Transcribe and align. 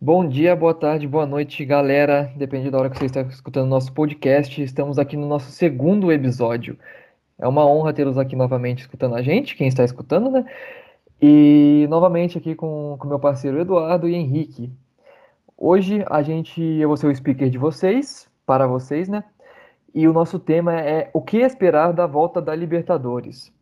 Bom 0.00 0.28
dia, 0.28 0.54
boa 0.54 0.72
tarde, 0.72 1.08
boa 1.08 1.26
noite, 1.26 1.64
galera. 1.64 2.32
Depende 2.36 2.70
da 2.70 2.78
hora 2.78 2.88
que 2.88 2.96
você 2.96 3.06
está 3.06 3.22
escutando 3.22 3.68
nosso 3.68 3.92
podcast. 3.92 4.62
Estamos 4.62 4.96
aqui 4.96 5.16
no 5.16 5.26
nosso 5.26 5.50
segundo 5.50 6.12
episódio. 6.12 6.78
É 7.36 7.48
uma 7.48 7.66
honra 7.66 7.92
tê-los 7.92 8.16
aqui 8.16 8.36
novamente 8.36 8.82
escutando 8.82 9.16
a 9.16 9.22
gente, 9.22 9.56
quem 9.56 9.66
está 9.66 9.82
escutando, 9.82 10.30
né? 10.30 10.44
E 11.20 11.84
novamente 11.90 12.38
aqui 12.38 12.54
com 12.54 12.94
o 12.94 13.06
meu 13.08 13.18
parceiro 13.18 13.60
Eduardo 13.60 14.08
e 14.08 14.14
Henrique. 14.14 14.70
Hoje 15.56 16.04
a 16.08 16.22
gente, 16.22 16.62
eu 16.62 16.86
vou 16.86 16.96
ser 16.96 17.08
o 17.08 17.14
speaker 17.16 17.50
de 17.50 17.58
vocês, 17.58 18.30
para 18.46 18.68
vocês, 18.68 19.08
né? 19.08 19.24
E 19.92 20.06
o 20.06 20.12
nosso 20.12 20.38
tema 20.38 20.80
é 20.80 21.10
o 21.12 21.20
que 21.20 21.38
esperar 21.38 21.92
da 21.92 22.06
volta 22.06 22.40
da 22.40 22.54
Libertadores. 22.54 23.52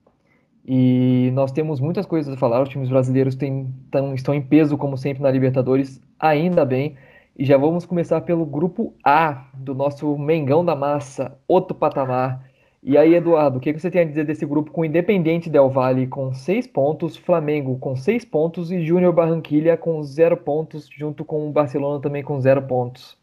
E 0.67 1.31
nós 1.33 1.51
temos 1.51 1.81
muitas 1.81 2.05
coisas 2.05 2.35
a 2.35 2.37
falar. 2.37 2.61
Os 2.61 2.69
times 2.69 2.91
brasileiros 2.91 3.35
têm, 3.37 3.73
tão, 3.91 4.15
estão 4.15 4.35
em 4.35 4.43
peso, 4.43 4.77
como 4.77 4.99
sempre, 4.99 5.23
na 5.23 5.31
Libertadores, 5.31 5.99
ainda 6.19 6.65
bem. 6.65 6.97
E 7.39 7.45
já 7.45 7.59
vamos 7.59 7.85
começar 7.85 8.23
pelo 8.23 8.47
grupo 8.47 8.95
A 9.05 9.51
do 9.55 9.75
nosso 9.75 10.17
Mengão 10.17 10.65
da 10.65 10.75
Massa, 10.75 11.39
outro 11.47 11.77
patamar. 11.77 12.43
E 12.83 12.97
aí, 12.97 13.15
Eduardo, 13.15 13.59
o 13.59 13.61
que 13.61 13.73
você 13.73 13.91
tem 13.91 14.03
a 14.03 14.05
dizer 14.05 14.25
desse 14.25 14.47
grupo 14.47 14.71
com 14.71 14.85
Independente 14.85 15.51
Del 15.51 15.69
Valle 15.69 16.07
com 16.07 16.33
seis 16.33 16.67
pontos, 16.67 17.17
Flamengo 17.17 17.79
com 17.79 17.97
seis 17.97 18.25
pontos 18.25 18.71
e 18.71 18.87
Júnior 18.87 19.13
Barranquilha 19.13 19.77
com 19.77 20.03
zero 20.03 20.37
pontos, 20.37 20.89
junto 20.89 21.25
com 21.25 21.49
o 21.49 21.53
Barcelona 21.53 22.01
também 22.01 22.23
com 22.23 22.41
zero 22.41 22.63
pontos? 22.67 23.19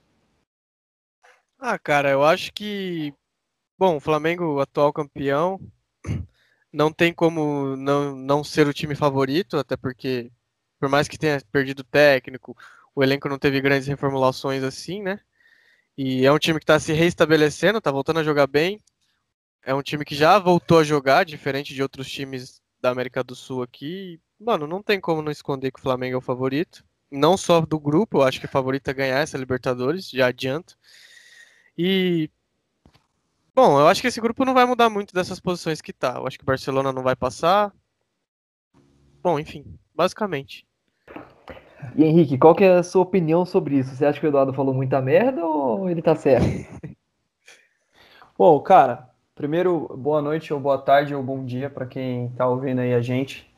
Ah, 1.58 1.80
cara, 1.80 2.10
eu 2.12 2.24
acho 2.24 2.52
que. 2.54 3.14
Bom, 3.80 4.00
Flamengo, 4.00 4.60
atual 4.60 4.92
campeão, 4.92 5.60
não 6.74 6.92
tem 6.92 7.14
como 7.14 7.76
não, 7.78 8.16
não 8.16 8.44
ser 8.44 8.68
o 8.68 8.74
time 8.74 8.96
favorito, 8.96 9.58
até 9.58 9.78
porque, 9.78 10.30
por 10.80 10.90
mais 10.90 11.08
que 11.08 11.18
tenha 11.18 11.42
perdido 11.52 11.84
técnico, 11.84 12.54
o 12.96 13.04
elenco 13.04 13.30
não 13.30 13.40
teve 13.40 13.60
grandes 13.62 13.88
reformulações 13.88 14.64
assim, 14.64 15.02
né? 15.02 15.20
E 15.98 16.26
é 16.26 16.32
um 16.32 16.40
time 16.40 16.60
que 16.60 16.64
está 16.64 16.80
se 16.80 16.94
reestabelecendo, 16.94 17.78
está 17.78 17.92
voltando 17.92 18.20
a 18.20 18.24
jogar 18.24 18.48
bem. 18.48 18.80
É 19.64 19.74
um 19.74 19.82
time 19.82 20.04
que 20.04 20.16
já 20.16 20.38
voltou 20.40 20.80
a 20.80 20.84
jogar, 20.84 21.24
diferente 21.24 21.74
de 21.74 21.82
outros 21.82 22.10
times 22.10 22.62
da 22.82 22.90
América 22.90 23.24
do 23.24 23.36
Sul 23.36 23.62
aqui. 23.62 24.20
Mano, 24.40 24.68
não 24.68 24.82
tem 24.84 25.00
como 25.00 25.22
não 25.22 25.32
esconder 25.32 25.72
que 25.72 25.80
o 25.80 25.84
Flamengo 25.84 26.16
é 26.16 26.18
o 26.18 26.22
favorito. 26.22 26.84
Não 27.12 27.38
só 27.38 27.62
do 27.62 27.80
grupo, 27.80 28.18
eu 28.18 28.24
acho 28.24 28.40
que 28.40 28.46
o 28.46 28.50
favorito 28.50 28.88
é 28.90 28.94
ganhar 28.94 29.20
essa 29.20 29.38
Libertadores, 29.38 30.10
já 30.10 30.28
adianto. 30.28 30.76
E 31.78 32.30
Bom, 33.56 33.80
eu 33.80 33.88
acho 33.88 34.02
que 34.02 34.08
esse 34.08 34.20
grupo 34.20 34.44
não 34.46 34.54
vai 34.54 34.66
mudar 34.66 34.90
muito 34.90 35.14
dessas 35.14 35.40
posições 35.40 35.80
que 35.80 35.94
tá. 35.94 36.16
Eu 36.16 36.26
acho 36.26 36.40
que 36.40 36.44
o 36.44 36.46
Barcelona 36.46 36.92
não 36.92 37.04
vai 37.04 37.16
passar. 37.16 37.72
Bom, 39.22 39.40
enfim, 39.40 39.78
basicamente. 39.94 40.66
E 41.96 42.04
Henrique, 42.04 42.38
qual 42.38 42.56
que 42.56 42.64
é 42.64 42.78
a 42.78 42.84
sua 42.84 43.02
opinião 43.02 43.46
sobre 43.46 43.78
isso? 43.78 43.96
Você 43.96 44.06
acha 44.06 44.20
que 44.20 44.26
o 44.26 44.30
Eduardo 44.30 44.54
falou 44.54 44.74
muita 44.74 45.02
merda 45.02 45.46
ou 45.46 45.90
ele 45.90 46.02
tá 46.02 46.16
certo? 46.16 46.46
Bom, 48.38 48.60
cara, 48.62 49.10
primeiro, 49.36 49.88
boa 49.98 50.22
noite 50.22 50.54
ou 50.54 50.60
boa 50.60 50.78
tarde 50.78 51.14
ou 51.14 51.22
bom 51.22 51.46
dia 51.46 51.70
para 51.70 51.86
quem 51.86 52.30
tá 52.30 52.48
ouvindo 52.48 52.80
aí 52.80 52.94
a 52.94 53.02
gente. 53.02 53.50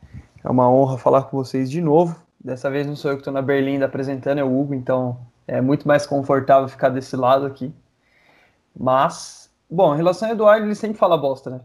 É 0.43 0.49
uma 0.49 0.69
honra 0.69 0.97
falar 0.97 1.23
com 1.23 1.37
vocês 1.37 1.71
de 1.71 1.81
novo. 1.81 2.21
Dessa 2.43 2.69
vez 2.69 2.85
não 2.85 2.95
sou 2.95 3.11
eu 3.11 3.17
que 3.17 3.21
estou 3.21 3.33
na 3.33 3.41
Berlinda 3.41 3.85
apresentando, 3.85 4.39
é 4.39 4.43
o 4.43 4.59
Hugo, 4.59 4.73
então 4.73 5.17
é 5.47 5.61
muito 5.61 5.87
mais 5.87 6.05
confortável 6.05 6.67
ficar 6.67 6.89
desse 6.89 7.15
lado 7.15 7.45
aqui. 7.45 7.73
Mas 8.77 9.45
Bom, 9.69 9.93
em 9.93 9.97
relação 9.97 10.27
ao 10.27 10.35
Eduardo, 10.35 10.65
ele 10.65 10.75
sempre 10.75 10.97
fala 10.97 11.17
bosta, 11.17 11.49
né? 11.49 11.61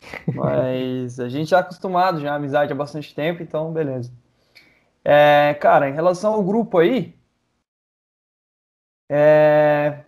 Mas 0.34 1.18
a 1.18 1.28
gente 1.28 1.50
já 1.50 1.58
é 1.58 1.60
acostumado, 1.60 2.20
já 2.20 2.28
é 2.28 2.36
amizade 2.36 2.72
há 2.72 2.76
bastante 2.76 3.14
tempo, 3.14 3.42
então 3.42 3.72
beleza. 3.72 4.12
É, 5.04 5.54
cara, 5.60 5.88
em 5.88 5.94
relação 5.94 6.34
ao 6.34 6.42
grupo 6.42 6.78
aí, 6.78 7.14
é, 9.10 10.04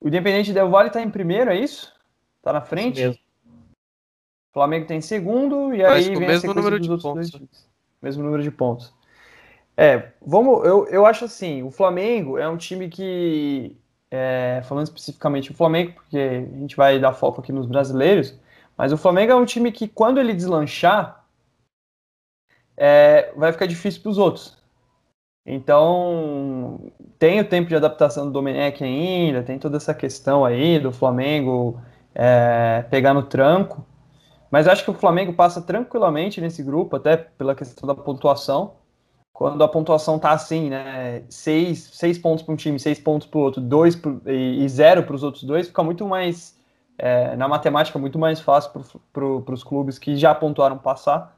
o 0.00 0.08
Independente 0.08 0.52
Del 0.52 0.70
Vale 0.70 0.90
tá 0.90 1.00
em 1.00 1.10
primeiro, 1.10 1.50
é 1.50 1.56
isso? 1.56 1.94
Tá 2.42 2.52
na 2.52 2.60
frente? 2.60 3.02
Isso 3.02 3.28
o 4.50 4.52
Flamengo 4.54 4.86
tem 4.86 4.96
tá 4.96 4.98
em 4.98 5.00
segundo 5.00 5.74
e 5.74 5.84
aí 5.84 6.04
vem 6.04 6.26
mesmo 6.26 6.54
número 6.54 6.80
de 6.80 6.88
pontos. 6.88 7.30
Dois, 7.30 7.68
mesmo 8.00 8.22
número 8.22 8.42
de 8.42 8.50
pontos. 8.50 8.92
É, 9.76 10.10
vamos, 10.24 10.66
eu, 10.66 10.86
eu 10.88 11.06
acho 11.06 11.24
assim, 11.24 11.62
o 11.62 11.70
Flamengo 11.70 12.38
é 12.38 12.48
um 12.48 12.56
time 12.56 12.88
que 12.88 13.76
é, 14.10 14.60
falando 14.64 14.86
especificamente 14.86 15.52
do 15.52 15.56
Flamengo, 15.56 15.92
porque 15.92 16.18
a 16.18 16.58
gente 16.58 16.76
vai 16.76 16.98
dar 16.98 17.12
foco 17.12 17.40
aqui 17.40 17.52
nos 17.52 17.66
brasileiros, 17.66 18.34
mas 18.76 18.92
o 18.92 18.96
Flamengo 18.96 19.32
é 19.32 19.36
um 19.36 19.44
time 19.44 19.70
que, 19.70 19.86
quando 19.86 20.18
ele 20.18 20.32
deslanchar, 20.32 21.17
é, 22.78 23.32
vai 23.36 23.52
ficar 23.52 23.66
difícil 23.66 24.00
para 24.00 24.10
os 24.10 24.18
outros. 24.18 24.56
Então, 25.44 26.92
tem 27.18 27.40
o 27.40 27.44
tempo 27.44 27.68
de 27.68 27.76
adaptação 27.76 28.26
do 28.26 28.32
Domenech 28.32 28.82
ainda, 28.84 29.42
tem 29.42 29.58
toda 29.58 29.76
essa 29.76 29.94
questão 29.94 30.44
aí 30.44 30.78
do 30.78 30.92
Flamengo 30.92 31.80
é, 32.14 32.84
pegar 32.90 33.14
no 33.14 33.22
tranco, 33.22 33.84
mas 34.50 34.68
acho 34.68 34.84
que 34.84 34.90
o 34.90 34.94
Flamengo 34.94 35.32
passa 35.32 35.60
tranquilamente 35.60 36.40
nesse 36.40 36.62
grupo, 36.62 36.96
até 36.96 37.16
pela 37.16 37.54
questão 37.54 37.86
da 37.86 37.94
pontuação 37.94 38.78
quando 39.38 39.62
a 39.62 39.68
pontuação 39.68 40.18
tá 40.18 40.32
assim, 40.32 40.68
né? 40.68 41.22
Seis, 41.28 41.90
seis 41.92 42.18
pontos 42.18 42.42
para 42.42 42.52
um 42.52 42.56
time, 42.56 42.76
seis 42.76 42.98
pontos 42.98 43.28
para 43.28 43.38
o 43.38 43.42
outro, 43.42 43.60
dois 43.60 43.94
pro, 43.94 44.20
e, 44.26 44.64
e, 44.64 44.68
zero 44.68 45.04
para 45.04 45.14
os 45.14 45.22
outros 45.22 45.44
dois, 45.44 45.68
fica 45.68 45.80
muito 45.84 46.04
mais, 46.04 46.58
é, 46.98 47.36
na 47.36 47.46
matemática, 47.46 48.00
muito 48.00 48.18
mais 48.18 48.40
fácil 48.40 48.72
para 48.72 48.82
pro, 49.12 49.44
os 49.52 49.62
clubes 49.62 49.96
que 49.96 50.16
já 50.16 50.34
pontuaram 50.34 50.76
passar. 50.76 51.37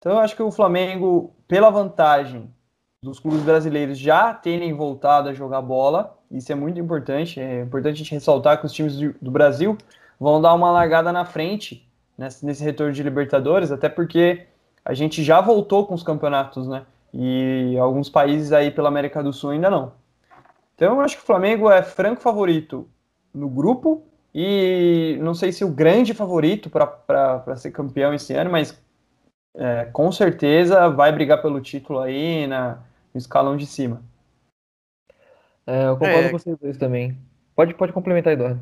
Então 0.00 0.12
eu 0.12 0.18
acho 0.18 0.34
que 0.34 0.42
o 0.42 0.50
Flamengo, 0.50 1.30
pela 1.46 1.68
vantagem 1.68 2.50
dos 3.02 3.20
clubes 3.20 3.42
brasileiros 3.42 3.98
já 3.98 4.32
terem 4.32 4.72
voltado 4.72 5.28
a 5.28 5.34
jogar 5.34 5.60
bola, 5.60 6.18
isso 6.30 6.50
é 6.50 6.54
muito 6.54 6.80
importante. 6.80 7.38
É 7.38 7.60
importante 7.60 7.94
a 7.94 7.98
gente 7.98 8.12
ressaltar 8.12 8.58
que 8.58 8.64
os 8.64 8.72
times 8.72 8.96
do 8.96 9.30
Brasil 9.30 9.76
vão 10.18 10.40
dar 10.40 10.54
uma 10.54 10.70
largada 10.70 11.12
na 11.12 11.26
frente 11.26 11.86
nesse, 12.16 12.46
nesse 12.46 12.64
retorno 12.64 12.94
de 12.94 13.02
Libertadores, 13.02 13.70
até 13.70 13.90
porque 13.90 14.46
a 14.82 14.94
gente 14.94 15.22
já 15.22 15.38
voltou 15.42 15.86
com 15.86 15.92
os 15.94 16.02
campeonatos, 16.02 16.66
né? 16.66 16.86
E 17.12 17.76
alguns 17.78 18.08
países 18.08 18.52
aí 18.52 18.70
pela 18.70 18.88
América 18.88 19.22
do 19.22 19.34
Sul 19.34 19.50
ainda 19.50 19.68
não. 19.68 19.92
Então 20.74 20.94
eu 20.94 21.00
acho 21.02 21.16
que 21.16 21.22
o 21.22 21.26
Flamengo 21.26 21.70
é 21.70 21.82
franco 21.82 22.22
favorito 22.22 22.88
no 23.34 23.50
grupo 23.50 24.02
e 24.34 25.18
não 25.20 25.34
sei 25.34 25.52
se 25.52 25.62
o 25.62 25.68
grande 25.68 26.14
favorito 26.14 26.70
para 26.70 27.56
ser 27.56 27.70
campeão 27.70 28.14
esse 28.14 28.32
ano, 28.32 28.50
mas 28.50 28.80
é, 29.54 29.86
com 29.86 30.10
certeza 30.12 30.88
vai 30.88 31.12
brigar 31.12 31.42
pelo 31.42 31.60
título 31.60 32.00
aí 32.00 32.46
na, 32.46 32.82
no 33.12 33.18
escalão 33.18 33.56
de 33.56 33.66
cima. 33.66 34.02
É, 35.66 35.86
eu 35.86 35.96
concordo 35.96 36.18
é. 36.18 36.30
com 36.30 36.38
vocês 36.38 36.76
também. 36.76 37.16
Pode, 37.54 37.74
pode 37.74 37.92
complementar, 37.92 38.32
Eduardo. 38.32 38.60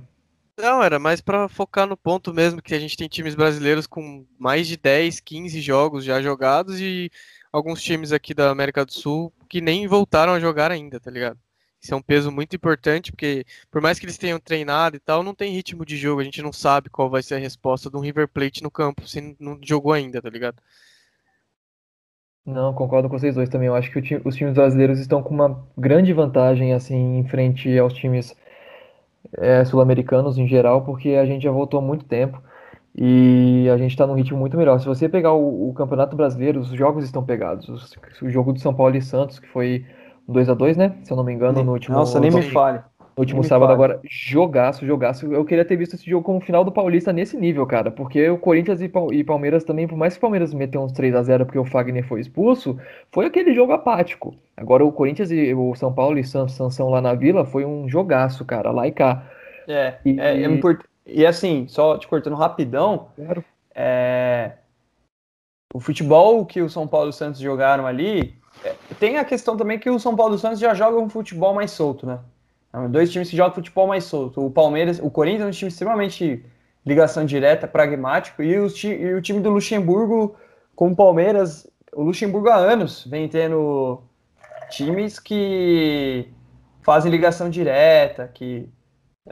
Não, 0.58 0.82
era 0.82 0.98
mais 0.98 1.20
para 1.20 1.48
focar 1.48 1.86
no 1.86 1.96
ponto 1.96 2.34
mesmo 2.34 2.60
que 2.60 2.74
a 2.74 2.80
gente 2.80 2.96
tem 2.96 3.08
times 3.08 3.36
brasileiros 3.36 3.86
com 3.86 4.26
mais 4.36 4.66
de 4.66 4.76
10, 4.76 5.20
15 5.20 5.60
jogos 5.60 6.04
já 6.04 6.20
jogados 6.20 6.80
e 6.80 7.10
alguns 7.52 7.80
times 7.80 8.12
aqui 8.12 8.34
da 8.34 8.50
América 8.50 8.84
do 8.84 8.92
Sul 8.92 9.32
que 9.48 9.60
nem 9.60 9.86
voltaram 9.86 10.32
a 10.32 10.40
jogar 10.40 10.72
ainda, 10.72 10.98
tá 10.98 11.12
ligado? 11.12 11.38
Isso 11.80 11.94
é 11.94 11.96
um 11.96 12.02
peso 12.02 12.30
muito 12.32 12.56
importante, 12.56 13.12
porque 13.12 13.44
por 13.70 13.80
mais 13.80 13.98
que 13.98 14.04
eles 14.04 14.18
tenham 14.18 14.40
treinado 14.40 14.96
e 14.96 15.00
tal, 15.00 15.22
não 15.22 15.34
tem 15.34 15.52
ritmo 15.52 15.84
de 15.84 15.96
jogo, 15.96 16.20
a 16.20 16.24
gente 16.24 16.42
não 16.42 16.52
sabe 16.52 16.90
qual 16.90 17.08
vai 17.08 17.22
ser 17.22 17.36
a 17.36 17.38
resposta 17.38 17.88
de 17.88 17.96
um 17.96 18.00
River 18.00 18.28
Plate 18.28 18.62
no 18.62 18.70
campo, 18.70 19.06
se 19.06 19.36
não 19.38 19.58
jogou 19.62 19.92
ainda, 19.92 20.20
tá 20.20 20.28
ligado? 20.28 20.60
Não, 22.44 22.72
concordo 22.72 23.08
com 23.08 23.18
vocês 23.18 23.34
dois 23.34 23.48
também. 23.48 23.68
Eu 23.68 23.74
acho 23.74 23.92
que 23.92 24.20
os 24.24 24.34
times 24.34 24.54
brasileiros 24.54 24.98
estão 24.98 25.22
com 25.22 25.34
uma 25.34 25.66
grande 25.76 26.12
vantagem 26.14 26.72
assim 26.72 27.18
em 27.18 27.28
frente 27.28 27.78
aos 27.78 27.92
times 27.92 28.34
é, 29.36 29.64
sul-americanos 29.64 30.38
em 30.38 30.48
geral, 30.48 30.82
porque 30.82 31.10
a 31.10 31.26
gente 31.26 31.42
já 31.42 31.50
voltou 31.50 31.78
há 31.78 31.82
muito 31.82 32.06
tempo. 32.06 32.42
E 32.96 33.68
a 33.72 33.76
gente 33.76 33.90
está 33.92 34.06
num 34.06 34.14
ritmo 34.14 34.38
muito 34.38 34.56
melhor. 34.56 34.80
Se 34.80 34.86
você 34.86 35.08
pegar 35.08 35.32
o, 35.32 35.68
o, 35.68 35.74
Campeonato 35.74 36.16
Brasileiro, 36.16 36.58
os 36.58 36.68
jogos 36.70 37.04
estão 37.04 37.24
pegados. 37.24 37.68
o 38.20 38.30
jogo 38.30 38.52
do 38.52 38.58
São 38.58 38.74
Paulo 38.74 38.96
e 38.96 39.02
Santos, 39.02 39.38
que 39.38 39.46
foi 39.46 39.86
2 40.28 40.48
a 40.48 40.54
2 40.54 40.76
né? 40.76 40.94
Se 41.02 41.12
eu 41.12 41.16
não 41.16 41.24
me 41.24 41.32
engano, 41.32 41.62
no 41.62 41.72
último. 41.72 41.96
Nossa, 41.96 42.20
nem 42.20 42.30
me 42.30 42.42
fale. 42.42 42.80
No 43.16 43.22
último 43.22 43.42
sábado, 43.42 43.72
agora, 43.72 43.98
jogaço, 44.08 44.86
jogaço. 44.86 45.26
Eu 45.32 45.44
queria 45.44 45.64
ter 45.64 45.76
visto 45.76 45.94
esse 45.94 46.08
jogo 46.08 46.24
como 46.24 46.40
final 46.40 46.62
do 46.62 46.70
Paulista 46.70 47.12
nesse 47.12 47.36
nível, 47.36 47.66
cara. 47.66 47.90
Porque 47.90 48.30
o 48.30 48.38
Corinthians 48.38 48.80
e 48.80 49.24
Palmeiras 49.24 49.64
também, 49.64 49.88
por 49.88 49.98
mais 49.98 50.12
que 50.14 50.18
o 50.18 50.20
Palmeiras 50.20 50.54
meteu 50.54 50.80
uns 50.82 50.92
3 50.92 51.16
a 51.16 51.22
0 51.24 51.44
porque 51.44 51.58
o 51.58 51.64
Fagner 51.64 52.06
foi 52.06 52.20
expulso, 52.20 52.78
foi 53.10 53.26
aquele 53.26 53.52
jogo 53.52 53.72
apático. 53.72 54.36
Agora 54.56 54.84
o 54.84 54.92
Corinthians 54.92 55.32
e 55.32 55.52
o 55.52 55.74
São 55.74 55.92
Paulo 55.92 56.16
e 56.16 56.22
Sansão 56.22 56.90
lá 56.90 57.00
na 57.00 57.14
Vila 57.14 57.44
foi 57.44 57.64
um 57.64 57.88
jogaço, 57.88 58.44
cara, 58.44 58.70
lá 58.70 58.86
e 58.86 58.92
cá. 58.92 59.24
É, 59.66 59.94
e, 60.04 60.20
é, 60.20 60.42
é 60.42 60.46
importante 60.46 60.88
e 61.08 61.24
assim, 61.24 61.66
só 61.66 61.96
te 61.96 62.06
cortando 62.06 62.36
rapidão, 62.36 63.08
claro. 63.16 63.42
é, 63.74 64.52
o 65.72 65.80
futebol 65.80 66.44
que 66.44 66.60
o 66.60 66.68
São 66.68 66.86
Paulo 66.86 67.06
e 67.06 67.10
o 67.10 67.14
Santos 67.14 67.40
jogaram 67.40 67.86
ali, 67.86 68.36
tem 68.98 69.16
a 69.18 69.24
questão 69.24 69.56
também 69.56 69.78
que 69.78 69.90
o 69.90 69.98
São 69.98 70.16
Paulo 70.16 70.34
e 70.34 70.36
o 70.36 70.38
Santos 70.38 70.58
já 70.58 70.74
jogam 70.74 71.04
um 71.04 71.08
futebol 71.08 71.54
mais 71.54 71.70
solto, 71.70 72.06
né? 72.06 72.18
Dois 72.90 73.10
times 73.10 73.30
que 73.30 73.36
jogam 73.36 73.54
futebol 73.54 73.86
mais 73.86 74.04
solto. 74.04 74.44
O 74.44 74.50
Palmeiras, 74.50 75.00
o 75.02 75.10
Corinthians 75.10 75.42
é 75.42 75.46
um 75.46 75.50
time 75.50 75.68
extremamente 75.68 76.44
ligação 76.84 77.24
direta, 77.24 77.66
pragmático, 77.66 78.42
e, 78.42 78.58
os, 78.58 78.82
e 78.84 79.14
o 79.14 79.22
time 79.22 79.40
do 79.40 79.50
Luxemburgo 79.50 80.36
com 80.74 80.92
o 80.92 80.96
Palmeiras, 80.96 81.68
o 81.92 82.02
Luxemburgo 82.02 82.48
há 82.48 82.56
anos 82.56 83.04
vem 83.04 83.28
tendo 83.28 84.02
times 84.70 85.18
que 85.18 86.28
fazem 86.82 87.10
ligação 87.10 87.50
direta, 87.50 88.28
que 88.28 88.68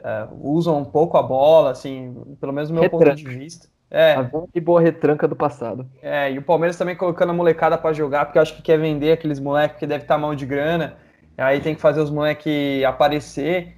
é, 0.03 0.27
usam 0.41 0.79
um 0.79 0.85
pouco 0.85 1.17
a 1.17 1.23
bola, 1.23 1.71
assim, 1.71 2.35
pelo 2.39 2.53
menos 2.53 2.69
do 2.69 2.73
meu 2.73 2.83
Retranca. 2.83 3.05
ponto 3.05 3.15
de 3.15 3.27
vista. 3.27 3.67
É, 3.89 4.13
A 4.15 4.29
e 4.53 4.59
boa 4.59 4.81
retranca 4.81 5.27
do 5.27 5.35
passado. 5.35 5.89
é, 6.01 6.31
e 6.31 6.37
o 6.37 6.41
Palmeiras 6.43 6.77
também 6.77 6.95
colocando 6.95 7.29
a 7.29 7.33
molecada 7.33 7.77
pra 7.77 7.93
jogar, 7.93 8.25
porque 8.25 8.37
eu 8.37 8.41
acho 8.41 8.55
que 8.55 8.61
quer 8.61 8.77
vender 8.77 9.11
aqueles 9.11 9.39
moleques 9.39 9.79
que 9.79 9.87
deve 9.87 10.03
estar 10.03 10.17
mal 10.17 10.35
de 10.35 10.45
grana, 10.45 10.97
aí 11.37 11.59
tem 11.61 11.75
que 11.75 11.81
fazer 11.81 12.01
os 12.01 12.11
moleques 12.11 12.83
aparecer. 12.83 13.75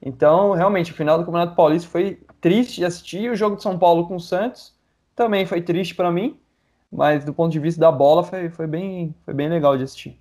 Então, 0.00 0.52
realmente, 0.52 0.92
o 0.92 0.94
final 0.94 1.18
do 1.18 1.24
Campeonato 1.24 1.54
Paulista 1.54 1.88
foi 1.88 2.20
triste 2.40 2.76
de 2.76 2.84
assistir. 2.84 3.30
O 3.30 3.36
jogo 3.36 3.56
de 3.56 3.62
São 3.62 3.78
Paulo 3.78 4.06
com 4.08 4.16
o 4.16 4.20
Santos 4.20 4.74
também 5.14 5.46
foi 5.46 5.62
triste 5.62 5.94
pra 5.94 6.10
mim, 6.10 6.38
mas 6.90 7.24
do 7.24 7.32
ponto 7.32 7.52
de 7.52 7.60
vista 7.60 7.80
da 7.80 7.92
bola 7.92 8.24
foi, 8.24 8.50
foi, 8.50 8.66
bem, 8.66 9.14
foi 9.24 9.32
bem 9.34 9.48
legal 9.48 9.76
de 9.76 9.84
assistir. 9.84 10.18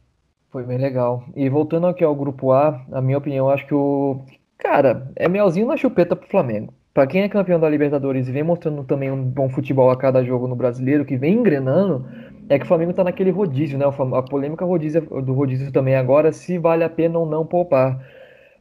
Foi 0.51 0.63
bem 0.63 0.77
legal. 0.77 1.23
E 1.35 1.49
voltando 1.49 1.87
aqui 1.87 2.03
ao 2.03 2.15
grupo 2.15 2.51
A, 2.51 2.85
a 2.91 3.01
minha 3.01 3.17
opinião, 3.17 3.49
acho 3.49 3.65
que 3.65 3.73
o. 3.73 4.21
Cara, 4.57 5.11
é 5.15 5.27
melzinho 5.27 5.67
na 5.67 5.77
chupeta 5.77 6.15
pro 6.15 6.29
Flamengo. 6.29 6.73
Pra 6.93 7.07
quem 7.07 7.21
é 7.21 7.29
campeão 7.29 7.59
da 7.59 7.69
Libertadores 7.69 8.27
e 8.27 8.31
vem 8.31 8.43
mostrando 8.43 8.83
também 8.83 9.09
um 9.09 9.23
bom 9.23 9.49
futebol 9.49 9.89
a 9.89 9.97
cada 9.97 10.23
jogo 10.23 10.47
no 10.47 10.55
brasileiro, 10.55 11.05
que 11.05 11.15
vem 11.17 11.35
engrenando, 11.35 12.05
é 12.49 12.59
que 12.59 12.65
o 12.65 12.67
Flamengo 12.67 12.93
tá 12.93 13.03
naquele 13.03 13.31
rodízio, 13.31 13.77
né? 13.77 13.85
A 13.85 14.21
polêmica 14.23 14.65
rodízio, 14.65 15.01
do 15.01 15.33
rodízio 15.33 15.71
também 15.71 15.95
agora, 15.95 16.33
se 16.33 16.57
vale 16.57 16.83
a 16.83 16.89
pena 16.89 17.17
ou 17.17 17.25
não 17.25 17.45
poupar. 17.45 17.97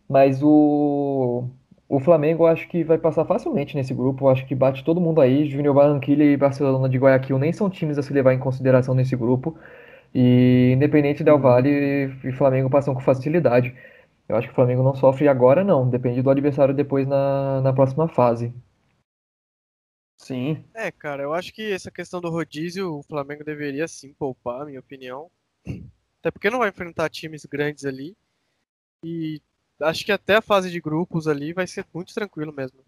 Mas 0.09 0.43
o. 0.43 1.49
O 1.89 1.99
Flamengo 1.99 2.47
acho 2.47 2.69
que 2.69 2.85
vai 2.85 2.99
passar 2.99 3.25
facilmente 3.25 3.77
nesse 3.77 3.93
grupo. 3.93 4.29
Acho 4.29 4.47
que 4.47 4.55
bate 4.55 4.85
todo 4.85 5.01
mundo 5.01 5.21
aí. 5.21 5.47
Júnior 5.49 5.75
Barranquilla 5.75 6.23
e 6.23 6.37
Barcelona 6.37 6.89
de 6.89 6.99
Guayaquil 6.99 7.39
nem 7.39 7.53
são 7.53 7.69
times 7.69 7.99
a 7.99 8.03
se 8.03 8.13
levar 8.13 8.33
em 8.33 8.39
consideração 8.39 8.95
nesse 8.95 9.17
grupo. 9.17 9.57
E 10.15 10.73
Independente 10.75 11.25
Del 11.25 11.39
Valle 11.39 12.13
e 12.25 12.33
Flamengo 12.33 12.71
passam 12.71 12.95
com 12.95 13.01
facilidade. 13.01 13.75
Eu 14.31 14.37
acho 14.37 14.47
que 14.47 14.53
o 14.53 14.55
Flamengo 14.55 14.83
não 14.83 14.95
sofre 14.95 15.29
agora, 15.29 15.65
não. 15.65 15.89
Depende 15.89 16.23
do 16.23 16.31
adversário 16.31 16.75
depois 16.75 17.07
na, 17.07 17.61
na 17.61 17.73
próxima 17.73 18.09
fase. 18.09 18.55
Sim, 20.17 20.65
É, 20.75 20.93
cara, 20.93 21.23
eu 21.23 21.35
acho 21.35 21.53
que 21.53 21.73
essa 21.73 21.91
questão 21.91 22.21
do 22.21 22.31
rodízio, 22.31 22.99
o 22.99 23.03
Flamengo 23.03 23.43
deveria 23.43 23.89
sim 23.89 24.13
poupar, 24.13 24.67
minha 24.67 24.81
opinião. 24.81 25.31
Até 26.21 26.31
porque 26.31 26.51
não 26.51 26.59
vai 26.61 26.69
enfrentar 26.69 27.09
times 27.09 27.45
grandes 27.47 27.85
ali. 27.85 28.17
E 29.05 29.41
acho 29.81 30.05
que 30.05 30.13
até 30.13 30.37
a 30.37 30.43
fase 30.43 30.71
de 30.71 30.81
grupos 30.81 31.27
ali 31.27 31.53
vai 31.53 31.67
ser 31.67 31.85
muito 31.93 32.15
tranquilo 32.15 32.53
mesmo. 32.53 32.79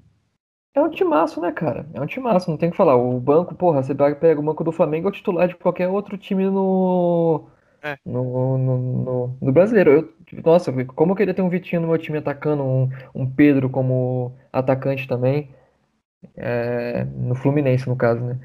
É 0.74 0.80
um 0.80 0.90
timaço, 0.90 1.40
né, 1.40 1.52
cara? 1.52 1.86
É 1.94 2.00
um 2.00 2.06
timaço, 2.06 2.50
não 2.50 2.56
tem 2.56 2.68
o 2.68 2.72
que 2.72 2.76
falar. 2.76 2.96
O 2.96 3.20
banco, 3.20 3.54
porra, 3.54 3.82
você 3.82 3.94
pega 3.94 4.16
pega 4.16 4.40
o 4.40 4.42
banco 4.42 4.64
do 4.64 4.72
Flamengo 4.72 5.08
é 5.08 5.10
o 5.10 5.12
titular 5.12 5.48
de 5.48 5.56
qualquer 5.56 5.88
outro 5.88 6.16
time 6.16 6.44
no. 6.50 7.46
É. 7.82 7.98
No, 8.04 8.58
no, 8.58 8.78
no- 8.78 9.38
no 9.40 9.52
brasileiro. 9.52 9.90
Eu, 9.92 10.42
nossa, 10.44 10.72
como 10.86 11.12
eu 11.12 11.16
queria 11.16 11.34
ter 11.34 11.42
um 11.42 11.48
Vitinho 11.48 11.82
no 11.82 11.88
meu 11.88 11.98
time 11.98 12.18
atacando, 12.18 12.62
um, 12.62 12.88
um 13.14 13.26
Pedro 13.30 13.68
como 13.70 14.32
atacante 14.52 15.06
também. 15.08 15.50
É, 16.36 17.04
no 17.04 17.34
Fluminense, 17.34 17.88
no 17.88 17.96
caso, 17.96 18.20
né? 18.22 18.38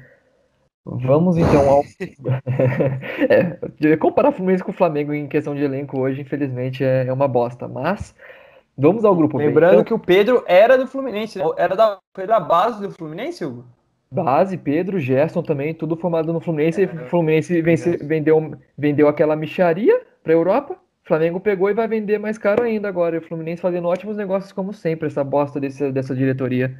Vamos 0.84 1.36
então 1.36 1.68
ao. 1.70 1.84
É, 3.80 3.96
comparar 3.96 4.32
Fluminense 4.32 4.64
com 4.64 4.70
o 4.70 4.74
Flamengo 4.74 5.12
em 5.12 5.28
questão 5.28 5.54
de 5.54 5.62
elenco 5.62 5.98
hoje, 6.00 6.20
infelizmente, 6.22 6.82
é, 6.84 7.06
é 7.06 7.12
uma 7.12 7.28
bosta. 7.28 7.68
Mas 7.68 8.14
vamos 8.76 9.04
ao 9.04 9.14
grupo 9.14 9.38
B. 9.38 9.46
lembrando 9.46 9.74
Então, 9.74 9.84
que 9.84 9.94
o 9.94 9.98
Pedro 9.98 10.44
era 10.46 10.76
do 10.78 10.86
Fluminense, 10.86 11.38
né? 11.38 11.44
Era 11.56 11.76
da, 11.76 11.98
foi 12.14 12.26
da 12.26 12.40
base 12.40 12.80
do 12.80 12.90
Fluminense, 12.90 13.44
Hugo? 13.44 13.64
Base, 14.10 14.56
Pedro, 14.56 14.98
Gerson 14.98 15.42
também, 15.42 15.74
tudo 15.74 15.96
formado 15.96 16.32
no 16.32 16.40
Fluminense. 16.40 16.84
O 16.84 17.06
Fluminense 17.08 17.60
vence- 17.60 17.96
vendeu, 17.98 18.54
vendeu 18.76 19.08
aquela 19.08 19.36
micharia 19.36 20.00
para 20.22 20.32
Europa. 20.32 20.76
Flamengo 21.04 21.40
pegou 21.40 21.70
e 21.70 21.74
vai 21.74 21.88
vender 21.88 22.18
mais 22.18 22.36
caro 22.36 22.62
ainda 22.62 22.88
agora. 22.88 23.16
E 23.16 23.18
o 23.18 23.22
Fluminense 23.22 23.62
fazendo 23.62 23.88
ótimos 23.88 24.16
negócios, 24.16 24.52
como 24.52 24.72
sempre, 24.72 25.06
essa 25.06 25.24
bosta 25.24 25.58
desse, 25.58 25.90
dessa 25.90 26.14
diretoria. 26.14 26.76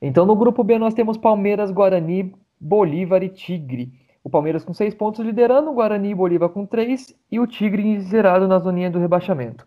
Então, 0.00 0.26
no 0.26 0.36
grupo 0.36 0.64
B, 0.64 0.78
nós 0.78 0.94
temos 0.94 1.16
Palmeiras, 1.16 1.70
Guarani, 1.70 2.34
Bolívar 2.60 3.22
e 3.22 3.28
Tigre. 3.28 3.92
O 4.22 4.30
Palmeiras 4.30 4.64
com 4.64 4.72
seis 4.72 4.94
pontos 4.94 5.24
liderando, 5.24 5.70
o 5.70 5.74
Guarani 5.74 6.10
e 6.10 6.14
Bolívar 6.14 6.48
com 6.48 6.64
três 6.64 7.14
e 7.30 7.38
o 7.38 7.46
Tigre 7.46 8.00
zerado 8.00 8.48
na 8.48 8.58
zoninha 8.58 8.90
do 8.90 8.98
rebaixamento. 8.98 9.66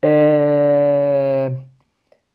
É... 0.00 1.03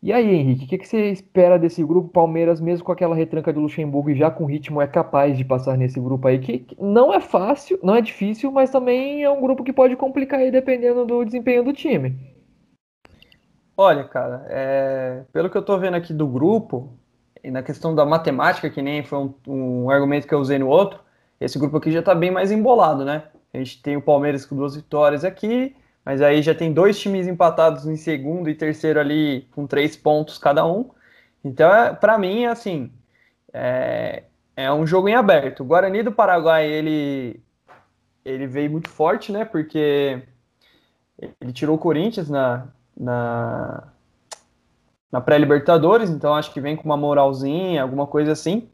E 0.01 0.13
aí, 0.13 0.33
Henrique, 0.33 0.63
o 0.63 0.67
que 0.67 0.77
que 0.77 0.87
você 0.87 1.11
espera 1.11 1.59
desse 1.59 1.83
grupo? 1.83 2.07
Palmeiras, 2.07 2.61
mesmo 2.61 2.85
com 2.85 2.91
aquela 2.91 3.13
retranca 3.13 3.51
do 3.51 3.59
Luxemburgo 3.59 4.09
e 4.09 4.15
já 4.15 4.31
com 4.31 4.45
ritmo, 4.45 4.81
é 4.81 4.87
capaz 4.87 5.37
de 5.37 5.43
passar 5.43 5.77
nesse 5.77 5.99
grupo 5.99 6.25
aí, 6.25 6.39
que 6.39 6.59
que 6.59 6.81
não 6.81 7.13
é 7.13 7.19
fácil, 7.19 7.77
não 7.83 7.95
é 7.95 8.01
difícil, 8.01 8.49
mas 8.49 8.69
também 8.69 9.23
é 9.23 9.29
um 9.29 9.41
grupo 9.41 9.61
que 9.61 9.73
pode 9.73 9.97
complicar 9.97 10.39
aí 10.39 10.51
dependendo 10.51 11.05
do 11.05 11.25
desempenho 11.25 11.65
do 11.65 11.73
time. 11.73 12.15
Olha, 13.75 14.05
cara, 14.05 14.45
é, 14.49 15.23
pelo 15.33 15.49
que 15.49 15.57
eu 15.57 15.61
tô 15.61 15.77
vendo 15.77 15.95
aqui 15.95 16.13
do 16.13 16.27
grupo, 16.27 16.97
e 17.43 17.51
na 17.51 17.61
questão 17.61 17.93
da 17.93 18.05
matemática, 18.05 18.69
que 18.69 18.81
nem 18.81 19.03
foi 19.03 19.19
um, 19.19 19.33
um 19.47 19.89
argumento 19.89 20.27
que 20.27 20.33
eu 20.33 20.39
usei 20.39 20.59
no 20.59 20.67
outro, 20.67 20.99
esse 21.41 21.59
grupo 21.59 21.75
aqui 21.75 21.91
já 21.91 22.01
tá 22.01 22.15
bem 22.15 22.31
mais 22.31 22.51
embolado, 22.51 23.03
né? 23.03 23.23
A 23.53 23.57
gente 23.57 23.81
tem 23.81 23.97
o 23.97 24.01
Palmeiras 24.01 24.45
com 24.45 24.55
duas 24.55 24.75
vitórias 24.75 25.25
aqui, 25.25 25.75
mas 26.05 26.21
aí 26.21 26.41
já 26.41 26.55
tem 26.55 26.73
dois 26.73 26.99
times 26.99 27.27
empatados 27.27 27.85
em 27.85 27.95
segundo 27.95 28.49
e 28.49 28.55
terceiro 28.55 28.99
ali 28.99 29.47
com 29.51 29.67
três 29.67 29.95
pontos 29.95 30.37
cada 30.37 30.65
um. 30.65 30.89
Então, 31.43 31.73
é, 31.73 31.93
para 31.93 32.17
mim, 32.17 32.45
assim, 32.45 32.91
é, 33.53 34.23
é 34.55 34.71
um 34.71 34.85
jogo 34.85 35.07
em 35.07 35.15
aberto. 35.15 35.61
O 35.61 35.65
Guarani 35.65 36.03
do 36.03 36.11
Paraguai, 36.11 36.67
ele, 36.69 37.41
ele 38.25 38.47
veio 38.47 38.71
muito 38.71 38.89
forte, 38.89 39.31
né? 39.31 39.45
Porque 39.45 40.21
ele 41.39 41.53
tirou 41.53 41.75
o 41.75 41.79
Corinthians 41.79 42.29
na, 42.29 42.67
na, 42.97 43.87
na 45.11 45.21
pré-Libertadores, 45.21 46.09
então 46.09 46.35
acho 46.35 46.53
que 46.53 46.61
vem 46.61 46.75
com 46.75 46.83
uma 46.83 46.97
moralzinha, 46.97 47.81
alguma 47.81 48.07
coisa 48.07 48.31
assim. 48.31 48.69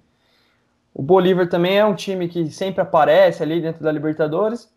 O 0.93 1.01
Bolívar 1.01 1.49
também 1.49 1.77
é 1.77 1.85
um 1.85 1.95
time 1.95 2.27
que 2.27 2.49
sempre 2.49 2.81
aparece 2.81 3.43
ali 3.43 3.61
dentro 3.61 3.83
da 3.83 3.91
Libertadores. 3.91 4.73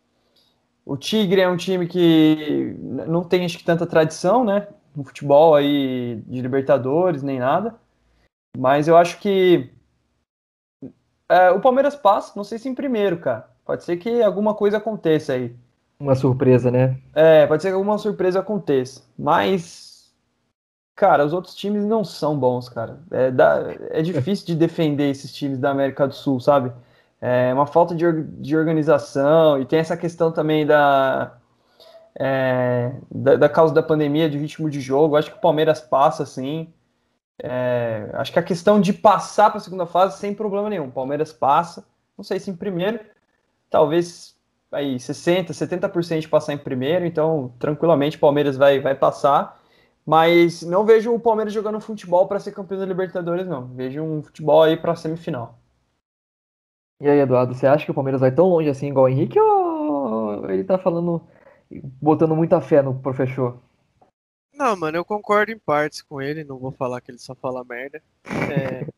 O 0.89 0.97
Tigre 0.97 1.43
é 1.43 1.47
um 1.49 1.57
time 1.59 1.87
que 1.87 2.75
não 2.81 3.23
tem 3.23 3.45
acho 3.45 3.59
que 3.59 3.65
tanta 3.65 3.87
tradição, 3.87 4.43
né? 4.43 4.69
No 4.97 5.05
futebol 5.05 5.55
aí 5.55 6.23
de 6.27 6.41
Libertadores, 6.41 7.23
nem 7.23 7.39
nada. 7.39 7.75
Mas 8.57 8.89
eu 8.89 8.97
acho 8.97 9.21
que 9.21 9.71
é, 11.29 11.51
o 11.51 11.61
Palmeiras 11.61 11.95
passa, 11.95 12.33
não 12.35 12.43
sei 12.43 12.59
se 12.59 12.71
em 12.71 12.75
primeiro, 12.75 13.19
cara. 13.19 13.51
Pode 13.67 13.85
ser 13.85 13.99
que 13.99 14.23
alguma 14.23 14.55
coisa 14.55 14.79
aconteça 14.79 15.35
aí. 15.35 15.55
Uma 16.01 16.15
surpresa, 16.15 16.71
né? 16.71 16.97
É, 17.15 17.47
pode 17.47 17.63
ser 17.63 17.69
que 17.69 17.75
alguma 17.75 17.99
surpresa 17.99 18.41
aconteça. 18.41 19.03
Mas, 19.19 20.11
cara, 20.97 21.23
os 21.23 21.35
outros 21.35 21.55
times 21.55 21.85
não 21.85 22.03
são 22.03 22.39
bons, 22.39 22.67
cara. 22.71 22.99
É, 23.11 23.31
dá- 23.31 23.63
é 23.91 24.01
difícil 24.01 24.47
de 24.47 24.55
defender 24.55 25.11
esses 25.11 25.31
times 25.35 25.59
da 25.59 25.71
América 25.71 26.09
do 26.09 26.15
Sul, 26.15 26.41
sabe? 26.41 26.73
É 27.21 27.53
uma 27.53 27.67
falta 27.67 27.95
de, 27.95 28.05
de 28.41 28.57
organização 28.57 29.61
e 29.61 29.67
tem 29.67 29.81
essa 29.81 29.97
questão 29.97 30.31
também 30.31 30.65
da, 30.65 31.37
é, 32.19 32.93
da, 33.11 33.37
da 33.37 33.49
causa 33.49 33.75
da 33.75 33.83
pandemia, 33.83 34.31
de 34.31 34.39
ritmo 34.39 34.71
de 34.71 34.81
jogo. 34.81 35.17
Acho 35.17 35.31
que 35.33 35.39
o 35.39 35.41
Palmeiras 35.41 35.81
passa, 35.81 36.25
sim. 36.25 36.73
É, 37.43 38.11
acho 38.15 38.33
que 38.33 38.39
a 38.39 38.43
questão 38.43 38.81
de 38.81 38.93
passar 38.93 39.51
para 39.51 39.59
a 39.59 39.61
segunda 39.63 39.87
fase 39.87 40.19
sem 40.19 40.35
problema 40.35 40.69
nenhum. 40.69 40.87
O 40.87 40.93
Palmeiras 40.93 41.33
passa. 41.33 41.85
Não 42.17 42.25
sei 42.25 42.41
se 42.41 42.51
em 42.51 42.57
primeiro, 42.57 43.01
talvez 43.71 44.37
aí 44.73 44.99
60, 44.99 45.53
70% 45.53 46.21
de 46.21 46.29
passar 46.29 46.53
em 46.53 46.59
primeiro, 46.59 47.07
então 47.07 47.55
tranquilamente 47.59 48.17
o 48.17 48.21
Palmeiras 48.21 48.57
vai, 48.57 48.81
vai 48.81 48.95
passar. 48.95 49.61
Mas 50.05 50.63
não 50.63 50.85
vejo 50.87 51.15
o 51.15 51.21
Palmeiras 51.21 51.53
jogando 51.53 51.81
futebol 51.81 52.27
para 52.27 52.41
ser 52.41 52.53
campeão 52.53 52.81
da 52.81 52.87
Libertadores, 52.87 53.47
não. 53.47 53.67
Vejo 53.69 54.03
um 54.03 54.23
futebol 54.23 54.63
aí 54.63 54.77
para 54.77 54.97
semifinal. 54.97 55.59
E 57.01 57.09
aí, 57.09 57.21
Eduardo, 57.21 57.55
você 57.55 57.67
acha 57.67 57.85
que 57.85 57.91
o 57.91 57.95
Palmeiras 57.95 58.21
vai 58.21 58.33
tão 58.33 58.49
longe 58.49 58.69
assim 58.69 58.89
igual 58.89 59.07
o 59.07 59.09
Henrique 59.09 59.39
ou 59.39 60.51
ele 60.51 60.65
tá 60.65 60.77
falando, 60.77 61.23
botando 61.71 62.35
muita 62.35 62.61
fé 62.61 62.83
no 62.83 62.99
professor? 62.99 63.63
Não, 64.53 64.77
mano, 64.77 64.97
eu 64.97 65.05
concordo 65.05 65.53
em 65.53 65.59
partes 65.59 66.03
com 66.03 66.21
ele, 66.21 66.43
não 66.43 66.59
vou 66.59 66.73
falar 66.73 67.01
que 67.01 67.13
ele 67.13 67.19
só 67.19 67.35
fala 67.35 67.65
merda. 67.65 68.03
É, 68.25 68.89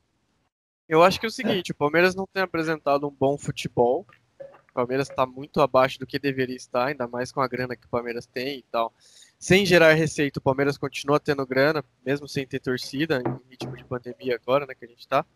eu 0.88 1.02
acho 1.02 1.20
que 1.20 1.26
é 1.26 1.28
o 1.28 1.32
seguinte, 1.32 1.72
o 1.72 1.74
Palmeiras 1.74 2.14
não 2.14 2.26
tem 2.26 2.42
apresentado 2.42 3.06
um 3.06 3.10
bom 3.10 3.36
futebol. 3.36 4.06
O 4.38 4.72
Palmeiras 4.72 5.10
está 5.10 5.26
muito 5.26 5.60
abaixo 5.60 5.98
do 5.98 6.06
que 6.06 6.18
deveria 6.18 6.56
estar, 6.56 6.86
ainda 6.86 7.06
mais 7.06 7.30
com 7.30 7.42
a 7.42 7.48
grana 7.48 7.76
que 7.76 7.84
o 7.84 7.90
Palmeiras 7.90 8.24
tem 8.24 8.60
e 8.60 8.64
tal. 8.70 8.94
Sem 9.38 9.66
gerar 9.66 9.92
receita, 9.92 10.38
o 10.38 10.42
Palmeiras 10.42 10.78
continua 10.78 11.20
tendo 11.20 11.46
grana, 11.46 11.84
mesmo 12.06 12.26
sem 12.26 12.46
ter 12.46 12.60
torcida, 12.60 13.20
em 13.20 13.50
ritmo 13.50 13.76
de 13.76 13.84
pandemia 13.84 14.36
agora, 14.36 14.64
né, 14.64 14.74
que 14.74 14.84
a 14.86 14.88
gente 14.88 15.06
tá. 15.06 15.26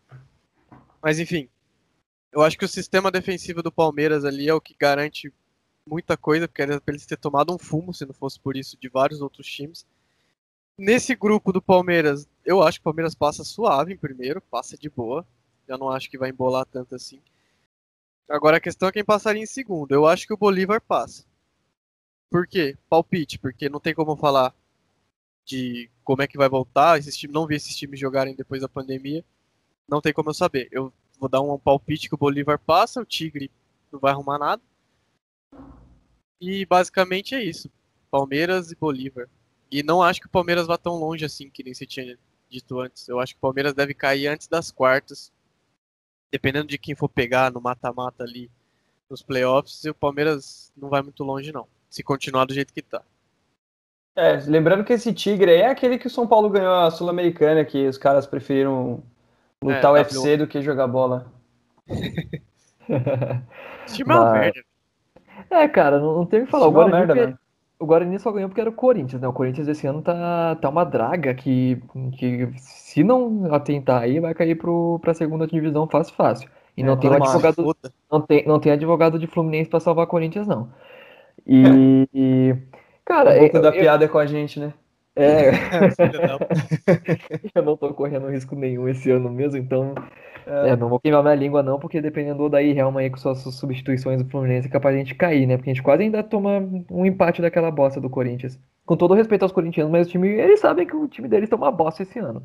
Mas 1.02 1.18
enfim, 1.18 1.50
eu 2.34 2.42
acho 2.42 2.58
que 2.58 2.64
o 2.64 2.68
sistema 2.68 3.12
defensivo 3.12 3.62
do 3.62 3.70
Palmeiras 3.70 4.24
ali 4.24 4.48
é 4.48 4.54
o 4.54 4.60
que 4.60 4.74
garante 4.78 5.32
muita 5.86 6.16
coisa, 6.16 6.48
porque 6.48 6.62
era 6.62 6.80
pra 6.80 6.92
eles 6.92 7.06
ter 7.06 7.16
tomado 7.16 7.54
um 7.54 7.58
fumo, 7.58 7.94
se 7.94 8.04
não 8.04 8.12
fosse 8.12 8.40
por 8.40 8.56
isso, 8.56 8.76
de 8.76 8.88
vários 8.88 9.20
outros 9.20 9.46
times. 9.46 9.86
Nesse 10.76 11.14
grupo 11.14 11.52
do 11.52 11.62
Palmeiras, 11.62 12.28
eu 12.44 12.60
acho 12.60 12.78
que 12.78 12.82
o 12.82 12.90
Palmeiras 12.90 13.14
passa 13.14 13.44
suave 13.44 13.92
em 13.92 13.96
primeiro, 13.96 14.40
passa 14.40 14.76
de 14.76 14.90
boa. 14.90 15.24
Eu 15.68 15.78
não 15.78 15.90
acho 15.90 16.10
que 16.10 16.18
vai 16.18 16.30
embolar 16.30 16.66
tanto 16.66 16.96
assim. 16.96 17.22
Agora 18.28 18.56
a 18.56 18.60
questão 18.60 18.88
é 18.88 18.92
quem 18.92 19.04
passaria 19.04 19.42
em 19.42 19.46
segundo. 19.46 19.92
Eu 19.92 20.04
acho 20.04 20.26
que 20.26 20.34
o 20.34 20.36
Bolívar 20.36 20.80
passa. 20.80 21.24
Por 22.28 22.48
quê? 22.48 22.76
Palpite, 22.88 23.38
porque 23.38 23.68
não 23.68 23.78
tem 23.78 23.94
como 23.94 24.16
falar 24.16 24.52
de 25.44 25.88
como 26.02 26.22
é 26.22 26.26
que 26.26 26.36
vai 26.36 26.48
voltar. 26.48 26.98
Esses 26.98 27.16
times, 27.16 27.32
não 27.32 27.46
vi 27.46 27.54
esses 27.54 27.76
times 27.76 28.00
jogarem 28.00 28.34
depois 28.34 28.60
da 28.60 28.68
pandemia. 28.68 29.24
Não 29.88 30.00
tem 30.00 30.12
como 30.12 30.30
eu 30.30 30.34
saber. 30.34 30.68
Eu 30.72 30.92
vou 31.24 31.28
dar 31.28 31.40
um 31.40 31.58
palpite 31.58 32.08
que 32.08 32.14
o 32.14 32.18
Bolívar 32.18 32.58
passa, 32.58 33.00
o 33.00 33.04
Tigre 33.04 33.50
não 33.90 33.98
vai 33.98 34.12
arrumar 34.12 34.38
nada. 34.38 34.62
E 36.40 36.66
basicamente 36.66 37.34
é 37.34 37.42
isso. 37.42 37.70
Palmeiras 38.10 38.70
e 38.70 38.76
Bolívar. 38.76 39.28
E 39.70 39.82
não 39.82 40.02
acho 40.02 40.20
que 40.20 40.26
o 40.26 40.30
Palmeiras 40.30 40.66
vá 40.66 40.76
tão 40.76 40.96
longe 40.96 41.24
assim, 41.24 41.48
que 41.48 41.64
nem 41.64 41.72
você 41.72 41.86
tinha 41.86 42.18
dito 42.48 42.78
antes. 42.78 43.08
Eu 43.08 43.18
acho 43.18 43.32
que 43.32 43.38
o 43.38 43.40
Palmeiras 43.40 43.72
deve 43.72 43.94
cair 43.94 44.26
antes 44.26 44.46
das 44.46 44.70
quartas. 44.70 45.32
Dependendo 46.30 46.66
de 46.66 46.76
quem 46.76 46.94
for 46.94 47.08
pegar 47.08 47.50
no 47.50 47.60
mata-mata 47.60 48.22
ali 48.22 48.50
nos 49.08 49.22
playoffs, 49.22 49.82
o 49.84 49.94
Palmeiras 49.94 50.70
não 50.76 50.90
vai 50.90 51.00
muito 51.00 51.24
longe, 51.24 51.52
não. 51.52 51.66
Se 51.88 52.02
continuar 52.02 52.44
do 52.44 52.52
jeito 52.52 52.74
que 52.74 52.82
tá. 52.82 53.02
É, 54.16 54.36
lembrando 54.46 54.84
que 54.84 54.92
esse 54.92 55.12
Tigre 55.12 55.52
é 55.52 55.68
aquele 55.68 55.98
que 55.98 56.06
o 56.06 56.10
São 56.10 56.26
Paulo 56.26 56.50
ganhou 56.50 56.74
a 56.74 56.90
Sul-Americana, 56.90 57.64
que 57.64 57.88
os 57.88 57.96
caras 57.96 58.26
preferiram 58.26 59.02
lutar 59.64 59.97
é, 59.97 59.99
UFC 60.00 60.37
do 60.37 60.47
que 60.47 60.61
jogar 60.61 60.87
bola. 60.87 61.26
Time 63.87 64.12
é 64.12 64.14
uma 64.14 64.33
merda. 64.33 64.61
É, 65.50 65.68
cara, 65.68 65.99
não, 65.99 66.16
não 66.16 66.26
tem 66.26 66.42
o 66.42 66.44
que 66.44 66.50
falar. 66.50 66.66
O 66.66 66.73
Guarani, 66.73 66.92
merda, 66.92 67.14
porque... 67.14 67.35
o 67.78 67.87
Guarani 67.87 68.18
só 68.18 68.33
ganhou 68.33 68.49
porque 68.49 68.61
era 68.61 68.71
o 68.71 68.75
Corinthians, 68.75 69.21
né? 69.21 69.28
O 69.28 69.33
Corinthians 69.33 69.68
esse 69.68 69.87
ano 69.87 70.02
tá, 70.02 70.56
tá 70.56 70.68
uma 70.68 70.85
draga 70.85 71.35
que, 71.35 71.83
que 72.18 72.49
se 72.59 73.02
não 73.02 73.54
atentar 73.54 74.02
aí, 74.02 74.21
vai 74.21 74.35
cair 74.35 74.54
pro, 74.54 74.99
pra 75.00 75.14
segunda 75.14 75.47
divisão 75.47 75.88
fácil, 75.88 76.14
fácil. 76.14 76.49
E 76.76 76.83
é, 76.83 76.85
não 76.85 76.97
tem 76.97 77.11
um 77.11 77.14
advogado. 77.14 77.76
Não 78.11 78.21
tem, 78.21 78.47
não 78.47 78.61
tem 78.61 78.73
advogado 78.73 79.18
de 79.18 79.26
Fluminense 79.26 79.71
pra 79.71 79.80
salvar 79.80 80.04
o 80.04 80.09
Corinthians, 80.09 80.47
não. 80.47 80.68
E. 81.47 82.09
e 82.12 82.56
cara. 83.04 83.37
O 83.37 83.38
pouco 83.38 83.61
da 83.61 83.68
eu, 83.68 83.80
piada 83.80 84.04
é 84.04 84.09
com 84.09 84.18
a 84.18 84.26
gente, 84.26 84.59
né? 84.59 84.73
É. 85.16 85.50
eu 87.54 87.62
não 87.62 87.76
tô 87.76 87.92
correndo 87.94 88.28
risco 88.28 88.56
nenhum 88.56 88.88
esse 88.88 89.11
ano 89.11 89.30
mesmo, 89.30 89.59
então. 89.59 89.94
É. 90.47 90.71
é, 90.71 90.76
não 90.76 90.88
vou 90.88 91.00
queimar 91.00 91.23
minha 91.23 91.35
língua, 91.35 91.62
não, 91.62 91.78
porque 91.78 92.00
dependendo 92.00 92.49
daí 92.49 92.76
Helma 92.76 93.00
aí 93.00 93.09
com 93.09 93.16
suas 93.16 93.38
substituições 93.38 94.23
do 94.23 94.28
Fluminense, 94.28 94.68
é 94.68 94.71
capaz 94.71 94.94
de 94.94 95.00
a 95.00 95.04
gente 95.04 95.14
cair, 95.14 95.47
né? 95.47 95.56
Porque 95.56 95.71
a 95.71 95.75
gente 95.75 95.83
quase 95.83 96.02
ainda 96.02 96.23
toma 96.23 96.59
um 96.90 97.06
empate 97.06 97.40
daquela 97.40 97.71
bosta 97.71 98.00
do 98.00 98.11
Corinthians. 98.11 98.59
Com 98.85 98.97
todo 98.97 99.14
respeito 99.14 99.42
aos 99.42 99.52
corintianos, 99.52 99.90
mas 99.90 100.06
o 100.06 100.11
time, 100.11 100.28
eles 100.28 100.61
sabem 100.61 100.87
que 100.87 100.94
o 100.94 101.09
time 101.09 101.28
deles 101.28 101.49
tá 101.49 101.56
uma 101.56 101.71
bosta 101.71 102.02
esse 102.02 102.18
ano. 102.18 102.42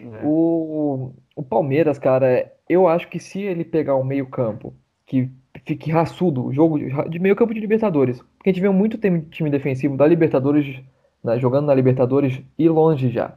É. 0.00 0.20
O, 0.24 1.12
o 1.36 1.42
Palmeiras, 1.42 1.98
cara, 1.98 2.50
eu 2.68 2.88
acho 2.88 3.08
que 3.08 3.20
se 3.20 3.42
ele 3.42 3.64
pegar 3.64 3.94
o 3.94 4.04
meio-campo, 4.04 4.74
que 5.06 5.30
fique 5.64 5.90
raçudo, 5.90 6.52
jogo 6.52 6.78
de 7.08 7.18
meio-campo 7.18 7.54
de 7.54 7.60
Libertadores, 7.60 8.20
porque 8.36 8.50
a 8.50 8.52
gente 8.52 8.62
vê 8.62 8.68
muito 8.68 8.98
time 8.98 9.50
defensivo 9.50 9.96
da 9.96 10.06
Libertadores, 10.06 10.80
né, 11.22 11.38
jogando 11.38 11.66
na 11.66 11.74
Libertadores 11.74 12.40
e 12.58 12.68
longe 12.68 13.10
já. 13.10 13.34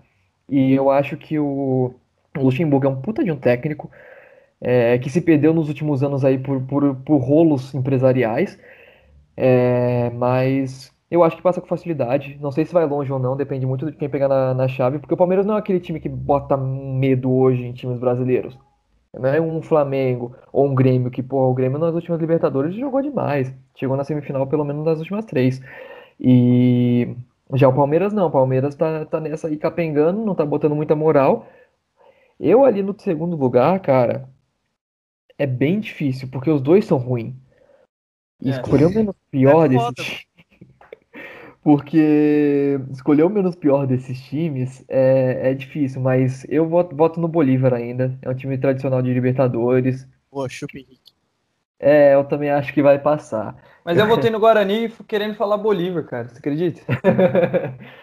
E 0.50 0.74
eu 0.74 0.90
acho 0.90 1.18
que 1.18 1.40
o 1.40 1.94
Luxemburgo 2.36 2.86
é 2.86 2.90
um 2.90 3.02
puta 3.02 3.24
de 3.24 3.32
um 3.32 3.38
técnico 3.38 3.90
é, 4.60 4.98
que 5.00 5.10
se 5.10 5.22
perdeu 5.22 5.54
nos 5.54 5.68
últimos 5.70 6.04
anos 6.04 6.24
aí 6.24 6.38
por, 6.38 6.62
por, 6.62 6.96
por 6.98 7.18
rolos 7.18 7.74
empresariais, 7.74 8.60
é, 9.36 10.10
mas 10.12 10.94
eu 11.10 11.24
acho 11.24 11.36
que 11.36 11.42
passa 11.42 11.60
com 11.60 11.68
facilidade. 11.68 12.38
Não 12.42 12.52
sei 12.52 12.66
se 12.66 12.74
vai 12.74 12.86
longe 12.86 13.12
ou 13.12 13.20
não, 13.20 13.36
depende 13.36 13.66
muito 13.66 13.92
de 13.92 13.98
quem 13.98 14.10
pegar 14.10 14.28
na, 14.28 14.54
na 14.54 14.68
chave, 14.68 15.00
porque 15.00 15.14
o 15.14 15.18
Palmeiras 15.18 15.46
não 15.46 15.56
é 15.56 15.60
aquele 15.60 15.80
time 15.80 16.00
que 16.00 16.10
bota 16.10 16.56
medo 16.58 17.32
hoje 17.32 17.64
em 17.66 17.74
times 17.74 18.00
brasileiros. 18.00 18.58
Não 19.14 19.28
é 19.30 19.42
um 19.42 19.62
Flamengo 19.62 20.36
ou 20.54 20.68
um 20.68 20.76
Grêmio 20.76 21.12
que, 21.12 21.22
pô, 21.22 21.50
o 21.50 21.54
Grêmio 21.54 21.78
nas 21.80 21.94
últimas 21.94 22.20
Libertadores 22.22 22.76
jogou 22.76 23.02
demais. 23.02 23.54
Chegou 23.76 23.98
na 23.98 24.04
semifinal 24.06 24.48
pelo 24.48 24.64
menos 24.64 24.86
nas 24.86 25.00
últimas 25.00 25.26
três. 25.26 25.62
E 26.20 27.16
já 27.54 27.68
o 27.68 27.74
Palmeiras 27.74 28.14
não, 28.14 28.28
o 28.28 28.32
Palmeiras 28.32 28.76
tá, 28.76 29.06
tá 29.06 29.20
nessa 29.20 29.48
aí 29.48 29.58
capengando, 29.58 30.24
não 30.24 30.36
tá 30.36 30.46
botando 30.46 30.76
muita 30.76 30.96
moral. 30.96 31.48
Eu 32.40 32.66
ali 32.66 32.82
no 32.82 32.96
segundo 33.00 33.36
lugar, 33.36 33.80
cara, 33.80 34.28
é 35.38 35.46
bem 35.46 35.80
difícil, 35.80 36.28
porque 36.32 36.50
os 36.50 36.62
dois 36.62 36.86
são 36.86 36.98
ruins. 36.98 37.36
E 38.42 38.50
é. 38.50 38.52
escolher 38.52 38.86
o 38.86 38.94
menos 38.94 39.16
pior 39.30 39.66
é 39.66 39.70
desses 39.70 40.26
Porque 41.64 42.80
escolher 42.90 43.24
o 43.24 43.30
menos 43.30 43.56
pior 43.56 43.86
desses 43.86 44.20
times 44.24 44.84
é, 44.88 45.52
é 45.52 45.54
difícil, 45.54 46.02
mas 46.02 46.44
eu 46.50 46.68
voto, 46.68 46.96
voto 46.96 47.20
no 47.20 47.28
Bolívar 47.28 47.74
ainda. 47.74 48.18
É 48.24 48.30
um 48.30 48.34
time 48.34 48.58
tradicional 48.58 49.02
de 49.02 49.14
Libertadores. 49.14 50.08
Pô, 50.32 50.50
chupa 50.50 50.80
Henrique. 50.80 51.01
É, 51.84 52.14
eu 52.14 52.24
também 52.24 52.52
acho 52.52 52.72
que 52.74 52.82
vai 52.82 53.00
passar. 53.00 53.56
Mas 53.84 53.98
eu 53.98 54.06
votei 54.06 54.30
no 54.30 54.40
Guarani 54.40 54.94
querendo 55.08 55.34
falar 55.34 55.58
Bolívar, 55.58 56.06
cara. 56.06 56.28
Você 56.30 56.38
acredita? 56.38 56.82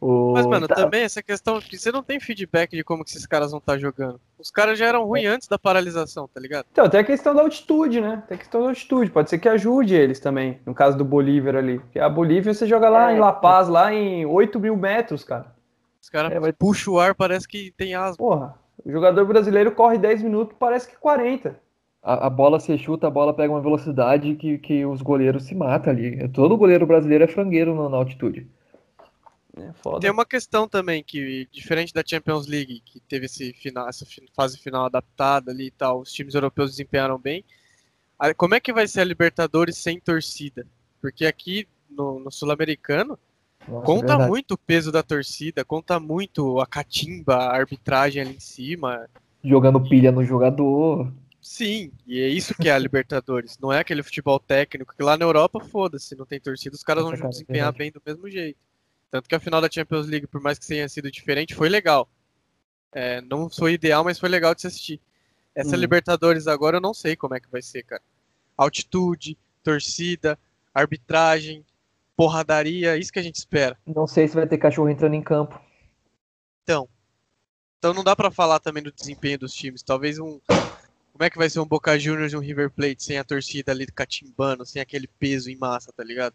O... 0.00 0.32
Mas, 0.32 0.46
mano, 0.46 0.68
tá... 0.68 0.76
também 0.76 1.02
essa 1.02 1.20
questão 1.20 1.60
que 1.60 1.76
você 1.76 1.90
não 1.90 2.04
tem 2.04 2.20
feedback 2.20 2.70
de 2.70 2.84
como 2.84 3.02
que 3.02 3.10
esses 3.10 3.26
caras 3.26 3.50
vão 3.50 3.58
estar 3.58 3.72
tá 3.72 3.78
jogando. 3.78 4.20
Os 4.38 4.48
caras 4.48 4.78
já 4.78 4.86
eram 4.86 5.04
ruins 5.04 5.24
é. 5.24 5.28
antes 5.28 5.48
da 5.48 5.58
paralisação, 5.58 6.28
tá 6.28 6.40
ligado? 6.40 6.66
Então, 6.70 6.88
tem 6.88 7.00
a 7.00 7.04
questão 7.04 7.34
da 7.34 7.42
altitude, 7.42 8.00
né? 8.00 8.22
Tem 8.28 8.36
a 8.36 8.38
questão 8.38 8.62
da 8.62 8.68
altitude. 8.68 9.10
Pode 9.10 9.28
ser 9.28 9.38
que 9.38 9.48
ajude 9.48 9.96
eles 9.96 10.20
também, 10.20 10.60
no 10.64 10.72
caso 10.72 10.96
do 10.96 11.04
Bolívar 11.04 11.56
ali. 11.56 11.80
Porque 11.80 11.98
a 11.98 12.08
Bolívia 12.08 12.54
você 12.54 12.64
joga 12.64 12.88
lá 12.88 13.10
é. 13.10 13.16
em 13.16 13.18
La 13.18 13.32
Paz, 13.32 13.68
lá 13.68 13.92
em 13.92 14.24
8 14.24 14.60
mil 14.60 14.76
metros, 14.76 15.24
cara. 15.24 15.52
Os 16.00 16.08
caras 16.08 16.30
é, 16.32 16.52
puxam 16.52 16.94
o 16.94 17.00
ar, 17.00 17.14
parece 17.14 17.48
que 17.48 17.72
tem 17.76 17.96
asma. 17.96 18.16
Porra, 18.16 18.54
o 18.84 18.92
jogador 18.92 19.24
brasileiro 19.26 19.72
corre 19.72 19.98
10 19.98 20.22
minutos, 20.22 20.56
parece 20.58 20.88
que 20.88 20.96
40. 20.96 21.58
A, 22.02 22.26
a 22.26 22.30
bola 22.30 22.60
se 22.60 22.76
chuta, 22.78 23.06
a 23.06 23.10
bola 23.10 23.34
pega 23.34 23.52
uma 23.52 23.60
velocidade 23.60 24.34
que, 24.36 24.58
que 24.58 24.86
os 24.86 25.02
goleiros 25.02 25.44
se 25.44 25.54
matam 25.54 25.92
ali. 25.92 26.28
Todo 26.28 26.56
goleiro 26.56 26.86
brasileiro 26.86 27.24
é 27.24 27.28
frangueiro 27.28 27.74
na, 27.74 27.88
na 27.88 27.96
altitude. 27.96 28.48
É 29.56 29.98
Tem 29.98 30.10
uma 30.10 30.24
questão 30.24 30.68
também 30.68 31.02
que, 31.02 31.48
diferente 31.50 31.92
da 31.92 32.04
Champions 32.06 32.46
League, 32.46 32.80
que 32.84 33.00
teve 33.00 33.26
esse 33.26 33.52
final, 33.52 33.88
essa 33.88 34.06
fase 34.34 34.58
final 34.58 34.84
adaptada 34.86 35.50
ali 35.50 35.66
e 35.66 35.70
tal, 35.70 36.00
os 36.00 36.12
times 36.12 36.34
europeus 36.34 36.70
desempenharam 36.70 37.18
bem. 37.18 37.44
Como 38.36 38.54
é 38.54 38.60
que 38.60 38.72
vai 38.72 38.86
ser 38.86 39.00
a 39.00 39.04
Libertadores 39.04 39.76
sem 39.76 40.00
torcida? 40.00 40.66
Porque 41.00 41.26
aqui 41.26 41.66
no, 41.90 42.20
no 42.20 42.30
Sul-Americano 42.30 43.18
conta 43.84 44.08
verdade. 44.08 44.30
muito 44.30 44.54
o 44.54 44.58
peso 44.58 44.90
da 44.90 45.02
torcida, 45.02 45.64
conta 45.64 46.00
muito 46.00 46.60
a 46.60 46.66
catimba, 46.66 47.36
a 47.36 47.56
arbitragem 47.56 48.22
ali 48.22 48.36
em 48.36 48.40
cima. 48.40 49.08
Jogando 49.42 49.80
pilha 49.80 50.10
no 50.10 50.24
jogador. 50.24 51.12
Sim, 51.48 51.90
e 52.06 52.20
é 52.20 52.28
isso 52.28 52.54
que 52.54 52.68
é 52.68 52.72
a 52.72 52.78
Libertadores. 52.78 53.58
Não 53.58 53.72
é 53.72 53.78
aquele 53.78 54.02
futebol 54.02 54.38
técnico 54.38 54.94
que 54.94 55.02
lá 55.02 55.16
na 55.16 55.24
Europa, 55.24 55.58
foda-se, 55.58 56.14
não 56.14 56.26
tem 56.26 56.38
torcida, 56.38 56.76
os 56.76 56.82
caras 56.82 57.02
vão 57.02 57.30
desempenhar 57.30 57.72
bem 57.72 57.90
do 57.90 58.02
mesmo 58.04 58.28
jeito. 58.28 58.58
Tanto 59.10 59.26
que 59.26 59.34
a 59.34 59.40
final 59.40 59.58
da 59.58 59.70
Champions 59.70 60.06
League, 60.06 60.26
por 60.26 60.42
mais 60.42 60.58
que 60.58 60.66
tenha 60.66 60.86
sido 60.90 61.10
diferente, 61.10 61.54
foi 61.54 61.70
legal. 61.70 62.06
É, 62.92 63.22
não 63.22 63.48
foi 63.48 63.72
ideal, 63.72 64.04
mas 64.04 64.18
foi 64.18 64.28
legal 64.28 64.54
de 64.54 64.60
se 64.60 64.66
assistir. 64.66 65.00
Essa 65.54 65.74
hum. 65.74 65.80
Libertadores 65.80 66.46
agora 66.46 66.76
eu 66.76 66.82
não 66.82 66.92
sei 66.92 67.16
como 67.16 67.34
é 67.34 67.40
que 67.40 67.50
vai 67.50 67.62
ser, 67.62 67.82
cara. 67.82 68.02
Altitude, 68.54 69.38
torcida, 69.62 70.38
arbitragem, 70.74 71.64
porradaria, 72.14 72.98
isso 72.98 73.10
que 73.10 73.20
a 73.20 73.22
gente 73.22 73.36
espera. 73.36 73.74
Não 73.86 74.06
sei 74.06 74.28
se 74.28 74.34
vai 74.34 74.46
ter 74.46 74.58
cachorro 74.58 74.90
entrando 74.90 75.14
em 75.14 75.22
campo. 75.22 75.58
Então. 76.62 76.86
Então 77.78 77.94
não 77.94 78.04
dá 78.04 78.14
para 78.14 78.30
falar 78.30 78.58
também 78.58 78.82
do 78.82 78.92
desempenho 78.92 79.38
dos 79.38 79.54
times. 79.54 79.82
Talvez 79.82 80.18
um. 80.18 80.38
Como 81.18 81.26
é 81.26 81.30
que 81.30 81.36
vai 81.36 81.50
ser 81.50 81.58
um 81.58 81.66
Boca 81.66 81.98
Juniors 81.98 82.32
e 82.32 82.36
um 82.36 82.40
River 82.40 82.70
Plate 82.70 83.02
sem 83.02 83.18
a 83.18 83.24
torcida 83.24 83.72
ali 83.72 83.84
catimbando, 83.86 84.64
sem 84.64 84.80
aquele 84.80 85.08
peso 85.08 85.50
em 85.50 85.56
massa, 85.56 85.92
tá 85.92 86.04
ligado? 86.04 86.32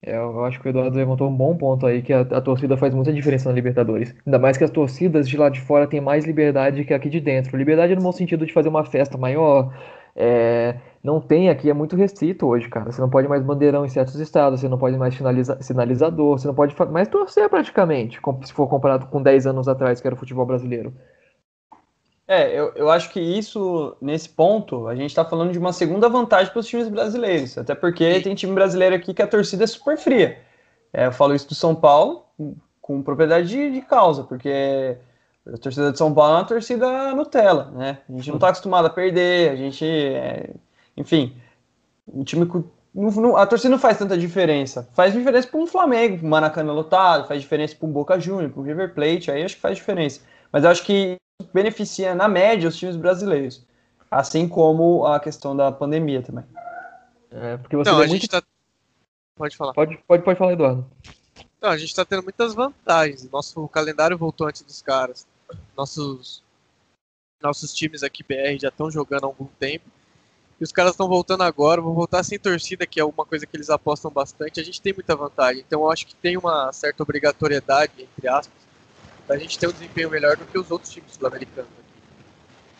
É, 0.00 0.16
eu 0.16 0.44
acho 0.44 0.60
que 0.60 0.68
o 0.68 0.70
Eduardo 0.70 0.96
levantou 0.96 1.28
um 1.28 1.34
bom 1.36 1.56
ponto 1.56 1.84
aí, 1.88 2.02
que 2.02 2.12
a, 2.12 2.20
a, 2.20 2.40
torcida 2.40 2.76
faz 2.76 2.94
muita 2.94 3.12
diferença 3.12 3.48
na 3.48 3.54
Libertadores. 3.56 4.14
Ainda 4.24 4.38
mais 4.38 4.56
que 4.56 4.62
as 4.62 4.70
torcidas 4.70 5.28
de 5.28 5.36
lá 5.36 5.48
de 5.48 5.60
fora 5.60 5.88
têm 5.88 6.00
mais 6.00 6.24
liberdade 6.24 6.84
que 6.84 6.94
aqui 6.94 7.08
de 7.08 7.18
dentro. 7.20 7.56
Liberdade 7.56 7.96
no 7.96 8.02
bom 8.02 8.12
sentido 8.12 8.46
de 8.46 8.52
fazer 8.52 8.68
uma 8.68 8.84
festa 8.84 9.18
maior. 9.18 9.76
É, 10.14 10.76
não 11.02 11.20
tem 11.20 11.50
aqui, 11.50 11.68
é 11.68 11.74
muito 11.74 11.96
restrito 11.96 12.46
hoje, 12.46 12.68
cara. 12.68 12.92
Você 12.92 13.00
não 13.00 13.10
pode 13.10 13.26
mais 13.26 13.42
bandeirão 13.42 13.84
em 13.84 13.88
certos 13.88 14.20
estados, 14.20 14.60
você 14.60 14.68
não 14.68 14.78
pode 14.78 14.96
mais 14.96 15.16
sinaliza, 15.16 15.60
sinalizador, 15.60 16.38
você 16.38 16.46
não 16.46 16.54
pode 16.54 16.76
mais 16.92 17.08
torcer 17.08 17.48
praticamente, 17.48 18.20
se 18.44 18.52
for 18.52 18.68
comparado 18.68 19.06
com 19.08 19.20
10 19.20 19.48
anos 19.48 19.66
atrás, 19.66 20.00
que 20.00 20.06
era 20.06 20.14
o 20.14 20.18
futebol 20.18 20.46
brasileiro. 20.46 20.94
É, 22.34 22.58
eu, 22.58 22.72
eu 22.74 22.90
acho 22.90 23.10
que 23.10 23.20
isso, 23.20 23.96
nesse 24.00 24.28
ponto, 24.28 24.88
a 24.88 24.94
gente 24.96 25.10
está 25.10 25.24
falando 25.24 25.52
de 25.52 25.58
uma 25.58 25.72
segunda 25.72 26.08
vantagem 26.08 26.52
para 26.52 26.58
os 26.58 26.66
times 26.66 26.88
brasileiros. 26.88 27.56
Até 27.56 27.74
porque 27.74 28.20
tem 28.20 28.34
time 28.34 28.52
brasileiro 28.52 28.96
aqui 28.96 29.14
que 29.14 29.22
a 29.22 29.26
torcida 29.26 29.62
é 29.62 29.66
super 29.66 29.96
fria. 29.96 30.38
É, 30.92 31.06
eu 31.06 31.12
falo 31.12 31.34
isso 31.34 31.48
do 31.48 31.54
São 31.54 31.74
Paulo 31.74 32.24
com 32.80 33.02
propriedade 33.02 33.48
de, 33.48 33.70
de, 33.70 33.80
causa, 33.80 34.24
porque 34.24 34.96
a 35.46 35.56
torcida 35.56 35.92
de 35.92 35.98
São 35.98 36.12
Paulo 36.12 36.34
é 36.34 36.36
uma 36.38 36.44
torcida 36.44 37.14
Nutella, 37.14 37.70
né? 37.72 37.98
A 38.08 38.12
gente 38.12 38.28
não 38.28 38.36
está 38.36 38.48
acostumado 38.48 38.86
a 38.86 38.90
perder, 38.90 39.50
a 39.50 39.56
gente. 39.56 39.84
É, 39.84 40.50
enfim, 40.96 41.34
o 42.06 42.24
time. 42.24 42.46
Não, 42.94 43.10
não, 43.10 43.36
a 43.36 43.46
torcida 43.46 43.70
não 43.70 43.78
faz 43.78 43.96
tanta 43.96 44.18
diferença. 44.18 44.88
Faz 44.92 45.12
diferença 45.12 45.48
para 45.48 45.60
um 45.60 45.66
Flamengo, 45.66 46.18
para 46.18 46.26
um 46.26 46.30
Maracanã 46.30 46.72
lotado, 46.72 47.26
faz 47.26 47.40
diferença 47.40 47.74
para 47.74 47.88
um 47.88 47.92
Boca 47.92 48.20
Juniors, 48.20 48.52
para 48.52 48.60
um 48.60 48.64
River 48.64 48.92
Plate, 48.92 49.30
aí 49.30 49.42
acho 49.42 49.56
que 49.56 49.60
faz 49.60 49.76
diferença. 49.76 50.20
Mas 50.52 50.64
eu 50.64 50.70
acho 50.70 50.84
que 50.84 51.16
beneficia, 51.52 52.14
na 52.14 52.28
média, 52.28 52.68
os 52.68 52.76
times 52.76 52.96
brasileiros. 52.96 53.64
Assim 54.10 54.48
como 54.48 55.06
a 55.06 55.18
questão 55.18 55.56
da 55.56 55.72
pandemia 55.72 56.22
também. 56.22 56.44
É, 57.30 57.56
porque 57.56 57.76
você 57.76 57.90
Não, 57.90 57.96
a, 57.96 58.00
muito... 58.00 58.12
gente 58.12 58.28
tá, 58.28 58.42
Pode 59.36 59.56
falar. 59.56 59.72
Pode, 59.72 59.96
pode, 60.06 60.22
pode 60.22 60.38
falar, 60.38 60.52
Eduardo. 60.52 60.86
Não, 61.60 61.70
a 61.70 61.76
gente 61.76 61.88
está 61.88 62.04
tendo 62.04 62.22
muitas 62.22 62.54
vantagens. 62.54 63.28
Nosso 63.30 63.66
calendário 63.68 64.16
voltou 64.16 64.46
antes 64.46 64.62
dos 64.62 64.80
caras. 64.80 65.26
Nossos, 65.76 66.42
nossos 67.42 67.74
times 67.74 68.02
aqui 68.02 68.22
BR 68.22 68.58
já 68.60 68.68
estão 68.68 68.90
jogando 68.90 69.24
há 69.24 69.26
algum 69.26 69.46
tempo. 69.58 69.86
E 70.60 70.62
os 70.62 70.70
caras 70.70 70.92
estão 70.92 71.08
voltando 71.08 71.42
agora, 71.42 71.80
vão 71.80 71.94
voltar 71.94 72.22
sem 72.22 72.38
torcida, 72.38 72.86
que 72.86 73.00
é 73.00 73.04
uma 73.04 73.26
coisa 73.26 73.44
que 73.44 73.56
eles 73.56 73.70
apostam 73.70 74.10
bastante. 74.10 74.60
A 74.60 74.64
gente 74.64 74.80
tem 74.80 74.92
muita 74.92 75.16
vantagem. 75.16 75.64
Então 75.66 75.80
eu 75.80 75.90
acho 75.90 76.06
que 76.06 76.14
tem 76.14 76.36
uma 76.36 76.72
certa 76.72 77.02
obrigatoriedade, 77.02 77.92
entre 78.02 78.28
aspas, 78.28 78.63
da 79.26 79.38
gente 79.38 79.58
ter 79.58 79.68
um 79.68 79.72
desempenho 79.72 80.10
melhor 80.10 80.36
do 80.36 80.44
que 80.44 80.58
os 80.58 80.70
outros 80.70 80.92
times 80.92 81.12
sul-americanos. 81.12 81.70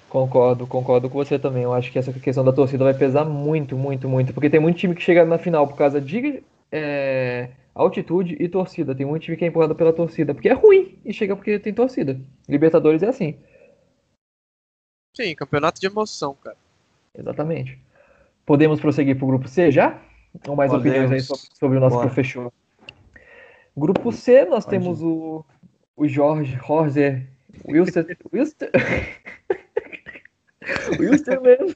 Concordo, 0.08 0.66
concordo 0.66 1.10
com 1.10 1.18
você 1.18 1.38
também. 1.38 1.64
Eu 1.64 1.74
acho 1.74 1.90
que 1.90 1.98
essa 1.98 2.12
questão 2.12 2.44
da 2.44 2.52
torcida 2.52 2.84
vai 2.84 2.94
pesar 2.94 3.24
muito, 3.24 3.76
muito, 3.76 4.08
muito. 4.08 4.32
Porque 4.32 4.48
tem 4.48 4.60
muito 4.60 4.78
time 4.78 4.94
que 4.94 5.02
chega 5.02 5.24
na 5.24 5.38
final 5.38 5.66
por 5.66 5.76
causa 5.76 6.00
de 6.00 6.40
é, 6.70 7.50
altitude 7.74 8.36
e 8.38 8.48
torcida. 8.48 8.94
Tem 8.94 9.04
muito 9.04 9.24
time 9.24 9.36
que 9.36 9.44
é 9.44 9.48
empurrado 9.48 9.74
pela 9.74 9.92
torcida. 9.92 10.32
Porque 10.32 10.48
é 10.48 10.52
ruim 10.52 10.96
e 11.04 11.12
chega 11.12 11.34
porque 11.34 11.58
tem 11.58 11.74
torcida. 11.74 12.20
Libertadores 12.48 13.02
é 13.02 13.08
assim. 13.08 13.36
Sim, 15.16 15.34
campeonato 15.34 15.80
de 15.80 15.86
emoção, 15.88 16.36
cara. 16.42 16.56
Exatamente. 17.16 17.76
Podemos 18.46 18.80
prosseguir 18.80 19.16
para 19.16 19.24
o 19.24 19.28
grupo 19.28 19.48
C 19.48 19.72
já? 19.72 20.00
Ou 20.46 20.54
mais 20.54 20.70
Podemos. 20.70 20.92
opiniões 20.92 21.10
aí 21.10 21.20
sobre, 21.20 21.58
sobre 21.58 21.78
o 21.78 21.80
nosso 21.80 21.96
Bora. 21.96 22.06
professor? 22.06 22.52
Grupo 23.76 24.12
C, 24.12 24.44
nós 24.44 24.64
Pode 24.64 24.78
temos 24.78 25.02
o, 25.02 25.44
o 25.96 26.06
Jorge, 26.08 26.58
Jorge 26.66 27.26
Wilster, 27.66 28.16
Wilster, 28.32 28.70
Wilstermann. 30.98 31.74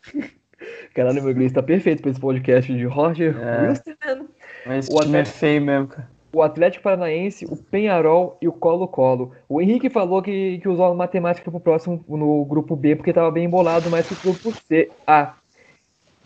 Caralho, 0.95 1.23
meu 1.23 1.33
inglês 1.33 1.53
tá 1.53 1.63
perfeito 1.63 2.03
para 2.03 2.11
esse 2.11 2.21
podcast 2.21 2.73
de 2.73 2.81
Jorge 2.81 3.27
É. 3.27 3.69
Wilstermann. 3.69 4.29
Mas 4.67 4.89
O 4.89 5.01
time 5.01 5.19
é 5.19 5.25
feio 5.25 5.63
mesmo, 5.63 5.89
cara. 5.89 6.11
O 6.33 6.43
Atlético 6.43 6.85
Paranaense, 6.85 7.47
o 7.47 7.57
Penharol 7.57 8.37
e 8.43 8.47
o 8.49 8.53
Colo-Colo. 8.53 9.33
O 9.49 9.63
Henrique 9.63 9.89
falou 9.89 10.21
que, 10.21 10.59
que 10.59 10.69
usou 10.69 10.85
a 10.87 10.95
matemática 10.95 11.51
pro 11.51 11.59
próximo 11.59 12.05
no 12.07 12.45
grupo 12.45 12.77
B 12.77 12.97
porque 12.97 13.11
estava 13.11 13.31
bem 13.31 13.47
embolado 13.47 13.89
mais 13.89 14.07
que 14.07 14.13
o 14.15 14.33
grupo 14.33 14.53
C. 14.67 14.91
A. 15.07 15.35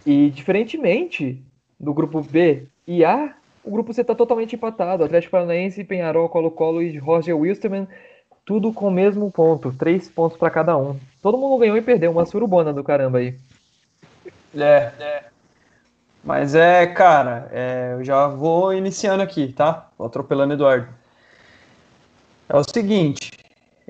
E 0.04 0.30
diferentemente 0.30 1.40
do 1.78 1.94
grupo 1.94 2.20
B 2.20 2.64
e 2.84 3.04
A, 3.04 3.36
o 3.64 3.70
grupo 3.70 3.92
C 3.92 4.02
tá 4.02 4.14
totalmente 4.14 4.56
empatado. 4.56 5.04
Atlético 5.04 5.32
Paranaense, 5.32 5.84
Penharol, 5.84 6.28
Colo-Colo 6.28 6.82
e 6.82 6.98
Roger 6.98 7.36
Wilstermann, 7.36 7.86
tudo 8.44 8.72
com 8.72 8.88
o 8.88 8.90
mesmo 8.90 9.30
ponto. 9.30 9.72
Três 9.72 10.08
pontos 10.08 10.36
para 10.36 10.50
cada 10.50 10.76
um. 10.76 10.98
Todo 11.20 11.38
mundo 11.38 11.58
ganhou 11.58 11.76
e 11.76 11.82
perdeu. 11.82 12.10
Uma 12.10 12.26
surubona 12.26 12.72
do 12.72 12.82
caramba 12.82 13.18
aí. 13.18 13.38
É, 14.56 14.92
é. 14.98 15.24
Mas 16.24 16.54
é, 16.54 16.86
cara, 16.86 17.48
é, 17.52 17.94
eu 17.94 18.04
já 18.04 18.28
vou 18.28 18.72
iniciando 18.72 19.22
aqui, 19.22 19.52
tá? 19.52 19.88
Vou 19.98 20.06
atropelando 20.06 20.54
Eduardo. 20.54 20.88
É 22.48 22.56
o 22.56 22.62
seguinte, 22.62 23.32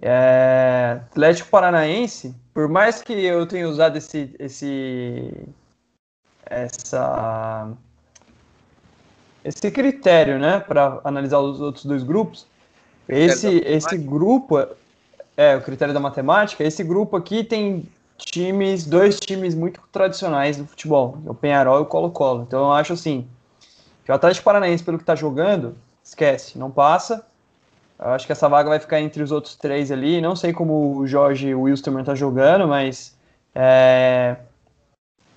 é, 0.00 1.00
Atlético 1.10 1.50
Paranaense, 1.50 2.34
por 2.54 2.68
mais 2.68 3.02
que 3.02 3.12
eu 3.12 3.46
tenha 3.46 3.68
usado 3.68 3.98
esse, 3.98 4.34
esse, 4.38 5.46
essa, 6.46 7.70
esse 9.44 9.70
critério, 9.70 10.38
né, 10.38 10.60
para 10.60 11.00
analisar 11.04 11.38
os 11.38 11.60
outros 11.60 11.84
dois 11.84 12.02
grupos, 12.02 12.46
esse, 13.08 13.62
esse 13.66 13.98
grupo, 13.98 14.64
é, 15.36 15.56
o 15.56 15.60
critério 15.60 15.92
da 15.92 16.00
matemática, 16.00 16.62
esse 16.62 16.84
grupo 16.84 17.16
aqui 17.16 17.42
tem 17.42 17.84
times, 18.16 18.86
dois 18.86 19.18
times 19.18 19.54
muito 19.54 19.80
tradicionais 19.90 20.56
do 20.56 20.66
futebol, 20.66 21.18
o 21.26 21.34
Penharol 21.34 21.78
e 21.78 21.82
o 21.82 21.86
Colo-Colo. 21.86 22.44
Então 22.46 22.60
eu 22.60 22.72
acho 22.72 22.92
assim, 22.92 23.26
que 24.04 24.12
o 24.12 24.14
Atlético 24.14 24.44
Paranaense, 24.44 24.84
pelo 24.84 24.98
que 24.98 25.04
tá 25.04 25.14
jogando, 25.14 25.76
esquece, 26.02 26.58
não 26.58 26.70
passa. 26.70 27.26
Eu 27.98 28.08
acho 28.10 28.26
que 28.26 28.32
essa 28.32 28.48
vaga 28.48 28.68
vai 28.68 28.80
ficar 28.80 29.00
entre 29.00 29.22
os 29.22 29.30
outros 29.30 29.54
três 29.54 29.92
ali. 29.92 30.20
Não 30.20 30.34
sei 30.34 30.52
como 30.52 30.96
o 30.96 31.06
Jorge 31.06 31.54
Wilstermann 31.54 32.04
tá 32.04 32.14
jogando, 32.14 32.66
mas 32.66 33.16
é, 33.54 34.36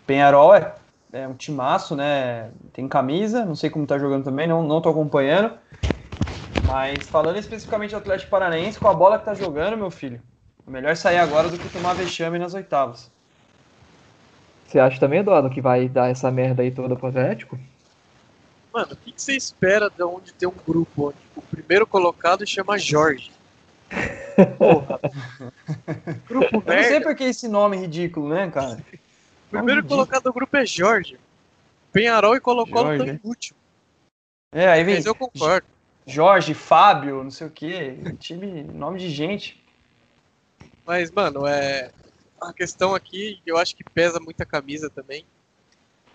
Penharol 0.07 0.55
é, 0.55 0.73
é 1.15 1.27
um 1.27 1.33
timaço, 1.33 1.95
né? 1.95 2.51
Tem 2.73 2.87
camisa, 2.87 3.45
não 3.45 3.55
sei 3.55 3.69
como 3.69 3.87
tá 3.87 3.97
jogando 3.97 4.25
também, 4.25 4.47
não, 4.47 4.61
não 4.63 4.81
tô 4.81 4.89
acompanhando. 4.89 5.57
Mas 6.67 7.07
falando 7.07 7.37
especificamente 7.37 7.91
do 7.91 7.97
Atlético 7.97 8.29
Paranaense, 8.31 8.79
com 8.79 8.87
a 8.87 8.93
bola 8.93 9.17
que 9.17 9.25
tá 9.25 9.33
jogando, 9.33 9.77
meu 9.77 9.89
filho, 9.89 10.21
é 10.67 10.69
melhor 10.69 10.95
sair 10.95 11.17
agora 11.17 11.47
do 11.47 11.57
que 11.57 11.69
tomar 11.69 11.93
vexame 11.93 12.37
nas 12.37 12.53
oitavas. 12.53 13.09
Você 14.67 14.79
acha 14.79 14.99
também, 14.99 15.19
Eduardo, 15.19 15.49
que 15.49 15.61
vai 15.61 15.87
dar 15.87 16.09
essa 16.09 16.29
merda 16.31 16.63
aí 16.63 16.71
toda 16.71 16.95
pro 16.95 17.07
Atlético? 17.07 17.57
Mano, 18.73 18.89
o 18.91 18.97
que, 18.97 19.11
que 19.13 19.21
você 19.21 19.37
espera 19.37 19.89
de 19.89 20.03
onde 20.03 20.33
tem 20.33 20.49
um 20.49 20.53
grupo 20.67 21.09
onde 21.09 21.17
o 21.33 21.41
primeiro 21.41 21.87
colocado 21.87 22.45
chama 22.45 22.77
Jorge? 22.77 23.31
Porra. 24.57 24.99
grupo 26.27 26.57
Eu 26.57 26.75
não 26.75 26.83
sei 26.83 26.99
merda. 26.99 27.05
por 27.05 27.15
que 27.15 27.23
esse 27.23 27.47
nome 27.47 27.77
ridículo, 27.77 28.27
né, 28.27 28.49
cara? 28.51 28.77
O 29.55 29.65
primeiro 29.65 29.87
colocado 29.87 30.23
do 30.23 30.33
grupo 30.33 30.55
é 30.57 30.65
Jorge. 30.65 31.19
Penharol 31.91 32.35
e 32.35 32.41
Colo-Colo 32.41 32.93
estão 32.93 33.07
em 33.07 33.19
último. 33.23 33.57
É, 34.51 34.67
aí 34.67 34.83
vem 34.83 34.95
Mas 34.95 35.05
eu 35.05 35.15
concordo. 35.15 35.67
Jorge, 36.05 36.53
Fábio, 36.53 37.23
não 37.23 37.31
sei 37.31 37.47
o 37.47 37.49
quê. 37.51 37.97
Time, 38.19 38.63
nome 38.63 38.99
de 38.99 39.09
gente. 39.09 39.63
Mas, 40.85 41.09
mano, 41.09 41.47
é. 41.47 41.91
A 42.39 42.53
questão 42.53 42.93
aqui, 42.93 43.41
eu 43.45 43.57
acho 43.57 43.75
que 43.75 43.83
pesa 43.83 44.19
muito 44.19 44.39
a 44.41 44.45
camisa 44.45 44.89
também. 44.89 45.25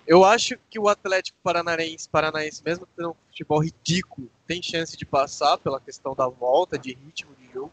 Eu 0.06 0.24
acho 0.24 0.56
que 0.68 0.78
o 0.78 0.88
Atlético 0.88 1.38
Paranaense, 1.42 2.08
Paranaense 2.08 2.62
mesmo 2.64 2.86
tendo 2.96 3.10
um 3.10 3.14
futebol 3.28 3.62
ridículo, 3.62 4.28
tem 4.46 4.62
chance 4.62 4.96
de 4.96 5.04
passar 5.04 5.56
pela 5.58 5.80
questão 5.80 6.14
da 6.14 6.28
volta, 6.28 6.78
de 6.78 6.92
ritmo 6.94 7.34
de 7.36 7.52
jogo. 7.52 7.72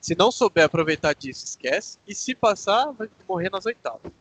Se 0.00 0.14
não 0.14 0.30
souber 0.30 0.64
aproveitar 0.64 1.14
disso, 1.14 1.44
esquece. 1.44 1.98
E 2.06 2.14
se 2.14 2.34
passar, 2.34 2.92
vai 2.92 3.10
morrer 3.28 3.50
nas 3.50 3.66
oitavas. 3.66 4.12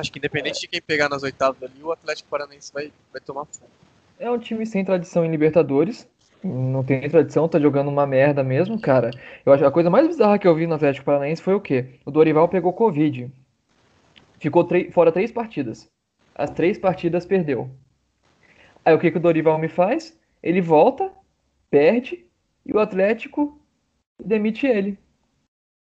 Acho 0.00 0.10
que 0.10 0.18
independente 0.18 0.60
de 0.60 0.66
quem 0.66 0.80
pegar 0.80 1.10
nas 1.10 1.22
oitavas 1.22 1.62
ali, 1.62 1.82
o 1.82 1.92
Atlético 1.92 2.30
Paranaense 2.30 2.72
vai, 2.72 2.90
vai 3.12 3.20
tomar 3.20 3.44
fogo. 3.44 3.70
É 4.18 4.30
um 4.30 4.38
time 4.38 4.64
sem 4.64 4.82
tradição 4.82 5.24
em 5.24 5.30
Libertadores. 5.30 6.08
Não 6.42 6.82
tem 6.82 7.06
tradição, 7.08 7.46
tá 7.46 7.60
jogando 7.60 7.88
uma 7.88 8.06
merda 8.06 8.42
mesmo, 8.42 8.80
cara. 8.80 9.10
Eu 9.44 9.52
acho 9.52 9.64
a 9.64 9.70
coisa 9.70 9.90
mais 9.90 10.08
bizarra 10.08 10.38
que 10.38 10.48
eu 10.48 10.54
vi 10.54 10.66
no 10.66 10.74
Atlético 10.74 11.04
Paranaense 11.04 11.42
foi 11.42 11.52
o 11.52 11.60
quê? 11.60 12.00
O 12.06 12.10
Dorival 12.10 12.48
pegou 12.48 12.72
Covid. 12.72 13.30
Ficou 14.38 14.66
fora 14.90 15.12
três 15.12 15.30
partidas. 15.30 15.86
As 16.34 16.50
três 16.50 16.78
partidas 16.78 17.26
perdeu. 17.26 17.70
Aí 18.82 18.94
o 18.94 18.98
que, 18.98 19.10
que 19.10 19.18
o 19.18 19.20
Dorival 19.20 19.58
me 19.58 19.68
faz? 19.68 20.18
Ele 20.42 20.62
volta, 20.62 21.12
perde, 21.70 22.24
e 22.64 22.72
o 22.72 22.78
Atlético 22.78 23.60
demite 24.18 24.66
ele. 24.66 24.98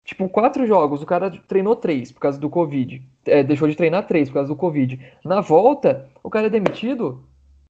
Tipo, 0.04 0.28
quatro 0.28 0.66
jogos, 0.66 1.02
o 1.02 1.06
cara 1.06 1.30
treinou 1.46 1.76
três 1.76 2.10
por 2.10 2.20
causa 2.20 2.38
do 2.38 2.50
Covid. 2.50 3.02
É, 3.26 3.42
deixou 3.42 3.68
de 3.68 3.76
treinar 3.76 4.06
três 4.06 4.28
por 4.28 4.34
causa 4.34 4.48
do 4.48 4.56
Covid. 4.56 4.98
Na 5.24 5.40
volta, 5.40 6.08
o 6.22 6.30
cara 6.30 6.46
é 6.46 6.50
demitido, 6.50 7.22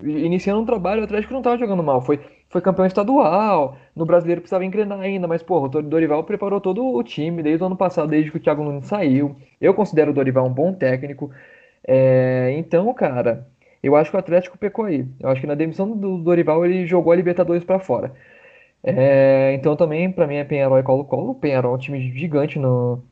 iniciando 0.02 0.60
um 0.60 0.64
trabalho, 0.64 1.02
o 1.02 1.04
Atlético 1.04 1.34
não 1.34 1.42
tava 1.42 1.58
jogando 1.58 1.82
mal. 1.82 2.00
Foi, 2.00 2.20
foi 2.48 2.60
campeão 2.60 2.86
estadual, 2.86 3.76
no 3.94 4.06
brasileiro 4.06 4.40
precisava 4.40 4.64
engrenar 4.64 5.00
ainda, 5.00 5.26
mas, 5.28 5.42
porra, 5.42 5.66
o 5.66 5.82
Dorival 5.82 6.24
preparou 6.24 6.60
todo 6.60 6.84
o 6.84 7.02
time 7.02 7.42
desde 7.42 7.62
o 7.62 7.66
ano 7.66 7.76
passado, 7.76 8.08
desde 8.08 8.30
que 8.30 8.36
o 8.38 8.40
Thiago 8.40 8.64
Nunes 8.64 8.86
saiu. 8.86 9.36
Eu 9.60 9.74
considero 9.74 10.10
o 10.10 10.14
Dorival 10.14 10.46
um 10.46 10.52
bom 10.52 10.72
técnico. 10.72 11.30
É, 11.86 12.54
então, 12.56 12.92
cara, 12.94 13.46
eu 13.82 13.96
acho 13.96 14.10
que 14.10 14.16
o 14.16 14.20
Atlético 14.20 14.58
pecou 14.58 14.84
aí. 14.84 15.06
Eu 15.18 15.28
acho 15.30 15.40
que 15.40 15.46
na 15.46 15.54
demissão 15.54 15.90
do 15.96 16.18
Dorival 16.18 16.64
ele 16.64 16.86
jogou 16.86 17.12
a 17.12 17.16
Libertadores 17.16 17.64
pra 17.64 17.78
fora. 17.78 18.12
É, 18.82 19.52
então 19.54 19.76
também, 19.76 20.10
pra 20.10 20.26
mim, 20.26 20.36
é 20.36 20.44
Penharol 20.44 20.78
e 20.78 20.82
Colo-Colo. 20.82 21.32
O 21.32 21.34
Penharol 21.34 21.72
é 21.74 21.76
um 21.76 21.78
time 21.78 22.00
gigante 22.18 22.58
no, 22.58 23.02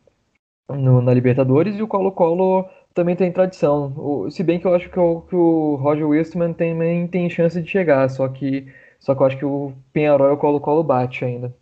no- 0.69 1.03
na 1.03 1.15
Libertadores 1.15 1.77
e 1.79 1.83
o 1.83 1.89
Colo-Colo 1.89 2.69
também 2.95 3.17
tem 3.17 3.33
tradição. 3.33 3.95
O- 3.97 4.31
se 4.31 4.43
bem 4.45 4.61
que 4.61 4.67
eu 4.67 4.75
acho 4.75 4.91
que 4.91 4.99
o, 5.01 5.23
que 5.23 5.37
o 5.37 5.77
Roger 5.77 6.09
Wilstermann 6.09 6.55
também 6.55 7.09
tem 7.09 7.31
chance 7.31 7.61
de 7.63 7.69
chegar, 7.71 8.09
só 8.11 8.29
que, 8.29 8.67
só 9.01 9.15
que 9.15 9.23
eu 9.23 9.27
acho 9.27 9.39
que 9.39 9.47
o 9.47 9.73
Penharol 9.93 10.31
e 10.31 10.33
o 10.35 10.39
Colo-Colo 10.39 10.85
bate 10.85 11.25
ainda. 11.25 11.55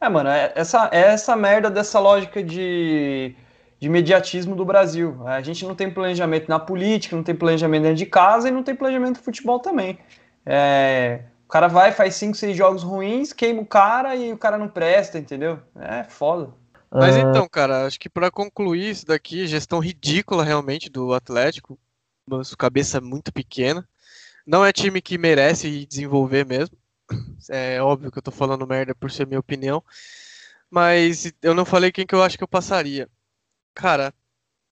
É, 0.00 0.08
mano, 0.08 0.30
é 0.30 0.52
essa, 0.56 0.88
é 0.92 1.00
essa 1.12 1.36
merda 1.36 1.70
dessa 1.70 1.98
lógica 2.00 2.42
de, 2.42 3.34
de 3.78 3.88
mediatismo 3.88 4.56
do 4.56 4.64
Brasil. 4.64 5.26
A 5.26 5.40
gente 5.42 5.64
não 5.66 5.74
tem 5.74 5.90
planejamento 5.92 6.48
na 6.48 6.58
política, 6.58 7.14
não 7.16 7.22
tem 7.22 7.34
planejamento 7.34 7.82
dentro 7.82 7.96
de 7.98 8.06
casa 8.06 8.48
e 8.48 8.50
não 8.50 8.62
tem 8.62 8.74
planejamento 8.74 9.18
no 9.18 9.22
futebol 9.24 9.58
também. 9.60 9.98
É, 10.46 11.20
cara 11.50 11.68
vai, 11.68 11.92
faz 11.92 12.14
cinco, 12.14 12.36
seis 12.36 12.56
jogos 12.56 12.82
ruins, 12.82 13.32
queima 13.32 13.60
o 13.60 13.66
cara 13.66 14.14
e 14.14 14.32
o 14.32 14.38
cara 14.38 14.56
não 14.56 14.68
presta, 14.68 15.18
entendeu? 15.18 15.60
É 15.76 16.04
foda. 16.04 16.54
Mas 16.92 17.16
Ah, 17.16 17.20
então, 17.20 17.48
cara, 17.48 17.86
acho 17.86 17.98
que 17.98 18.08
pra 18.08 18.30
concluir 18.30 18.90
isso 18.90 19.06
daqui, 19.06 19.46
gestão 19.46 19.78
ridícula 19.78 20.44
realmente 20.44 20.88
do 20.88 21.12
Atlético, 21.12 21.78
mas 22.26 22.54
cabeça 22.54 23.00
muito 23.00 23.32
pequena. 23.32 23.86
Não 24.46 24.64
é 24.64 24.72
time 24.72 25.00
que 25.00 25.18
merece 25.18 25.86
desenvolver 25.86 26.44
mesmo. 26.46 26.76
É 27.48 27.82
óbvio 27.82 28.12
que 28.12 28.18
eu 28.18 28.22
tô 28.22 28.30
falando 28.30 28.66
merda 28.66 28.94
por 28.94 29.10
ser 29.10 29.26
minha 29.26 29.40
opinião. 29.40 29.82
Mas 30.70 31.32
eu 31.42 31.54
não 31.54 31.64
falei 31.64 31.90
quem 31.90 32.06
que 32.06 32.14
eu 32.14 32.22
acho 32.22 32.38
que 32.38 32.44
eu 32.44 32.48
passaria. 32.48 33.08
Cara, 33.74 34.14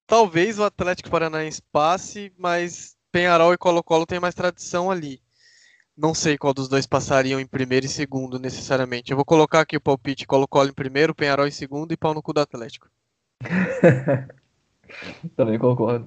talvez 0.07 0.59
o 0.59 0.65
Atlético 0.65 1.11
Paranaense 1.11 1.63
passe, 1.73 2.33
mas 2.39 2.97
Penharol 3.11 3.53
e 3.53 3.59
Colo-Colo 3.59 4.07
tem 4.07 4.21
mais 4.21 4.35
tradição 4.35 4.91
ali. 4.91 5.21
Não 6.01 6.15
sei 6.15 6.39
qual 6.39 6.55
dos 6.55 6.69
dois 6.69 6.87
passariam 6.87 7.41
em 7.41 7.47
primeiro 7.47 7.85
e 7.85 7.89
segundo, 7.89 8.39
necessariamente. 8.39 9.11
Eu 9.11 9.17
vou 9.17 9.25
colocar 9.25 9.63
aqui 9.63 9.77
o 9.77 9.81
palpite 9.81 10.29
Colo-Colo 10.29 10.69
em 10.69 10.73
primeiro, 10.73 11.13
Penharol 11.13 11.49
em 11.49 11.51
segundo 11.51 11.91
e 11.91 11.97
pau 11.97 12.15
no 12.15 12.23
cu 12.23 12.33
do 12.33 12.41
Atlético. 12.41 12.89
Também 15.35 15.59
concordo. 15.59 16.07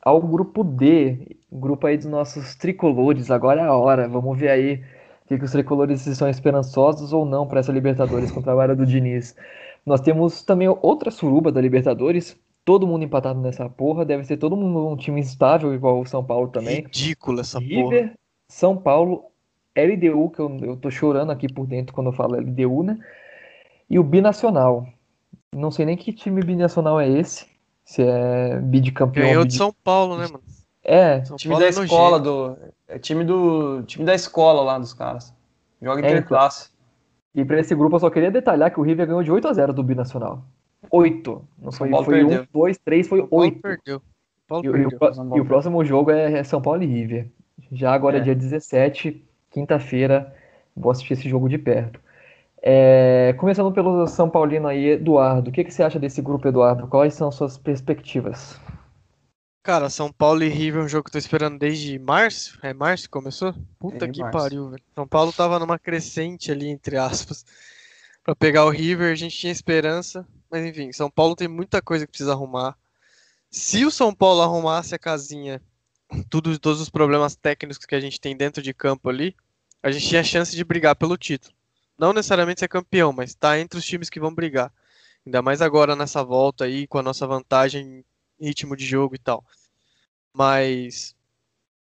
Ao 0.00 0.22
grupo 0.22 0.64
D, 0.64 1.36
grupo 1.52 1.86
aí 1.86 1.98
dos 1.98 2.06
nossos 2.06 2.54
tricolores, 2.54 3.30
agora 3.30 3.60
é 3.60 3.64
a 3.66 3.76
hora. 3.76 4.08
Vamos 4.08 4.38
ver 4.38 4.48
aí 4.48 4.82
que, 5.26 5.36
que 5.36 5.44
os 5.44 5.52
tricolores 5.52 6.06
estão 6.06 6.30
esperançosos 6.30 7.12
ou 7.12 7.26
não 7.26 7.46
para 7.46 7.60
essa 7.60 7.70
Libertadores 7.72 8.30
com 8.30 8.40
o 8.40 8.42
trabalho 8.42 8.74
do 8.74 8.86
Diniz. 8.86 9.36
Nós 9.84 10.00
temos 10.00 10.42
também 10.42 10.66
outra 10.80 11.10
suruba 11.10 11.52
da 11.52 11.60
Libertadores, 11.60 12.40
todo 12.64 12.86
mundo 12.86 13.04
empatado 13.04 13.40
nessa 13.40 13.68
porra, 13.68 14.04
deve 14.04 14.24
ser 14.24 14.36
todo 14.36 14.56
mundo 14.56 14.88
um 14.88 14.96
time 14.96 15.20
instável, 15.20 15.74
igual 15.74 16.00
o 16.00 16.06
São 16.06 16.24
Paulo 16.24 16.48
também. 16.48 16.82
Ridículo 16.82 17.40
essa 17.40 17.58
River, 17.58 18.08
porra. 18.08 18.18
São 18.48 18.76
Paulo, 18.76 19.24
LDU, 19.76 20.30
que 20.30 20.40
eu, 20.40 20.58
eu 20.62 20.76
tô 20.76 20.90
chorando 20.90 21.32
aqui 21.32 21.52
por 21.52 21.66
dentro 21.66 21.94
quando 21.94 22.08
eu 22.08 22.12
falo 22.12 22.36
LDU, 22.36 22.82
né? 22.82 22.98
E 23.88 23.98
o 23.98 24.04
Binacional. 24.04 24.86
Não 25.54 25.70
sei 25.70 25.84
nem 25.84 25.96
que 25.96 26.12
time 26.12 26.40
binacional 26.42 26.98
é 26.98 27.08
esse. 27.08 27.46
Se 27.84 28.02
é 28.02 28.58
bicampeão. 28.58 29.26
Ganhou 29.26 29.44
de. 29.44 29.54
São 29.54 29.74
Paulo, 29.84 30.16
né, 30.16 30.26
mano? 30.26 30.42
É, 30.82 31.24
São 31.24 31.36
time 31.36 31.58
da 31.58 31.68
escola 31.68 32.18
do. 32.18 32.56
É 32.88 32.98
time 32.98 33.22
do. 33.22 33.82
Time 33.82 34.04
da 34.04 34.14
escola 34.14 34.62
lá 34.62 34.78
dos 34.78 34.94
caras. 34.94 35.34
Joga 35.80 36.00
É, 36.06 36.10
interclasse. 36.10 36.70
E 37.34 37.44
para 37.44 37.60
esse 37.60 37.74
grupo 37.74 37.96
eu 37.96 38.00
só 38.00 38.08
queria 38.08 38.30
detalhar 38.30 38.70
que 38.70 38.80
o 38.80 38.82
River 38.82 39.06
ganhou 39.06 39.22
de 39.22 39.30
8 39.30 39.48
a 39.48 39.52
0 39.52 39.72
do 39.72 39.82
Binacional. 39.82 40.42
8. 40.90 41.44
Não 41.58 41.70
São 41.72 41.78
foi, 41.78 41.90
Paulo 41.90 42.04
foi 42.04 42.24
1, 42.24 42.28
perdeu. 42.28 42.46
2, 42.52 42.78
3, 42.78 43.08
foi 43.08 43.18
São 43.20 43.28
Paulo 43.28 43.44
8. 43.44 43.60
perdeu. 43.60 43.98
São 43.98 44.46
Paulo 44.48 44.64
E, 44.64 44.68
o- 44.68 44.70
e 44.70 44.80
perdeu. 44.90 44.98
o, 45.00 45.14
São 45.14 45.36
e 45.36 45.40
o 45.40 45.44
próximo 45.44 45.84
jogo 45.84 46.10
é, 46.10 46.32
é 46.38 46.44
São 46.44 46.60
Paulo 46.60 46.82
e 46.82 46.86
River. 46.86 47.28
Já 47.70 47.92
agora 47.92 48.16
é 48.18 48.20
É. 48.20 48.22
dia 48.24 48.34
17, 48.34 49.24
quinta-feira. 49.50 50.34
Vou 50.76 50.90
assistir 50.90 51.14
esse 51.14 51.28
jogo 51.28 51.48
de 51.48 51.58
perto. 51.58 52.00
É, 52.62 53.34
começando 53.38 53.72
pelo 53.72 54.06
São 54.06 54.30
Paulino 54.30 54.68
aí, 54.68 54.90
Eduardo. 54.90 55.50
O 55.50 55.52
que, 55.52 55.64
que 55.64 55.72
você 55.72 55.82
acha 55.82 55.98
desse 55.98 56.22
grupo, 56.22 56.46
Eduardo? 56.48 56.86
Quais 56.86 57.14
são 57.14 57.28
as 57.28 57.34
suas 57.34 57.58
perspectivas? 57.58 58.58
Cara, 59.64 59.88
São 59.90 60.12
Paulo 60.12 60.42
e 60.42 60.48
River 60.48 60.82
é 60.82 60.84
um 60.84 60.88
jogo 60.88 61.04
que 61.04 61.08
eu 61.10 61.12
tô 61.12 61.18
esperando 61.18 61.58
desde 61.58 61.98
março. 61.98 62.58
É 62.62 62.72
março 62.74 63.04
que 63.04 63.10
começou? 63.10 63.54
Puta 63.78 64.06
É, 64.06 64.08
que 64.08 64.20
março. 64.20 64.38
pariu, 64.38 64.70
velho. 64.70 64.82
São 64.94 65.06
Paulo 65.06 65.32
tava 65.32 65.58
numa 65.58 65.78
crescente 65.78 66.50
ali, 66.50 66.68
entre 66.68 66.96
aspas, 66.96 67.44
pra 68.24 68.34
pegar 68.34 68.64
o 68.64 68.70
River. 68.70 69.12
A 69.12 69.16
gente 69.16 69.36
tinha 69.36 69.52
esperança. 69.52 70.26
Mas 70.52 70.66
enfim, 70.66 70.92
São 70.92 71.10
Paulo 71.10 71.34
tem 71.34 71.48
muita 71.48 71.80
coisa 71.80 72.04
que 72.06 72.10
precisa 72.12 72.32
arrumar. 72.32 72.76
Se 73.50 73.86
o 73.86 73.90
São 73.90 74.14
Paulo 74.14 74.42
arrumasse 74.42 74.94
a 74.94 74.98
casinha, 74.98 75.62
tudo, 76.28 76.58
todos 76.58 76.78
os 76.78 76.90
problemas 76.90 77.34
técnicos 77.34 77.86
que 77.86 77.94
a 77.94 78.00
gente 78.00 78.20
tem 78.20 78.36
dentro 78.36 78.62
de 78.62 78.74
campo 78.74 79.08
ali, 79.08 79.34
a 79.82 79.90
gente 79.90 80.06
tinha 80.06 80.22
chance 80.22 80.54
de 80.54 80.62
brigar 80.62 80.94
pelo 80.94 81.16
título. 81.16 81.54
Não 81.98 82.12
necessariamente 82.12 82.60
ser 82.60 82.68
campeão, 82.68 83.14
mas 83.14 83.34
tá 83.34 83.58
entre 83.58 83.78
os 83.78 83.84
times 83.84 84.10
que 84.10 84.20
vão 84.20 84.34
brigar. 84.34 84.70
Ainda 85.24 85.40
mais 85.40 85.62
agora 85.62 85.96
nessa 85.96 86.22
volta 86.22 86.64
aí, 86.64 86.86
com 86.86 86.98
a 86.98 87.02
nossa 87.02 87.26
vantagem 87.26 88.04
em 88.38 88.46
ritmo 88.46 88.76
de 88.76 88.84
jogo 88.84 89.14
e 89.14 89.18
tal. 89.18 89.42
Mas 90.34 91.16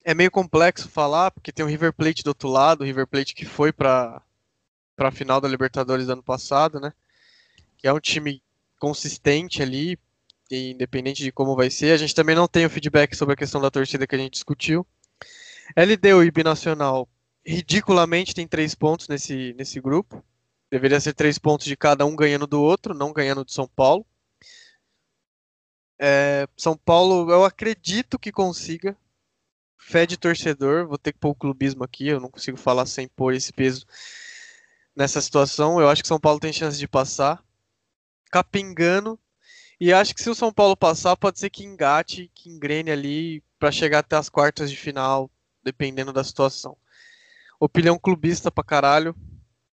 é 0.05 0.14
meio 0.14 0.31
complexo 0.31 0.88
falar, 0.88 1.33
porque 1.33 1.51
tem 1.51 1.64
o 1.64 1.69
River 1.69 1.93
Plate 1.93 2.23
do 2.23 2.29
outro 2.29 2.49
lado, 2.49 2.83
o 2.83 2.85
River 2.85 3.07
Plate 3.07 3.35
que 3.35 3.45
foi 3.45 3.73
para 3.73 4.23
a 4.97 5.11
final 5.11 5.40
da 5.40 5.49
Libertadores 5.49 6.07
do 6.07 6.12
ano 6.12 6.23
passado, 6.23 6.79
né? 6.79 6.93
Que 7.79 7.88
é 7.88 7.93
um 7.93 8.01
time 8.01 8.44
consistente 8.85 9.62
ali, 9.62 9.99
independente 10.51 11.23
de 11.23 11.33
como 11.33 11.57
vai 11.57 11.70
ser. 11.70 11.92
A 11.92 11.97
gente 11.97 12.14
também 12.14 12.37
não 12.37 12.47
tem 12.47 12.66
o 12.66 12.70
feedback 12.70 13.16
sobre 13.16 13.33
a 13.33 13.37
questão 13.37 13.59
da 13.59 13.70
torcida 13.70 14.07
que 14.07 14.14
a 14.14 14.18
gente 14.18 14.35
discutiu. 14.35 14.87
LDU 15.75 16.23
e 16.23 16.31
Binacional, 16.31 17.09
ridiculamente, 17.47 18.35
tem 18.35 18.47
três 18.47 18.75
pontos 18.75 19.09
nesse, 19.09 19.55
nesse 19.55 19.81
grupo. 19.81 20.23
Deveria 20.70 21.01
ser 21.01 21.14
três 21.14 21.38
pontos 21.38 21.64
de 21.64 21.75
cada 21.75 22.05
um 22.05 22.14
ganhando 22.14 22.47
do 22.47 22.61
outro, 22.61 22.92
não 22.92 23.11
ganhando 23.11 23.42
do 23.42 23.51
São 23.51 23.66
Paulo. 23.66 24.05
É, 25.99 26.47
São 26.55 26.77
Paulo, 26.77 27.31
eu 27.31 27.42
acredito 27.42 28.18
que 28.18 28.31
consiga. 28.31 28.94
Fé 29.79 30.05
de 30.05 30.18
torcedor, 30.18 30.87
vou 30.87 30.99
ter 30.99 31.12
que 31.12 31.18
pôr 31.18 31.31
o 31.31 31.35
clubismo 31.35 31.85
aqui, 31.85 32.09
eu 32.09 32.20
não 32.20 32.31
consigo 32.31 32.57
falar 32.59 32.85
sem 32.85 33.09
pôr 33.09 33.35
esse 33.35 33.53
peso 33.53 33.87
nessa 34.94 35.23
situação. 35.23 35.81
Eu 35.81 35.88
acho 35.88 36.03
que 36.03 36.09
São 36.09 36.20
Paulo 36.20 36.40
tem 36.40 36.53
chance 36.53 36.79
de 36.79 36.88
passar. 36.88 37.42
Capingando. 38.35 39.16
E 39.81 39.92
acho 39.92 40.12
que 40.12 40.20
se 40.20 40.29
o 40.29 40.35
São 40.35 40.53
Paulo 40.53 40.77
passar, 40.77 41.16
pode 41.16 41.38
ser 41.38 41.51
que 41.51 41.62
engate, 41.62 42.33
que 42.35 42.51
engrene 42.51 42.90
ali 42.90 43.44
para 43.61 43.70
chegar 43.70 44.01
até 44.01 44.16
as 44.16 44.29
quartas 44.29 44.68
de 44.68 44.77
final, 44.77 45.31
dependendo 45.62 46.12
da 46.12 46.25
situação. 46.25 46.77
Opinião 47.61 47.97
clubista 47.97 48.51
pra 48.51 48.64
caralho. 48.64 49.14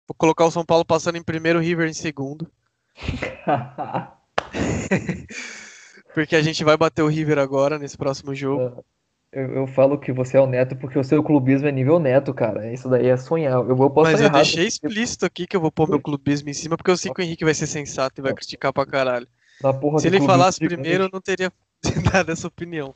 Vou 0.07 0.13
colocar 0.15 0.45
o 0.45 0.51
São 0.51 0.63
Paulo 0.63 0.85
passando 0.85 1.17
em 1.17 1.23
primeiro, 1.23 1.57
o 1.57 1.61
River 1.61 1.89
em 1.89 1.93
segundo. 1.93 2.51
Porque 6.13 6.35
a 6.35 6.43
gente 6.43 6.63
vai 6.63 6.77
bater 6.77 7.01
o 7.01 7.07
River 7.07 7.39
agora 7.39 7.79
nesse 7.79 7.97
próximo 7.97 8.35
jogo. 8.35 8.85
Eu, 9.31 9.55
eu 9.55 9.67
falo 9.67 9.97
que 9.97 10.11
você 10.11 10.37
é 10.37 10.41
o 10.41 10.45
neto 10.45 10.75
porque 10.75 10.99
o 10.99 11.03
seu 11.03 11.23
clubismo 11.23 11.67
é 11.67 11.71
nível 11.71 11.99
neto, 11.99 12.33
cara. 12.33 12.71
Isso 12.71 12.89
daí 12.89 13.07
é 13.07 13.15
sonhar. 13.17 13.53
Eu, 13.53 13.89
posso 13.89 14.11
Mas 14.11 14.19
eu 14.19 14.27
errado. 14.27 14.43
deixei 14.43 14.67
explícito 14.67 15.25
aqui 15.25 15.47
que 15.47 15.55
eu 15.55 15.61
vou 15.61 15.71
pôr 15.71 15.87
meu 15.89 16.01
clubismo 16.01 16.49
em 16.49 16.53
cima, 16.53 16.75
porque 16.75 16.91
eu 16.91 16.97
sei 16.97 17.11
que 17.11 17.21
o 17.21 17.23
Henrique 17.23 17.45
vai 17.45 17.53
ser 17.53 17.67
sensato 17.67 18.19
e 18.19 18.23
vai 18.23 18.33
criticar 18.33 18.73
pra 18.73 18.85
caralho. 18.85 19.27
Na 19.63 19.73
porra 19.73 20.01
Se 20.01 20.07
ele 20.07 20.19
falasse 20.19 20.59
primeiro, 20.59 21.05
eu 21.05 21.09
não 21.11 21.21
teria 21.21 21.51
dado 22.11 22.31
essa 22.31 22.47
opinião. 22.47 22.93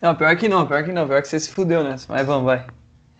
Não, 0.00 0.14
pior 0.14 0.36
que 0.36 0.48
não, 0.48 0.66
pior 0.66 0.84
que 0.84 0.92
não, 0.92 1.06
pior 1.06 1.22
que 1.22 1.28
você 1.28 1.40
se 1.40 1.50
fudeu 1.50 1.82
nessa. 1.82 2.06
Mas 2.12 2.26
vamos, 2.26 2.44
vai. 2.44 2.66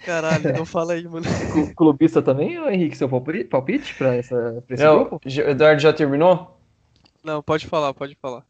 Caralho, 0.04 0.44
então 0.46 0.64
fala 0.66 0.94
aí, 0.94 1.06
mano. 1.06 1.26
Clu- 1.50 1.72
Clubista 1.74 2.22
também, 2.22 2.56
Henrique, 2.56 2.96
seu 2.96 3.08
palpite, 3.08 3.94
pra, 3.96 4.16
essa, 4.16 4.62
pra 4.66 4.74
esse 4.74 4.84
Não, 4.84 5.04
grupo? 5.04 5.20
Eduardo 5.26 5.80
já 5.80 5.92
terminou? 5.92 6.58
Não, 7.24 7.42
pode 7.42 7.66
falar, 7.66 7.92
pode 7.94 8.14
falar. 8.20 8.46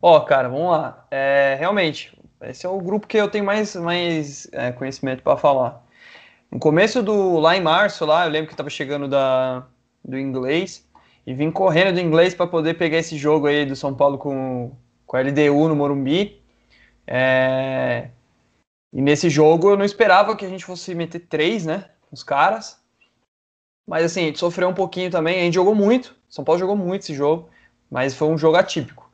Ó, 0.00 0.20
cara, 0.24 0.48
vamos 0.48 0.70
lá. 0.70 1.06
É, 1.10 1.56
realmente, 1.58 2.16
esse 2.42 2.64
é 2.66 2.68
o 2.68 2.80
grupo 2.80 3.06
que 3.06 3.16
eu 3.16 3.28
tenho 3.28 3.44
mais, 3.44 3.74
mais 3.76 4.48
é, 4.52 4.72
conhecimento 4.72 5.22
para 5.22 5.36
falar. 5.36 5.84
No 6.50 6.58
começo 6.58 7.02
do. 7.02 7.38
Lá 7.38 7.56
em 7.56 7.60
março, 7.60 8.04
lá, 8.06 8.24
eu 8.26 8.30
lembro 8.30 8.50
que 8.50 8.56
tava 8.56 8.70
chegando 8.70 9.08
da, 9.08 9.66
do 10.04 10.18
inglês 10.18 10.86
e 11.26 11.34
vim 11.34 11.50
correndo 11.50 11.94
do 11.94 12.00
inglês 12.00 12.34
para 12.34 12.46
poder 12.46 12.74
pegar 12.74 12.98
esse 12.98 13.16
jogo 13.18 13.46
aí 13.46 13.66
do 13.66 13.76
São 13.76 13.94
Paulo 13.94 14.16
com, 14.16 14.72
com 15.06 15.16
a 15.16 15.20
LDU 15.20 15.68
no 15.68 15.76
Morumbi. 15.76 16.40
É, 17.06 18.10
e 18.92 19.02
nesse 19.02 19.28
jogo 19.28 19.70
eu 19.70 19.76
não 19.76 19.84
esperava 19.84 20.36
que 20.36 20.44
a 20.44 20.48
gente 20.48 20.64
fosse 20.64 20.94
meter 20.94 21.20
três, 21.20 21.66
né? 21.66 21.90
Os 22.10 22.22
caras. 22.22 22.80
Mas 23.86 24.04
assim, 24.04 24.22
a 24.22 24.26
gente 24.26 24.38
sofreu 24.38 24.68
um 24.68 24.74
pouquinho 24.74 25.10
também. 25.10 25.40
A 25.40 25.44
gente 25.44 25.54
jogou 25.54 25.74
muito. 25.74 26.16
São 26.28 26.44
Paulo 26.44 26.58
jogou 26.58 26.76
muito 26.76 27.02
esse 27.02 27.14
jogo. 27.14 27.50
Mas 27.90 28.14
foi 28.14 28.28
um 28.28 28.38
jogo 28.38 28.56
atípico. 28.56 29.07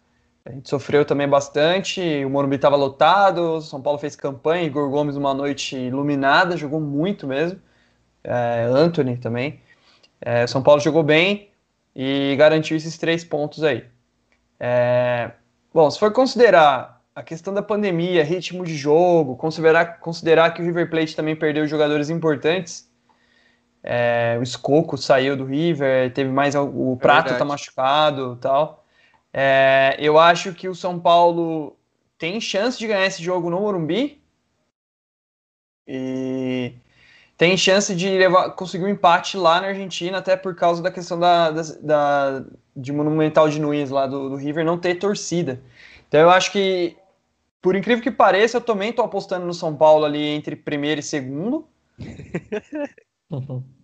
A 0.44 0.52
gente 0.52 0.68
sofreu 0.68 1.04
também 1.06 1.26
bastante. 1.26 2.00
O 2.24 2.28
Morumbi 2.28 2.56
estava 2.56 2.76
lotado. 2.76 3.62
São 3.62 3.80
Paulo 3.80 3.98
fez 3.98 4.14
campanha. 4.14 4.64
Igor 4.64 4.90
Gomes, 4.90 5.16
uma 5.16 5.32
noite 5.32 5.74
iluminada, 5.74 6.56
jogou 6.56 6.80
muito 6.80 7.26
mesmo. 7.26 7.58
É, 8.22 8.64
Anthony 8.70 9.16
também. 9.16 9.60
É, 10.20 10.46
São 10.46 10.62
Paulo 10.62 10.80
jogou 10.80 11.02
bem 11.02 11.50
e 11.96 12.34
garantiu 12.36 12.76
esses 12.76 12.98
três 12.98 13.24
pontos 13.24 13.62
aí. 13.62 13.84
É, 14.60 15.30
bom, 15.72 15.90
se 15.90 15.98
for 15.98 16.12
considerar 16.12 17.02
a 17.14 17.22
questão 17.22 17.54
da 17.54 17.62
pandemia, 17.62 18.24
ritmo 18.24 18.64
de 18.64 18.76
jogo, 18.76 19.36
considerar, 19.36 20.00
considerar 20.00 20.52
que 20.52 20.60
o 20.60 20.64
River 20.64 20.90
Plate 20.90 21.16
também 21.16 21.36
perdeu 21.36 21.66
jogadores 21.66 22.10
importantes. 22.10 22.90
É, 23.82 24.36
o 24.38 24.42
Escoco 24.42 24.96
saiu 24.98 25.36
do 25.36 25.44
River, 25.44 26.12
teve 26.12 26.30
mais 26.30 26.54
o 26.54 26.96
Prato 26.96 27.24
tá 27.24 27.30
verdade. 27.30 27.48
machucado 27.48 28.34
e 28.38 28.40
tal. 28.42 28.83
É, 29.36 29.96
eu 29.98 30.16
acho 30.18 30.54
que 30.54 30.68
o 30.68 30.74
São 30.76 30.98
Paulo 31.00 31.76
tem 32.16 32.40
chance 32.40 32.78
de 32.78 32.86
ganhar 32.86 33.04
esse 33.06 33.20
jogo 33.22 33.50
no 33.50 33.60
Morumbi 33.60 34.22
e 35.86 36.72
tem 37.38 37.56
chance 37.56 37.94
de 37.96 38.08
levar, 38.10 38.50
conseguir 38.52 38.84
um 38.84 38.88
empate 38.88 39.36
lá 39.36 39.60
na 39.60 39.68
Argentina, 39.68 40.18
até 40.18 40.36
por 40.36 40.54
causa 40.56 40.82
da 40.82 40.90
questão 40.92 41.18
da, 41.18 41.50
da, 41.50 41.62
da- 41.82 42.46
de 42.76 42.92
Monumental 42.92 43.48
de 43.48 43.60
Nunes 43.60 43.90
lá 43.90 44.06
do, 44.06 44.30
do 44.30 44.36
River 44.36 44.64
não 44.64 44.78
ter 44.78 44.96
torcida. 44.96 45.62
Então 46.08 46.20
eu 46.20 46.30
acho 46.30 46.52
que, 46.52 46.96
por 47.62 47.76
incrível 47.76 48.02
que 48.02 48.10
pareça, 48.10 48.58
eu 48.58 48.62
também 48.62 48.90
estou 48.90 49.04
apostando 49.04 49.46
no 49.46 49.54
São 49.54 49.76
Paulo 49.76 50.04
ali 50.06 50.22
entre 50.28 50.56
primeiro 50.56 51.00
e 51.00 51.04
segundo. 51.04 51.66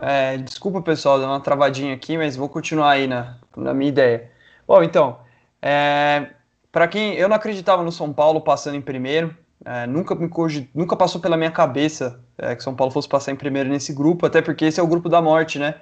É, 0.00 0.36
desculpa, 0.38 0.80
pessoal, 0.80 1.18
deu 1.18 1.28
uma 1.28 1.40
travadinha 1.40 1.94
aqui, 1.94 2.16
mas 2.16 2.36
vou 2.36 2.48
continuar 2.48 2.90
aí 2.90 3.06
na, 3.06 3.38
na 3.56 3.74
minha 3.74 3.88
ideia. 3.88 4.30
Bom, 4.66 4.82
então, 4.82 5.18
é, 5.60 6.30
para 6.70 6.88
quem 6.88 7.14
eu 7.14 7.28
não 7.28 7.36
acreditava 7.36 7.82
no 7.82 7.92
São 7.92 8.12
Paulo 8.12 8.40
passando 8.40 8.76
em 8.76 8.80
primeiro, 8.80 9.36
é, 9.64 9.86
nunca 9.86 10.14
me 10.14 10.28
nunca 10.74 10.96
passou 10.96 11.20
pela 11.20 11.36
minha 11.36 11.50
cabeça 11.50 12.20
é, 12.38 12.56
que 12.56 12.62
São 12.62 12.74
Paulo 12.74 12.92
fosse 12.92 13.08
passar 13.08 13.32
em 13.32 13.36
primeiro 13.36 13.68
nesse 13.68 13.92
grupo, 13.92 14.26
até 14.26 14.42
porque 14.42 14.64
esse 14.64 14.80
é 14.80 14.82
o 14.82 14.86
grupo 14.86 15.08
da 15.08 15.22
morte, 15.22 15.58
né? 15.58 15.76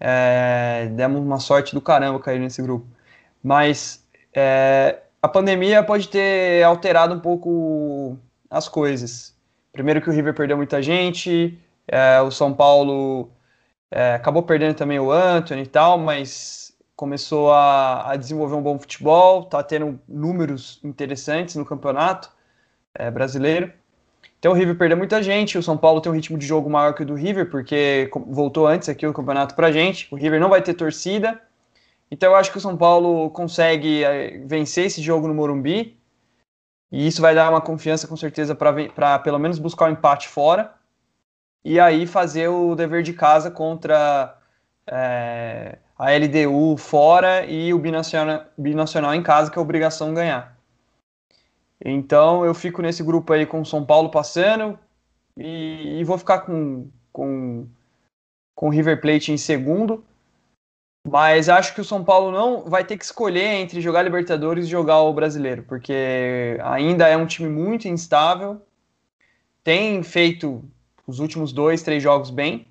É, 0.00 0.88
demos 0.92 1.20
uma 1.20 1.38
sorte 1.38 1.74
do 1.74 1.80
caramba 1.80 2.18
cair 2.20 2.40
nesse 2.40 2.62
grupo. 2.62 2.86
Mas 3.42 4.06
é, 4.34 5.00
a 5.22 5.28
pandemia 5.28 5.82
pode 5.82 6.08
ter 6.08 6.62
alterado 6.62 7.14
um 7.14 7.20
pouco 7.20 8.18
as 8.50 8.68
coisas. 8.68 9.34
Primeiro 9.72 10.00
que 10.00 10.08
o 10.08 10.12
River 10.12 10.34
perdeu 10.34 10.56
muita 10.56 10.82
gente, 10.82 11.58
é, 11.86 12.20
o 12.20 12.30
São 12.30 12.52
Paulo 12.52 13.30
é, 13.90 14.14
acabou 14.14 14.42
perdendo 14.42 14.74
também 14.74 14.98
o 14.98 15.10
Anthony 15.12 15.62
e 15.62 15.66
tal, 15.66 15.98
mas 15.98 16.76
começou 16.96 17.52
a, 17.52 18.12
a 18.12 18.16
desenvolver 18.16 18.54
um 18.54 18.62
bom 18.62 18.78
futebol, 18.78 19.44
tá 19.44 19.62
tendo 19.62 20.00
números 20.08 20.80
interessantes 20.84 21.56
no 21.56 21.64
campeonato 21.64 22.30
é, 22.94 23.10
brasileiro. 23.10 23.72
Então 24.38 24.52
o 24.52 24.54
River 24.54 24.76
perdeu 24.76 24.96
muita 24.96 25.22
gente, 25.22 25.56
o 25.56 25.62
São 25.62 25.76
Paulo 25.76 26.00
tem 26.00 26.12
um 26.12 26.14
ritmo 26.14 26.36
de 26.36 26.46
jogo 26.46 26.68
maior 26.68 26.92
que 26.94 27.02
o 27.02 27.06
do 27.06 27.14
River, 27.14 27.50
porque 27.50 28.10
voltou 28.26 28.66
antes 28.66 28.88
aqui 28.88 29.06
o 29.06 29.12
campeonato 29.12 29.54
pra 29.54 29.72
gente. 29.72 30.06
O 30.12 30.16
River 30.16 30.38
não 30.38 30.50
vai 30.50 30.60
ter 30.60 30.74
torcida. 30.74 31.40
Então 32.10 32.30
eu 32.30 32.36
acho 32.36 32.52
que 32.52 32.58
o 32.58 32.60
São 32.60 32.76
Paulo 32.76 33.30
consegue 33.30 34.04
é, 34.04 34.38
vencer 34.44 34.86
esse 34.86 35.00
jogo 35.00 35.26
no 35.26 35.34
Morumbi. 35.34 35.98
E 36.92 37.06
isso 37.06 37.22
vai 37.22 37.34
dar 37.34 37.50
uma 37.50 37.60
confiança 37.60 38.06
com 38.06 38.16
certeza 38.16 38.54
para 38.54 39.18
pelo 39.20 39.38
menos 39.38 39.58
buscar 39.58 39.86
o 39.86 39.88
um 39.88 39.92
empate 39.92 40.28
fora. 40.28 40.72
E 41.64 41.80
aí 41.80 42.06
fazer 42.06 42.48
o 42.48 42.74
dever 42.74 43.02
de 43.02 43.14
casa 43.14 43.50
contra 43.50 44.36
é, 44.86 45.78
a 45.98 46.10
LDU 46.10 46.76
fora 46.76 47.46
e 47.46 47.72
o 47.72 47.78
binacional, 47.78 48.44
binacional 48.56 49.14
em 49.14 49.22
casa, 49.22 49.50
que 49.50 49.58
é 49.58 49.62
obrigação 49.62 50.12
ganhar. 50.12 50.56
Então 51.84 52.44
eu 52.44 52.54
fico 52.54 52.82
nesse 52.82 53.02
grupo 53.02 53.32
aí 53.32 53.46
com 53.46 53.64
São 53.64 53.84
Paulo 53.84 54.10
passando 54.10 54.78
e, 55.36 56.00
e 56.00 56.04
vou 56.04 56.18
ficar 56.18 56.40
com, 56.40 56.88
com, 57.12 57.66
com 58.54 58.68
River 58.68 59.00
Plate 59.00 59.32
em 59.32 59.38
segundo. 59.38 60.04
Mas 61.06 61.50
acho 61.50 61.74
que 61.74 61.82
o 61.82 61.84
São 61.84 62.02
Paulo 62.02 62.32
não 62.32 62.64
vai 62.64 62.82
ter 62.82 62.96
que 62.96 63.04
escolher 63.04 63.60
entre 63.60 63.80
jogar 63.80 64.02
Libertadores 64.02 64.66
e 64.66 64.70
jogar 64.70 65.00
o 65.00 65.12
Brasileiro, 65.12 65.62
porque 65.64 66.58
ainda 66.62 67.06
é 67.06 67.16
um 67.16 67.26
time 67.26 67.48
muito 67.48 67.86
instável. 67.86 68.62
Tem 69.62 70.02
feito 70.02 70.64
os 71.06 71.20
últimos 71.20 71.52
dois, 71.52 71.82
três 71.82 72.02
jogos 72.02 72.30
bem. 72.30 72.66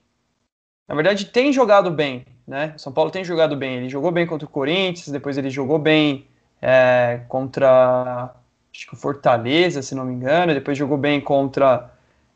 Na 0.88 0.96
verdade, 0.96 1.26
tem 1.26 1.54
jogado 1.54 1.90
bem, 1.90 2.26
né? 2.48 2.74
São 2.78 2.92
Paulo 2.92 3.12
tem 3.12 3.24
jogado 3.24 3.56
bem. 3.56 3.78
Ele 3.78 3.90
jogou 3.90 4.12
bem 4.12 4.28
contra 4.28 4.46
o 4.46 4.50
Corinthians, 4.52 5.10
depois 5.10 5.38
ele 5.38 5.50
jogou 5.50 5.80
bem 5.80 6.28
é, 6.62 7.22
contra 7.28 8.34
acho 8.74 8.88
que 8.88 8.94
o 8.94 8.98
Fortaleza, 8.98 9.82
se 9.82 9.94
não 9.94 10.06
me 10.06 10.14
engano, 10.14 10.54
depois 10.54 10.78
jogou 10.78 10.98
bem 10.98 11.22
contra 11.22 11.92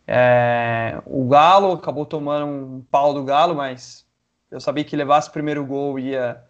é, 0.08 1.02
o 1.06 1.28
Galo, 1.28 1.74
acabou 1.74 2.06
tomando 2.06 2.46
um 2.46 2.82
pau 2.92 3.14
do 3.14 3.24
Galo, 3.24 3.56
mas 3.56 4.06
eu 4.52 4.62
sabia 4.62 4.84
que 4.84 4.96
levasse 4.96 5.30
o 5.30 5.34
primeiro 5.34 5.66
gol 5.66 5.98
ia, 5.98 6.42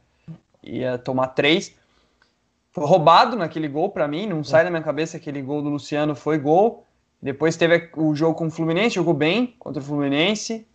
ia 0.61 0.97
tomar 0.97 1.27
três. 1.27 1.73
Foi 2.71 2.85
roubado 2.85 3.35
naquele 3.35 3.67
gol 3.67 3.89
para 3.89 4.07
mim, 4.07 4.27
não 4.27 4.43
sai 4.43 4.63
da 4.63 4.69
minha 4.69 4.83
cabeça 4.83 5.17
aquele 5.17 5.41
gol 5.41 5.61
do 5.61 5.69
Luciano 5.69 6.13
foi 6.13 6.37
gol. 6.37 6.85
Depois 7.21 7.57
teve 7.57 7.89
o 7.95 8.15
jogo 8.15 8.35
com 8.35 8.47
o 8.47 8.51
Fluminense, 8.51 8.95
jogou 8.95 9.13
bem 9.13 9.55
contra 9.59 9.81
o 9.81 9.85
Fluminense. 9.85 10.67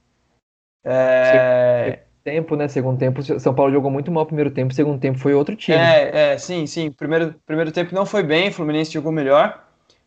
É 0.85 2.03
tempo, 2.23 2.57
né? 2.57 2.69
Segundo 2.69 2.99
tempo, 2.99 3.23
São 3.41 3.55
Paulo 3.55 3.73
jogou 3.73 3.91
muito 3.91 4.11
mal 4.11 4.25
primeiro 4.27 4.51
tempo, 4.51 4.73
segundo 4.73 4.99
tempo 4.99 5.19
foi 5.19 5.35
outro 5.35 5.57
time. 5.57 5.79
É, 5.79 6.33
é, 6.33 6.39
sim, 6.39 6.67
sim. 6.67 6.91
Primeiro, 6.91 7.35
primeiro 7.45 7.73
tempo 7.73 7.95
não 7.95 8.07
foi 8.07 8.23
bem, 8.23 8.49
o 8.49 8.53
Fluminense 8.53 8.93
jogou 8.93 9.13
melhor. 9.13 9.63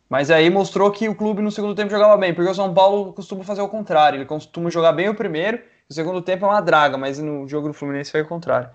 Mas 0.08 0.30
aí 0.30 0.48
mostrou 0.50 0.90
que 0.90 1.08
o 1.08 1.14
clube 1.14 1.42
no 1.42 1.50
segundo 1.50 1.74
tempo 1.74 1.90
jogava 1.90 2.16
bem, 2.16 2.32
porque 2.32 2.50
o 2.50 2.54
São 2.54 2.72
Paulo 2.72 3.12
costuma 3.12 3.42
fazer 3.42 3.60
o 3.60 3.68
contrário. 3.68 4.18
Ele 4.18 4.24
costuma 4.24 4.70
jogar 4.70 4.92
bem 4.92 5.08
o 5.08 5.14
primeiro, 5.14 5.60
o 5.88 5.92
segundo 5.92 6.22
tempo 6.22 6.44
é 6.44 6.48
uma 6.48 6.60
draga, 6.60 6.96
mas 6.96 7.18
no 7.18 7.46
jogo 7.48 7.68
do 7.68 7.74
Fluminense 7.74 8.12
foi 8.12 8.22
o 8.22 8.28
contrário. 8.28 8.70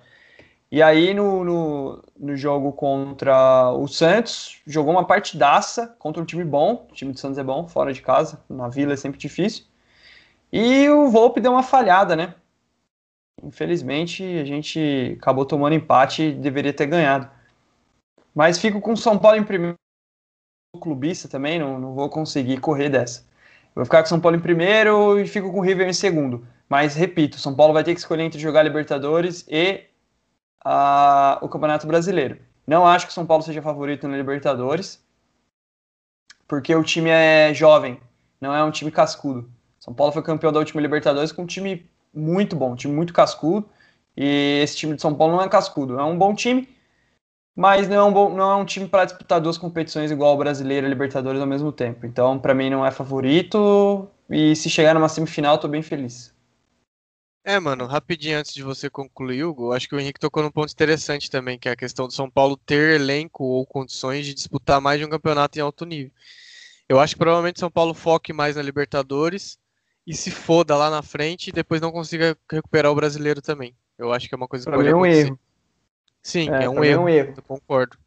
E 0.71 0.81
aí 0.81 1.13
no, 1.13 1.43
no, 1.43 2.03
no 2.17 2.37
jogo 2.37 2.71
contra 2.71 3.71
o 3.73 3.87
Santos, 3.87 4.61
jogou 4.65 4.93
uma 4.93 5.05
partidaça 5.05 5.87
contra 5.99 6.23
um 6.23 6.25
time 6.25 6.45
bom. 6.45 6.87
O 6.89 6.93
time 6.93 7.11
do 7.11 7.19
Santos 7.19 7.37
é 7.37 7.43
bom, 7.43 7.67
fora 7.67 7.91
de 7.91 8.01
casa, 8.01 8.41
na 8.49 8.69
vila 8.69 8.93
é 8.93 8.95
sempre 8.95 9.19
difícil. 9.19 9.65
E 10.51 10.87
o 10.89 11.09
Volpe 11.09 11.41
deu 11.41 11.51
uma 11.51 11.63
falhada, 11.63 12.15
né? 12.15 12.35
Infelizmente, 13.43 14.23
a 14.23 14.45
gente 14.45 15.17
acabou 15.19 15.45
tomando 15.45 15.73
empate 15.75 16.23
e 16.23 16.33
deveria 16.33 16.73
ter 16.73 16.85
ganhado. 16.85 17.29
Mas 18.33 18.57
fico 18.57 18.79
com 18.79 18.93
o 18.93 18.97
São 18.97 19.17
Paulo 19.17 19.37
em 19.37 19.43
primeiro, 19.43 19.75
clubista 20.79 21.27
também, 21.27 21.59
não, 21.59 21.79
não 21.79 21.93
vou 21.93 22.09
conseguir 22.09 22.59
correr 22.59 22.89
dessa. 22.89 23.25
Vou 23.75 23.83
ficar 23.83 23.99
com 23.99 24.05
o 24.05 24.09
São 24.09 24.21
Paulo 24.21 24.37
em 24.37 24.41
primeiro 24.41 25.19
e 25.19 25.27
fico 25.27 25.51
com 25.51 25.59
o 25.59 25.61
River 25.61 25.87
em 25.89 25.93
segundo. 25.93 26.47
Mas, 26.69 26.95
repito, 26.95 27.37
São 27.39 27.53
Paulo 27.53 27.73
vai 27.73 27.83
ter 27.83 27.93
que 27.93 27.99
escolher 27.99 28.23
entre 28.23 28.39
jogar 28.39 28.63
Libertadores 28.63 29.45
e 29.49 29.90
a, 30.63 31.39
o 31.41 31.49
Campeonato 31.49 31.87
Brasileiro. 31.87 32.39
Não 32.65 32.85
acho 32.85 33.05
que 33.05 33.11
o 33.11 33.13
São 33.13 33.25
Paulo 33.25 33.43
seja 33.43 33.61
favorito 33.61 34.07
na 34.07 34.17
Libertadores, 34.17 35.03
porque 36.47 36.75
o 36.75 36.83
time 36.83 37.09
é 37.09 37.53
jovem, 37.53 37.99
não 38.39 38.53
é 38.53 38.63
um 38.63 38.71
time 38.71 38.91
cascudo. 38.91 39.49
São 39.79 39.93
Paulo 39.93 40.13
foi 40.13 40.21
campeão 40.21 40.51
da 40.51 40.59
última 40.59 40.81
Libertadores 40.81 41.31
com 41.31 41.43
um 41.43 41.47
time 41.47 41.89
muito 42.13 42.55
bom, 42.55 42.73
um 42.73 42.75
time 42.75 42.93
muito 42.93 43.13
cascudo. 43.13 43.67
E 44.15 44.59
esse 44.61 44.77
time 44.77 44.95
de 44.95 45.01
São 45.01 45.15
Paulo 45.15 45.33
não 45.33 45.41
é 45.41 45.49
cascudo, 45.49 45.99
é 45.99 46.03
um 46.03 46.17
bom 46.17 46.35
time, 46.35 46.67
mas 47.55 47.87
não 47.87 47.95
é 47.95 48.03
um, 48.03 48.13
bom, 48.13 48.29
não 48.29 48.51
é 48.51 48.55
um 48.55 48.65
time 48.65 48.87
para 48.87 49.05
disputar 49.05 49.39
duas 49.41 49.57
competições 49.57 50.11
igual 50.11 50.35
o 50.35 50.37
brasileiro 50.37 50.85
e 50.85 50.89
Libertadores 50.89 51.41
ao 51.41 51.47
mesmo 51.47 51.71
tempo. 51.71 52.05
Então, 52.05 52.37
para 52.37 52.53
mim, 52.53 52.69
não 52.69 52.85
é 52.85 52.91
favorito. 52.91 54.07
E 54.29 54.55
se 54.55 54.69
chegar 54.69 54.93
numa 54.93 55.09
semifinal, 55.09 55.57
tô 55.57 55.67
bem 55.67 55.81
feliz. 55.81 56.33
É, 57.43 57.59
mano, 57.59 57.87
rapidinho 57.87 58.37
antes 58.37 58.53
de 58.53 58.61
você 58.61 58.87
concluir, 58.87 59.43
Hugo, 59.43 59.73
acho 59.73 59.89
que 59.89 59.95
o 59.95 59.99
Henrique 59.99 60.19
tocou 60.19 60.43
num 60.43 60.51
ponto 60.51 60.71
interessante 60.71 61.29
também, 61.29 61.57
que 61.57 61.67
é 61.67 61.71
a 61.71 61.75
questão 61.75 62.05
do 62.05 62.13
São 62.13 62.29
Paulo 62.29 62.55
ter 62.55 62.95
elenco 63.01 63.43
ou 63.43 63.65
condições 63.65 64.27
de 64.27 64.33
disputar 64.35 64.79
mais 64.79 64.99
de 64.99 65.05
um 65.05 65.09
campeonato 65.09 65.57
em 65.57 65.61
alto 65.61 65.83
nível. 65.83 66.11
Eu 66.87 66.99
acho 66.99 67.15
que 67.15 67.19
provavelmente 67.19 67.59
São 67.59 67.71
Paulo 67.71 67.95
foque 67.95 68.31
mais 68.31 68.55
na 68.55 68.61
Libertadores 68.61 69.57
e 70.05 70.13
se 70.13 70.29
foda 70.29 70.75
lá 70.75 70.89
na 70.91 71.01
frente 71.01 71.47
e 71.47 71.53
depois 71.53 71.81
não 71.81 71.91
consiga 71.91 72.37
recuperar 72.51 72.91
o 72.91 72.95
brasileiro 72.95 73.41
também. 73.41 73.75
Eu 73.97 74.13
acho 74.13 74.27
que 74.27 74.35
é 74.35 74.37
uma 74.37 74.47
coisa 74.47 74.65
que 74.65 74.75
pode 74.75 74.89
é 74.89 74.95
um 74.95 75.05
erro. 75.05 75.39
Sim, 76.21 76.49
é, 76.51 76.65
é 76.65 76.69
um, 76.69 76.83
erro, 76.83 77.01
é 77.01 77.05
um 77.05 77.09
erro. 77.09 77.33
Eu 77.35 77.43
concordo. 77.43 77.97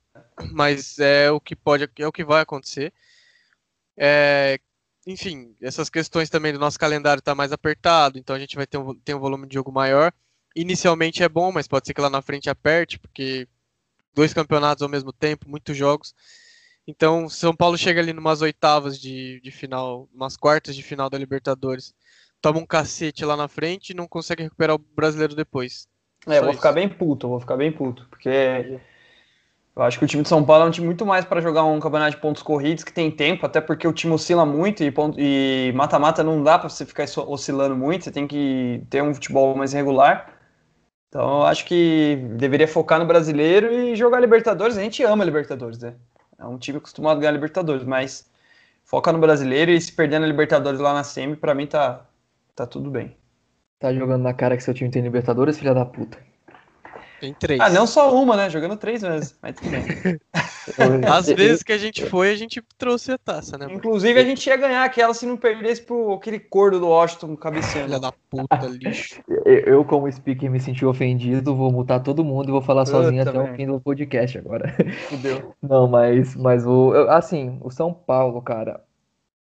Mas 0.53 0.99
é 1.01 1.31
o 1.31 1.41
que 1.41 1.57
pode, 1.57 1.89
é 1.99 2.07
o 2.07 2.13
que 2.13 2.25
vai 2.25 2.43
acontecer. 2.43 2.93
É, 3.97 4.61
enfim, 5.07 5.55
essas 5.61 5.91
questões 5.91 6.31
também 6.31 6.53
do 6.53 6.59
nosso 6.59 6.79
calendário 6.79 7.19
está 7.21 7.35
mais 7.35 7.53
apertado, 7.53 8.19
então 8.19 8.35
a 8.35 8.39
gente 8.39 8.57
vai 8.57 8.67
ter 8.67 8.79
um, 8.79 8.95
ter 8.95 9.15
um 9.15 9.21
volume 9.21 9.47
de 9.47 9.55
jogo 9.55 9.71
maior. 9.71 10.13
Inicialmente 10.57 11.23
é 11.23 11.29
bom, 11.29 11.53
mas 11.53 11.69
pode 11.69 11.87
ser 11.87 11.95
que 11.95 12.01
lá 12.01 12.09
na 12.09 12.23
frente 12.23 12.49
aperte, 12.49 12.99
porque 12.99 13.47
dois 14.15 14.33
campeonatos 14.33 14.83
ao 14.83 14.89
mesmo 14.89 15.13
tempo, 15.13 15.49
muitos 15.49 15.77
jogos. 15.77 16.15
Então, 16.87 17.29
São 17.29 17.55
Paulo 17.55 17.77
chega 17.77 18.01
ali 18.01 18.13
numas 18.13 18.43
oitavas 18.43 18.99
de, 19.01 19.41
de 19.41 19.51
final, 19.51 20.09
umas 20.15 20.37
quartas 20.37 20.77
de 20.77 20.83
final 20.83 21.11
da 21.11 21.19
Libertadores, 21.19 21.95
toma 22.41 22.59
um 22.59 22.67
cacete 22.67 23.25
lá 23.25 23.37
na 23.37 23.49
frente 23.49 23.91
e 23.91 23.95
não 23.95 24.07
consegue 24.07 24.43
recuperar 24.43 24.77
o 24.77 24.79
brasileiro 24.79 25.35
depois. 25.35 25.89
É, 26.27 26.39
eu 26.39 26.43
vou 26.43 26.51
isso. 26.51 26.59
ficar 26.59 26.73
bem 26.73 26.89
puto, 26.89 27.29
vou 27.29 27.41
ficar 27.41 27.57
bem 27.57 27.73
puto, 27.73 28.07
porque 28.09 28.81
eu 29.77 29.83
acho 29.83 29.99
que 29.99 30.05
o 30.05 30.09
time 30.09 30.23
de 30.23 30.29
São 30.29 30.45
Paulo 30.45 30.65
é 30.65 30.69
um 30.69 30.71
time 30.71 30.87
muito 30.87 31.05
mais 31.05 31.25
para 31.25 31.41
jogar 31.41 31.65
um 31.65 31.81
campeonato 31.81 32.13
de 32.13 32.21
pontos 32.23 32.43
corridos 32.43 32.85
que 32.85 32.93
tem 32.93 33.11
tempo, 33.11 33.45
até 33.45 33.61
porque 33.61 33.89
o 33.89 33.93
time 33.93 34.13
oscila 34.13 34.47
muito 34.47 34.83
e 34.85 35.73
mata-mata 35.75 36.23
não 36.23 36.43
dá 36.43 36.59
para 36.59 36.69
você 36.69 36.87
ficar 36.87 37.05
oscilando 37.27 37.77
muito, 37.77 38.05
você 38.05 38.13
tem 38.13 38.27
que 38.27 38.85
ter 38.89 39.03
um 39.03 39.13
futebol 39.13 39.57
mais 39.57 39.73
regular. 39.73 40.33
Então 41.09 41.41
eu 41.41 41.43
acho 41.45 41.65
que 41.65 42.17
deveria 42.37 42.69
focar 42.69 42.99
no 42.99 43.07
brasileiro 43.07 43.73
e 43.73 43.97
jogar 43.97 44.21
Libertadores. 44.21 44.77
A 44.77 44.83
gente 44.83 45.03
ama 45.03 45.25
Libertadores, 45.25 45.79
né? 45.79 45.95
É 46.39 46.45
um 46.45 46.59
time 46.59 46.79
acostumado 46.79 47.19
a 47.19 47.21
ganhar 47.21 47.33
Libertadores, 47.33 47.85
mas 47.85 48.31
foca 48.85 49.13
no 49.13 49.19
brasileiro 49.19 49.71
e 49.71 49.81
se 49.81 49.93
perder 49.93 50.19
na 50.19 50.27
Libertadores 50.27 50.81
lá 50.81 50.93
na 50.93 51.05
Semi, 51.05 51.37
para 51.37 51.55
mim 51.55 51.67
tá, 51.67 52.05
tá 52.55 52.67
tudo 52.67 52.91
bem. 52.91 53.17
Tá 53.79 53.93
jogando 53.93 54.23
na 54.23 54.35
cara 54.35 54.57
que 54.57 54.63
seu 54.63 54.75
time 54.75 54.91
tem 54.91 55.03
Libertadores, 55.03 55.59
filha 55.59 55.75
da 55.75 55.85
puta. 55.85 56.19
Tem 57.25 57.33
três. 57.33 57.59
Ah, 57.59 57.71
não 57.71 57.87
só 57.87 58.15
uma, 58.15 58.37
né? 58.37 58.51
Jogando 58.51 58.77
três 58.77 59.01
vezes, 59.01 59.35
mas 59.41 59.57
tudo 59.57 59.71
bem. 59.71 60.21
Às 61.11 61.27
vezes 61.27 61.63
que 61.63 61.73
a 61.73 61.79
gente 61.79 62.05
foi, 62.05 62.31
a 62.31 62.37
gente 62.37 62.63
trouxe 62.77 63.13
a 63.13 63.17
taça, 63.17 63.57
né? 63.57 63.67
Inclusive, 63.71 64.21
a 64.21 64.25
gente 64.25 64.47
ia 64.47 64.57
ganhar 64.59 64.85
aquela 64.85 65.15
se 65.15 65.25
não 65.25 65.35
perdesse 65.35 65.81
pro 65.81 66.13
aquele 66.13 66.39
cordo 66.39 66.79
do 66.79 66.89
Washington 66.89 67.35
cabeceando. 67.35 67.87
Filha 67.87 68.01
da 68.01 68.13
puta, 68.13 68.67
lixo. 68.67 69.23
Eu, 69.47 69.87
como 69.87 70.11
speaker, 70.13 70.51
me 70.51 70.61
senti 70.61 70.85
ofendido, 70.85 71.57
vou 71.57 71.73
mutar 71.73 72.01
todo 72.01 72.23
mundo 72.23 72.51
e 72.51 72.53
vou 72.53 72.61
falar 72.61 72.85
sozinho 72.85 73.23
até 73.23 73.41
o 73.41 73.55
fim 73.55 73.67
do 73.67 73.81
podcast 73.81 74.37
agora. 74.37 74.75
Fudeu. 75.09 75.55
Não, 75.63 75.89
mas, 75.89 76.37
mas 76.37 76.67
o. 76.67 76.93
Assim, 77.09 77.59
o 77.63 77.71
São 77.71 77.91
Paulo, 77.95 78.43
cara. 78.43 78.83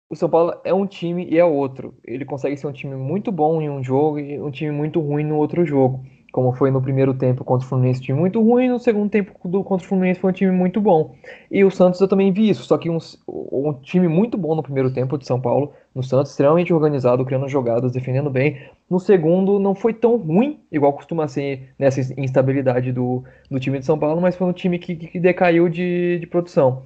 O 0.09 0.15
São 0.15 0.29
Paulo 0.29 0.53
é 0.63 0.73
um 0.73 0.87
time 0.87 1.27
e 1.29 1.37
é 1.37 1.43
outro. 1.43 1.97
Ele 2.01 2.23
consegue 2.23 2.55
ser 2.55 2.67
um 2.67 2.71
time 2.71 2.95
muito 2.95 3.29
bom 3.29 3.61
em 3.61 3.69
um 3.69 3.83
jogo 3.83 4.19
e 4.19 4.39
um 4.39 4.51
time 4.51 4.71
muito 4.71 5.01
ruim 5.01 5.25
no 5.25 5.35
outro 5.35 5.65
jogo. 5.65 6.05
Como 6.33 6.51
foi 6.51 6.71
no 6.71 6.81
primeiro 6.81 7.13
tempo 7.13 7.43
contra 7.43 7.63
o 7.63 7.69
Fluminense, 7.69 7.99
um 7.99 8.03
time 8.03 8.19
muito 8.19 8.41
ruim, 8.41 8.67
no 8.67 8.79
segundo 8.79 9.07
tempo 9.07 9.47
do, 9.47 9.63
contra 9.63 9.85
o 9.85 9.87
Fluminense 9.87 10.19
foi 10.19 10.31
um 10.31 10.33
time 10.33 10.51
muito 10.51 10.81
bom. 10.81 11.15
E 11.49 11.63
o 11.63 11.69
Santos 11.69 12.01
eu 12.01 12.07
também 12.07 12.33
vi 12.33 12.49
isso, 12.49 12.63
só 12.63 12.75
que 12.75 12.89
um, 12.89 12.97
um 13.27 13.71
time 13.83 14.07
muito 14.07 14.35
bom 14.35 14.55
no 14.55 14.63
primeiro 14.63 14.91
tempo 14.91 15.15
de 15.15 15.27
São 15.27 15.39
Paulo, 15.39 15.73
no 15.93 16.01
Santos, 16.01 16.31
extremamente 16.31 16.73
organizado, 16.73 17.23
criando 17.23 17.47
jogadas, 17.47 17.91
defendendo 17.91 18.31
bem. 18.31 18.67
No 18.89 18.99
segundo 18.99 19.59
não 19.59 19.75
foi 19.75 19.93
tão 19.93 20.17
ruim, 20.17 20.59
igual 20.71 20.93
costuma 20.93 21.27
ser 21.27 21.71
nessa 21.77 22.01
instabilidade 22.19 22.91
do, 22.91 23.23
do 23.51 23.59
time 23.59 23.77
de 23.77 23.85
São 23.85 23.99
Paulo, 23.99 24.19
mas 24.19 24.35
foi 24.35 24.47
um 24.47 24.53
time 24.53 24.79
que, 24.79 24.95
que 24.95 25.19
decaiu 25.19 25.69
de, 25.69 26.17
de 26.17 26.25
produção. 26.25 26.81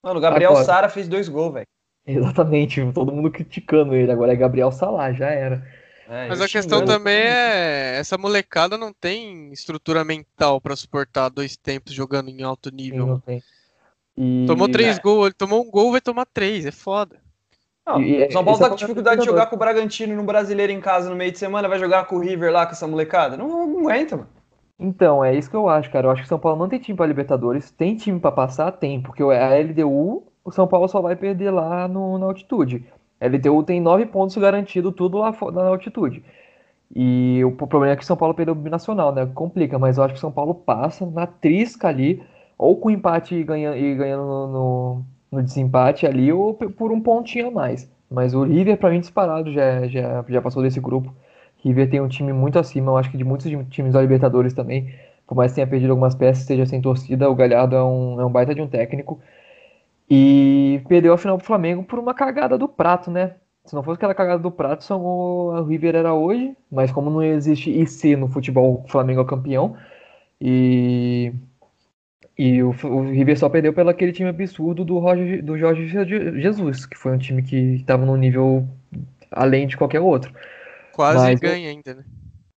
Mano, 0.00 0.20
o 0.20 0.22
Gabriel 0.22 0.50
Agora, 0.52 0.64
Sara 0.64 0.88
fez 0.88 1.08
dois 1.08 1.28
gols, 1.28 1.54
velho. 1.54 1.66
Exatamente, 2.06 2.80
todo 2.92 3.10
mundo 3.10 3.32
criticando 3.32 3.96
ele, 3.96 4.12
agora 4.12 4.32
é 4.32 4.36
Gabriel 4.36 4.70
Salah, 4.70 5.12
já 5.12 5.28
era. 5.28 5.66
É, 6.08 6.28
Mas 6.28 6.40
a 6.40 6.48
questão 6.48 6.84
também 6.84 7.14
é 7.14 7.96
essa 7.98 8.16
molecada 8.16 8.78
não 8.78 8.92
tem 8.92 9.52
estrutura 9.52 10.04
mental 10.04 10.60
para 10.60 10.76
suportar 10.76 11.28
dois 11.28 11.56
tempos 11.56 11.92
jogando 11.92 12.28
em 12.28 12.42
alto 12.42 12.70
nível. 12.70 13.20
E... 14.16 14.44
Tomou 14.46 14.68
três 14.68 14.98
é. 14.98 15.00
gols, 15.00 15.26
ele 15.26 15.34
tomou 15.34 15.62
um 15.62 15.70
gol, 15.70 15.92
vai 15.92 16.00
tomar 16.00 16.26
três, 16.26 16.64
é 16.64 16.70
foda. 16.70 17.20
Não, 17.86 18.02
e, 18.02 18.30
São 18.32 18.44
Paulo 18.44 18.58
tá 18.58 18.68
com 18.68 18.76
dificuldade 18.76 19.20
de 19.20 19.26
jogar 19.26 19.46
com 19.46 19.56
o 19.56 19.58
Bragantino 19.58 20.16
no 20.16 20.24
Brasileiro 20.24 20.72
em 20.72 20.80
casa 20.80 21.08
no 21.10 21.16
meio 21.16 21.30
de 21.30 21.38
semana, 21.38 21.68
vai 21.68 21.78
jogar 21.78 22.06
com 22.06 22.16
o 22.16 22.20
River 22.20 22.52
lá 22.52 22.66
com 22.66 22.72
essa 22.72 22.86
molecada? 22.86 23.36
Não, 23.36 23.66
não 23.66 23.80
aguenta, 23.80 24.16
mano. 24.16 24.28
Então, 24.78 25.24
é 25.24 25.34
isso 25.34 25.48
que 25.48 25.56
eu 25.56 25.68
acho, 25.68 25.90
cara. 25.90 26.06
Eu 26.06 26.10
acho 26.10 26.22
que 26.22 26.26
o 26.26 26.28
São 26.28 26.38
Paulo 26.38 26.58
não 26.58 26.68
tem 26.68 26.78
time 26.78 26.96
para 26.96 27.06
Libertadores, 27.06 27.70
tem 27.70 27.96
time 27.96 28.20
para 28.20 28.32
passar, 28.32 28.72
tem, 28.72 29.00
porque 29.00 29.22
a 29.22 29.58
LDU, 29.58 30.24
o 30.44 30.50
São 30.50 30.66
Paulo 30.66 30.88
só 30.88 31.00
vai 31.00 31.16
perder 31.16 31.50
lá 31.50 31.88
no, 31.88 32.18
na 32.18 32.26
altitude. 32.26 32.84
LDU 33.20 33.62
tem 33.62 33.80
nove 33.80 34.06
pontos 34.06 34.36
garantido 34.36 34.92
tudo 34.92 35.18
lá 35.18 35.34
na 35.52 35.62
altitude. 35.62 36.22
E 36.94 37.42
o 37.44 37.52
problema 37.52 37.92
é 37.92 37.96
que 37.96 38.04
São 38.06 38.16
Paulo 38.16 38.34
perdeu 38.34 38.52
o 38.54 38.56
binacional, 38.56 39.12
né? 39.12 39.26
Complica, 39.34 39.78
mas 39.78 39.98
eu 39.98 40.04
acho 40.04 40.14
que 40.14 40.20
São 40.20 40.30
Paulo 40.30 40.54
passa 40.54 41.04
na 41.06 41.26
trisca 41.26 41.88
ali, 41.88 42.22
ou 42.56 42.76
com 42.76 42.90
empate 42.90 43.34
e 43.34 43.44
ganhando, 43.44 43.76
e 43.76 43.94
ganhando 43.94 44.22
no, 44.24 45.04
no, 45.32 45.42
desempate 45.42 46.06
ali, 46.06 46.32
ou 46.32 46.54
por 46.54 46.92
um 46.92 47.00
pontinho 47.00 47.48
a 47.48 47.50
mais. 47.50 47.90
Mas 48.10 48.34
o 48.34 48.44
River, 48.44 48.78
para 48.78 48.90
mim, 48.90 49.00
disparado, 49.00 49.52
já, 49.52 49.86
já, 49.88 50.24
já 50.28 50.40
passou 50.40 50.62
desse 50.62 50.80
grupo. 50.80 51.12
River 51.64 51.90
tem 51.90 52.00
um 52.00 52.08
time 52.08 52.32
muito 52.32 52.58
acima, 52.58 52.92
eu 52.92 52.96
acho 52.96 53.10
que 53.10 53.16
de 53.18 53.24
muitos 53.24 53.50
times 53.70 53.92
da 53.92 54.00
Libertadores 54.00 54.54
também. 54.54 54.94
Por 55.26 55.34
mais 55.34 55.50
que 55.50 55.56
tenha 55.56 55.66
perdido 55.66 55.90
algumas 55.90 56.14
peças, 56.14 56.42
esteja 56.42 56.64
sem 56.66 56.80
torcida, 56.80 57.28
o 57.28 57.34
Galhardo 57.34 57.74
é 57.74 57.82
um, 57.82 58.20
é 58.20 58.24
um 58.24 58.30
baita 58.30 58.54
de 58.54 58.62
um 58.62 58.68
técnico. 58.68 59.20
E 60.08 60.80
perdeu 60.88 61.12
a 61.12 61.18
final 61.18 61.36
pro 61.36 61.46
Flamengo 61.46 61.82
por 61.82 61.98
uma 61.98 62.14
cagada 62.14 62.56
do 62.56 62.68
prato, 62.68 63.10
né? 63.10 63.34
Se 63.64 63.74
não 63.74 63.82
fosse 63.82 63.96
aquela 63.96 64.14
cagada 64.14 64.40
do 64.40 64.50
prato, 64.50 64.86
o 64.94 65.62
River 65.64 65.96
era 65.96 66.14
hoje, 66.14 66.56
mas 66.70 66.92
como 66.92 67.10
não 67.10 67.22
existe 67.22 67.70
IC 67.70 68.14
no 68.14 68.28
futebol, 68.28 68.84
o 68.84 68.88
Flamengo 68.88 69.22
é 69.22 69.24
campeão. 69.24 69.76
E 70.40 71.32
e 72.38 72.62
o, 72.62 72.68
o 72.84 73.10
River 73.10 73.38
só 73.38 73.48
perdeu 73.48 73.72
pelo 73.72 73.88
aquele 73.88 74.12
time 74.12 74.28
absurdo 74.28 74.84
do, 74.84 74.98
Roger, 74.98 75.42
do 75.42 75.56
Jorge 75.56 75.88
Jesus, 75.88 76.84
que 76.84 76.96
foi 76.96 77.12
um 77.12 77.18
time 77.18 77.42
que 77.42 77.56
estava 77.76 78.04
no 78.04 78.14
nível 78.14 78.68
além 79.30 79.66
de 79.66 79.76
qualquer 79.76 80.00
outro. 80.00 80.32
Quase 80.92 81.18
Mas, 81.18 81.40
ganha 81.40 81.70
ainda, 81.70 81.94
né? 81.94 82.04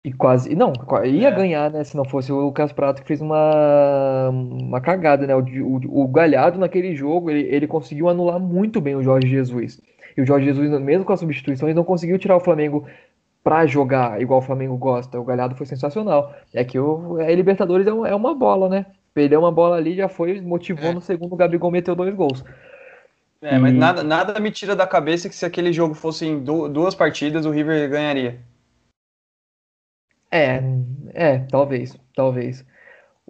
E 0.09 0.13
quase. 0.13 0.55
Não, 0.55 0.73
ia 1.05 1.27
é. 1.27 1.31
ganhar, 1.31 1.69
né? 1.69 1.83
Se 1.83 1.95
não 1.95 2.03
fosse 2.03 2.31
o 2.31 2.39
Lucas 2.39 2.71
Prato 2.71 3.03
que 3.03 3.07
fez 3.07 3.21
uma, 3.21 4.29
uma 4.31 4.81
cagada, 4.81 5.27
né? 5.27 5.35
O, 5.35 5.39
o, 5.39 6.03
o 6.03 6.07
Galhardo 6.07 6.57
naquele 6.57 6.95
jogo, 6.95 7.29
ele, 7.29 7.41
ele 7.41 7.67
conseguiu 7.67 8.09
anular 8.09 8.39
muito 8.39 8.81
bem 8.81 8.95
o 8.95 9.03
Jorge 9.03 9.29
Jesus. 9.29 9.79
E 10.17 10.21
o 10.21 10.25
Jorge 10.25 10.47
Jesus, 10.47 10.81
mesmo 10.81 11.05
com 11.05 11.13
as 11.13 11.19
substituições, 11.19 11.75
não 11.75 11.83
conseguiu 11.83 12.17
tirar 12.17 12.37
o 12.37 12.39
Flamengo 12.39 12.87
pra 13.43 13.67
jogar 13.67 14.19
igual 14.19 14.39
o 14.39 14.43
Flamengo 14.43 14.75
gosta. 14.77 15.19
O 15.19 15.23
Galhardo 15.23 15.55
foi 15.55 15.67
sensacional. 15.67 16.33
É 16.55 16.63
que 16.63 16.79
o 16.79 17.19
a 17.19 17.29
Libertadores 17.29 17.85
é, 17.85 17.91
é 17.91 18.15
uma 18.15 18.33
bola, 18.33 18.67
né? 18.67 18.87
Perdeu 19.13 19.41
uma 19.41 19.51
bola 19.51 19.75
ali, 19.75 19.95
já 19.95 20.09
foi, 20.09 20.41
motivou 20.41 20.89
é. 20.89 20.93
no 20.93 21.01
segundo, 21.01 21.33
o 21.33 21.35
Gabigol 21.35 21.69
meteu 21.69 21.95
dois 21.95 22.15
gols. 22.15 22.43
É, 23.43 23.55
e... 23.55 23.59
mas 23.59 23.73
nada, 23.75 24.03
nada 24.03 24.39
me 24.39 24.49
tira 24.49 24.75
da 24.75 24.87
cabeça 24.87 25.29
que 25.29 25.35
se 25.35 25.45
aquele 25.45 25.71
jogo 25.71 25.93
fosse 25.93 26.25
em 26.25 26.39
duas 26.39 26.95
partidas, 26.95 27.45
o 27.45 27.51
River 27.51 27.87
ganharia. 27.91 28.39
É, 30.31 30.61
é, 31.13 31.39
talvez, 31.39 31.97
talvez. 32.15 32.65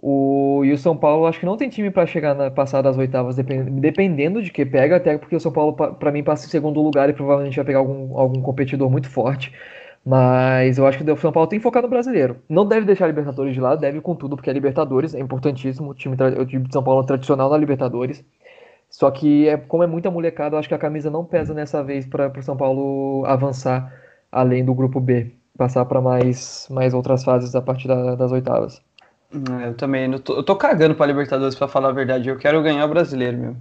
O, 0.02 0.62
e 0.64 0.72
o 0.72 0.78
São 0.78 0.96
Paulo 0.96 1.26
acho 1.26 1.38
que 1.40 1.46
não 1.46 1.56
tem 1.56 1.68
time 1.68 1.90
para 1.90 2.06
chegar 2.06 2.34
na 2.34 2.50
passar 2.50 2.82
das 2.82 2.96
oitavas, 2.96 3.36
dependendo 3.36 4.42
de 4.42 4.50
que 4.50 4.64
pega, 4.64 4.96
até 4.96 5.18
porque 5.18 5.36
o 5.36 5.40
São 5.40 5.52
Paulo, 5.52 5.74
para 5.74 6.10
mim, 6.12 6.24
passa 6.24 6.46
em 6.46 6.50
segundo 6.50 6.80
lugar 6.80 7.10
e 7.10 7.12
provavelmente 7.12 7.56
vai 7.56 7.64
pegar 7.64 7.80
algum, 7.80 8.18
algum 8.18 8.40
competidor 8.42 8.90
muito 8.90 9.10
forte. 9.10 9.52
Mas 10.04 10.78
eu 10.78 10.86
acho 10.86 10.98
que 10.98 11.10
o 11.10 11.16
São 11.18 11.32
Paulo 11.32 11.48
tem 11.48 11.58
que 11.58 11.62
focar 11.62 11.82
no 11.82 11.88
brasileiro. 11.88 12.36
Não 12.48 12.66
deve 12.66 12.86
deixar 12.86 13.04
a 13.04 13.08
Libertadores 13.08 13.52
de 13.54 13.60
lado, 13.60 13.80
deve 13.80 14.00
com 14.00 14.14
tudo, 14.14 14.36
porque 14.36 14.48
a 14.50 14.52
Libertadores 14.52 15.14
é 15.14 15.20
importantíssimo. 15.20 15.90
O 15.90 15.94
time, 15.94 16.16
o 16.38 16.46
time 16.46 16.66
de 16.66 16.72
São 16.72 16.82
Paulo 16.82 17.02
é 17.02 17.06
tradicional 17.06 17.50
na 17.50 17.58
Libertadores. 17.58 18.24
Só 18.90 19.10
que, 19.10 19.48
é, 19.48 19.56
como 19.58 19.82
é 19.82 19.86
muita 19.86 20.10
molecada, 20.10 20.56
eu 20.56 20.58
acho 20.60 20.68
que 20.68 20.74
a 20.74 20.78
camisa 20.78 21.10
não 21.10 21.24
pesa 21.24 21.54
nessa 21.54 21.84
vez 21.84 22.06
para 22.06 22.32
o 22.38 22.42
São 22.42 22.56
Paulo 22.56 23.24
avançar 23.26 23.92
além 24.32 24.64
do 24.64 24.74
grupo 24.74 25.00
B 25.00 25.39
passar 25.56 25.84
para 25.84 26.00
mais, 26.00 26.66
mais 26.70 26.94
outras 26.94 27.24
fases 27.24 27.54
a 27.54 27.62
partir 27.62 27.88
da, 27.88 28.14
das 28.14 28.32
oitavas. 28.32 28.82
É, 29.32 29.68
eu 29.68 29.74
também. 29.74 30.10
Eu 30.10 30.18
tô, 30.20 30.34
eu 30.34 30.42
tô 30.42 30.56
cagando 30.56 30.94
pra 30.94 31.06
Libertadores, 31.06 31.54
para 31.54 31.68
falar 31.68 31.90
a 31.90 31.92
verdade. 31.92 32.28
Eu 32.28 32.36
quero 32.36 32.62
ganhar 32.62 32.84
o 32.84 32.88
brasileiro, 32.88 33.38
meu. 33.38 33.56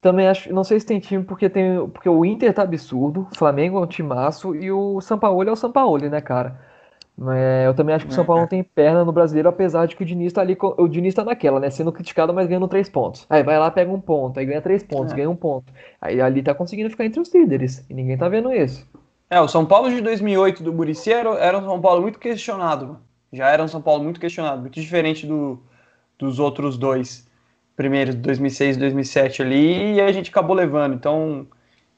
Também 0.00 0.28
acho. 0.28 0.52
Não 0.52 0.64
sei 0.64 0.80
se 0.80 0.86
tem 0.86 0.98
time, 0.98 1.24
porque 1.24 1.48
tem. 1.48 1.88
Porque 1.88 2.08
o 2.08 2.24
Inter 2.24 2.52
tá 2.52 2.62
absurdo, 2.62 3.28
o 3.32 3.36
Flamengo 3.36 3.78
é 3.78 3.80
um 3.80 3.86
timaço 3.86 4.54
e 4.54 4.70
o 4.70 5.00
Sampaoli 5.00 5.48
é 5.48 5.52
o 5.52 5.56
Sampaoli, 5.56 6.08
né, 6.08 6.20
cara? 6.20 6.58
É, 7.32 7.66
eu 7.66 7.72
também 7.72 7.94
acho 7.94 8.04
que 8.04 8.12
o 8.12 8.14
São 8.14 8.26
Paulo 8.26 8.42
não 8.42 8.48
tem 8.48 8.62
perna 8.62 9.02
no 9.02 9.10
brasileiro, 9.10 9.48
apesar 9.48 9.86
de 9.86 9.96
que 9.96 10.02
o 10.02 10.06
Diniz 10.06 10.34
tá 10.34 10.42
ali. 10.42 10.56
O 10.60 10.86
Diniz 10.86 11.14
tá 11.14 11.24
naquela, 11.24 11.58
né? 11.58 11.70
Sendo 11.70 11.90
criticado, 11.90 12.34
mas 12.34 12.46
ganhando 12.46 12.68
três 12.68 12.90
pontos. 12.90 13.24
Aí 13.30 13.42
vai 13.42 13.58
lá, 13.58 13.70
pega 13.70 13.90
um 13.90 14.00
ponto, 14.00 14.38
aí 14.38 14.44
ganha 14.44 14.60
três 14.60 14.82
pontos, 14.82 15.14
é. 15.14 15.16
ganha 15.16 15.30
um 15.30 15.36
ponto. 15.36 15.72
Aí 16.00 16.20
ali 16.20 16.42
tá 16.42 16.54
conseguindo 16.54 16.90
ficar 16.90 17.06
entre 17.06 17.20
os 17.20 17.32
líderes. 17.34 17.86
E 17.88 17.94
ninguém 17.94 18.18
tá 18.18 18.28
vendo 18.28 18.52
isso. 18.52 18.86
É, 19.28 19.40
o 19.40 19.48
São 19.48 19.66
Paulo 19.66 19.90
de 19.90 20.00
2008 20.00 20.62
do 20.62 20.72
Murici 20.72 21.12
era, 21.12 21.30
era 21.38 21.58
um 21.58 21.64
São 21.64 21.80
Paulo 21.80 22.02
muito 22.02 22.18
questionado. 22.18 23.00
Já 23.32 23.48
era 23.48 23.62
um 23.62 23.68
São 23.68 23.82
Paulo 23.82 24.04
muito 24.04 24.20
questionado, 24.20 24.60
muito 24.60 24.80
diferente 24.80 25.26
do, 25.26 25.60
dos 26.18 26.38
outros 26.38 26.78
dois 26.78 27.28
primeiros, 27.76 28.14
2006 28.14 28.76
e 28.76 28.80
2007 28.80 29.42
ali, 29.42 29.94
e 29.94 30.00
a 30.00 30.12
gente 30.12 30.30
acabou 30.30 30.54
levando. 30.54 30.94
Então, 30.94 31.46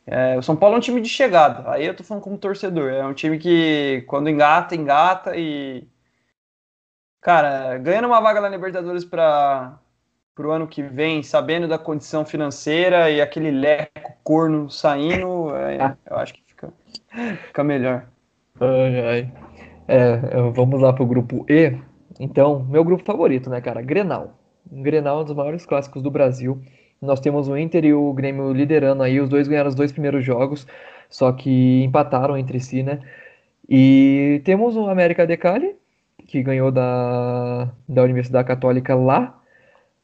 é, 0.07 0.39
o 0.39 0.43
São 0.43 0.57
Paulo 0.57 0.77
é 0.77 0.79
um 0.79 0.81
time 0.81 1.01
de 1.03 1.09
chegada. 1.09 1.71
Aí 1.71 1.87
eu 1.87 1.95
tô 1.95 2.03
falando 2.03 2.23
como 2.23 2.39
torcedor. 2.39 2.91
É 2.91 3.05
um 3.07 3.15
time 3.15 3.39
que, 3.39 4.05
quando 4.09 4.31
engata, 4.31 4.75
engata 4.75 5.37
e. 5.37 5.87
Cara, 7.21 7.77
ganhando 7.79 8.07
uma 8.07 8.21
vaga 8.21 8.41
na 8.41 8.49
Libertadores 8.49 9.05
para 9.05 9.79
o 10.39 10.51
ano 10.51 10.67
que 10.69 10.83
vem, 10.83 11.23
sabendo 11.23 11.69
da 11.69 11.79
condição 11.79 12.25
financeira 12.25 13.11
e 13.11 13.21
aquele 13.21 13.51
leco 13.51 14.15
corno 14.25 14.71
saindo, 14.71 15.55
é, 15.55 15.97
eu 16.07 16.17
acho 16.17 16.35
que 16.35 16.48
fica, 16.59 16.73
fica 17.47 17.65
melhor. 17.65 18.07
Ai, 18.61 19.01
ai. 19.07 19.33
É, 19.87 20.17
vamos 20.53 20.81
lá 20.81 20.93
pro 20.93 21.07
grupo 21.07 21.47
E. 21.49 21.77
Então, 22.19 22.65
meu 22.65 22.85
grupo 22.85 23.05
favorito, 23.05 23.49
né, 23.49 23.61
cara? 23.61 23.81
Grenal. 23.81 24.39
Grenal 24.71 25.19
é 25.19 25.23
um 25.23 25.25
dos 25.25 25.35
maiores 25.35 25.65
clássicos 25.65 26.03
do 26.03 26.11
Brasil. 26.11 26.61
Nós 27.01 27.21
temos 27.21 27.49
o 27.49 27.57
Inter 27.57 27.85
e 27.85 27.95
o 27.95 28.13
Grêmio 28.13 28.53
liderando 28.53 29.03
aí. 29.03 29.21
Os 29.21 29.29
dois 29.29 29.47
ganharam 29.47 29.69
os 29.69 29.75
dois 29.75 29.93
primeiros 29.93 30.25
jogos, 30.25 30.67
só 31.09 31.33
que 31.33 31.85
empataram 31.85 32.37
entre 32.37 32.59
si, 32.61 32.83
né? 32.83 33.01
E 33.69 34.43
temos 34.45 34.77
o 34.77 34.89
América 34.89 35.27
de 35.27 35.37
Cali, 35.37 35.77
que 36.27 36.43
ganhou 36.43 36.73
da, 36.73 37.71
da 37.89 38.03
Universidade 38.03 38.49
Católica 38.49 38.95
lá, 38.95 39.41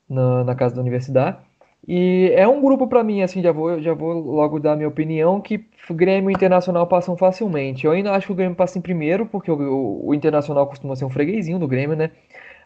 na, 0.09 0.45
na 0.45 0.55
casa 0.55 0.77
da 0.77 0.81
universidade. 0.81 1.38
E 1.87 2.33
é 2.35 2.49
um 2.49 2.62
grupo 2.62 2.87
para 2.87 3.05
mim, 3.05 3.23
assim, 3.23 3.42
já 3.42 3.53
vou, 3.53 3.81
já 3.81 3.92
vou 3.92 4.14
logo 4.14 4.59
dar 4.59 4.75
minha 4.75 4.88
opinião, 4.88 5.40
que 5.40 5.66
Grêmio 5.90 6.31
e 6.31 6.33
Internacional 6.33 6.87
passam 6.87 7.16
facilmente. 7.16 7.85
Eu 7.85 7.92
ainda 7.92 8.12
acho 8.12 8.27
que 8.27 8.33
o 8.33 8.37
Grêmio 8.37 8.57
passa 8.57 8.79
em 8.79 8.83
primeiro, 8.83 9.27
porque 9.27 9.51
o, 9.51 9.55
o, 9.55 10.09
o, 10.09 10.14
Internacional 10.14 10.66
costuma 10.66 10.97
ser 10.97 11.05
um 11.05 11.11
freguesinho 11.11 11.59
do 11.59 11.68
Grêmio, 11.68 11.97
né? 11.97 12.11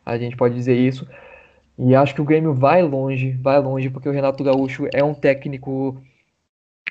A 0.07 0.17
gente 0.17 0.37
pode 0.37 0.55
dizer 0.55 0.77
isso. 0.77 1.07
E 1.77 1.95
acho 1.95 2.15
que 2.15 2.21
o 2.21 2.25
Grêmio 2.25 2.55
vai 2.55 2.83
longe, 2.83 3.33
vai 3.43 3.61
longe, 3.61 3.91
porque 3.91 4.09
o 4.09 4.13
Renato 4.13 4.45
Gaúcho 4.45 4.89
é 4.95 5.03
um 5.03 5.15
técnico 5.15 6.01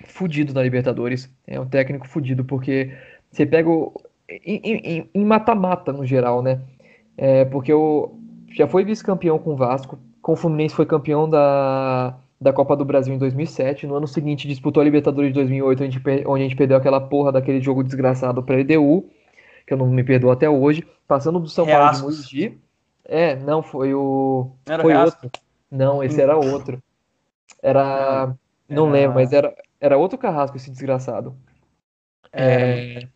fudido 0.06 0.54
na 0.54 0.64
Libertadores. 0.64 1.34
É 1.46 1.60
um 1.60 1.68
técnico 1.68 2.08
fudido, 2.08 2.44
porque 2.44 2.92
você 3.32 3.46
pega 3.46 3.70
o. 3.70 3.94
Em 4.30 5.26
mata-mata 5.26 5.94
no 5.94 6.06
geral, 6.06 6.42
né? 6.42 6.62
É, 7.18 7.46
porque 7.46 7.74
o, 7.74 8.20
já 8.50 8.68
foi 8.68 8.84
vice-campeão 8.84 9.40
com 9.40 9.54
o 9.54 9.56
Vasco, 9.56 9.98
com 10.28 10.34
o 10.34 10.36
Fluminense 10.36 10.76
foi 10.76 10.86
campeão 10.86 11.30
da, 11.30 12.14
da 12.40 12.52
Copa 12.52 12.76
do 12.76 12.84
Brasil 12.84 13.16
em 13.16 13.18
2007. 13.18 13.88
No 13.88 13.96
ano 13.96 14.10
seguinte 14.10 14.46
disputou 14.46 14.82
a 14.82 14.84
Libertadores 14.84 15.30
de 15.30 15.36
2008, 15.36 15.84
onde, 15.86 16.02
onde 16.28 16.42
a 16.42 16.44
gente 16.44 16.56
perdeu 16.58 16.76
aquela 16.76 17.00
porra 17.00 17.32
daquele 17.32 17.62
jogo 17.62 17.82
desgraçado 17.82 18.44
para 18.44 18.58
a 18.58 18.60
EDU, 18.60 19.10
que 19.66 19.72
eu 19.74 19.78
não 19.78 19.88
me 19.88 20.04
perdoo 20.04 20.30
até 20.30 20.50
hoje. 20.50 20.86
Passando 21.08 21.40
do 21.40 21.48
São 21.48 21.66
Paulo 21.66 21.96
de 21.96 22.02
Mogi. 22.02 22.60
É, 23.06 23.38
não, 23.38 23.64
foi 23.64 23.94
o. 23.94 24.52
Era 24.66 24.84
foi 24.84 24.94
outro. 24.98 25.32
Não, 25.72 26.04
esse 26.04 26.22
era 26.22 26.36
outro. 26.36 26.84
Era. 27.64 28.36
Não, 28.68 28.88
não 28.88 28.92
lembro, 28.92 29.16
mas 29.16 29.32
era, 29.32 29.56
era 29.80 29.98
outro 29.98 30.18
carrasco 30.18 30.58
esse 30.58 30.70
desgraçado. 30.70 31.38
É... 32.34 33.00
é... 33.00 33.08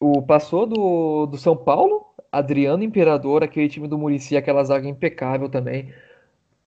O 0.00 0.22
passou 0.22 0.64
do, 0.64 1.26
do 1.26 1.36
São 1.36 1.54
Paulo 1.54 2.06
Adriano 2.30 2.82
Imperador, 2.82 3.42
aquele 3.42 3.68
time 3.68 3.88
do 3.88 3.98
Murici, 3.98 4.36
aquela 4.36 4.62
zaga 4.62 4.88
impecável 4.88 5.48
também. 5.48 5.92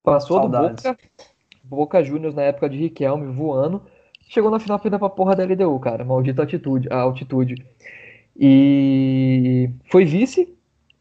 Passou 0.04 0.38
Saudades. 0.38 0.84
do 0.84 0.90
Boca, 0.90 1.00
Boca 1.64 2.04
Juniors 2.04 2.36
na 2.36 2.44
época 2.44 2.70
de 2.70 2.78
Riquelme 2.78 3.32
voando. 3.32 3.82
Chegou 4.28 4.52
na 4.52 4.60
final 4.60 4.80
perdendo 4.80 5.00
pra 5.00 5.10
porra 5.10 5.36
da 5.36 5.44
LDU, 5.44 5.80
cara. 5.80 6.04
Maldita 6.04 6.44
atitude, 6.44 6.88
a 6.92 6.98
altitude. 6.98 7.56
E 8.38 9.70
foi 9.90 10.06
vice. 10.06 10.54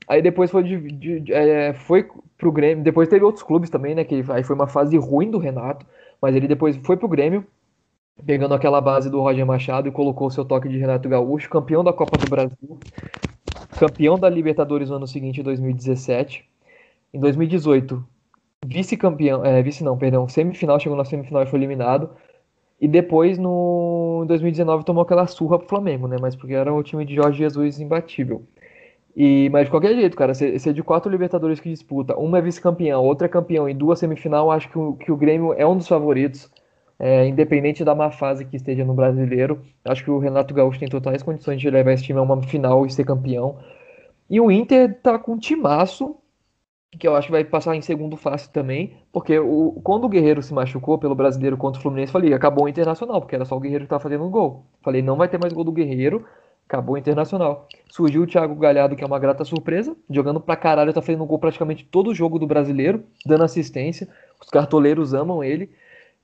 Aí 0.08 0.20
depois 0.20 0.50
foi, 0.50 0.62
de, 0.62 0.78
de, 0.92 1.20
de, 1.20 1.32
é, 1.32 1.72
foi 1.72 2.08
pro 2.36 2.52
Grêmio. 2.52 2.84
Depois 2.84 3.08
teve 3.08 3.24
outros 3.24 3.42
clubes 3.42 3.70
também, 3.70 3.94
né? 3.94 4.04
Que 4.04 4.24
aí 4.28 4.44
foi 4.44 4.54
uma 4.54 4.68
fase 4.68 4.96
ruim 4.96 5.30
do 5.30 5.38
Renato. 5.38 5.86
Mas 6.20 6.36
ele 6.36 6.46
depois 6.46 6.76
foi 6.76 6.96
pro 6.96 7.08
Grêmio, 7.08 7.44
pegando 8.24 8.54
aquela 8.54 8.80
base 8.80 9.10
do 9.10 9.20
Roger 9.20 9.46
Machado 9.46 9.88
e 9.88 9.92
colocou 9.92 10.28
o 10.28 10.30
seu 10.30 10.44
toque 10.44 10.68
de 10.68 10.78
Renato 10.78 11.08
Gaúcho, 11.08 11.48
campeão 11.50 11.82
da 11.82 11.92
Copa 11.92 12.16
do 12.16 12.28
Brasil, 12.28 12.78
campeão 13.78 14.18
da 14.18 14.28
Libertadores 14.28 14.90
no 14.90 14.96
ano 14.96 15.06
seguinte, 15.06 15.40
em 15.40 15.44
2017. 15.44 16.44
Em 17.12 17.20
2018, 17.20 18.04
vice-campeão, 18.64 19.44
é, 19.44 19.62
vice 19.62 19.84
não, 19.84 19.98
perdão, 19.98 20.28
semifinal, 20.28 20.80
chegou 20.80 20.96
na 20.96 21.04
semifinal 21.04 21.42
e 21.42 21.46
foi 21.46 21.58
eliminado. 21.58 22.10
E 22.80 22.88
depois, 22.88 23.38
no 23.38 24.24
2019, 24.26 24.84
tomou 24.84 25.02
aquela 25.02 25.26
surra 25.26 25.58
pro 25.58 25.68
Flamengo, 25.68 26.08
né? 26.08 26.16
Mas 26.20 26.34
porque 26.34 26.54
era 26.54 26.72
o 26.72 26.82
time 26.82 27.04
de 27.04 27.14
Jorge 27.14 27.38
Jesus 27.38 27.78
imbatível. 27.78 28.44
E, 29.14 29.48
mas 29.52 29.66
de 29.66 29.70
qualquer 29.70 29.94
jeito, 29.94 30.16
cara, 30.16 30.34
se, 30.34 30.58
se 30.58 30.70
é 30.70 30.72
de 30.72 30.82
quatro 30.82 31.10
Libertadores 31.10 31.60
que 31.60 31.68
disputa, 31.68 32.16
uma 32.16 32.38
é 32.38 32.40
vice-campeão, 32.40 33.04
outra 33.04 33.26
é 33.26 33.28
campeão 33.28 33.68
e 33.68 33.74
duas 33.74 33.98
semifinal, 33.98 34.50
acho 34.50 34.70
que 34.70 34.78
o, 34.78 34.94
que 34.94 35.12
o 35.12 35.16
Grêmio 35.16 35.52
é 35.52 35.66
um 35.66 35.76
dos 35.76 35.86
favoritos, 35.86 36.50
é, 36.98 37.26
independente 37.26 37.84
da 37.84 37.94
má 37.94 38.10
fase 38.10 38.44
que 38.44 38.56
esteja 38.56 38.84
no 38.84 38.94
brasileiro. 38.94 39.62
Acho 39.84 40.04
que 40.04 40.10
o 40.10 40.18
Renato 40.18 40.54
Gaúcho 40.54 40.78
tem 40.78 40.88
totais 40.88 41.22
condições 41.22 41.60
de 41.60 41.70
levar 41.70 41.92
esse 41.92 42.04
time 42.04 42.18
a 42.18 42.22
uma 42.22 42.40
final 42.42 42.86
e 42.86 42.90
ser 42.90 43.04
campeão. 43.04 43.58
E 44.30 44.40
o 44.40 44.50
Inter 44.50 45.00
tá 45.02 45.18
com 45.18 45.32
um 45.32 45.38
timaço, 45.38 46.16
que 46.98 47.06
eu 47.06 47.16
acho 47.16 47.26
que 47.26 47.32
vai 47.32 47.44
passar 47.44 47.74
em 47.74 47.80
segundo 47.80 48.16
fácil 48.16 48.50
também, 48.50 48.96
porque 49.12 49.38
o, 49.38 49.80
quando 49.82 50.04
o 50.04 50.08
Guerreiro 50.08 50.42
se 50.42 50.54
machucou 50.54 50.98
pelo 50.98 51.14
brasileiro 51.14 51.56
contra 51.56 51.78
o 51.78 51.82
Fluminense, 51.82 52.12
falei, 52.12 52.32
acabou 52.32 52.64
o 52.64 52.68
Internacional, 52.68 53.20
porque 53.20 53.34
era 53.34 53.44
só 53.44 53.56
o 53.56 53.60
Guerreiro 53.60 53.84
que 53.84 53.90
tava 53.90 54.02
fazendo 54.02 54.24
um 54.24 54.30
gol. 54.30 54.64
Falei, 54.82 55.02
não 55.02 55.16
vai 55.16 55.28
ter 55.28 55.38
mais 55.38 55.52
gol 55.52 55.64
do 55.64 55.72
Guerreiro, 55.72 56.24
acabou 56.68 56.94
o 56.94 56.98
Internacional. 56.98 57.68
Surgiu 57.90 58.22
o 58.22 58.26
Thiago 58.26 58.54
Galhardo, 58.54 58.96
que 58.96 59.04
é 59.04 59.06
uma 59.06 59.18
grata 59.18 59.44
surpresa, 59.44 59.96
jogando 60.08 60.40
pra 60.40 60.56
caralho, 60.56 60.92
tá 60.92 61.02
fazendo 61.02 61.26
gol 61.26 61.38
praticamente 61.38 61.84
todo 61.84 62.10
o 62.10 62.14
jogo 62.14 62.38
do 62.38 62.46
brasileiro, 62.46 63.04
dando 63.26 63.44
assistência. 63.44 64.08
Os 64.40 64.48
cartoleiros 64.48 65.12
amam 65.12 65.42
ele. 65.44 65.70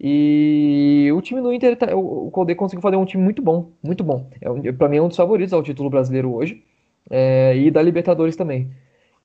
E 0.00 1.10
o 1.12 1.20
time 1.20 1.40
do 1.40 1.52
Inter, 1.52 1.76
tá, 1.76 1.94
o 1.96 2.30
Colde 2.30 2.54
conseguiu 2.54 2.82
fazer 2.82 2.96
um 2.96 3.04
time 3.04 3.22
muito 3.22 3.42
bom, 3.42 3.72
muito 3.82 4.04
bom. 4.04 4.30
É, 4.40 4.72
para 4.72 4.88
mim 4.88 4.98
é 4.98 5.02
um 5.02 5.08
dos 5.08 5.16
favoritos 5.16 5.52
ao 5.52 5.62
título 5.62 5.90
brasileiro 5.90 6.32
hoje 6.32 6.64
é, 7.10 7.56
e 7.56 7.70
da 7.70 7.82
Libertadores 7.82 8.36
também. 8.36 8.70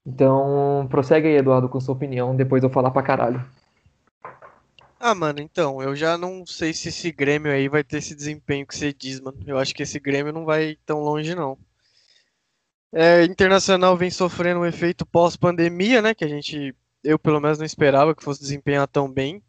Então, 0.05 0.87
prossegue 0.89 1.27
aí, 1.27 1.35
Eduardo, 1.35 1.69
com 1.69 1.79
sua 1.79 1.93
opinião, 1.93 2.35
depois 2.35 2.63
eu 2.63 2.69
falar 2.69 2.91
pra 2.91 3.03
caralho. 3.03 3.45
Ah, 4.99 5.13
mano, 5.13 5.41
então, 5.41 5.81
eu 5.81 5.95
já 5.95 6.17
não 6.17 6.45
sei 6.45 6.73
se 6.73 6.89
esse 6.89 7.11
Grêmio 7.11 7.51
aí 7.51 7.67
vai 7.67 7.83
ter 7.83 7.97
esse 7.97 8.15
desempenho 8.15 8.65
que 8.65 8.75
você 8.75 8.93
diz, 8.93 9.19
mano. 9.19 9.37
Eu 9.45 9.59
acho 9.59 9.75
que 9.75 9.83
esse 9.83 9.99
Grêmio 9.99 10.31
não 10.33 10.45
vai 10.45 10.77
tão 10.85 11.01
longe, 11.01 11.35
não. 11.35 11.57
É, 12.91 13.23
Internacional 13.23 13.97
vem 13.97 14.09
sofrendo 14.09 14.61
um 14.61 14.65
efeito 14.65 15.05
pós-pandemia, 15.05 16.01
né? 16.01 16.13
Que 16.13 16.23
a 16.23 16.27
gente, 16.27 16.73
eu 17.03 17.19
pelo 17.19 17.41
menos 17.41 17.57
não 17.57 17.65
esperava 17.65 18.15
que 18.15 18.23
fosse 18.23 18.39
desempenhar 18.39 18.87
tão 18.87 19.11
bem. 19.11 19.41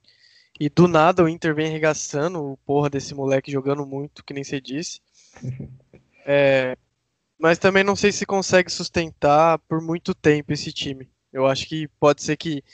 E 0.58 0.68
do 0.68 0.86
nada 0.86 1.24
o 1.24 1.28
Inter 1.28 1.54
vem 1.54 1.66
arregaçando 1.66 2.42
o 2.42 2.56
porra 2.58 2.88
desse 2.88 3.14
moleque 3.14 3.50
jogando 3.50 3.84
muito, 3.84 4.24
que 4.24 4.34
nem 4.34 4.44
você 4.44 4.60
disse. 4.60 5.00
É, 6.26 6.74
mas 7.38 7.58
também 7.58 7.84
não 7.84 7.94
sei 7.94 8.10
se 8.10 8.24
consegue 8.24 8.72
sustentar 8.72 9.58
por 9.68 9.78
muito 9.82 10.14
tempo 10.14 10.54
esse 10.54 10.72
time. 10.72 11.06
Eu 11.30 11.46
acho 11.46 11.68
que 11.68 11.86
pode 12.00 12.22
ser 12.22 12.34
que 12.38 12.64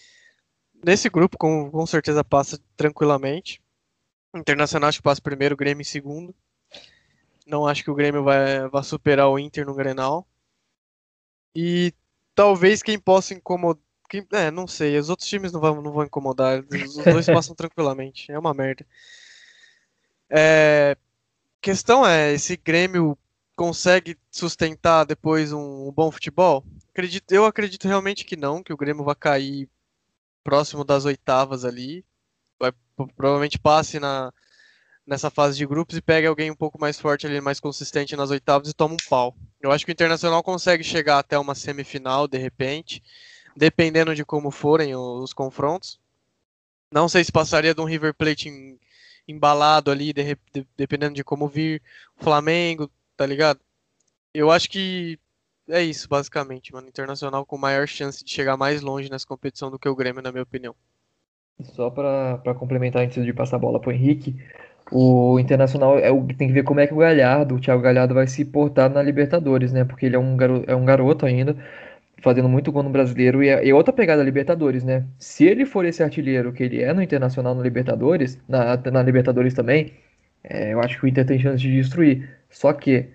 nesse 0.85 1.09
grupo, 1.09 1.37
com, 1.37 1.71
com 1.71 1.87
certeza, 1.87 2.23
passa 2.23 2.61
tranquilamente. 2.77 3.61
Internacional 4.35 4.89
acho 4.89 4.99
que 4.99 5.03
passa 5.03 5.21
primeiro, 5.21 5.57
Grêmio 5.57 5.83
em 5.83 5.85
segundo. 5.85 6.35
Não 7.47 7.67
acho 7.67 7.83
que 7.83 7.91
o 7.91 7.95
Grêmio 7.95 8.23
vai, 8.23 8.69
vai 8.69 8.85
superar 8.85 9.29
o 9.29 9.39
Inter 9.39 9.67
no 9.67 9.75
Grenal. 9.75 10.27
E 11.55 11.93
talvez 12.35 12.83
quem 12.83 12.99
possa 12.99 13.35
incomodar. 13.35 13.83
É, 14.33 14.51
não 14.51 14.67
sei. 14.67 14.99
Os 14.99 15.09
outros 15.09 15.29
times 15.29 15.53
não 15.53 15.61
vão, 15.61 15.81
não 15.81 15.93
vão 15.93 16.05
incomodar. 16.05 16.65
Os 16.71 16.95
dois 16.97 17.27
passam 17.27 17.55
tranquilamente. 17.55 18.31
É 18.31 18.39
uma 18.39 18.55
merda. 18.55 18.85
É, 20.29 20.97
questão 21.61 22.07
é, 22.07 22.33
esse 22.33 22.57
Grêmio 22.57 23.19
consegue 23.57 24.17
sustentar 24.31 25.05
depois 25.05 25.53
um, 25.53 25.89
um 25.89 25.93
bom 25.93 26.11
futebol? 26.11 26.65
Acredito, 26.91 27.31
eu 27.33 27.45
acredito 27.45 27.87
realmente 27.87 28.25
que 28.25 28.37
não, 28.37 28.63
que 28.63 28.73
o 28.73 28.77
Grêmio 28.77 29.05
vai 29.05 29.15
cair 29.15 29.69
próximo 30.43 30.85
das 30.85 31.05
oitavas 31.05 31.65
ali. 31.65 32.05
Vai, 32.59 32.73
provavelmente 33.17 33.59
passe 33.59 33.99
na, 33.99 34.33
nessa 35.07 35.29
fase 35.29 35.59
de 35.59 35.67
grupos 35.67 35.97
e 35.97 36.03
pegue 36.03 36.27
alguém 36.27 36.51
um 36.51 36.57
pouco 36.57 36.81
mais 36.81 36.99
forte 36.99 37.27
ali, 37.27 37.41
mais 37.41 37.59
consistente 37.59 38.15
nas 38.17 38.31
oitavas 38.31 38.69
e 38.69 38.75
toma 38.75 38.95
um 38.95 39.09
pau. 39.09 39.35
Eu 39.61 39.73
acho 39.73 39.85
que 39.85 39.91
o 39.91 39.93
Internacional 39.93 40.43
consegue 40.43 40.85
chegar 40.85 41.19
até 41.19 41.39
uma 41.39 41.55
semifinal 41.55 42.29
de 42.29 42.39
repente, 42.39 43.03
dependendo 43.61 44.15
de 44.15 44.25
como 44.25 44.51
forem 44.51 44.97
os, 44.97 45.35
confrontos. 45.35 46.01
Não 46.91 47.11
sei 47.11 47.23
se 47.23 47.31
passaria 47.31 47.75
de 47.75 47.81
um 47.83 47.85
River 47.85 48.15
Plate 48.15 48.49
em, 48.49 48.81
embalado 49.29 49.91
ali, 49.91 50.15
de, 50.15 50.35
de, 50.51 50.67
dependendo 50.75 51.15
de 51.15 51.23
como 51.23 51.47
vir. 51.47 51.83
O 52.19 52.25
Flamengo, 52.25 52.91
tá 53.19 53.27
ligado? 53.27 53.61
Eu 54.33 54.51
acho 54.51 54.71
que 54.71 55.19
é 55.69 55.83
isso, 55.83 56.09
basicamente, 56.09 56.73
mano. 56.73 56.89
Internacional 56.89 57.45
com 57.45 57.59
maior 57.59 57.87
chance 57.87 58.25
de 58.25 58.31
chegar 58.31 58.57
mais 58.57 58.81
longe 58.81 59.11
nessa 59.11 59.27
competição 59.27 59.71
do 59.71 59.79
que 59.79 59.89
o 59.89 59.95
Grêmio, 59.95 60.23
na 60.23 60.33
minha 60.33 60.43
opinião. 60.43 60.75
Só 61.75 61.91
para 61.91 62.55
complementar 62.59 63.03
antes 63.03 63.23
de 63.23 63.33
passar 63.35 63.57
a 63.57 63.59
bola 63.59 63.79
pro 63.79 63.93
Henrique, 63.93 64.35
o 64.91 65.39
Internacional 65.39 65.99
é 65.99 66.11
o, 66.11 66.27
tem 66.27 66.49
que 66.49 66.55
ver 66.55 66.65
como 66.65 66.81
é 66.81 66.87
que 66.87 66.95
o 66.95 66.97
Galhardo, 66.97 67.57
o 67.57 67.61
Thiago 67.61 67.83
Galhardo, 67.83 68.15
vai 68.15 68.27
se 68.27 68.43
portar 68.43 68.89
na 68.89 69.03
Libertadores, 69.03 69.71
né? 69.71 69.85
Porque 69.85 70.07
ele 70.07 70.17
é 70.17 70.19
um, 70.19 70.35
garo, 70.35 70.65
é 70.67 70.75
um 70.75 70.87
garoto 70.87 71.27
ainda, 71.27 71.55
fazendo 72.21 72.49
muito 72.49 72.71
gol 72.73 72.83
no 72.83 72.91
brasileiro. 72.91 73.43
E, 73.43 73.49
é, 73.49 73.67
e 73.67 73.73
outra 73.73 73.93
pegada 73.93 74.23
Libertadores, 74.23 74.85
né? 74.85 75.05
Se 75.19 75.45
ele 75.45 75.65
for 75.65 75.85
esse 75.85 76.03
artilheiro 76.03 76.53
que 76.53 76.63
ele 76.63 76.83
é 76.83 76.93
no 76.93 77.03
Internacional 77.03 77.55
no 77.55 77.63
Libertadores, 77.63 78.39
na, 78.49 78.77
na 78.77 79.03
Libertadores 79.03 79.55
também, 79.55 79.93
é, 80.45 80.73
eu 80.73 80.81
acho 80.81 80.99
que 80.99 81.05
o 81.05 81.09
Inter 81.09 81.27
tem 81.27 81.39
chance 81.39 81.63
de 81.63 81.73
destruir. 81.73 82.29
Só 82.49 82.73
que 82.73 83.09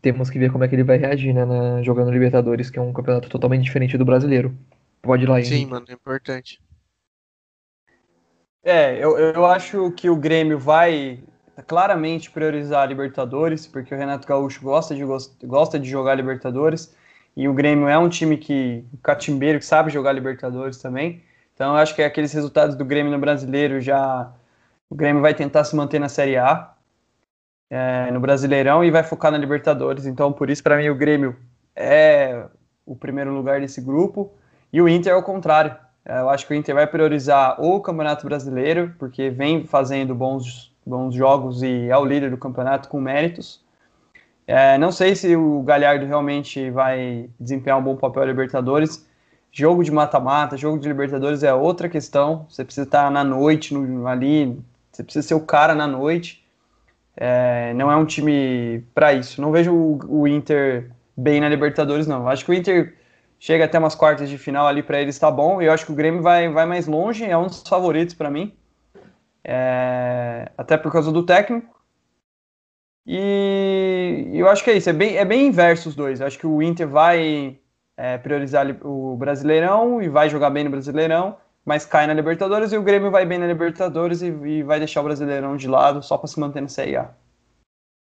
temos 0.00 0.28
que 0.28 0.38
ver 0.38 0.50
como 0.50 0.64
é 0.64 0.68
que 0.68 0.74
ele 0.74 0.82
vai 0.82 0.98
reagir, 0.98 1.32
né, 1.32 1.44
na, 1.44 1.82
jogando 1.82 2.10
Libertadores, 2.10 2.70
que 2.70 2.78
é 2.78 2.82
um 2.82 2.92
campeonato 2.92 3.28
totalmente 3.28 3.64
diferente 3.64 3.96
do 3.96 4.04
brasileiro. 4.04 4.54
Pode 5.00 5.24
ir 5.24 5.28
lá, 5.28 5.42
Sim, 5.42 5.66
mano, 5.66 5.86
é 5.88 5.92
importante. 5.92 6.60
É, 8.64 8.96
eu, 9.02 9.18
eu 9.18 9.44
acho 9.44 9.90
que 9.92 10.08
o 10.08 10.16
Grêmio 10.16 10.58
vai 10.58 11.18
claramente 11.66 12.30
priorizar 12.30 12.82
a 12.82 12.86
Libertadores, 12.86 13.66
porque 13.66 13.94
o 13.94 13.98
Renato 13.98 14.26
Gaúcho 14.26 14.62
gosta 14.62 14.94
de, 14.94 15.02
gosta 15.44 15.78
de 15.78 15.88
jogar 15.88 16.14
Libertadores, 16.14 16.94
e 17.36 17.48
o 17.48 17.54
Grêmio 17.54 17.88
é 17.88 17.96
um 17.98 18.08
time 18.08 18.36
que, 18.36 18.84
catimbeiro, 19.02 19.58
que 19.58 19.64
sabe 19.64 19.90
jogar 19.90 20.12
Libertadores 20.12 20.78
também. 20.78 21.22
Então 21.54 21.74
eu 21.74 21.76
acho 21.76 21.94
que 21.94 22.02
aqueles 22.02 22.32
resultados 22.32 22.76
do 22.76 22.84
Grêmio 22.84 23.12
no 23.12 23.18
Brasileiro 23.18 23.80
já... 23.80 24.30
O 24.90 24.94
Grêmio 24.94 25.22
vai 25.22 25.32
tentar 25.32 25.64
se 25.64 25.74
manter 25.74 25.98
na 25.98 26.08
Série 26.08 26.36
A, 26.36 26.74
é, 27.70 28.10
no 28.10 28.20
Brasileirão 28.20 28.84
e 28.84 28.90
vai 28.90 29.02
focar 29.02 29.32
na 29.32 29.38
Libertadores. 29.38 30.04
Então, 30.04 30.30
por 30.30 30.50
isso, 30.50 30.62
para 30.62 30.76
mim, 30.76 30.90
o 30.90 30.94
Grêmio 30.94 31.34
é 31.74 32.44
o 32.84 32.94
primeiro 32.94 33.32
lugar 33.32 33.60
desse 33.60 33.80
grupo. 33.80 34.30
E 34.70 34.82
o 34.82 34.88
Inter 34.88 35.14
é 35.14 35.16
o 35.16 35.22
contrário. 35.22 35.74
É, 36.04 36.18
eu 36.20 36.28
acho 36.28 36.46
que 36.46 36.52
o 36.52 36.56
Inter 36.56 36.74
vai 36.74 36.86
priorizar 36.86 37.58
o 37.58 37.80
Campeonato 37.80 38.26
Brasileiro, 38.26 38.94
porque 38.98 39.30
vem 39.30 39.64
fazendo 39.64 40.14
bons, 40.14 40.70
bons 40.84 41.14
jogos 41.14 41.62
e 41.62 41.88
é 41.88 41.96
o 41.96 42.04
líder 42.04 42.30
do 42.30 42.36
campeonato 42.36 42.90
com 42.90 43.00
méritos. 43.00 43.64
É, 44.46 44.76
não 44.76 44.90
sei 44.90 45.14
se 45.14 45.36
o 45.36 45.62
Galhardo 45.62 46.04
realmente 46.04 46.70
vai 46.70 47.30
desempenhar 47.38 47.78
um 47.78 47.82
bom 47.82 47.96
papel 47.96 48.22
na 48.22 48.32
Libertadores. 48.32 49.06
Jogo 49.50 49.84
de 49.84 49.90
mata-mata, 49.92 50.56
jogo 50.56 50.78
de 50.78 50.88
Libertadores 50.88 51.42
é 51.42 51.52
outra 51.52 51.88
questão. 51.88 52.46
Você 52.48 52.64
precisa 52.64 52.86
estar 52.86 53.10
na 53.10 53.22
noite, 53.22 53.74
no, 53.74 54.06
ali, 54.06 54.58
você 54.90 55.02
precisa 55.04 55.26
ser 55.28 55.34
o 55.34 55.40
cara 55.40 55.74
na 55.74 55.86
noite. 55.86 56.44
É, 57.16 57.72
não 57.74 57.90
é 57.90 57.96
um 57.96 58.04
time 58.04 58.84
para 58.94 59.12
isso. 59.12 59.40
Não 59.40 59.52
vejo 59.52 59.72
o, 59.72 60.22
o, 60.22 60.28
Inter 60.28 60.90
bem 61.16 61.40
na 61.40 61.48
Libertadores, 61.48 62.06
não. 62.06 62.26
Acho 62.28 62.44
que 62.44 62.50
o 62.50 62.54
Inter 62.54 62.96
chega 63.38 63.64
até 63.64 63.78
umas 63.78 63.94
quartas 63.94 64.28
de 64.28 64.38
final 64.38 64.66
ali 64.66 64.82
para 64.82 65.00
eles 65.00 65.18
tá 65.18 65.30
bom. 65.30 65.60
E 65.60 65.66
eu 65.66 65.72
acho 65.72 65.86
que 65.86 65.92
o 65.92 65.94
Grêmio 65.94 66.22
vai, 66.22 66.48
vai 66.48 66.66
mais 66.66 66.86
longe, 66.86 67.24
é 67.24 67.36
um 67.36 67.46
dos 67.46 67.62
favoritos 67.62 68.14
para 68.14 68.30
mim. 68.30 68.54
É, 69.44 70.50
até 70.56 70.76
por 70.76 70.90
causa 70.90 71.12
do 71.12 71.24
técnico. 71.24 71.81
E 73.06 74.30
eu 74.32 74.48
acho 74.48 74.62
que 74.62 74.70
é 74.70 74.76
isso, 74.76 74.88
é 74.88 74.92
bem, 74.92 75.16
é 75.16 75.24
bem 75.24 75.46
inverso 75.46 75.88
os 75.88 75.94
dois. 75.94 76.20
Eu 76.20 76.26
acho 76.26 76.38
que 76.38 76.46
o 76.46 76.62
Inter 76.62 76.88
vai 76.88 77.58
é, 77.96 78.18
priorizar 78.18 78.66
o 78.84 79.16
Brasileirão 79.16 80.00
e 80.00 80.08
vai 80.08 80.28
jogar 80.28 80.50
bem 80.50 80.64
no 80.64 80.70
Brasileirão 80.70 81.36
mas 81.64 81.84
cai 81.84 82.06
na 82.06 82.14
Libertadores 82.14 82.72
e 82.72 82.76
o 82.76 82.82
Grêmio 82.82 83.10
vai 83.10 83.24
bem 83.24 83.38
na 83.38 83.46
Libertadores 83.46 84.22
e, 84.22 84.26
e 84.26 84.62
vai 84.62 84.78
deixar 84.78 85.00
o 85.00 85.04
Brasileirão 85.04 85.56
de 85.56 85.68
lado 85.68 86.02
só 86.02 86.18
para 86.18 86.26
se 86.26 86.38
manter 86.38 86.60
na 86.60 86.68
Série 86.68 86.96
A. 86.96 87.10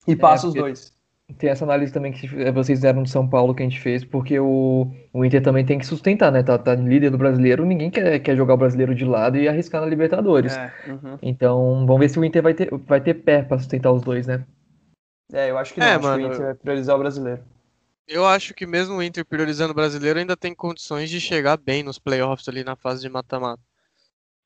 E 0.06 0.12
é, 0.12 0.16
passa 0.16 0.46
é, 0.46 0.48
os 0.48 0.54
dois. 0.54 0.92
tem 1.38 1.50
essa 1.50 1.64
análise 1.64 1.92
também 1.92 2.12
que 2.12 2.26
vocês 2.50 2.78
fizeram 2.78 3.02
de 3.02 3.10
São 3.10 3.28
Paulo 3.28 3.54
que 3.54 3.62
a 3.62 3.66
gente 3.66 3.80
fez, 3.80 4.04
porque 4.04 4.38
o, 4.38 4.90
o 5.12 5.24
Inter 5.24 5.42
também 5.42 5.64
tem 5.64 5.78
que 5.78 5.86
sustentar, 5.86 6.32
né? 6.32 6.42
Tá, 6.42 6.58
tá 6.58 6.74
líder 6.74 7.10
do 7.10 7.18
brasileiro, 7.18 7.64
ninguém 7.64 7.90
quer, 7.90 8.18
quer 8.18 8.36
jogar 8.36 8.54
o 8.54 8.58
brasileiro 8.58 8.94
de 8.94 9.04
lado 9.04 9.36
e 9.36 9.48
arriscar 9.48 9.80
na 9.80 9.86
Libertadores. 9.86 10.56
É, 10.56 10.72
uhum. 10.88 11.18
Então, 11.22 11.86
vamos 11.86 12.00
ver 12.00 12.08
se 12.08 12.18
o 12.18 12.24
Inter 12.24 12.42
vai 12.42 12.54
ter, 12.54 12.68
vai 12.86 13.00
ter 13.00 13.14
pé 13.14 13.42
para 13.42 13.58
sustentar 13.58 13.92
os 13.92 14.02
dois, 14.02 14.26
né? 14.26 14.44
É, 15.32 15.50
eu 15.50 15.58
acho 15.58 15.74
que 15.74 15.80
não. 15.80 15.86
É, 15.86 15.94
acho 15.94 16.02
mano, 16.02 16.18
que 16.18 16.24
o 16.24 16.32
Inter 16.32 16.46
vai 16.46 16.54
priorizar 16.54 16.96
o 16.96 16.98
brasileiro. 16.98 17.42
Eu 18.06 18.24
acho 18.24 18.54
que 18.54 18.66
mesmo 18.66 18.96
o 18.96 19.02
Inter 19.02 19.24
priorizando 19.24 19.72
o 19.72 19.74
brasileiro 19.74 20.18
ainda 20.18 20.36
tem 20.36 20.54
condições 20.54 21.10
de 21.10 21.20
chegar 21.20 21.56
bem 21.56 21.82
nos 21.82 21.98
playoffs 21.98 22.48
ali 22.48 22.62
na 22.62 22.76
fase 22.76 23.02
de 23.02 23.08
mata-mata. 23.08 23.62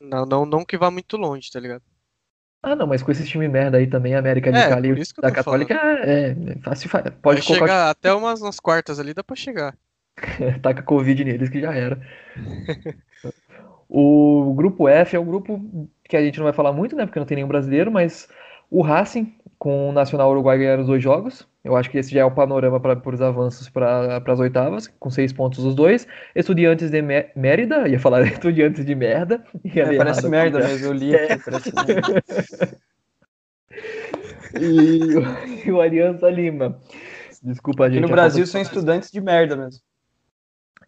Não, 0.01 0.25
não, 0.25 0.47
não 0.47 0.65
que 0.65 0.79
vá 0.79 0.91
muito 0.91 1.19
longe, 1.19 1.51
tá 1.51 1.61
ligado? 1.61 1.83
Ah, 2.63 2.75
não, 2.75 2.87
mas 2.87 3.03
com 3.03 3.11
esse 3.11 3.27
time 3.27 3.49
merda 3.49 3.79
aí 3.79 3.87
também, 3.87 4.15
a 4.15 4.19
América 4.19 4.53
de 4.53 4.59
é, 4.59 4.69
Cali 4.69 4.95
da 5.19 5.31
Católica 5.31 5.75
é, 5.75 6.31
é 6.31 6.59
fácil. 6.63 6.91
Pode 7.23 7.43
chegar 7.43 7.91
até 7.91 8.13
umas 8.13 8.41
nas 8.41 8.61
quartas 8.61 8.99
ali, 8.99 9.15
dá 9.15 9.25
pra 9.25 9.37
chegar. 9.37 9.77
Taca 10.63 10.83
Covid 10.83 11.25
neles 11.25 11.49
que 11.49 11.61
já 11.61 11.75
era. 11.75 12.01
o 13.89 14.53
grupo 14.55 14.89
F 14.89 15.17
é 15.17 15.21
um 15.21 15.25
grupo 15.25 15.89
que 16.05 16.17
a 16.17 16.23
gente 16.23 16.39
não 16.39 16.45
vai 16.45 16.53
falar 16.53 16.73
muito, 16.73 16.95
né? 16.95 17.07
Porque 17.07 17.19
não 17.19 17.27
tem 17.27 17.37
nenhum 17.37 17.49
brasileiro, 17.49 17.91
mas 17.91 18.29
o 18.71 18.83
Racing 18.83 19.35
com 19.61 19.91
o 19.91 19.93
Nacional 19.93 20.31
Uruguai 20.31 20.57
ganharam 20.57 20.81
os 20.81 20.87
dois 20.89 21.03
jogos. 21.03 21.47
Eu 21.63 21.77
acho 21.77 21.91
que 21.91 21.99
esse 21.99 22.11
já 22.11 22.23
é 22.23 22.25
o 22.25 22.31
panorama 22.31 22.81
para 22.81 23.15
os 23.15 23.21
avanços 23.21 23.69
para 23.69 24.17
as 24.27 24.41
oitavas, 24.41 24.89
com 24.99 25.11
seis 25.11 25.35
pontos 25.35 25.63
os 25.63 25.75
dois. 25.75 26.09
Estudiantes 26.35 26.91
de 26.91 27.03
Mérida, 27.03 27.87
ia 27.87 28.01
falar 28.01 28.23
estudiantes 28.27 28.87
de 28.87 28.95
merda. 28.95 29.45
É, 29.63 29.97
parece 29.99 30.27
merda, 30.31 30.61
mas 30.61 30.83
eu 30.83 30.95
li 30.95 31.15
aqui, 31.15 31.33
é. 31.35 31.37
parece 31.37 31.71
e, 34.59 35.67
e 35.67 35.71
o 35.71 35.79
Aliança 35.79 36.31
Lima. 36.31 36.81
Desculpa, 37.43 37.85
aqui 37.85 37.97
gente. 37.97 38.03
no 38.05 38.09
Brasil 38.09 38.47
são 38.47 38.63
estudantes 38.63 39.11
de 39.11 39.21
merda 39.21 39.57
mesmo. 39.57 39.83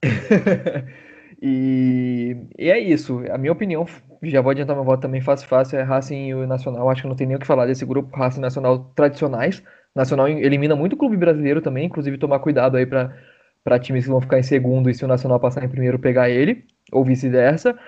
e, 1.42 2.38
e 2.58 2.70
é 2.70 2.78
isso. 2.78 3.22
A 3.30 3.36
minha 3.36 3.52
opinião 3.52 3.86
já 4.30 4.40
vou 4.40 4.50
adiantar 4.50 4.76
meu 4.76 4.84
voto 4.84 5.02
também 5.02 5.20
fácil 5.20 5.48
fácil, 5.48 5.78
é 5.78 5.82
Racing 5.82 6.28
e 6.28 6.34
o 6.34 6.46
Nacional. 6.46 6.88
Acho 6.88 7.02
que 7.02 7.08
não 7.08 7.16
tem 7.16 7.26
nem 7.26 7.36
o 7.36 7.40
que 7.40 7.46
falar 7.46 7.66
desse 7.66 7.84
grupo 7.84 8.16
Racing 8.16 8.40
Nacional 8.40 8.92
tradicionais. 8.94 9.62
Nacional 9.94 10.28
elimina 10.28 10.76
muito 10.76 10.96
clube 10.96 11.16
brasileiro 11.16 11.60
também, 11.60 11.86
inclusive 11.86 12.18
tomar 12.18 12.38
cuidado 12.38 12.76
aí 12.76 12.86
para 12.86 13.78
times 13.80 14.04
que 14.04 14.10
vão 14.10 14.20
ficar 14.20 14.38
em 14.38 14.42
segundo 14.42 14.88
e 14.88 14.94
se 14.94 15.04
o 15.04 15.08
Nacional 15.08 15.40
passar 15.40 15.64
em 15.64 15.68
primeiro 15.68 15.98
pegar 15.98 16.30
ele, 16.30 16.64
ou 16.92 17.04
vice-versa. 17.04 17.78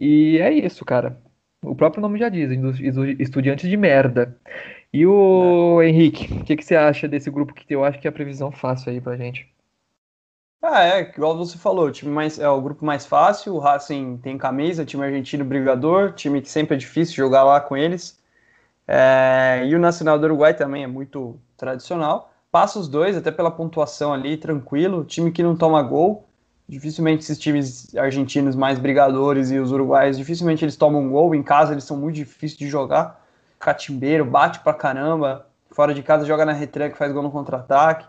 E 0.00 0.38
é 0.38 0.52
isso, 0.52 0.84
cara. 0.84 1.18
O 1.62 1.74
próprio 1.74 2.00
nome 2.00 2.18
já 2.18 2.28
diz, 2.28 2.50
estudiantes 3.18 3.68
de 3.68 3.76
merda. 3.76 4.36
E 4.92 5.06
o 5.06 5.82
é. 5.82 5.88
Henrique, 5.88 6.32
o 6.32 6.44
que, 6.44 6.56
que 6.56 6.64
você 6.64 6.76
acha 6.76 7.08
desse 7.08 7.30
grupo 7.30 7.52
que 7.54 7.74
eu 7.74 7.84
acho 7.84 7.98
que 7.98 8.06
é 8.06 8.10
a 8.10 8.12
previsão 8.12 8.50
fácil 8.52 8.92
aí 8.92 9.00
pra 9.00 9.16
gente? 9.16 9.48
Ah, 10.60 10.82
é, 10.82 11.00
igual 11.02 11.36
você 11.36 11.56
falou, 11.56 11.90
time 11.90 12.10
mais, 12.10 12.38
é 12.38 12.48
o 12.48 12.60
grupo 12.60 12.84
mais 12.84 13.06
fácil, 13.06 13.54
o 13.54 13.58
Racing 13.60 14.16
tem 14.18 14.36
camisa, 14.36 14.84
time 14.84 15.04
argentino 15.04 15.44
brigador, 15.44 16.12
time 16.14 16.42
que 16.42 16.50
sempre 16.50 16.74
é 16.74 16.78
difícil 16.78 17.14
jogar 17.14 17.44
lá 17.44 17.60
com 17.60 17.76
eles. 17.76 18.18
É, 18.86 19.62
e 19.66 19.74
o 19.74 19.78
Nacional 19.78 20.18
do 20.18 20.24
Uruguai 20.24 20.54
também 20.54 20.84
é 20.84 20.86
muito 20.86 21.38
tradicional. 21.56 22.32
Passa 22.50 22.78
os 22.78 22.88
dois, 22.88 23.16
até 23.16 23.30
pela 23.30 23.50
pontuação 23.50 24.12
ali, 24.12 24.36
tranquilo. 24.36 25.04
Time 25.04 25.32
que 25.32 25.42
não 25.42 25.56
toma 25.56 25.82
gol. 25.82 26.26
Dificilmente 26.68 27.22
esses 27.24 27.38
times 27.38 27.94
argentinos 27.96 28.56
mais 28.56 28.78
brigadores 28.78 29.50
e 29.50 29.58
os 29.58 29.72
uruguaios, 29.72 30.18
dificilmente 30.18 30.64
eles 30.64 30.76
tomam 30.76 31.10
gol. 31.10 31.34
Em 31.34 31.42
casa 31.42 31.72
eles 31.74 31.84
são 31.84 31.96
muito 31.96 32.16
difíceis 32.16 32.58
de 32.58 32.68
jogar. 32.68 33.24
Catimbeiro, 33.60 34.24
bate 34.24 34.60
pra 34.60 34.74
caramba. 34.74 35.46
Fora 35.70 35.94
de 35.94 36.02
casa 36.02 36.26
joga 36.26 36.44
na 36.46 36.52
retranca, 36.52 36.96
faz 36.96 37.12
gol 37.12 37.22
no 37.22 37.30
contra-ataque. 37.30 38.06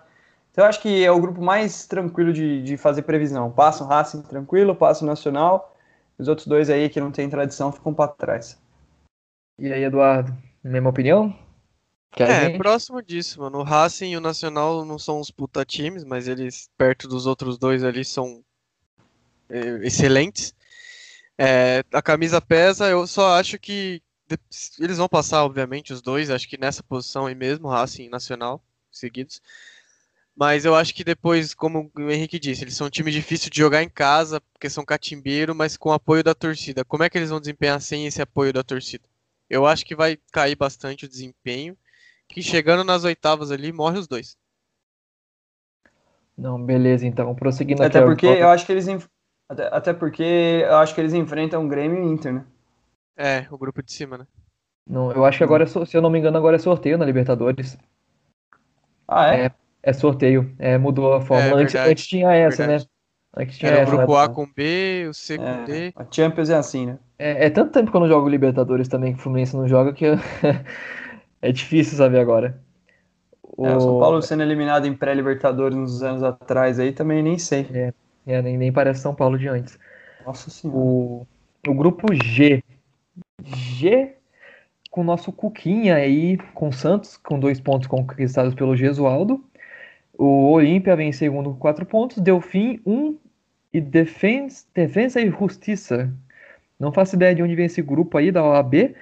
Então 0.51 0.65
eu 0.65 0.69
acho 0.69 0.81
que 0.81 1.03
é 1.03 1.11
o 1.11 1.19
grupo 1.19 1.41
mais 1.41 1.85
tranquilo 1.85 2.33
de, 2.33 2.61
de 2.63 2.77
fazer 2.77 3.03
previsão. 3.03 3.51
Passa 3.51 3.83
o 3.83 3.87
Racing 3.87 4.21
tranquilo, 4.23 4.75
passa 4.75 5.03
o 5.03 5.07
Nacional. 5.07 5.75
Os 6.17 6.27
outros 6.27 6.47
dois 6.47 6.69
aí 6.69 6.89
que 6.89 6.99
não 6.99 7.11
tem 7.11 7.29
tradição 7.29 7.71
ficam 7.71 7.93
para 7.93 8.11
trás. 8.11 8.59
E 9.57 9.71
aí, 9.71 9.83
Eduardo, 9.83 10.35
mesma 10.63 10.89
opinião? 10.89 11.33
é, 12.17 12.57
próximo 12.57 13.01
disso, 13.01 13.39
mano. 13.39 13.59
O 13.59 13.63
Racing 13.63 14.11
e 14.11 14.17
o 14.17 14.21
Nacional 14.21 14.83
não 14.83 14.97
são 14.97 15.19
os 15.19 15.29
puta 15.29 15.63
times, 15.63 16.03
mas 16.03 16.27
eles, 16.27 16.69
perto 16.77 17.07
dos 17.07 17.25
outros 17.25 17.57
dois 17.57 17.83
ali, 17.83 18.03
são 18.03 18.43
é, 19.49 19.59
excelentes. 19.85 20.53
É, 21.37 21.83
a 21.93 22.01
camisa 22.01 22.41
pesa, 22.41 22.89
eu 22.89 23.07
só 23.07 23.39
acho 23.39 23.57
que 23.57 24.01
eles 24.79 24.97
vão 24.97 25.07
passar, 25.07 25.43
obviamente, 25.43 25.93
os 25.93 26.01
dois, 26.01 26.29
acho 26.29 26.47
que 26.47 26.57
nessa 26.57 26.83
posição 26.83 27.25
aí 27.25 27.35
mesmo, 27.35 27.69
Racing 27.69 28.05
e 28.05 28.09
Nacional, 28.09 28.61
seguidos. 28.91 29.41
Mas 30.39 30.63
eu 30.63 30.73
acho 30.73 30.95
que 30.95 31.03
depois, 31.03 31.53
como 31.53 31.91
o 31.93 32.09
Henrique 32.09 32.39
disse, 32.39 32.63
eles 32.63 32.73
são 32.73 32.87
um 32.87 32.89
time 32.89 33.11
difícil 33.11 33.49
de 33.49 33.57
jogar 33.57 33.83
em 33.83 33.89
casa, 33.89 34.39
porque 34.53 34.69
são 34.69 34.85
catimbeiro, 34.85 35.53
mas 35.53 35.75
com 35.75 35.91
apoio 35.91 36.23
da 36.23 36.33
torcida. 36.33 36.85
Como 36.85 37.03
é 37.03 37.09
que 37.09 37.17
eles 37.17 37.29
vão 37.29 37.41
desempenhar 37.41 37.81
sem 37.81 38.05
esse 38.05 38.21
apoio 38.21 38.53
da 38.53 38.63
torcida? 38.63 39.03
Eu 39.49 39.65
acho 39.65 39.85
que 39.85 39.93
vai 39.93 40.17
cair 40.31 40.55
bastante 40.55 41.03
o 41.03 41.09
desempenho, 41.09 41.77
que 42.29 42.41
chegando 42.41 42.85
nas 42.85 43.03
oitavas 43.03 43.51
ali, 43.51 43.73
morre 43.73 43.99
os 43.99 44.07
dois. 44.07 44.37
Não, 46.37 46.63
beleza, 46.63 47.05
então, 47.05 47.35
prosseguindo 47.35 47.83
até 47.83 48.01
porque 48.01 48.25
eu 48.25 48.47
acho 48.47 48.65
que 48.65 48.71
eles 48.71 48.87
até, 49.49 49.67
até 49.75 49.93
porque 49.93 50.23
eu 50.23 50.77
acho 50.77 50.95
que 50.95 51.01
eles 51.01 51.13
enfrentam 51.13 51.65
o 51.65 51.67
Grêmio 51.67 51.97
e 51.97 52.07
o 52.07 52.13
Inter, 52.13 52.33
né? 52.35 52.45
É, 53.17 53.45
o 53.51 53.57
grupo 53.57 53.83
de 53.83 53.91
cima, 53.91 54.17
né? 54.17 54.27
Não, 54.87 55.11
eu 55.11 55.25
acho 55.25 55.37
que 55.37 55.43
agora, 55.43 55.67
se 55.67 55.97
eu 55.97 56.01
não 56.01 56.09
me 56.09 56.17
engano, 56.17 56.37
agora 56.37 56.55
é 56.55 56.59
sorteio 56.59 56.97
na 56.97 57.03
Libertadores. 57.03 57.77
Ah, 59.05 59.35
é? 59.35 59.47
é 59.47 59.51
é 59.81 59.93
sorteio, 59.93 60.53
é, 60.59 60.77
mudou 60.77 61.13
a 61.13 61.21
fórmula. 61.21 61.61
É, 61.61 61.63
antes, 61.63 61.75
antes, 61.75 62.07
tinha 62.07 62.31
essa, 62.33 62.67
né? 62.67 62.77
Antes 63.35 63.57
tinha 63.57 63.71
Era 63.71 63.81
essa, 63.81 63.93
o 63.93 63.97
grupo 63.97 64.13
né? 64.13 64.23
A 64.23 64.29
com 64.29 64.47
B, 64.55 65.07
o 65.09 65.13
C 65.13 65.37
com 65.37 65.45
é, 65.45 65.63
D. 65.63 65.93
A 65.95 66.05
Champions 66.09 66.49
é 66.49 66.55
assim, 66.55 66.85
né? 66.85 66.99
É, 67.17 67.45
é, 67.45 67.49
tanto 67.49 67.71
tempo 67.71 67.91
que 67.91 67.97
eu 67.97 68.01
não 68.01 68.07
jogo 68.07 68.29
Libertadores 68.29 68.87
também, 68.87 69.13
que 69.13 69.19
o 69.19 69.21
Fluminense 69.21 69.55
não 69.55 69.67
joga, 69.67 69.93
que 69.93 70.05
é 71.41 71.51
difícil 71.51 71.97
saber 71.97 72.19
agora. 72.19 72.59
O... 73.57 73.65
É, 73.65 73.75
o 73.75 73.79
São 73.79 73.99
Paulo 73.99 74.21
sendo 74.21 74.43
eliminado 74.43 74.85
em 74.85 74.93
pré-Libertadores 74.93 75.77
uns 75.77 76.01
anos 76.01 76.23
atrás 76.23 76.79
aí, 76.79 76.91
também 76.91 77.21
nem 77.21 77.37
sei. 77.37 77.67
É, 77.73 77.93
é 78.25 78.41
nem, 78.41 78.57
nem 78.57 78.71
parece 78.71 79.01
São 79.01 79.15
Paulo 79.15 79.37
de 79.37 79.47
antes. 79.47 79.77
Nossa 80.25 80.49
Senhora. 80.49 80.79
O, 80.79 81.27
o 81.67 81.73
grupo 81.73 82.07
G. 82.13 82.63
G 83.43 84.15
com 84.89 85.01
o 85.01 85.03
nosso 85.03 85.31
Cuquinha 85.31 85.95
aí, 85.95 86.37
com 86.53 86.69
o 86.69 86.73
Santos, 86.73 87.15
com 87.17 87.39
dois 87.39 87.59
pontos 87.59 87.87
conquistados 87.87 88.55
pelo 88.55 88.75
Gesualdo. 88.75 89.43
O 90.19 90.51
Olímpia 90.51 90.97
vem 90.97 91.07
em 91.07 91.13
segundo 91.13 91.51
com 91.51 91.59
quatro 91.59 91.85
pontos, 91.85 92.17
Delfim 92.17 92.81
um 92.85 93.17
e 93.71 93.79
Defensa, 93.79 94.65
Defensa 94.75 95.21
e 95.21 95.31
Justiça. 95.31 96.13
Não 96.77 96.91
faço 96.91 97.15
ideia 97.15 97.33
de 97.33 97.41
onde 97.41 97.55
vem 97.55 97.67
esse 97.67 97.81
grupo 97.81 98.17
aí 98.17 98.29
da 98.29 98.43
OAB, 98.43 98.93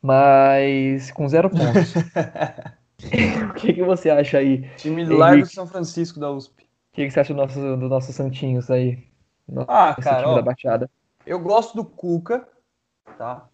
mas 0.00 1.10
com 1.10 1.28
zero 1.28 1.50
pontos. 1.50 1.92
o 3.50 3.54
que, 3.54 3.72
que 3.72 3.82
você 3.82 4.10
acha 4.10 4.38
aí? 4.38 4.58
Time 4.76 5.04
Largo 5.06 5.44
São 5.46 5.66
Francisco 5.66 6.20
da 6.20 6.30
USP. 6.30 6.62
O 6.62 6.66
que, 6.92 7.04
que 7.04 7.10
você 7.10 7.18
acha 7.18 7.34
do 7.34 7.38
nosso, 7.38 7.58
do 7.58 7.88
nosso 7.88 8.12
Santinhos 8.12 8.70
aí? 8.70 9.04
Nosso, 9.48 9.68
ah, 9.68 9.96
cara, 10.00 10.28
ó, 10.28 10.36
da 10.36 10.42
Baixada. 10.42 10.88
eu 11.26 11.40
gosto 11.40 11.74
do 11.74 11.84
Cuca, 11.84 12.46
tá? 13.18 13.48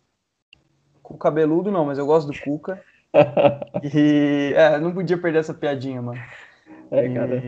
Cuca 1.02 1.30
cabeludo 1.30 1.70
não, 1.70 1.86
mas 1.86 1.96
eu 1.96 2.04
gosto 2.04 2.30
do 2.30 2.38
Cuca. 2.38 2.84
e 3.94 4.52
é, 4.54 4.78
não 4.78 4.92
podia 4.92 5.16
perder 5.16 5.38
essa 5.38 5.54
piadinha, 5.54 6.02
mano. 6.02 6.20
É, 6.90 7.08
cara. 7.08 7.42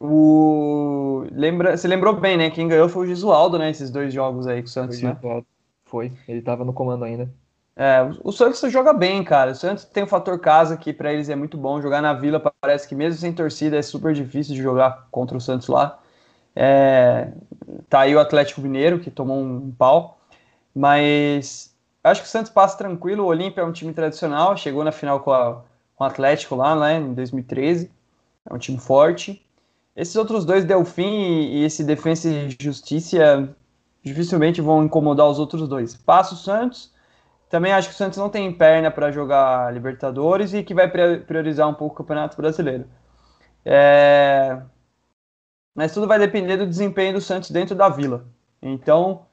O... 0.00 1.26
Lembra... 1.30 1.76
Você 1.76 1.86
lembrou 1.86 2.14
bem, 2.14 2.36
né? 2.36 2.50
Quem 2.50 2.68
ganhou 2.68 2.88
foi 2.88 3.06
o 3.06 3.08
Gisualdo, 3.08 3.58
né? 3.58 3.70
Esses 3.70 3.90
dois 3.90 4.12
jogos 4.12 4.46
aí 4.46 4.60
com 4.60 4.68
o 4.68 4.70
Santos, 4.70 5.00
foi 5.00 5.08
né? 5.08 5.44
Foi, 5.84 6.12
ele 6.26 6.40
tava 6.40 6.64
no 6.64 6.72
comando 6.72 7.04
ainda. 7.04 7.28
É, 7.74 8.08
o 8.22 8.32
Santos 8.32 8.60
joga 8.70 8.92
bem, 8.92 9.22
cara. 9.24 9.52
O 9.52 9.54
Santos 9.54 9.84
tem 9.84 10.02
o 10.02 10.06
fator 10.06 10.38
casa 10.38 10.76
que 10.76 10.92
para 10.92 11.12
eles 11.12 11.28
é 11.28 11.36
muito 11.36 11.56
bom. 11.56 11.80
Jogar 11.80 12.02
na 12.02 12.12
Vila 12.12 12.40
parece 12.60 12.86
que 12.86 12.94
mesmo 12.94 13.20
sem 13.20 13.32
torcida 13.32 13.76
é 13.76 13.82
super 13.82 14.12
difícil 14.12 14.54
de 14.54 14.62
jogar 14.62 15.06
contra 15.10 15.36
o 15.36 15.40
Santos 15.40 15.68
lá. 15.68 15.98
É, 16.54 17.32
tá 17.88 18.00
aí 18.00 18.14
o 18.14 18.20
Atlético 18.20 18.60
Mineiro 18.60 19.00
que 19.00 19.10
tomou 19.10 19.38
um 19.38 19.70
pau, 19.70 20.18
mas 20.74 21.74
acho 22.04 22.20
que 22.22 22.26
o 22.26 22.30
Santos 22.30 22.52
passa 22.52 22.76
tranquilo. 22.76 23.24
O 23.24 23.28
Olímpia 23.28 23.62
é 23.62 23.64
um 23.64 23.72
time 23.72 23.92
tradicional, 23.92 24.56
chegou 24.56 24.84
na 24.84 24.92
final 24.92 25.20
com, 25.20 25.32
a, 25.32 25.62
com 25.96 26.04
o 26.04 26.06
Atlético 26.06 26.54
lá, 26.54 26.76
né, 26.76 26.98
em 26.98 27.14
2013. 27.14 27.90
É 28.48 28.54
um 28.54 28.58
time 28.58 28.78
forte. 28.78 29.44
Esses 29.94 30.16
outros 30.16 30.44
dois, 30.44 30.64
Delfim 30.64 31.48
e 31.50 31.64
esse 31.64 31.84
Defensa 31.84 32.28
e 32.28 32.56
Justiça, 32.60 33.54
dificilmente 34.02 34.60
vão 34.60 34.84
incomodar 34.84 35.28
os 35.28 35.38
outros 35.38 35.68
dois. 35.68 35.94
Passa 35.96 36.34
o 36.34 36.38
Santos. 36.38 36.92
Também 37.48 37.72
acho 37.72 37.88
que 37.88 37.94
o 37.94 37.98
Santos 37.98 38.18
não 38.18 38.30
tem 38.30 38.50
perna 38.52 38.90
para 38.90 39.12
jogar 39.12 39.72
Libertadores 39.72 40.54
e 40.54 40.62
que 40.62 40.74
vai 40.74 40.90
priorizar 40.90 41.68
um 41.68 41.74
pouco 41.74 41.94
o 41.94 41.98
Campeonato 41.98 42.36
Brasileiro. 42.36 42.86
É... 43.64 44.60
Mas 45.74 45.92
tudo 45.92 46.06
vai 46.06 46.18
depender 46.18 46.56
do 46.56 46.66
desempenho 46.66 47.14
do 47.14 47.20
Santos 47.20 47.50
dentro 47.50 47.74
da 47.74 47.88
Vila. 47.88 48.24
Então, 48.60 49.26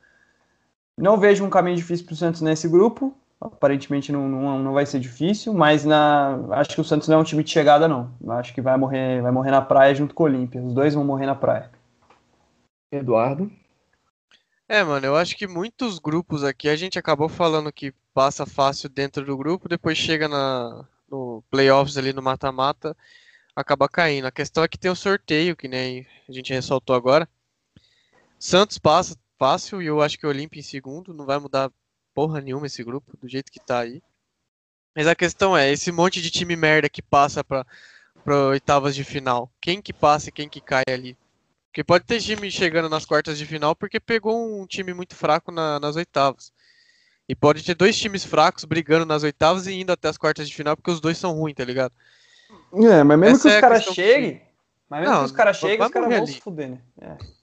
não 0.97 1.17
vejo 1.17 1.45
um 1.45 1.49
caminho 1.49 1.77
difícil 1.77 2.05
para 2.05 2.13
o 2.13 2.17
Santos 2.17 2.41
nesse 2.41 2.67
grupo. 2.67 3.15
Aparentemente 3.39 4.11
não, 4.11 4.27
não, 4.27 4.59
não 4.59 4.73
vai 4.73 4.85
ser 4.85 4.99
difícil, 4.99 5.53
mas 5.53 5.85
na, 5.85 6.39
acho 6.51 6.75
que 6.75 6.81
o 6.81 6.83
Santos 6.83 7.07
não 7.07 7.17
é 7.17 7.21
um 7.21 7.23
time 7.23 7.43
de 7.43 7.49
chegada, 7.49 7.87
não. 7.87 8.13
Acho 8.29 8.53
que 8.53 8.61
vai 8.61 8.77
morrer, 8.77 9.21
vai 9.21 9.31
morrer 9.31 9.51
na 9.51 9.61
praia 9.61 9.95
junto 9.95 10.13
com 10.13 10.23
o 10.23 10.25
Olímpia. 10.25 10.61
Os 10.61 10.73
dois 10.73 10.93
vão 10.93 11.05
morrer 11.05 11.25
na 11.25 11.35
praia. 11.35 11.71
Eduardo? 12.91 13.51
É, 14.67 14.83
mano, 14.83 15.05
eu 15.05 15.15
acho 15.15 15.35
que 15.35 15.47
muitos 15.47 15.99
grupos 15.99 16.43
aqui 16.43 16.69
a 16.69 16.75
gente 16.75 16.99
acabou 16.99 17.29
falando 17.29 17.71
que 17.71 17.93
passa 18.13 18.45
fácil 18.45 18.89
dentro 18.89 19.25
do 19.25 19.37
grupo, 19.37 19.69
depois 19.69 19.97
chega 19.97 20.27
na, 20.27 20.85
no 21.09 21.43
playoffs 21.49 21.97
ali 21.97 22.13
no 22.13 22.21
mata-mata, 22.21 22.95
acaba 23.55 23.89
caindo. 23.89 24.25
A 24.25 24.31
questão 24.31 24.63
é 24.63 24.67
que 24.67 24.77
tem 24.77 24.91
o 24.91 24.95
sorteio, 24.95 25.55
que 25.55 25.67
nem 25.67 26.05
a 26.27 26.31
gente 26.31 26.53
ressaltou 26.53 26.95
agora. 26.95 27.27
Santos 28.37 28.77
passa 28.77 29.17
fácil 29.39 29.81
e 29.81 29.87
eu 29.87 30.01
acho 30.01 30.19
que 30.19 30.25
o 30.25 30.29
Olímpia 30.29 30.59
em 30.59 30.63
segundo, 30.63 31.13
não 31.13 31.25
vai 31.25 31.39
mudar 31.39 31.71
porra 32.19 32.41
nenhuma 32.41 32.65
esse 32.65 32.83
grupo, 32.83 33.15
do 33.21 33.29
jeito 33.29 33.49
que 33.49 33.61
tá 33.61 33.79
aí. 33.79 34.03
Mas 34.93 35.07
a 35.07 35.15
questão 35.15 35.55
é, 35.55 35.71
esse 35.71 35.89
monte 35.89 36.21
de 36.21 36.29
time 36.29 36.53
merda 36.53 36.89
que 36.89 37.01
passa 37.01 37.45
pra, 37.45 37.65
pra 38.25 38.47
oitavas 38.47 38.93
de 38.93 39.05
final, 39.05 39.49
quem 39.61 39.81
que 39.81 39.93
passa 39.93 40.27
e 40.27 40.31
quem 40.33 40.49
que 40.49 40.59
cai 40.59 40.83
ali? 40.89 41.17
Porque 41.67 41.81
pode 41.81 42.03
ter 42.03 42.19
time 42.19 42.51
chegando 42.51 42.89
nas 42.89 43.05
quartas 43.05 43.37
de 43.37 43.45
final 43.45 43.73
porque 43.73 44.01
pegou 44.01 44.61
um 44.61 44.65
time 44.65 44.93
muito 44.93 45.15
fraco 45.15 45.49
na, 45.49 45.79
nas 45.79 45.95
oitavas. 45.95 46.51
E 47.29 47.33
pode 47.33 47.63
ter 47.63 47.75
dois 47.75 47.97
times 47.97 48.25
fracos 48.25 48.65
brigando 48.65 49.05
nas 49.05 49.23
oitavas 49.23 49.65
e 49.65 49.79
indo 49.79 49.93
até 49.93 50.09
as 50.09 50.17
quartas 50.17 50.49
de 50.49 50.53
final 50.53 50.75
porque 50.75 50.91
os 50.91 50.99
dois 50.99 51.17
são 51.17 51.31
ruins, 51.31 51.55
tá 51.55 51.63
ligado? 51.63 51.93
É, 52.73 53.01
mas 53.01 53.17
mesmo 53.17 53.35
Essa 53.37 53.43
que 53.43 53.47
os 53.47 53.53
é 53.53 53.61
caras 53.61 53.83
cheguem. 53.85 54.41
Mas 54.89 54.99
mesmo 55.01 55.13
não, 55.13 55.21
que 55.21 55.25
os 55.27 55.31
caras 55.31 55.55
cheguem, 55.55 55.85
os 55.85 55.91
caras 55.91 56.17
vão 56.17 56.27
se 56.27 56.41
fuder, 56.41 56.69
né? 56.71 56.81
É. 56.99 57.38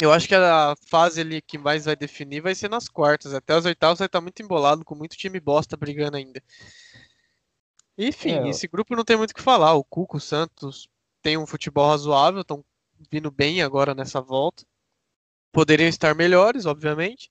Eu 0.00 0.12
acho 0.12 0.28
que 0.28 0.34
a 0.34 0.74
fase 0.88 1.22
ali 1.22 1.40
que 1.40 1.56
mais 1.56 1.86
vai 1.86 1.96
definir 1.96 2.42
vai 2.42 2.54
ser 2.54 2.68
nas 2.68 2.88
quartas. 2.88 3.32
Até 3.32 3.54
as 3.54 3.64
oitavas 3.64 3.98
vai 3.98 4.06
estar 4.06 4.20
muito 4.20 4.42
embolado, 4.42 4.84
com 4.84 4.94
muito 4.94 5.16
time 5.16 5.40
bosta 5.40 5.76
brigando 5.76 6.18
ainda. 6.18 6.42
Enfim, 7.96 8.32
é, 8.32 8.48
esse 8.48 8.68
grupo 8.68 8.94
não 8.94 9.04
tem 9.04 9.16
muito 9.16 9.30
o 9.30 9.34
que 9.34 9.42
falar. 9.42 9.72
O 9.74 9.84
Cuco, 9.84 10.18
o 10.18 10.20
Santos 10.20 10.88
tem 11.22 11.38
um 11.38 11.46
futebol 11.46 11.88
razoável, 11.88 12.42
estão 12.42 12.62
vindo 13.10 13.30
bem 13.30 13.62
agora 13.62 13.94
nessa 13.94 14.20
volta. 14.20 14.64
Poderiam 15.50 15.88
estar 15.88 16.14
melhores, 16.14 16.66
obviamente, 16.66 17.30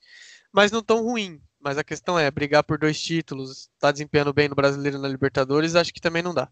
mas 0.51 0.71
não 0.71 0.81
tão 0.81 1.03
ruim. 1.03 1.39
Mas 1.59 1.77
a 1.77 1.83
questão 1.83 2.17
é, 2.17 2.29
brigar 2.31 2.63
por 2.63 2.79
dois 2.79 2.99
títulos, 2.99 3.69
tá 3.79 3.91
desempenhando 3.91 4.33
bem 4.33 4.49
no 4.49 4.55
Brasileiro 4.55 4.97
e 4.97 5.01
na 5.01 5.07
Libertadores, 5.07 5.75
acho 5.75 5.93
que 5.93 6.01
também 6.01 6.23
não 6.23 6.33
dá. 6.33 6.49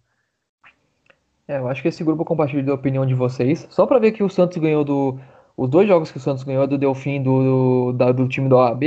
É, 1.47 1.57
eu 1.57 1.67
acho 1.67 1.81
que 1.81 1.87
esse 1.87 2.03
grupo 2.03 2.23
compartilha 2.23 2.71
a 2.71 2.75
opinião 2.75 3.05
de 3.05 3.13
vocês. 3.13 3.67
Só 3.69 3.85
para 3.85 3.99
ver 3.99 4.11
que 4.11 4.23
o 4.23 4.29
Santos 4.29 4.57
ganhou 4.57 4.83
do. 4.83 5.19
Os 5.55 5.69
dois 5.69 5.87
jogos 5.87 6.11
que 6.11 6.17
o 6.17 6.21
Santos 6.21 6.43
ganhou 6.43 6.65
do 6.65 6.77
Delfim 6.77 7.21
do, 7.21 7.43
do, 7.43 7.93
da, 7.93 8.11
do 8.11 8.27
time 8.27 8.49
do 8.49 8.55
OAB, 8.55 8.83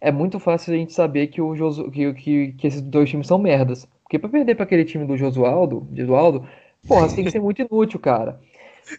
é 0.00 0.12
muito 0.12 0.38
fácil 0.38 0.74
a 0.74 0.76
gente 0.76 0.92
saber 0.92 1.28
que, 1.28 1.40
o 1.40 1.56
Josu, 1.56 1.90
que, 1.90 2.12
que, 2.14 2.52
que 2.52 2.66
esses 2.66 2.80
dois 2.80 3.10
times 3.10 3.26
são 3.26 3.38
merdas. 3.38 3.88
Porque 4.02 4.18
para 4.18 4.28
perder 4.28 4.54
para 4.54 4.64
aquele 4.64 4.84
time 4.84 5.06
do 5.06 5.16
Josualdo, 5.16 5.88
Josualdo, 5.92 6.46
porra, 6.86 7.08
você 7.08 7.16
tem 7.16 7.24
que 7.24 7.30
ser 7.30 7.40
muito 7.40 7.62
inútil, 7.62 7.98
cara. 7.98 8.38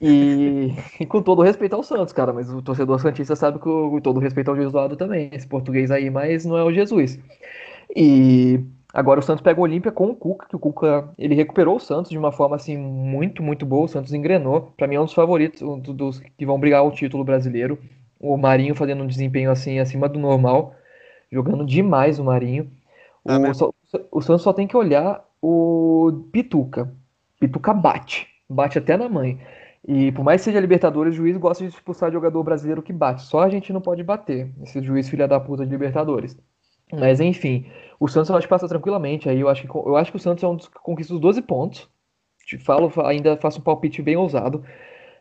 E, 0.02 0.74
e, 1.00 1.06
com 1.06 1.22
todo 1.22 1.42
respeito 1.42 1.76
ao 1.76 1.84
Santos, 1.84 2.12
cara, 2.12 2.34
mas 2.34 2.52
o 2.52 2.62
torcedor 2.62 3.00
Santista 3.00 3.36
sabe 3.36 3.60
que 3.60 3.64
com 3.64 4.00
todo 4.02 4.20
respeito 4.20 4.50
ao 4.50 4.58
Jesuado 4.58 4.96
também, 4.96 5.30
esse 5.32 5.48
português 5.48 5.92
aí, 5.92 6.10
mas 6.10 6.46
não 6.46 6.58
é 6.58 6.64
o 6.64 6.74
Jesus. 6.74 7.20
E 7.96 8.60
agora 8.96 9.20
o 9.20 9.24
Santos 9.24 9.44
pega 9.44 9.60
o 9.60 9.64
Olímpia 9.64 9.92
com 9.92 10.08
o 10.08 10.16
Cuca, 10.16 10.48
que 10.48 10.56
o 10.56 10.60
Cuca 10.60 11.10
ele 11.18 11.36
recuperou 11.36 11.76
o 11.76 11.80
Santos 11.80 12.10
de 12.10 12.18
uma 12.18 12.32
forma 12.32 12.56
assim 12.56 12.78
muito, 12.78 13.44
muito 13.44 13.66
boa. 13.66 13.84
O 13.84 13.88
Santos 13.88 14.14
engrenou. 14.14 14.74
Para 14.78 14.88
mim 14.88 14.96
é 14.96 15.02
um 15.02 15.06
dos 15.06 15.14
favoritos 15.14 15.62
um 15.62 15.80
dos 15.80 16.20
que 16.20 16.46
vão 16.46 16.60
brigar 16.60 16.86
o 16.86 16.92
título 16.92 17.24
brasileiro. 17.24 17.78
O 18.20 18.38
Marinho 18.38 18.74
fazendo 18.74 19.04
um 19.04 19.08
desempenho 19.08 19.52
assim 19.52 19.80
acima 19.80 20.08
do 20.08 20.18
normal, 20.18 20.74
jogando 21.32 21.66
demais 21.66 22.18
o 22.18 22.24
Marinho. 22.24 22.72
Ah, 23.28 23.38
o, 23.38 23.54
só, 23.54 23.74
o 24.12 24.22
Santos 24.22 24.44
só 24.44 24.54
tem 24.54 24.66
que 24.66 24.78
olhar 24.78 25.24
o 25.42 26.26
Pituca. 26.32 26.92
Pituca 27.40 27.74
bate, 27.74 28.28
bate 28.50 28.78
até 28.78 28.96
na 28.96 29.10
mãe. 29.10 29.40
E 29.88 30.12
por 30.14 30.24
mais 30.24 30.42
que 30.42 30.46
seja 30.46 30.60
Libertadores, 30.60 31.14
o 31.14 31.18
juiz 31.18 31.38
gosta 31.38 31.64
de 31.64 31.70
expulsar 31.70 32.12
jogador 32.12 32.42
brasileiro 32.44 32.82
que 32.82 32.94
bate. 32.94 33.22
Só 33.24 33.44
a 33.44 33.50
gente 33.50 33.72
não 33.72 33.82
pode 33.82 34.04
bater, 34.04 34.50
esse 34.64 34.82
juiz 34.82 35.08
filha 35.10 35.28
da 35.28 35.40
puta 35.40 35.66
de 35.66 35.72
Libertadores. 35.72 36.36
Mas 36.92 37.20
enfim, 37.20 37.66
o 38.00 38.08
Santos 38.08 38.30
eu 38.30 38.36
acho 38.38 38.48
que 38.48 38.50
passa 38.50 38.68
tranquilamente. 38.68 39.30
Aí 39.30 39.40
eu 39.40 39.50
acho 39.50 39.68
que, 39.68 39.76
eu 39.76 39.96
acho 39.96 40.12
que 40.12 40.18
o 40.18 40.20
Santos 40.20 40.44
é 40.44 40.48
um 40.48 40.56
dos 40.56 40.68
que 40.68 40.80
conquista 40.80 41.14
os 41.14 41.20
12 41.20 41.42
pontos. 41.42 41.90
Te 42.46 42.58
falo, 42.58 42.92
ainda 43.06 43.38
faço 43.38 43.60
um 43.60 43.64
palpite 43.64 44.02
bem 44.02 44.16
ousado. 44.16 44.64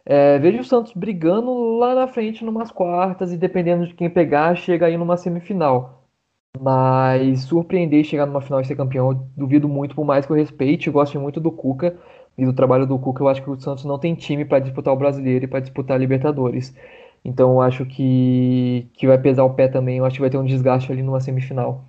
É, 0.07 0.39
vejo 0.39 0.61
o 0.61 0.65
Santos 0.65 0.93
brigando 0.93 1.79
lá 1.79 1.95
na 1.95 2.07
frente 2.07 2.45
numas 2.45 2.71
quartas 2.71 3.33
e 3.33 3.39
dependendo 3.39 3.87
de 3.87 3.95
quem 3.95 4.11
pegar, 4.11 4.55
chega 4.57 4.87
aí 4.87 4.97
numa 4.97 5.17
semifinal. 5.17 6.05
Mas 6.61 7.43
surpreender 7.45 8.05
chegar 8.05 8.27
numa 8.27 8.41
final 8.41 8.61
e 8.61 8.65
ser 8.65 8.77
campeão, 8.77 9.29
duvido 9.37 9.69
muito, 9.69 9.95
por 9.95 10.05
mais 10.05 10.25
que 10.27 10.33
eu 10.33 10.37
respeite, 10.37 10.87
eu 10.87 10.93
gosto 10.93 11.19
muito 11.21 11.41
do 11.41 11.51
Cuca 11.51 11.97
e 12.39 12.45
do 12.45 12.53
trabalho 12.53 12.87
do 12.87 12.99
Cuca, 12.99 13.23
eu 13.23 13.29
acho 13.29 13.43
que 13.43 13.51
o 13.51 13.61
Santos 13.61 13.85
não 13.85 13.99
tem 13.99 14.15
time 14.15 14.45
para 14.45 14.61
disputar 14.61 14.95
o 14.95 14.97
Brasileiro 14.97 15.45
e 15.47 15.49
para 15.49 15.61
disputar 15.61 15.97
a 15.97 15.99
Libertadores. 15.99 16.75
Então 17.25 17.53
eu 17.53 17.61
acho 17.63 17.87
que, 17.87 18.89
que 18.95 19.07
vai 19.07 19.19
pesar 19.19 19.45
o 19.45 19.55
pé 19.55 19.69
também. 19.69 19.99
Eu 19.99 20.05
acho 20.05 20.17
que 20.17 20.21
vai 20.21 20.31
ter 20.31 20.37
um 20.39 20.45
desgaste 20.45 20.93
ali 20.93 21.03
numa 21.03 21.21
semifinal. 21.21 21.85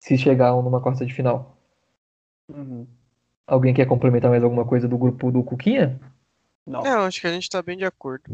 Se 0.00 0.18
chegar 0.18 0.50
numa 0.50 0.80
quarta 0.80 1.06
de 1.06 1.14
final. 1.14 1.56
Uhum. 2.48 2.86
Alguém 3.46 3.74
quer 3.74 3.86
complementar 3.86 4.30
mais 4.30 4.42
alguma 4.42 4.64
coisa 4.64 4.88
do 4.88 4.98
grupo 4.98 5.30
do 5.30 5.44
Cuquinha? 5.44 6.00
Não. 6.66 6.84
É, 6.84 6.94
eu 6.94 7.00
acho 7.00 7.20
que 7.20 7.26
a 7.26 7.32
gente 7.32 7.48
tá 7.48 7.62
bem 7.62 7.76
de 7.76 7.84
acordo. 7.84 8.24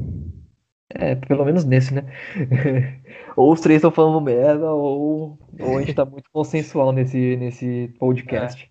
É, 0.91 1.15
pelo 1.15 1.45
menos 1.45 1.65
nesse, 1.65 1.93
né? 1.93 2.05
ou 3.37 3.53
os 3.53 3.61
três 3.61 3.79
estão 3.79 3.91
falando 3.91 4.21
merda, 4.21 4.71
ou, 4.73 5.39
ou 5.59 5.77
a 5.77 5.81
gente 5.81 5.95
tá 5.95 6.05
muito 6.05 6.31
consensual 6.31 6.93
nesse, 6.93 7.37
nesse 7.37 7.93
podcast. 7.99 8.71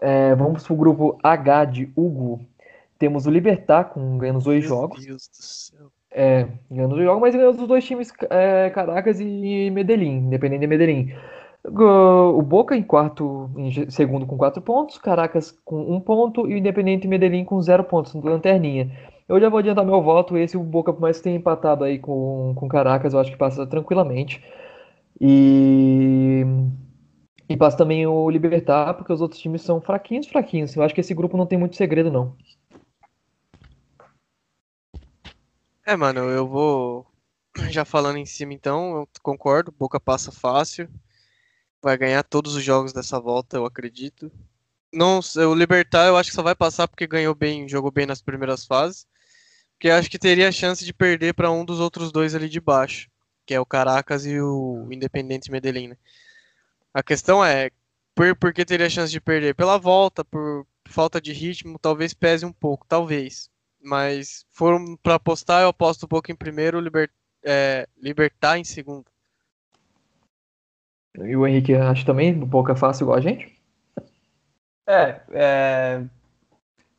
É, 0.00 0.34
vamos 0.34 0.66
pro 0.66 0.74
grupo 0.74 1.18
H 1.22 1.64
de 1.66 1.92
Hugo. 1.94 2.44
Temos 2.98 3.26
o 3.26 3.30
Libertar 3.30 3.84
com 3.84 4.16
ganhando 4.16 4.38
os 4.38 4.44
dois 4.44 4.60
Meu 4.60 4.68
jogos. 4.68 5.04
Deus 5.04 5.28
do 5.28 5.44
céu. 5.44 5.92
É, 6.10 6.46
ganhando 6.70 6.94
os 6.94 7.02
jogos, 7.02 7.20
mas 7.20 7.34
ganhando 7.34 7.60
os 7.60 7.68
dois 7.68 7.84
times 7.84 8.12
é, 8.30 8.70
Caracas 8.70 9.20
e 9.20 9.70
Medellín, 9.70 10.26
independente 10.26 10.60
de 10.60 10.66
Medellín. 10.66 11.12
O 11.64 12.42
Boca 12.42 12.76
em 12.76 12.82
quarto, 12.82 13.50
em 13.56 13.88
segundo 13.90 14.26
com 14.26 14.36
quatro 14.36 14.60
pontos, 14.60 14.98
Caracas 14.98 15.52
com 15.64 15.94
um 15.94 16.00
ponto 16.00 16.48
e 16.48 16.54
o 16.54 16.56
Independente 16.56 17.06
Medellín 17.06 17.44
com 17.44 17.62
zero 17.62 17.84
pontos, 17.84 18.14
no 18.14 18.22
lanterninha. 18.22 18.90
Eu 19.28 19.40
já 19.40 19.48
vou 19.48 19.60
adiantar 19.60 19.84
meu 19.84 20.02
voto, 20.02 20.36
esse 20.36 20.56
o 20.56 20.62
Boca, 20.62 20.92
por 20.92 21.00
mais 21.00 21.18
que 21.18 21.24
tenha 21.24 21.36
empatado 21.36 21.84
aí 21.84 21.98
com, 21.98 22.52
com 22.56 22.68
Caracas, 22.68 23.14
eu 23.14 23.20
acho 23.20 23.30
que 23.30 23.36
passa 23.36 23.64
tranquilamente. 23.66 24.42
E 25.20 26.44
e 27.52 27.56
passa 27.56 27.76
também 27.76 28.06
o 28.06 28.30
Libertar, 28.30 28.94
porque 28.94 29.12
os 29.12 29.20
outros 29.20 29.38
times 29.38 29.60
são 29.60 29.78
fraquinhos, 29.78 30.26
fraquinhos. 30.26 30.74
Eu 30.74 30.82
acho 30.82 30.94
que 30.94 31.02
esse 31.02 31.12
grupo 31.12 31.36
não 31.36 31.46
tem 31.46 31.58
muito 31.58 31.76
segredo, 31.76 32.10
não. 32.10 32.34
É, 35.84 35.94
mano, 35.94 36.20
eu 36.20 36.48
vou. 36.48 37.06
Já 37.68 37.84
falando 37.84 38.16
em 38.16 38.24
cima, 38.24 38.54
então, 38.54 38.96
eu 38.96 39.08
concordo. 39.22 39.70
Boca 39.70 40.00
passa 40.00 40.32
fácil. 40.32 40.88
Vai 41.82 41.98
ganhar 41.98 42.22
todos 42.22 42.54
os 42.54 42.62
jogos 42.62 42.92
dessa 42.92 43.18
volta, 43.18 43.56
eu 43.56 43.66
acredito. 43.66 44.30
Não, 44.92 45.20
o 45.20 45.54
Libertar 45.54 46.06
eu 46.06 46.16
acho 46.16 46.30
que 46.30 46.36
só 46.36 46.42
vai 46.42 46.54
passar 46.54 46.86
porque 46.86 47.06
ganhou 47.06 47.34
bem, 47.34 47.68
jogou 47.68 47.90
bem 47.90 48.06
nas 48.06 48.22
primeiras 48.22 48.64
fases. 48.64 49.06
Porque 49.72 49.90
acho 49.90 50.08
que 50.08 50.18
teria 50.18 50.48
a 50.48 50.52
chance 50.52 50.84
de 50.84 50.94
perder 50.94 51.34
para 51.34 51.50
um 51.50 51.64
dos 51.64 51.80
outros 51.80 52.12
dois 52.12 52.36
ali 52.36 52.48
de 52.48 52.60
baixo, 52.60 53.10
que 53.44 53.52
é 53.52 53.58
o 53.58 53.66
Caracas 53.66 54.24
e 54.24 54.40
o 54.40 54.86
Independente 54.92 55.50
Medellín. 55.50 55.88
Né? 55.88 55.96
A 56.94 57.02
questão 57.02 57.44
é, 57.44 57.70
por, 58.14 58.36
por 58.36 58.52
que 58.52 58.64
teria 58.64 58.88
chance 58.88 59.10
de 59.10 59.20
perder? 59.20 59.54
Pela 59.54 59.78
volta, 59.78 60.24
por 60.24 60.66
falta 60.86 61.20
de 61.20 61.32
ritmo, 61.32 61.78
talvez 61.78 62.14
pese 62.14 62.44
um 62.46 62.52
pouco, 62.52 62.86
talvez. 62.86 63.50
Mas 63.82 64.46
foram 64.52 64.96
para 64.96 65.16
apostar, 65.16 65.62
eu 65.62 65.68
aposto 65.68 66.04
um 66.04 66.08
pouco 66.08 66.30
em 66.30 66.36
primeiro, 66.36 66.78
liber, 66.78 67.10
é, 67.42 67.88
libertar 68.00 68.58
em 68.58 68.64
segundo. 68.64 69.06
E 71.18 71.36
o 71.36 71.46
Henrique 71.46 71.74
acha 71.74 72.04
também 72.06 72.34
um 72.34 72.48
pouco 72.48 72.70
é 72.70 72.76
fácil 72.76 73.04
igual 73.04 73.18
a 73.18 73.20
gente? 73.20 73.52
É, 74.86 75.20
é, 75.30 76.02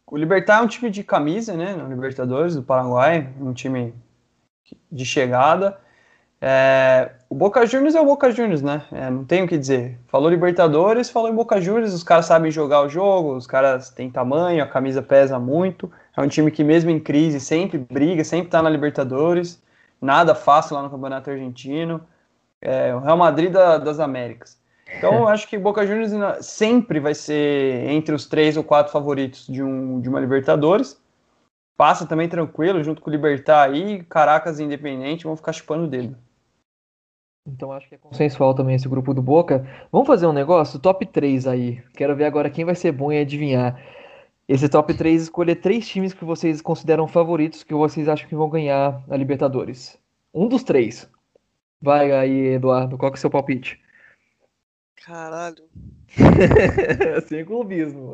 o 0.07 0.17
Libertar 0.17 0.59
é 0.59 0.61
um 0.61 0.67
time 0.67 0.89
de 0.91 1.03
camisa, 1.03 1.55
né? 1.55 1.75
No 1.75 1.89
Libertadores 1.89 2.55
do 2.55 2.63
Paraguai, 2.63 3.29
um 3.39 3.53
time 3.53 3.93
de 4.91 5.05
chegada. 5.05 5.79
É, 6.39 7.11
o 7.29 7.35
Boca 7.35 7.65
Juniors 7.65 7.95
é 7.95 8.01
o 8.01 8.05
Boca 8.05 8.29
Juniors, 8.29 8.61
né? 8.61 8.85
É, 8.91 9.09
não 9.09 9.23
tem 9.23 9.43
o 9.43 9.47
que 9.47 9.57
dizer. 9.57 9.97
Falou 10.07 10.29
Libertadores, 10.29 11.09
falou 11.09 11.29
em 11.29 11.35
Boca 11.35 11.59
Juniors, 11.59 11.93
os 11.93 12.03
caras 12.03 12.25
sabem 12.25 12.51
jogar 12.51 12.81
o 12.81 12.89
jogo, 12.89 13.35
os 13.35 13.47
caras 13.47 13.89
têm 13.89 14.11
tamanho, 14.11 14.63
a 14.63 14.67
camisa 14.67 15.01
pesa 15.01 15.39
muito. 15.39 15.91
É 16.15 16.21
um 16.21 16.27
time 16.27 16.51
que, 16.51 16.63
mesmo 16.63 16.89
em 16.89 16.99
crise, 16.99 17.39
sempre 17.39 17.77
briga, 17.77 18.23
sempre 18.23 18.49
tá 18.49 18.61
na 18.61 18.69
Libertadores. 18.69 19.63
Nada 20.01 20.35
fácil 20.35 20.75
lá 20.75 20.83
no 20.83 20.89
Campeonato 20.89 21.31
Argentino. 21.31 22.01
É 22.63 22.95
o 22.95 22.99
Real 22.99 23.17
Madrid 23.17 23.51
da, 23.51 23.77
das 23.77 23.99
Américas. 23.99 24.57
Então, 24.97 25.13
eu 25.13 25.27
acho 25.27 25.47
que 25.47 25.57
Boca 25.57 25.85
Juniors 25.85 26.45
sempre 26.45 26.99
vai 26.99 27.13
ser 27.13 27.89
entre 27.89 28.15
os 28.15 28.25
três 28.25 28.55
ou 28.55 28.63
quatro 28.63 28.91
favoritos 28.91 29.45
de, 29.47 29.61
um, 29.61 29.99
de 29.99 30.07
uma 30.07 30.19
Libertadores. 30.19 31.01
Passa 31.75 32.05
também 32.05 32.29
tranquilo, 32.29 32.83
junto 32.83 33.01
com 33.01 33.09
o 33.09 33.13
Libertar 33.13 33.69
aí, 33.69 34.03
Caracas 34.03 34.59
e 34.59 34.63
Independente 34.63 35.25
vão 35.25 35.35
ficar 35.35 35.51
chupando 35.51 35.87
dedo. 35.87 36.15
Então 37.45 37.73
acho 37.73 37.89
que 37.89 37.95
é 37.95 37.97
consensual 37.97 38.53
também 38.53 38.75
esse 38.75 38.87
grupo 38.87 39.13
do 39.13 39.21
Boca. 39.21 39.67
Vamos 39.91 40.07
fazer 40.07 40.27
um 40.27 40.31
negócio? 40.31 40.79
Top 40.79 41.05
3 41.05 41.47
aí. 41.47 41.83
Quero 41.93 42.15
ver 42.15 42.25
agora 42.25 42.49
quem 42.49 42.63
vai 42.63 42.75
ser 42.75 42.91
bom 42.91 43.11
em 43.11 43.19
adivinhar. 43.19 43.77
Esse 44.47 44.69
top 44.69 44.93
3, 44.93 45.23
escolher 45.23 45.55
três 45.55 45.87
times 45.87 46.13
que 46.13 46.25
vocês 46.25 46.61
consideram 46.61 47.07
favoritos, 47.07 47.63
que 47.63 47.73
vocês 47.73 48.07
acham 48.07 48.27
que 48.27 48.35
vão 48.35 48.49
ganhar 48.49 49.01
a 49.09 49.17
Libertadores. 49.17 49.97
Um 50.33 50.47
dos 50.47 50.63
três. 50.63 51.09
Vai 51.83 52.13
aí, 52.13 52.53
Eduardo, 52.53 52.97
qual 52.97 53.11
que 53.11 53.17
é 53.17 53.19
o 53.19 53.21
seu 53.21 53.29
palpite? 53.29 53.77
Caralho. 54.95 55.69
Sem 57.27 57.43
clubismo. 57.43 58.13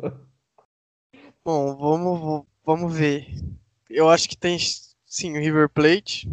Bom, 1.44 1.76
vamos, 1.76 2.46
vamos 2.66 2.92
ver. 2.92 3.28
Eu 3.88 4.10
acho 4.10 4.28
que 4.28 4.36
tem 4.36 4.58
sim 5.06 5.38
o 5.38 5.40
River 5.40 5.68
Plate. 5.68 6.28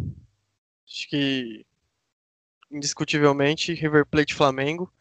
Acho 0.84 1.08
que 1.08 1.64
indiscutivelmente 2.72 3.72
River 3.72 4.04
Plate 4.04 4.34
Flamengo. 4.34 4.92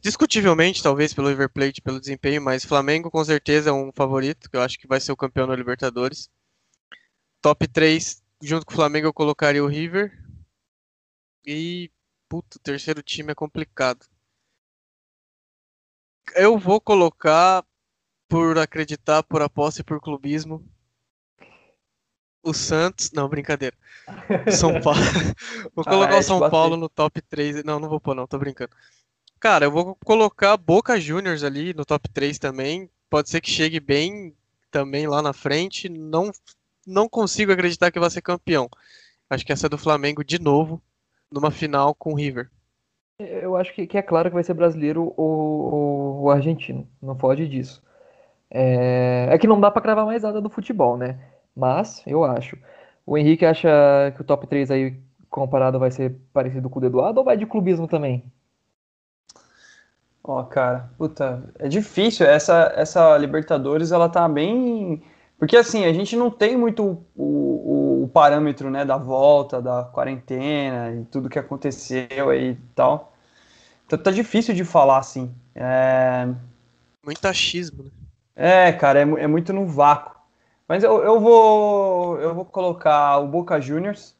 Discutivelmente, 0.00 0.84
talvez 0.84 1.12
pelo 1.12 1.30
River 1.30 1.50
Plate, 1.50 1.82
pelo 1.82 1.98
desempenho, 1.98 2.40
mas 2.40 2.64
Flamengo 2.64 3.10
com 3.10 3.24
certeza 3.24 3.70
é 3.70 3.72
um 3.72 3.90
favorito, 3.90 4.48
que 4.48 4.56
eu 4.56 4.62
acho 4.62 4.78
que 4.78 4.86
vai 4.86 5.00
ser 5.00 5.10
o 5.10 5.16
campeão 5.16 5.48
da 5.48 5.56
Libertadores. 5.56 6.30
Top 7.42 7.66
3, 7.66 8.22
junto 8.40 8.64
com 8.64 8.72
o 8.72 8.76
Flamengo, 8.76 9.08
eu 9.08 9.12
colocaria 9.12 9.64
o 9.64 9.66
River. 9.66 10.25
E, 11.46 11.90
puto, 12.28 12.58
o 12.58 12.60
terceiro 12.60 13.02
time 13.02 13.30
é 13.30 13.34
complicado. 13.34 14.04
Eu 16.34 16.58
vou 16.58 16.80
colocar, 16.80 17.64
por 18.28 18.58
acreditar, 18.58 19.22
por 19.22 19.40
aposta 19.40 19.80
e 19.80 19.84
por 19.84 20.00
clubismo, 20.00 20.66
o 22.42 22.52
Santos. 22.52 23.10
Não, 23.12 23.28
brincadeira. 23.28 23.76
São 24.50 24.78
Paulo. 24.82 25.00
vou 25.74 25.84
colocar 25.84 26.14
ah, 26.14 26.16
é, 26.16 26.20
o 26.20 26.22
São 26.22 26.50
Paulo 26.50 26.76
no 26.76 26.88
top 26.88 27.20
3. 27.22 27.62
Não, 27.64 27.78
não 27.78 27.88
vou 27.88 28.00
pôr, 28.00 28.14
não, 28.14 28.26
tô 28.26 28.38
brincando. 28.38 28.70
Cara, 29.38 29.66
eu 29.66 29.70
vou 29.70 29.96
colocar 30.04 30.56
Boca 30.56 30.98
Juniors 30.98 31.44
ali 31.44 31.74
no 31.74 31.84
top 31.84 32.08
3 32.08 32.38
também. 32.38 32.90
Pode 33.08 33.30
ser 33.30 33.40
que 33.40 33.50
chegue 33.50 33.78
bem 33.78 34.34
também 34.70 35.06
lá 35.06 35.22
na 35.22 35.32
frente. 35.32 35.88
Não, 35.88 36.32
não 36.86 37.08
consigo 37.08 37.52
acreditar 37.52 37.90
que 37.92 38.00
vai 38.00 38.10
ser 38.10 38.22
campeão. 38.22 38.68
Acho 39.28 39.44
que 39.44 39.52
essa 39.52 39.66
é 39.66 39.68
do 39.68 39.78
Flamengo 39.78 40.24
de 40.24 40.38
novo, 40.38 40.80
numa 41.30 41.50
final 41.50 41.94
com 41.94 42.12
o 42.12 42.16
River. 42.16 42.50
Eu 43.18 43.56
acho 43.56 43.72
que, 43.74 43.86
que 43.86 43.96
é 43.96 44.02
claro 44.02 44.28
que 44.28 44.34
vai 44.34 44.44
ser 44.44 44.54
brasileiro 44.54 45.12
ou, 45.16 46.22
ou 46.22 46.30
argentino. 46.30 46.86
Não 47.00 47.16
pode 47.16 47.48
disso. 47.48 47.82
É, 48.50 49.28
é 49.30 49.38
que 49.38 49.46
não 49.46 49.60
dá 49.60 49.70
para 49.70 49.82
cravar 49.82 50.06
mais 50.06 50.22
nada 50.22 50.40
do 50.40 50.50
futebol, 50.50 50.96
né? 50.96 51.18
Mas 51.54 52.02
eu 52.06 52.24
acho. 52.24 52.58
O 53.06 53.16
Henrique 53.16 53.46
acha 53.46 54.12
que 54.14 54.20
o 54.20 54.24
top 54.24 54.46
3 54.46 54.70
aí 54.70 55.00
comparado 55.30 55.78
vai 55.78 55.90
ser 55.90 56.16
parecido 56.32 56.68
com 56.68 56.78
o 56.78 56.80
do 56.80 56.86
Eduardo 56.86 57.20
ou 57.20 57.24
vai 57.24 57.36
de 57.36 57.46
clubismo 57.46 57.88
também? 57.88 58.24
Ó, 60.22 60.40
oh, 60.40 60.44
cara, 60.44 60.90
puta, 60.98 61.42
é 61.58 61.68
difícil. 61.68 62.26
Essa, 62.26 62.72
essa 62.76 63.16
Libertadores, 63.16 63.92
ela 63.92 64.08
tá 64.08 64.28
bem. 64.28 65.02
Porque 65.38 65.56
assim, 65.56 65.84
a 65.84 65.92
gente 65.92 66.16
não 66.16 66.30
tem 66.30 66.56
muito 66.56 67.04
o, 67.14 67.22
o, 67.22 68.04
o, 68.04 68.08
parâmetro, 68.08 68.70
né, 68.70 68.84
da 68.84 68.96
volta, 68.96 69.60
da 69.60 69.84
quarentena 69.84 70.92
e 70.94 71.04
tudo 71.04 71.28
que 71.28 71.38
aconteceu 71.38 72.30
aí 72.30 72.52
e 72.52 72.58
tal. 72.74 73.12
Então 73.86 73.98
tá 73.98 74.10
difícil 74.10 74.54
de 74.54 74.64
falar, 74.64 74.98
assim. 74.98 75.34
É... 75.54 76.26
Muito 77.04 77.26
achismo, 77.26 77.84
né? 77.84 77.90
É, 78.34 78.72
cara, 78.72 79.00
é, 79.00 79.02
é 79.02 79.26
muito 79.26 79.52
no 79.52 79.66
vácuo. 79.66 80.16
Mas 80.68 80.82
eu, 80.82 81.02
eu 81.02 81.20
vou 81.20 82.18
eu 82.20 82.34
vou 82.34 82.44
colocar 82.44 83.18
o 83.18 83.28
Boca 83.28 83.60
Juniors. 83.60 84.16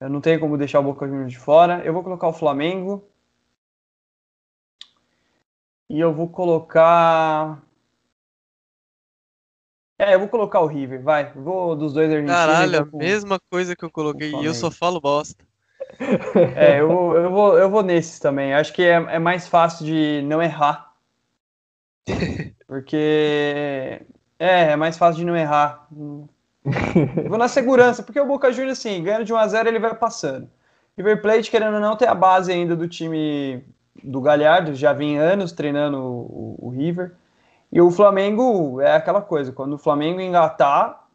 Eu 0.00 0.08
não 0.10 0.20
tenho 0.20 0.38
como 0.40 0.58
deixar 0.58 0.80
o 0.80 0.82
Boca 0.82 1.06
Juniors 1.06 1.32
de 1.32 1.38
fora. 1.38 1.84
Eu 1.84 1.92
vou 1.92 2.02
colocar 2.02 2.28
o 2.28 2.32
Flamengo. 2.32 3.04
E 5.88 5.98
eu 6.00 6.12
vou 6.12 6.28
colocar. 6.28 7.62
É, 9.98 10.14
eu 10.14 10.18
vou 10.18 10.28
colocar 10.28 10.60
o 10.60 10.66
River, 10.66 11.02
vai. 11.02 11.32
Vou 11.34 11.74
dos 11.74 11.92
dois 11.94 12.10
argentinos. 12.10 12.36
Caralho, 12.36 12.90
a 12.92 12.96
mesma 12.96 13.38
coisa 13.50 13.74
que 13.74 13.84
eu 13.84 13.90
coloquei 13.90 14.30
e 14.30 14.44
eu 14.44 14.54
só 14.54 14.70
falo 14.70 15.00
bosta. 15.00 15.44
É, 16.56 16.80
eu 16.80 16.88
vou, 16.88 17.16
eu 17.16 17.30
vou, 17.30 17.58
eu 17.58 17.70
vou 17.70 17.82
nesses 17.82 18.18
também. 18.18 18.52
Acho 18.52 18.72
que 18.72 18.82
é, 18.82 18.94
é 18.94 19.18
mais 19.18 19.48
fácil 19.48 19.86
de 19.86 20.20
não 20.22 20.42
errar. 20.42 20.92
Porque. 22.66 24.02
É, 24.38 24.72
é 24.72 24.76
mais 24.76 24.98
fácil 24.98 25.20
de 25.20 25.24
não 25.24 25.36
errar. 25.36 25.88
Eu 26.66 27.28
vou 27.28 27.38
na 27.38 27.48
segurança, 27.48 28.02
porque 28.02 28.20
o 28.20 28.26
Boca 28.26 28.52
Juniors, 28.52 28.78
assim, 28.78 29.02
ganhando 29.02 29.24
de 29.24 29.32
1x0, 29.32 29.66
ele 29.66 29.78
vai 29.78 29.94
passando. 29.94 30.50
River 30.96 31.22
Plate, 31.22 31.50
querendo 31.50 31.74
ou 31.74 31.80
não, 31.80 31.96
tem 31.96 32.08
a 32.08 32.14
base 32.14 32.50
ainda 32.50 32.74
do 32.74 32.88
time 32.88 33.62
do 34.02 34.20
Galhardo, 34.20 34.74
já 34.74 34.92
vem 34.92 35.18
anos 35.18 35.52
treinando 35.52 35.98
o, 35.98 36.56
o, 36.58 36.68
River. 36.70 37.12
E 37.72 37.80
o 37.80 37.90
Flamengo 37.90 38.80
é 38.80 38.94
aquela 38.94 39.20
coisa, 39.20 39.52
quando 39.52 39.74
o 39.74 39.78
Flamengo 39.78 40.20
engatar, 40.20 41.06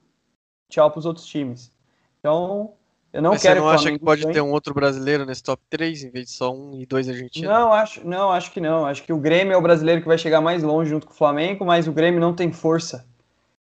tchau 0.70 0.89
para 0.91 0.99
os 0.99 1.06
outros 1.06 1.26
times. 1.26 1.72
Então, 2.20 2.74
eu 3.14 3.22
não 3.22 3.32
Mas 3.32 3.41
quero. 3.41 3.62
Você 3.62 3.66
não 3.66 3.70
acha 3.70 3.91
que 3.91 3.99
pode 3.99 4.22
ganhe. 4.22 4.34
ter 4.34 4.41
um 4.41 4.52
outro 4.52 4.74
brasileiro 4.74 5.26
nesse 5.26 5.43
top 5.43 5.62
3 5.70 6.04
em 6.04 6.10
vez 6.10 6.26
de 6.28 6.32
só 6.32 6.54
um 6.54 6.80
e 6.80 6.86
dois 6.86 7.10
argentinos? 7.10 7.49
Não, 7.49 7.74
acho, 7.74 8.08
não, 8.08 8.32
acho 8.32 8.52
que 8.52 8.62
não. 8.62 8.86
Acho 8.86 9.04
que 9.04 9.12
o 9.12 9.18
Grêmio 9.18 9.54
é 9.54 9.58
o 9.58 9.62
brasileiro 9.62 10.02
que 10.02 10.08
vai 10.08 10.18
chegar 10.18 10.39
mais 10.39 10.64
longe 10.64 10.89
junto 10.89 11.08
com 11.08 11.14
o 11.14 11.16
Flamengo, 11.16 11.66
mas 11.66 11.88
o 11.88 11.91
Grêmio 11.91 12.22
não 12.22 12.34
tem 12.34 12.52
força, 12.52 13.06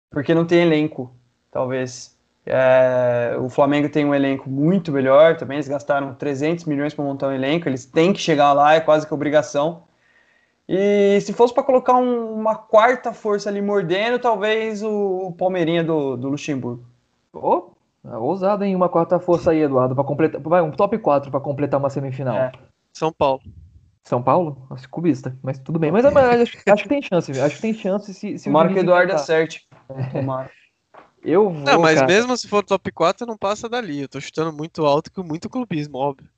porque 0.09 0.33
não 0.33 0.45
tem 0.45 0.61
elenco, 0.61 1.13
talvez. 1.51 2.15
É, 2.45 3.35
o 3.39 3.49
Flamengo 3.49 3.89
tem 3.89 4.05
um 4.05 4.15
elenco 4.15 4.49
muito 4.49 4.91
melhor 4.91 5.37
também. 5.37 5.57
Eles 5.57 5.67
gastaram 5.67 6.13
300 6.15 6.65
milhões 6.65 6.93
para 6.93 7.03
montar 7.03 7.27
um 7.27 7.33
elenco. 7.33 7.67
Eles 7.67 7.85
têm 7.85 8.13
que 8.13 8.19
chegar 8.19 8.53
lá, 8.53 8.73
é 8.73 8.79
quase 8.79 9.05
que 9.05 9.13
obrigação. 9.13 9.83
E 10.73 11.19
se 11.19 11.33
fosse 11.33 11.53
para 11.53 11.63
colocar 11.63 11.95
um, 11.95 12.33
uma 12.33 12.55
quarta 12.55 13.11
força 13.11 13.49
ali 13.49 13.61
mordendo, 13.61 14.17
talvez 14.17 14.81
o, 14.81 15.27
o 15.27 15.33
Palmeirinha 15.33 15.83
do, 15.83 16.15
do 16.15 16.29
Luxemburgo. 16.29 16.85
Oh, 17.33 17.71
ousado, 18.05 18.63
hein? 18.63 18.73
Uma 18.73 18.87
quarta 18.87 19.19
força 19.19 19.51
aí, 19.51 19.63
Eduardo, 19.63 19.93
para 19.93 20.05
completar. 20.05 20.39
Vai, 20.39 20.61
um 20.61 20.71
top 20.71 20.97
4 20.97 21.29
para 21.29 21.41
completar 21.41 21.77
uma 21.77 21.89
semifinal. 21.89 22.37
É. 22.37 22.53
São 22.93 23.11
Paulo. 23.11 23.41
São 24.01 24.23
Paulo? 24.23 24.65
Nossa, 24.69 24.87
cubista, 24.87 25.37
mas 25.43 25.59
tudo 25.59 25.77
bem. 25.77 25.91
Mas, 25.91 26.05
mas 26.05 26.41
acho, 26.41 26.57
acho, 26.65 26.83
que 26.83 26.89
tem 26.89 27.01
chance, 27.01 27.37
acho 27.37 27.55
que 27.57 27.61
tem 27.61 27.73
chance 27.73 28.13
se, 28.13 28.39
se 28.39 28.45
Tomara 28.45 28.69
que 28.69 28.75
o 28.75 28.79
Eduardo 28.79 29.11
acerte. 29.11 29.67
Tomara. 30.13 30.49
Eu 31.21 31.49
vou. 31.49 31.63
Não, 31.63 31.81
mas 31.81 31.95
cara. 31.95 32.07
mesmo 32.07 32.37
se 32.37 32.47
for 32.47 32.63
top 32.63 32.89
4, 32.93 33.27
não 33.27 33.37
passa 33.37 33.67
dali. 33.67 34.03
Eu 34.03 34.07
tô 34.07 34.21
chutando 34.21 34.53
muito 34.53 34.85
alto 34.85 35.11
com 35.11 35.21
muito 35.21 35.49
clubismo, 35.49 35.97
óbvio. 35.97 36.29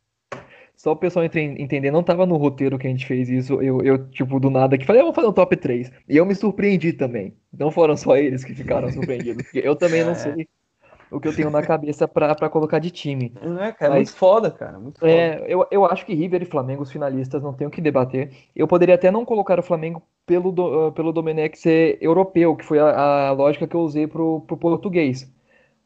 Só 0.84 0.92
o 0.92 0.98
pessoal 0.98 1.24
entender, 1.24 1.92
não 1.92 2.04
tava 2.04 2.26
no 2.26 2.36
roteiro 2.36 2.78
que 2.78 2.86
a 2.86 2.90
gente 2.90 3.06
fez 3.06 3.30
isso. 3.30 3.54
Eu, 3.62 3.82
eu 3.84 4.06
tipo, 4.10 4.38
do 4.38 4.50
nada 4.50 4.78
que 4.78 4.86
falei, 4.86 5.02
eu 5.02 5.06
vou 5.06 5.14
fazer 5.14 5.28
um 5.28 5.32
top 5.32 5.56
3. 5.56 5.90
E 6.10 6.18
eu 6.18 6.26
me 6.26 6.36
surpreendi 6.36 6.92
também. 6.92 7.34
Não 7.58 7.72
foram 7.72 7.96
só 7.96 8.18
eles 8.18 8.44
que 8.44 8.54
ficaram 8.54 8.90
surpreendidos. 8.92 9.44
Porque 9.44 9.62
eu 9.64 9.78
também 9.78 10.02
é. 10.02 10.04
não 10.04 10.14
sei 10.14 10.46
o 11.10 11.22
que 11.22 11.30
eu 11.30 11.34
tenho 11.34 11.50
na 11.50 11.62
cabeça 11.62 12.06
para 12.06 12.50
colocar 12.50 12.80
de 12.80 12.92
time. 12.92 13.32
É, 13.62 13.72
cara, 13.72 13.94
é 13.94 13.96
muito 13.96 14.14
foda, 14.14 14.52
cara. 14.52 14.78
Muito 14.78 15.00
foda. 15.00 15.10
É, 15.10 15.46
eu, 15.48 15.66
eu 15.72 15.86
acho 15.86 16.06
que 16.06 16.14
River 16.14 16.42
e 16.42 16.46
Flamengo, 16.46 16.84
os 16.84 16.92
finalistas, 16.92 17.42
não 17.42 17.54
tem 17.54 17.66
o 17.66 17.72
que 17.72 17.80
debater. 17.80 18.34
Eu 18.54 18.68
poderia 18.68 18.96
até 18.96 19.10
não 19.10 19.24
colocar 19.24 19.58
o 19.58 19.64
Flamengo 19.64 20.04
pelo, 20.26 20.52
do, 20.52 20.90
uh, 20.90 20.92
pelo 20.92 21.14
Domenech 21.14 21.58
ser 21.58 21.98
europeu, 22.02 22.58
que 22.58 22.66
foi 22.66 22.80
a, 22.80 23.30
a, 23.30 23.32
lógica 23.32 23.66
que 23.66 23.76
eu 23.76 23.80
usei 23.80 24.06
pro, 24.06 24.42
pro 24.42 24.58
português, 24.58 25.34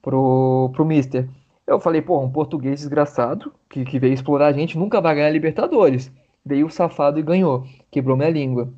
pro, 0.02 0.72
pro 0.74 0.84
Mister. 0.84 1.30
Eu 1.68 1.80
falei, 1.80 2.02
pô, 2.02 2.20
um 2.22 2.32
português 2.32 2.80
desgraçado, 2.80 3.54
que, 3.70 3.84
que 3.86 4.00
veio 4.00 4.14
explorar 4.14 4.48
a 4.48 4.54
gente, 4.54 4.78
nunca 4.78 5.02
vai 5.02 5.16
ganhar 5.16 5.30
Libertadores. 5.30 6.12
Veio 6.46 6.68
o 6.68 6.70
safado 6.72 7.20
e 7.20 7.24
ganhou, 7.24 7.66
quebrou 7.92 8.16
minha 8.18 8.30
língua. 8.30 8.74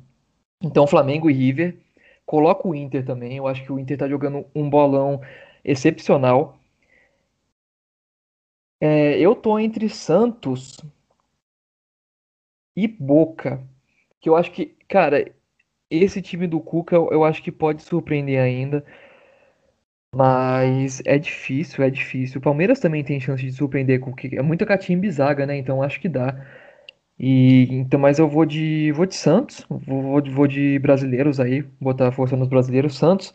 Então, 0.62 0.86
Flamengo 0.86 1.30
e 1.30 1.32
River. 1.34 1.78
Coloco 2.26 2.70
o 2.70 2.74
Inter 2.74 3.04
também. 3.04 3.36
Eu 3.36 3.46
acho 3.46 3.64
que 3.64 3.72
o 3.72 3.78
Inter 3.78 3.98
tá 3.98 4.08
jogando 4.08 4.46
um 4.54 4.68
bolão 4.68 5.20
excepcional. 5.64 6.58
É, 8.80 9.18
eu 9.18 9.34
tô 9.34 9.58
entre 9.58 9.88
Santos 9.88 10.78
e 12.76 12.86
Boca. 12.88 13.62
Que 14.20 14.28
eu 14.28 14.36
acho 14.36 14.52
que, 14.52 14.66
cara, 14.88 15.32
esse 15.90 16.22
time 16.22 16.46
do 16.46 16.60
Cuca 16.60 16.96
eu 16.96 17.24
acho 17.24 17.42
que 17.42 17.52
pode 17.52 17.82
surpreender 17.82 18.40
ainda. 18.40 18.84
Mas 20.14 21.00
é 21.06 21.18
difícil, 21.18 21.84
é 21.84 21.90
difícil. 21.90 22.38
O 22.38 22.42
Palmeiras 22.42 22.80
também 22.80 23.04
tem 23.04 23.20
chance 23.20 23.42
de 23.44 23.52
surpreender 23.52 24.00
com 24.00 24.12
que 24.12 24.36
é 24.36 24.42
muita 24.42 24.66
catimba 24.66 25.06
e 25.06 25.10
zaga, 25.10 25.46
né? 25.46 25.56
Então 25.56 25.82
acho 25.82 26.00
que 26.00 26.08
dá. 26.08 26.34
E 27.18 27.68
então, 27.72 28.00
mas 28.00 28.18
eu 28.18 28.28
vou 28.28 28.46
de 28.46 28.92
vou 28.92 29.06
de 29.06 29.14
Santos, 29.16 29.66
vou, 29.70 30.22
vou 30.22 30.46
de 30.46 30.78
brasileiros 30.80 31.40
aí, 31.40 31.62
botar 31.80 32.12
força 32.12 32.36
nos 32.36 32.48
brasileiros. 32.48 32.96
Santos, 32.98 33.34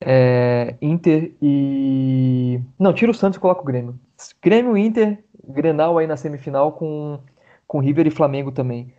é, 0.00 0.76
Inter 0.80 1.32
e. 1.42 2.60
Não, 2.78 2.92
tira 2.92 3.10
o 3.10 3.14
Santos 3.14 3.36
e 3.38 3.40
coloca 3.40 3.62
o 3.62 3.64
Grêmio. 3.64 3.98
Grêmio, 4.42 4.76
Inter, 4.76 5.24
Grenal 5.48 5.98
aí 5.98 6.06
na 6.06 6.16
semifinal 6.16 6.72
com, 6.72 7.18
com 7.66 7.80
River 7.80 8.06
e 8.06 8.10
Flamengo 8.10 8.52
também. 8.52 8.92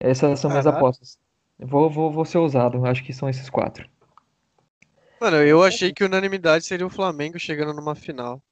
Essas 0.00 0.40
são 0.40 0.50
minhas 0.50 0.66
apostas. 0.66 1.18
Vou, 1.58 1.90
vou, 1.90 2.12
vou 2.12 2.24
ser 2.24 2.38
ousado, 2.38 2.84
acho 2.86 3.04
que 3.04 3.12
são 3.12 3.28
esses 3.28 3.50
quatro. 3.50 3.88
Mano, 5.20 5.36
eu 5.38 5.62
achei 5.62 5.92
que 5.92 6.04
unanimidade 6.04 6.64
seria 6.64 6.86
o 6.86 6.90
Flamengo 6.90 7.38
chegando 7.38 7.74
numa 7.74 7.94
final. 7.94 8.42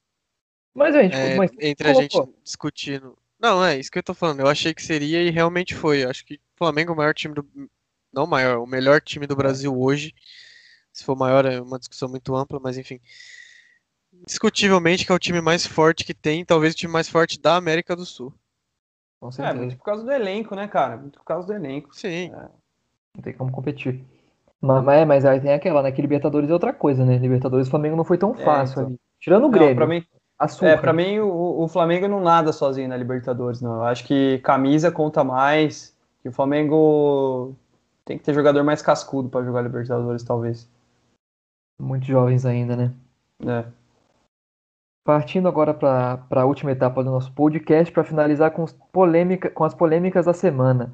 Mas 0.74 0.94
a 0.94 1.02
gente, 1.02 1.16
é, 1.16 1.36
mas 1.36 1.50
entre 1.60 1.88
a 1.88 1.94
gente 1.94 2.16
discutindo. 2.42 3.16
Não, 3.38 3.64
é 3.64 3.78
isso 3.78 3.90
que 3.90 3.98
eu 3.98 4.02
tô 4.02 4.14
falando. 4.14 4.40
Eu 4.40 4.48
achei 4.48 4.74
que 4.74 4.82
seria 4.82 5.22
e 5.22 5.30
realmente 5.30 5.74
foi. 5.74 6.04
Eu 6.04 6.10
acho 6.10 6.24
que 6.24 6.34
o 6.34 6.58
Flamengo 6.58 6.90
é 6.90 6.94
o 6.94 6.96
maior 6.96 7.14
time 7.14 7.34
do. 7.34 7.46
Não 8.12 8.26
maior, 8.26 8.58
o 8.58 8.66
melhor 8.66 9.00
time 9.00 9.26
do 9.26 9.36
Brasil 9.36 9.78
hoje. 9.78 10.14
Se 10.92 11.04
for 11.04 11.16
maior, 11.16 11.44
é 11.44 11.60
uma 11.60 11.78
discussão 11.78 12.08
muito 12.08 12.34
ampla, 12.34 12.58
mas 12.58 12.78
enfim. 12.78 13.00
Discutivelmente 14.26 15.04
que 15.04 15.12
é 15.12 15.14
o 15.14 15.18
time 15.18 15.40
mais 15.40 15.66
forte 15.66 16.04
que 16.04 16.14
tem, 16.14 16.44
talvez 16.44 16.72
o 16.72 16.76
time 16.76 16.92
mais 16.92 17.08
forte 17.08 17.38
da 17.38 17.56
América 17.56 17.94
do 17.94 18.06
Sul. 18.06 18.32
Com 19.20 19.30
certeza. 19.30 19.56
É, 19.56 19.60
muito 19.60 19.76
por 19.76 19.84
causa 19.84 20.04
do 20.04 20.10
elenco, 20.10 20.54
né, 20.54 20.68
cara? 20.68 20.96
Muito 20.96 21.18
por 21.18 21.24
causa 21.24 21.46
do 21.46 21.52
elenco. 21.52 21.94
Sim. 21.94 22.32
É. 22.34 22.48
Não 23.14 23.22
tem 23.22 23.32
como 23.34 23.52
competir. 23.52 24.04
Mas, 24.60 24.84
mas, 24.84 25.06
mas, 25.06 25.24
aí 25.24 25.40
tem 25.40 25.52
aquela, 25.52 25.82
né? 25.82 25.92
Que 25.92 26.00
Libertadores 26.00 26.48
é 26.48 26.52
outra 26.52 26.72
coisa, 26.72 27.04
né? 27.04 27.18
Libertadores 27.18 27.66
o 27.66 27.70
Flamengo 27.70 27.96
não 27.96 28.04
foi 28.04 28.18
tão 28.18 28.34
é, 28.34 28.44
fácil 28.44 28.72
então. 28.72 28.86
ali. 28.86 28.96
Tirando 29.20 29.46
o 29.46 29.50
Grêmio. 29.50 29.70
Não, 29.70 29.76
pra 29.76 29.86
mim, 29.86 30.04
açúcar. 30.38 30.66
É, 30.66 30.76
pra 30.76 30.92
mim 30.92 31.18
o, 31.18 31.62
o, 31.62 31.68
Flamengo 31.68 32.08
não 32.08 32.20
nada 32.20 32.52
sozinho 32.52 32.88
na 32.88 32.96
Libertadores, 32.96 33.60
não. 33.60 33.76
Eu 33.76 33.84
acho 33.84 34.04
que 34.04 34.38
camisa 34.38 34.90
conta 34.90 35.22
mais. 35.22 35.94
Que 36.22 36.28
o 36.28 36.32
Flamengo 36.32 37.54
tem 38.04 38.18
que 38.18 38.24
ter 38.24 38.34
jogador 38.34 38.64
mais 38.64 38.82
cascudo 38.82 39.28
para 39.28 39.44
jogar 39.44 39.62
Libertadores, 39.62 40.24
talvez. 40.24 40.68
Muito 41.78 42.06
jovens 42.06 42.46
ainda, 42.46 42.74
né? 42.74 42.92
É. 43.46 43.64
Partindo 45.04 45.46
agora 45.46 45.72
para 45.72 46.26
a 46.30 46.44
última 46.44 46.72
etapa 46.72 47.04
do 47.04 47.10
nosso 47.10 47.30
podcast, 47.32 47.92
para 47.92 48.02
finalizar 48.02 48.50
com, 48.50 48.64
polêmica, 48.90 49.50
com 49.50 49.62
as 49.62 49.74
polêmicas 49.74 50.26
da 50.26 50.32
semana. 50.32 50.92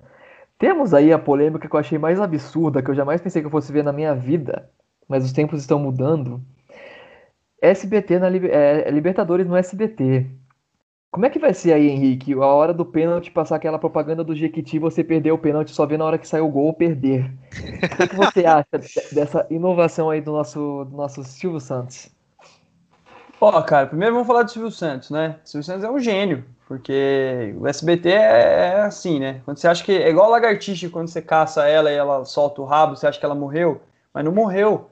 Temos 0.58 0.94
aí 0.94 1.12
a 1.12 1.18
polêmica 1.18 1.68
que 1.68 1.74
eu 1.74 1.80
achei 1.80 1.98
mais 1.98 2.20
absurda, 2.20 2.82
que 2.82 2.90
eu 2.90 2.94
jamais 2.94 3.20
pensei 3.20 3.42
que 3.42 3.46
eu 3.46 3.50
fosse 3.50 3.72
ver 3.72 3.82
na 3.82 3.92
minha 3.92 4.14
vida, 4.14 4.70
mas 5.08 5.24
os 5.24 5.32
tempos 5.32 5.60
estão 5.60 5.78
mudando. 5.78 6.40
SBT 7.60 8.18
na 8.18 8.28
é, 8.28 8.90
Libertadores 8.90 9.46
no 9.46 9.56
SBT. 9.56 10.26
Como 11.12 11.26
é 11.26 11.30
que 11.30 11.38
vai 11.38 11.52
ser 11.52 11.74
aí, 11.74 11.88
Henrique? 11.88 12.32
A 12.32 12.46
hora 12.46 12.72
do 12.72 12.86
pênalti 12.86 13.30
passar 13.30 13.56
aquela 13.56 13.78
propaganda 13.78 14.24
do 14.24 14.34
Jequiti, 14.34 14.78
você 14.78 15.04
perder 15.04 15.30
o 15.30 15.36
pênalti 15.36 15.70
só 15.70 15.84
vê 15.84 15.98
na 15.98 16.06
hora 16.06 16.16
que 16.16 16.26
sai 16.26 16.40
o 16.40 16.48
gol 16.48 16.72
perder. 16.72 17.30
O 17.50 17.96
que, 17.96 18.08
que 18.08 18.16
você 18.16 18.46
acha 18.46 18.78
dessa 19.12 19.46
inovação 19.50 20.08
aí 20.08 20.22
do 20.22 20.32
nosso, 20.32 20.86
do 20.86 20.96
nosso 20.96 21.22
Silvio 21.22 21.60
Santos? 21.60 22.08
Ó, 23.38 23.60
cara, 23.60 23.88
primeiro 23.88 24.14
vamos 24.14 24.26
falar 24.26 24.44
do 24.44 24.50
Silvio 24.50 24.70
Santos, 24.70 25.10
né? 25.10 25.38
O 25.44 25.48
Silvio 25.48 25.64
Santos 25.64 25.84
é 25.84 25.90
um 25.90 25.98
gênio, 25.98 26.44
porque 26.72 27.54
o 27.58 27.68
SBT 27.68 28.08
é, 28.08 28.72
é 28.76 28.80
assim, 28.80 29.20
né? 29.20 29.42
Quando 29.44 29.58
você 29.58 29.68
acha 29.68 29.84
que 29.84 29.92
é 29.92 30.08
igual 30.08 30.28
a 30.28 30.30
lagartixa, 30.30 30.88
quando 30.88 31.08
você 31.08 31.20
caça 31.20 31.68
ela 31.68 31.92
e 31.92 31.94
ela 31.94 32.24
solta 32.24 32.62
o 32.62 32.64
rabo, 32.64 32.96
você 32.96 33.06
acha 33.06 33.18
que 33.18 33.26
ela 33.26 33.34
morreu, 33.34 33.82
mas 34.14 34.24
não 34.24 34.32
morreu. 34.32 34.88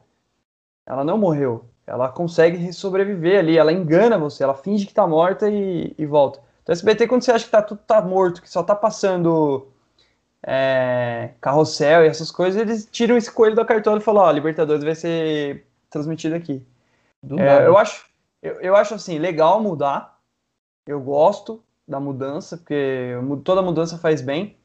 Ela 0.84 1.02
não 1.02 1.16
morreu. 1.16 1.64
Ela 1.86 2.10
consegue 2.10 2.70
sobreviver 2.70 3.38
ali, 3.38 3.56
ela 3.56 3.72
engana 3.72 4.18
você, 4.18 4.44
ela 4.44 4.52
finge 4.52 4.84
que 4.84 4.92
tá 4.92 5.06
morta 5.06 5.48
e, 5.48 5.94
e 5.96 6.04
volta. 6.04 6.40
Então, 6.62 6.70
o 6.70 6.76
SBT, 6.76 7.06
quando 7.06 7.22
você 7.22 7.32
acha 7.32 7.46
que 7.46 7.50
tá, 7.50 7.62
tudo 7.62 7.80
tá 7.86 8.02
morto, 8.02 8.42
que 8.42 8.50
só 8.50 8.62
tá 8.62 8.74
passando 8.74 9.66
é, 10.42 11.30
carrossel 11.40 12.04
e 12.04 12.08
essas 12.08 12.30
coisas, 12.30 12.60
eles 12.60 12.86
tiram 12.92 13.16
esse 13.16 13.32
coelho 13.32 13.56
da 13.56 13.64
cartola 13.64 13.96
e 13.96 14.02
falam: 14.02 14.24
Ó, 14.24 14.30
Libertadores 14.30 14.84
vai 14.84 14.94
ser 14.94 15.66
transmitido 15.88 16.34
aqui. 16.34 16.62
É, 17.38 17.66
eu 17.66 17.78
acho 17.78 18.04
eu, 18.42 18.60
eu 18.60 18.76
acho 18.76 18.94
assim, 18.94 19.18
legal 19.18 19.62
mudar. 19.62 20.20
Eu 20.86 21.00
gosto 21.00 21.62
da 21.90 22.00
mudança, 22.00 22.56
porque 22.56 23.12
toda 23.44 23.60
mudança 23.60 23.98
faz 23.98 24.22
bem. 24.22 24.56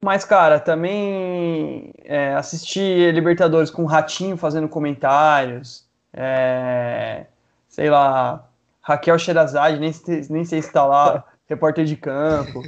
Mas, 0.00 0.24
cara, 0.24 0.58
também 0.58 1.92
é, 2.04 2.34
assistir 2.34 3.14
Libertadores 3.14 3.70
com 3.70 3.84
o 3.84 3.86
Ratinho 3.86 4.36
fazendo 4.36 4.68
comentários, 4.68 5.86
é, 6.12 7.26
sei 7.68 7.88
lá, 7.88 8.48
Raquel 8.80 9.18
Sherazade, 9.18 9.78
nem, 9.78 9.92
nem 10.28 10.44
sei 10.44 10.60
se 10.60 10.72
tá 10.72 10.84
lá, 10.84 11.24
repórter 11.46 11.84
de 11.84 11.96
campo. 11.96 12.62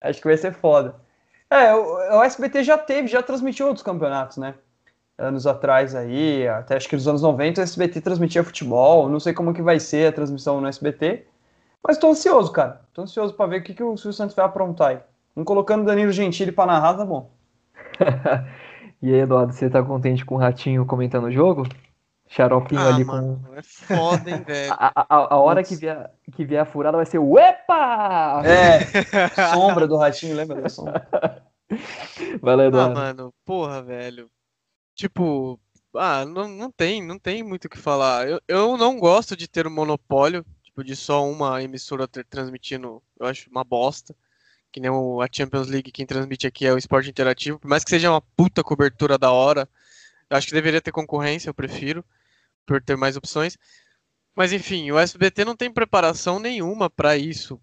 Acho 0.00 0.20
que 0.20 0.28
vai 0.28 0.36
ser 0.38 0.52
foda. 0.54 0.94
É, 1.50 1.74
o, 1.74 2.18
o 2.18 2.22
SBT 2.22 2.62
já 2.64 2.78
teve, 2.78 3.08
já 3.08 3.22
transmitiu 3.22 3.66
outros 3.66 3.82
campeonatos, 3.82 4.38
né? 4.38 4.54
anos 5.18 5.46
atrás 5.46 5.96
aí, 5.96 6.46
até 6.46 6.76
acho 6.76 6.88
que 6.88 6.94
nos 6.94 7.08
anos 7.08 7.22
90 7.22 7.60
o 7.60 7.64
SBT 7.64 8.00
transmitia 8.00 8.44
futebol, 8.44 9.08
não 9.08 9.18
sei 9.18 9.34
como 9.34 9.52
que 9.52 9.60
vai 9.60 9.80
ser 9.80 10.08
a 10.08 10.12
transmissão 10.12 10.60
no 10.60 10.68
SBT, 10.68 11.26
mas 11.82 11.98
tô 11.98 12.10
ansioso, 12.10 12.52
cara, 12.52 12.82
tô 12.92 13.02
ansioso 13.02 13.34
para 13.34 13.46
ver 13.46 13.60
o 13.60 13.64
que, 13.64 13.74
que 13.74 13.82
o 13.82 13.96
Silvio 13.96 14.12
Santos 14.12 14.34
vai 14.34 14.44
aprontar 14.44 14.88
aí. 14.88 14.98
Um 15.36 15.44
colocando 15.44 15.84
Danilo 15.84 16.12
Gentili 16.12 16.50
para 16.50 16.72
narrar, 16.72 16.94
tá 16.94 17.04
bom. 17.04 17.30
e 19.00 19.12
aí, 19.12 19.20
Eduardo, 19.20 19.52
você 19.52 19.70
tá 19.70 19.82
contente 19.82 20.24
com 20.24 20.34
o 20.34 20.38
Ratinho 20.38 20.84
comentando 20.84 21.24
o 21.24 21.32
jogo? 21.32 21.66
Xaropinho 22.28 22.80
ah, 22.82 22.94
ali 22.94 23.04
mano, 23.04 23.42
com. 23.46 23.54
É 23.54 23.62
foda, 23.62 24.30
hein, 24.30 24.42
velho. 24.42 24.72
A, 24.78 24.92
a, 24.94 25.34
a, 25.34 25.38
hora 25.38 25.64
que 25.64 25.74
vier, 25.74 26.10
que 26.32 26.44
vier 26.44 26.60
a 26.60 26.66
furada 26.66 26.96
vai 26.96 27.06
ser 27.06 27.18
Uepa! 27.18 28.42
É, 28.44 29.54
sombra 29.54 29.88
do 29.88 29.96
Ratinho, 29.96 30.36
lembra 30.36 30.60
da 30.60 30.68
sombra? 30.68 31.06
Vai 32.40 32.56
lá, 32.56 32.64
Eduardo. 32.64 32.98
Ah, 32.98 33.02
mano, 33.02 33.34
porra, 33.44 33.82
velho. 33.82 34.30
Tipo, 34.94 35.60
ah, 35.94 36.24
não, 36.24 36.48
não 36.48 36.70
tem, 36.70 37.02
não 37.02 37.18
tem 37.18 37.42
muito 37.42 37.66
o 37.66 37.68
que 37.68 37.78
falar. 37.78 38.28
Eu, 38.28 38.40
eu 38.48 38.76
não 38.76 38.98
gosto 38.98 39.36
de 39.36 39.48
ter 39.48 39.66
um 39.66 39.70
monopólio, 39.70 40.44
tipo, 40.78 40.84
de 40.84 40.94
só 40.96 41.28
uma 41.28 41.62
emissora 41.62 42.06
transmitindo, 42.06 43.02
eu 43.18 43.26
acho 43.26 43.50
uma 43.50 43.64
bosta. 43.64 44.14
Que 44.70 44.80
nem 44.80 44.90
o, 44.90 45.20
a 45.22 45.28
Champions 45.30 45.68
League, 45.68 45.90
quem 45.90 46.06
transmite 46.06 46.46
aqui 46.46 46.66
é 46.66 46.72
o 46.72 46.78
Esporte 46.78 47.08
Interativo. 47.10 47.58
Por 47.58 47.68
mais 47.68 47.82
que 47.82 47.90
seja 47.90 48.10
uma 48.10 48.20
puta 48.20 48.62
cobertura 48.62 49.16
da 49.18 49.32
hora, 49.32 49.68
eu 50.30 50.36
acho 50.36 50.46
que 50.46 50.52
deveria 50.52 50.80
ter 50.80 50.92
concorrência, 50.92 51.48
eu 51.48 51.54
prefiro, 51.54 52.04
por 52.66 52.82
ter 52.82 52.96
mais 52.96 53.16
opções. 53.16 53.56
Mas 54.36 54.52
enfim, 54.52 54.90
o 54.90 54.98
SBT 54.98 55.44
não 55.44 55.56
tem 55.56 55.72
preparação 55.72 56.38
nenhuma 56.38 56.90
para 56.90 57.16
isso. 57.16 57.60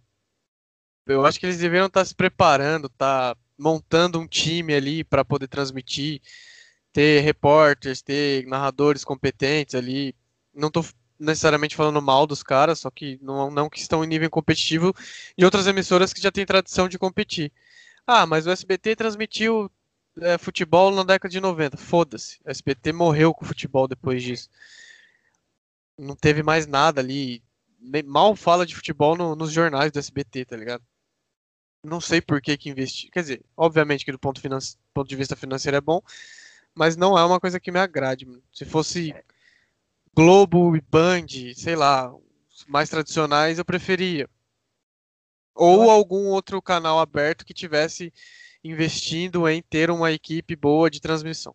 Eu 1.05 1.25
acho 1.25 1.39
que 1.39 1.45
eles 1.45 1.59
deveriam 1.59 1.87
estar 1.87 2.01
tá 2.01 2.05
se 2.05 2.15
preparando, 2.15 2.89
tá 2.89 3.37
montando 3.57 4.19
um 4.19 4.27
time 4.27 4.73
ali 4.73 5.03
para 5.03 5.23
poder 5.23 5.47
transmitir 5.47 6.21
ter 6.91 7.21
repórteres, 7.21 8.01
ter 8.01 8.45
narradores 8.47 9.03
competentes 9.05 9.75
ali. 9.75 10.15
Não 10.53 10.69
estou 10.69 10.83
necessariamente 11.19 11.75
falando 11.75 12.01
mal 12.01 12.27
dos 12.27 12.43
caras, 12.43 12.79
só 12.79 12.91
que 12.91 13.19
não, 13.21 13.49
não 13.49 13.69
que 13.69 13.79
estão 13.79 14.03
em 14.03 14.07
nível 14.07 14.29
competitivo 14.29 14.93
e 15.37 15.45
outras 15.45 15.67
emissoras 15.67 16.13
que 16.13 16.21
já 16.21 16.31
têm 16.31 16.45
tradição 16.45 16.87
de 16.87 16.99
competir. 16.99 17.51
Ah, 18.05 18.25
mas 18.25 18.45
o 18.45 18.51
SBT 18.51 18.95
transmitiu 18.95 19.71
é, 20.21 20.37
futebol 20.37 20.91
na 20.91 21.03
década 21.03 21.31
de 21.31 21.39
90. 21.39 21.77
Foda-se. 21.77 22.39
O 22.45 22.49
SBT 22.49 22.93
morreu 22.93 23.33
com 23.33 23.43
o 23.43 23.47
futebol 23.47 23.87
depois 23.87 24.21
disso. 24.23 24.49
Não 25.97 26.15
teve 26.15 26.43
mais 26.43 26.67
nada 26.67 27.01
ali. 27.01 27.43
Mal 28.05 28.35
fala 28.35 28.65
de 28.65 28.75
futebol 28.75 29.15
no, 29.15 29.35
nos 29.35 29.51
jornais 29.51 29.91
do 29.91 29.99
SBT, 29.99 30.45
tá 30.45 30.57
ligado? 30.57 30.83
Não 31.83 32.01
sei 32.01 32.21
por 32.21 32.41
que 32.41 32.57
que 32.57 32.69
investir. 32.69 33.11
Quer 33.11 33.21
dizer, 33.21 33.45
obviamente 33.55 34.03
que 34.03 34.11
do 34.11 34.19
ponto, 34.19 34.41
ponto 34.93 35.07
de 35.07 35.15
vista 35.15 35.35
financeiro 35.35 35.77
é 35.77 35.81
bom, 35.81 36.01
mas 36.73 36.97
não 36.97 37.17
é 37.17 37.23
uma 37.23 37.39
coisa 37.39 37.59
que 37.59 37.71
me 37.71 37.79
agrade. 37.79 38.27
Se 38.51 38.65
fosse 38.65 39.13
Globo 40.15 40.75
e 40.77 40.81
Band, 40.81 41.27
sei 41.55 41.75
lá, 41.75 42.13
mais 42.67 42.89
tradicionais, 42.89 43.59
eu 43.59 43.65
preferia. 43.65 44.29
Ou 45.53 45.89
algum 45.89 46.27
outro 46.27 46.61
canal 46.61 46.99
aberto 46.99 47.45
que 47.45 47.53
tivesse 47.53 48.13
investindo 48.63 49.47
em 49.47 49.61
ter 49.61 49.91
uma 49.91 50.11
equipe 50.11 50.55
boa 50.55 50.89
de 50.89 50.99
transmissão. 51.01 51.53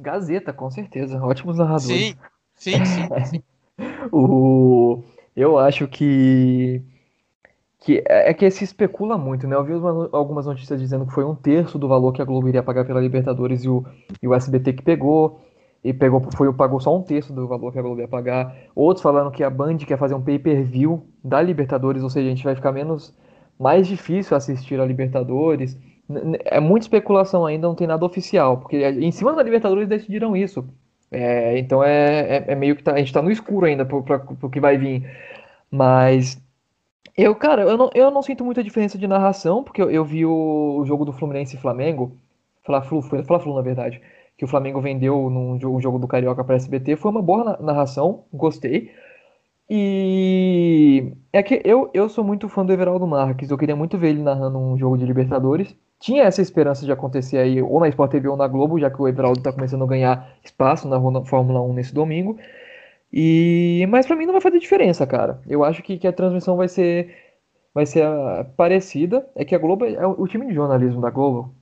Gazeta, 0.00 0.52
com 0.52 0.70
certeza. 0.70 1.22
Ótimos 1.22 1.58
narradores. 1.58 1.86
Sim, 1.86 2.16
sim, 2.54 2.84
sim. 2.84 3.08
sim. 3.24 3.42
o... 4.12 5.02
Eu 5.34 5.58
acho 5.58 5.88
que 5.88 6.82
que 7.84 8.02
é, 8.06 8.30
é 8.30 8.34
que 8.34 8.48
se 8.50 8.62
especula 8.62 9.18
muito, 9.18 9.46
né? 9.46 9.56
Eu 9.56 9.64
vi 9.64 9.72
uma, 9.72 10.08
algumas 10.12 10.46
notícias 10.46 10.80
dizendo 10.80 11.06
que 11.06 11.12
foi 11.12 11.24
um 11.24 11.34
terço 11.34 11.78
do 11.78 11.88
valor 11.88 12.12
que 12.12 12.22
a 12.22 12.24
Globo 12.24 12.48
iria 12.48 12.62
pagar 12.62 12.84
pela 12.84 13.00
Libertadores 13.00 13.64
e 13.64 13.68
o, 13.68 13.84
e 14.22 14.28
o 14.28 14.34
SBT 14.34 14.74
que 14.74 14.82
pegou. 14.82 15.40
E 15.84 15.92
pegou, 15.92 16.22
foi, 16.36 16.52
pagou 16.52 16.80
só 16.80 16.96
um 16.96 17.02
terço 17.02 17.32
do 17.32 17.48
valor 17.48 17.72
que 17.72 17.78
a 17.78 17.82
Globo 17.82 18.00
ia 18.00 18.08
pagar. 18.08 18.54
Outros 18.74 19.02
falaram 19.02 19.30
que 19.30 19.42
a 19.42 19.50
Band 19.50 19.78
quer 19.78 19.98
fazer 19.98 20.14
um 20.14 20.22
pay-per-view 20.22 21.04
da 21.24 21.42
Libertadores, 21.42 22.02
ou 22.02 22.10
seja, 22.10 22.26
a 22.26 22.30
gente 22.30 22.44
vai 22.44 22.54
ficar 22.54 22.70
menos 22.70 23.14
mais 23.58 23.86
difícil 23.86 24.36
assistir 24.36 24.80
a 24.80 24.86
Libertadores. 24.86 25.76
É 26.44 26.60
muita 26.60 26.84
especulação 26.84 27.44
ainda, 27.44 27.66
não 27.66 27.74
tem 27.74 27.86
nada 27.86 28.04
oficial, 28.04 28.58
porque 28.58 28.76
em 28.76 29.10
cima 29.10 29.32
da 29.32 29.42
Libertadores 29.42 29.88
decidiram 29.88 30.36
isso. 30.36 30.64
É, 31.10 31.58
então 31.58 31.84
é, 31.84 32.38
é, 32.38 32.44
é, 32.48 32.54
meio 32.54 32.74
que 32.74 32.82
tá, 32.82 32.92
a 32.94 32.98
gente 32.98 33.08
está 33.08 33.20
no 33.20 33.30
escuro 33.30 33.66
ainda 33.66 33.84
para 33.84 33.96
o 34.42 34.50
que 34.50 34.60
vai 34.60 34.78
vir. 34.78 35.04
Mas 35.70 36.40
eu, 37.16 37.34
cara, 37.34 37.62
eu 37.62 37.76
não, 37.76 37.90
eu 37.94 38.10
não 38.10 38.22
sinto 38.22 38.44
muita 38.44 38.64
diferença 38.64 38.96
de 38.98 39.06
narração, 39.06 39.62
porque 39.62 39.82
eu, 39.82 39.90
eu 39.90 40.04
vi 40.04 40.24
o, 40.24 40.78
o, 40.78 40.86
jogo 40.86 41.04
do 41.04 41.12
Fluminense 41.12 41.56
e 41.56 41.60
Flamengo, 41.60 42.16
Fla-Flu, 42.64 43.02
foi 43.02 43.22
Fla-Flu, 43.22 43.54
na 43.54 43.62
verdade, 43.62 44.00
que 44.42 44.44
o 44.44 44.48
Flamengo 44.48 44.80
vendeu 44.80 45.30
num 45.30 45.56
jogo, 45.60 45.80
jogo 45.80 45.98
do 46.00 46.08
Carioca 46.08 46.42
para 46.42 46.56
SBT, 46.56 46.96
foi 46.96 47.12
uma 47.12 47.22
boa 47.22 47.56
narração, 47.60 48.24
gostei. 48.32 48.90
E 49.70 51.12
é 51.32 51.44
que 51.44 51.62
eu, 51.64 51.88
eu 51.94 52.08
sou 52.08 52.24
muito 52.24 52.48
fã 52.48 52.66
do 52.66 52.72
Everaldo 52.72 53.06
Marques, 53.06 53.52
eu 53.52 53.56
queria 53.56 53.76
muito 53.76 53.96
ver 53.96 54.08
ele 54.08 54.20
narrando 54.20 54.58
um 54.58 54.76
jogo 54.76 54.98
de 54.98 55.06
Libertadores. 55.06 55.76
Tinha 56.00 56.24
essa 56.24 56.42
esperança 56.42 56.84
de 56.84 56.90
acontecer 56.90 57.38
aí, 57.38 57.62
ou 57.62 57.78
na 57.78 57.88
Sport 57.88 58.10
TV 58.10 58.26
ou 58.26 58.36
na 58.36 58.48
Globo, 58.48 58.80
já 58.80 58.90
que 58.90 59.00
o 59.00 59.06
Everaldo 59.06 59.38
está 59.38 59.52
começando 59.52 59.84
a 59.84 59.86
ganhar 59.86 60.36
espaço 60.42 60.88
na 60.88 61.24
Fórmula 61.24 61.62
1 61.62 61.72
nesse 61.74 61.94
domingo. 61.94 62.36
E 63.12 63.86
mas 63.88 64.06
para 64.06 64.16
mim 64.16 64.26
não 64.26 64.32
vai 64.32 64.40
fazer 64.42 64.58
diferença, 64.58 65.06
cara. 65.06 65.40
Eu 65.46 65.62
acho 65.62 65.84
que, 65.84 65.98
que 65.98 66.08
a 66.08 66.12
transmissão 66.12 66.56
vai 66.56 66.66
ser 66.66 67.14
vai 67.72 67.86
ser 67.86 68.04
uh, 68.08 68.44
parecida. 68.56 69.24
É 69.36 69.44
que 69.44 69.54
a 69.54 69.58
Globo 69.58 69.84
é 69.84 70.04
o 70.04 70.26
time 70.26 70.48
de 70.48 70.54
jornalismo 70.54 71.00
da 71.00 71.10
Globo. 71.10 71.54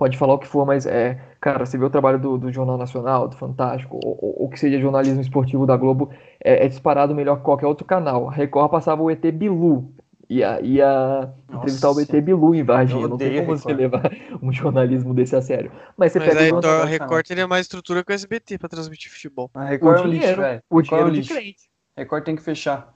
Pode 0.00 0.16
falar 0.16 0.32
o 0.32 0.38
que 0.38 0.46
for, 0.46 0.64
mas 0.64 0.86
é, 0.86 1.20
cara, 1.38 1.66
você 1.66 1.76
vê 1.76 1.84
o 1.84 1.90
trabalho 1.90 2.18
do, 2.18 2.38
do 2.38 2.50
Jornal 2.50 2.78
Nacional, 2.78 3.28
do 3.28 3.36
Fantástico, 3.36 4.00
ou, 4.02 4.34
ou, 4.38 4.48
que 4.48 4.58
seja 4.58 4.80
jornalismo 4.80 5.20
esportivo 5.20 5.66
da 5.66 5.76
Globo, 5.76 6.10
é, 6.42 6.64
é 6.64 6.68
disparado 6.68 7.14
melhor 7.14 7.36
que 7.36 7.42
qualquer 7.42 7.66
outro 7.66 7.84
canal. 7.84 8.30
A 8.30 8.32
Record 8.32 8.70
passava 8.70 9.02
o 9.02 9.10
ET 9.10 9.20
Bilu, 9.30 9.92
ia, 10.26 10.58
ia 10.62 11.30
entrevistar 11.52 11.90
o 11.90 12.00
ET 12.00 12.10
Bilu 12.22 12.54
em 12.54 12.62
Varginha. 12.62 13.06
Não 13.06 13.18
tem 13.18 13.44
como 13.44 13.58
você 13.58 13.74
levar 13.74 14.10
um 14.40 14.50
jornalismo 14.50 15.12
desse 15.12 15.36
a 15.36 15.42
sério. 15.42 15.70
Mas 15.98 16.12
você 16.12 16.18
Mas 16.18 16.28
pega 16.30 16.40
aí, 16.40 16.50
o 16.50 16.66
a 16.66 16.86
Record 16.86 17.26
teria 17.26 17.46
mais 17.46 17.66
estrutura 17.66 18.02
que 18.02 18.10
o 18.10 18.14
SBT 18.14 18.56
pra 18.56 18.70
transmitir 18.70 19.12
futebol. 19.12 19.50
A 19.52 19.66
Record 19.66 19.96
o 19.96 19.98
é 19.98 20.00
um 20.00 20.10
dinheiro, 20.12 20.26
lixo, 20.28 20.40
velho. 20.40 20.62
O 20.70 20.80
dinheiro 20.80 21.08
é 21.08 21.10
um 21.10 21.20
de 21.20 21.28
crente. 21.28 21.70
Record 21.94 22.24
tem 22.24 22.36
que 22.36 22.42
fechar. 22.42 22.90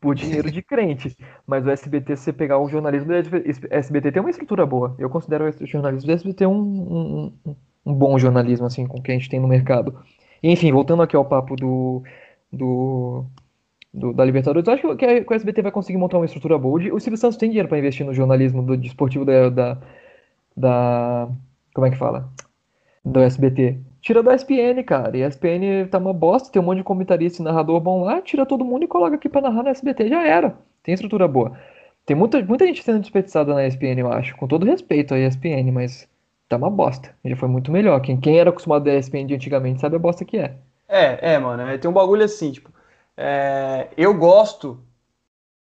Por 0.00 0.14
dinheiro 0.14 0.50
de 0.50 0.62
crente. 0.62 1.16
Mas 1.46 1.66
o 1.66 1.70
SBT, 1.70 2.16
se 2.16 2.24
você 2.24 2.32
pegar 2.32 2.58
o 2.58 2.68
jornalismo 2.68 3.08
do 3.08 3.14
SBT, 3.70 4.12
tem 4.12 4.20
uma 4.20 4.30
estrutura 4.30 4.66
boa. 4.66 4.94
Eu 4.98 5.08
considero 5.08 5.48
o 5.48 5.66
jornalismo 5.66 6.06
do 6.06 6.12
SBT 6.12 6.46
um, 6.46 6.52
um, 6.52 7.32
um, 7.46 7.56
um 7.86 7.94
bom 7.94 8.18
jornalismo, 8.18 8.66
assim, 8.66 8.86
com 8.86 8.98
o 8.98 9.02
que 9.02 9.10
a 9.10 9.14
gente 9.14 9.28
tem 9.28 9.40
no 9.40 9.48
mercado. 9.48 9.98
Enfim, 10.42 10.70
voltando 10.72 11.02
aqui 11.02 11.16
ao 11.16 11.24
papo 11.24 11.56
do, 11.56 12.02
do, 12.52 13.24
do, 13.92 14.12
da 14.12 14.24
Libertadores. 14.24 14.66
Eu 14.66 14.74
acho 14.74 14.96
que, 14.96 15.24
que, 15.24 15.32
o 15.32 15.36
SBT 15.36 15.62
vai 15.62 15.72
conseguir 15.72 15.98
montar 15.98 16.18
uma 16.18 16.26
estrutura 16.26 16.58
boa. 16.58 16.78
O 16.92 17.00
Silvio 17.00 17.16
Santos 17.16 17.36
tem 17.36 17.48
dinheiro 17.48 17.68
para 17.68 17.78
investir 17.78 18.04
no 18.04 18.14
jornalismo 18.14 18.62
do 18.62 18.76
desportivo 18.76 19.24
da, 19.24 19.48
da, 19.50 19.78
da, 20.56 21.28
Como 21.74 21.86
é 21.86 21.90
que 21.90 21.96
fala? 21.96 22.30
Do 23.04 23.20
SBT. 23.20 23.80
Tira 24.06 24.22
da 24.22 24.36
ESPN, 24.36 24.84
cara. 24.84 25.16
E 25.16 25.24
a 25.24 25.26
ESPN 25.26 25.88
tá 25.90 25.98
uma 25.98 26.12
bosta, 26.12 26.48
tem 26.48 26.62
um 26.62 26.64
monte 26.64 26.78
de 26.78 26.84
comentarista 26.84 27.42
e 27.42 27.44
narrador 27.44 27.80
bom 27.80 28.04
lá, 28.04 28.22
tira 28.22 28.46
todo 28.46 28.64
mundo 28.64 28.84
e 28.84 28.86
coloca 28.86 29.16
aqui 29.16 29.28
pra 29.28 29.40
narrar 29.40 29.64
na 29.64 29.70
SBT. 29.70 30.08
Já 30.08 30.24
era. 30.24 30.56
Tem 30.80 30.94
estrutura 30.94 31.26
boa. 31.26 31.58
Tem 32.04 32.16
muita, 32.16 32.40
muita 32.40 32.64
gente 32.64 32.84
sendo 32.84 33.00
desperdiçada 33.00 33.52
na 33.52 33.66
ESPN, 33.66 33.98
eu 33.98 34.12
acho. 34.12 34.36
Com 34.36 34.46
todo 34.46 34.64
respeito 34.64 35.12
à 35.12 35.18
ESPN, 35.18 35.72
mas 35.72 36.08
tá 36.48 36.56
uma 36.56 36.70
bosta. 36.70 37.12
Já 37.24 37.34
foi 37.34 37.48
muito 37.48 37.72
melhor. 37.72 38.00
Quem, 38.00 38.16
quem 38.16 38.38
era 38.38 38.50
acostumado 38.50 38.88
a 38.88 38.94
ESPN 38.94 39.26
de 39.26 39.34
antigamente 39.34 39.80
sabe 39.80 39.96
a 39.96 39.98
bosta 39.98 40.24
que 40.24 40.38
é. 40.38 40.54
É, 40.88 41.32
é, 41.32 41.38
mano. 41.40 41.64
É, 41.64 41.76
tem 41.76 41.90
um 41.90 41.94
bagulho 41.94 42.24
assim, 42.24 42.52
tipo. 42.52 42.70
É, 43.16 43.88
eu 43.96 44.14
gosto 44.14 44.78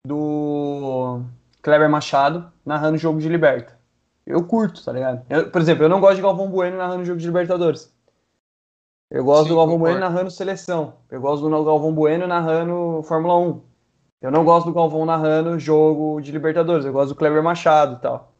do 0.06 1.20
Kleber 1.60 1.90
Machado 1.90 2.50
narrando 2.64 2.96
jogo 2.96 3.20
de 3.20 3.28
Liberta. 3.28 3.78
Eu 4.26 4.42
curto, 4.42 4.82
tá 4.82 4.90
ligado? 4.90 5.22
Eu, 5.28 5.50
por 5.50 5.60
exemplo, 5.60 5.84
eu 5.84 5.88
não 5.90 6.00
gosto 6.00 6.16
de 6.16 6.22
Galvão 6.22 6.48
Bueno 6.48 6.78
narrando 6.78 7.04
jogo 7.04 7.20
de 7.20 7.26
Libertadores. 7.26 7.92
Eu 9.12 9.22
gosto 9.24 9.42
Sim, 9.42 9.48
do 9.50 9.56
Galvão 9.56 9.76
Bueno 9.76 10.00
narrando 10.00 10.30
seleção. 10.30 10.94
Eu 11.10 11.20
gosto 11.20 11.46
do 11.46 11.64
Galvão 11.64 11.92
Bueno 11.92 12.26
narrando 12.26 13.02
Fórmula 13.02 13.38
1. 13.38 13.60
Eu 14.22 14.30
não 14.30 14.42
gosto 14.42 14.68
do 14.68 14.72
Galvão 14.72 15.04
narrando 15.04 15.58
jogo 15.58 16.18
de 16.22 16.32
Libertadores. 16.32 16.86
Eu 16.86 16.94
gosto 16.94 17.10
do 17.10 17.14
Kleber 17.14 17.42
Machado 17.42 17.96
e 17.96 17.98
tal. 18.00 18.32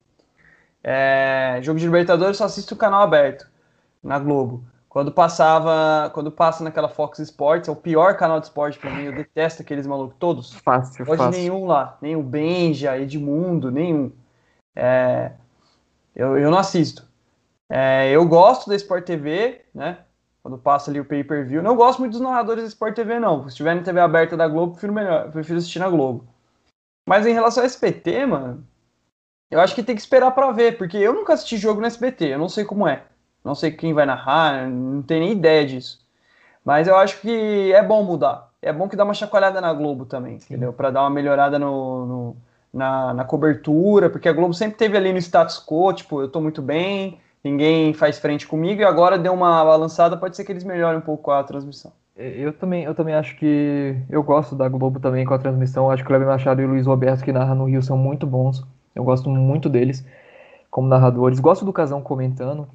É, 0.83 1.59
jogo 1.61 1.79
de 1.79 1.85
Libertadores 1.85 2.39
só 2.39 2.45
assisto 2.45 2.73
o 2.73 2.79
canal 2.79 3.03
aberto 3.03 3.47
na 4.03 4.19
Globo. 4.19 4.65
Quando 4.89 5.13
passava, 5.13 6.11
quando 6.15 6.33
passa 6.33 6.65
naquela 6.65 6.89
Fox 6.89 7.19
Sports, 7.19 7.69
é 7.69 7.73
o 7.73 7.77
pior 7.77 8.17
canal 8.17 8.41
de 8.41 8.47
esporte 8.47 8.79
para 8.79 8.95
mim. 8.95 9.05
Eu 9.05 9.15
detesto 9.15 9.61
aqueles 9.61 9.87
malucos 9.87 10.17
todos. 10.19 10.55
Fácil, 10.55 11.05
Pode 11.05 11.19
fácil. 11.19 11.39
nenhum 11.39 11.67
lá, 11.67 11.99
nem 12.01 12.17
o 12.17 12.23
Benja, 12.23 12.99
Edmundo, 12.99 13.71
nenhum. 13.71 14.11
É, 14.75 15.33
eu, 16.17 16.39
eu 16.39 16.51
não 16.51 16.57
assisto. 16.57 17.07
É, 17.69 18.11
eu 18.11 18.27
gosto 18.27 18.71
da 18.71 18.77
Sport 18.77 19.05
TV, 19.05 19.67
né? 19.75 19.99
Quando 20.43 20.59
passa 20.59 20.91
ali 20.91 20.99
o 20.99 21.05
pay-per-view. 21.05 21.63
Não 21.63 21.77
gosto 21.77 22.01
muito 22.01 22.13
dos 22.13 22.21
narradores 22.21 22.65
da 22.65 22.69
Sport 22.69 22.97
TV, 22.97 23.21
não. 23.21 23.49
Se 23.49 23.57
tiver 23.57 23.75
na 23.77 23.83
TV 23.83 24.01
aberta 24.01 24.37
da 24.37 24.49
Globo, 24.49 24.73
prefiro 24.73 24.93
melhor, 24.93 25.31
prefiro 25.31 25.59
assistir 25.59 25.79
na 25.79 25.89
Globo. 25.89 26.27
Mas 27.07 27.27
em 27.27 27.33
relação 27.33 27.63
ao 27.63 27.67
SBT, 27.67 28.27
mano, 28.27 28.67
eu 29.51 29.61
acho 29.61 29.75
que 29.75 29.83
tem 29.83 29.95
que 29.95 30.01
esperar 30.01 30.31
para 30.33 30.51
ver, 30.51 30.79
porque 30.79 30.97
eu 30.97 31.13
nunca 31.13 31.35
assisti 31.35 31.57
jogo 31.57 31.81
no 31.81 31.87
SBT, 31.87 32.35
eu 32.35 32.39
não 32.39 32.49
sei 32.49 32.65
como 32.65 32.89
é. 32.89 33.05
Não 33.45 33.55
sei 33.55 33.71
quem 33.71 33.93
vai 33.93 34.07
narrar, 34.07 34.69
não 34.69 35.03
tenho 35.03 35.21
nem 35.21 35.33
ideia 35.33 35.67
disso. 35.67 36.01
Mas 36.65 36.87
eu 36.87 36.97
acho 36.97 37.21
que 37.21 37.73
é 37.73 37.83
bom 37.83 38.05
mudar. 38.05 38.51
É 38.63 38.73
bom 38.73 38.89
que 38.89 38.97
dá 38.97 39.05
uma 39.05 39.15
chacoalhada 39.15 39.61
na 39.61 39.73
Globo 39.73 40.07
também, 40.07 40.39
Sim. 40.39 40.55
entendeu? 40.55 40.73
Para 40.73 40.91
dar 40.91 41.03
uma 41.03 41.11
melhorada 41.11 41.59
no, 41.59 42.07
no 42.07 42.37
na, 42.73 43.13
na, 43.13 43.25
cobertura, 43.25 44.09
porque 44.09 44.29
a 44.29 44.33
Globo 44.33 44.55
sempre 44.55 44.79
teve 44.79 44.97
ali 44.97 45.13
no 45.13 45.19
status 45.19 45.59
quo, 45.59 45.93
tipo, 45.93 46.23
eu 46.23 46.29
tô 46.29 46.41
muito 46.41 46.63
bem, 46.63 47.21
ninguém 47.45 47.93
faz 47.95 48.19
frente 48.19 48.47
comigo, 48.47 48.81
e 48.81 48.85
agora 48.85 49.19
deu 49.19 49.33
uma 49.33 49.65
balançada, 49.65 50.17
pode 50.17 50.37
ser 50.37 50.45
que 50.45 50.53
eles 50.53 50.65
melhorem 50.65 50.99
um 50.99 51.03
pouco 51.03 51.31
a 51.31 51.43
transmissão. 51.43 51.93
É, 52.17 52.29
eu 52.39 52.53
também, 52.53 52.85
eu 52.85 52.95
também 52.95 53.15
acho 53.15 53.37
que. 53.37 53.97
Eu 54.09 54.23
gosto 54.23 54.55
da 54.55 54.69
Globo 54.69 55.01
também 55.01 55.25
com 55.25 55.35
a 55.35 55.39
transmissão. 55.39 55.91
Acho 55.91 56.03
que 56.03 56.07
o 56.07 56.09
Cleber 56.09 56.29
Machado 56.29 56.61
e 56.61 56.65
o 56.65 56.69
Luiz 56.69 56.87
Roberto, 56.87 57.25
que 57.25 57.33
narram 57.33 57.55
no 57.55 57.65
Rio, 57.65 57.83
são 57.83 57.97
muito 57.97 58.27
bons. 58.27 58.63
Eu 58.95 59.05
gosto 59.05 59.31
muito 59.31 59.69
deles 59.69 60.05
como 60.71 60.89
narradores. 60.89 61.41
Gosto 61.41 61.65
do 61.65 61.73
Casão 61.73 62.03
comentando. 62.03 62.69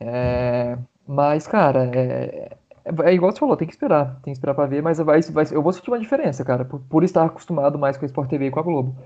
É, 0.00 0.76
mas, 1.06 1.46
cara, 1.46 1.90
é, 1.94 2.56
é, 2.84 3.08
é, 3.10 3.14
igual 3.14 3.32
você 3.32 3.38
falou, 3.38 3.56
tem 3.56 3.66
que 3.68 3.74
esperar. 3.74 4.14
Tem 4.22 4.32
que 4.32 4.38
esperar 4.38 4.54
pra 4.54 4.66
ver, 4.66 4.82
mas 4.82 4.98
vai, 4.98 5.20
vai, 5.22 5.46
eu 5.50 5.62
vou 5.62 5.72
sentir 5.72 5.90
uma 5.90 6.00
diferença, 6.00 6.44
cara, 6.44 6.64
por, 6.64 6.80
por 6.80 7.04
estar 7.04 7.24
acostumado 7.24 7.78
mais 7.78 7.96
com 7.96 8.04
a 8.04 8.06
Sport 8.06 8.28
TV 8.28 8.46
e 8.46 8.50
com 8.50 8.60
a 8.60 8.62
Globo. 8.62 8.96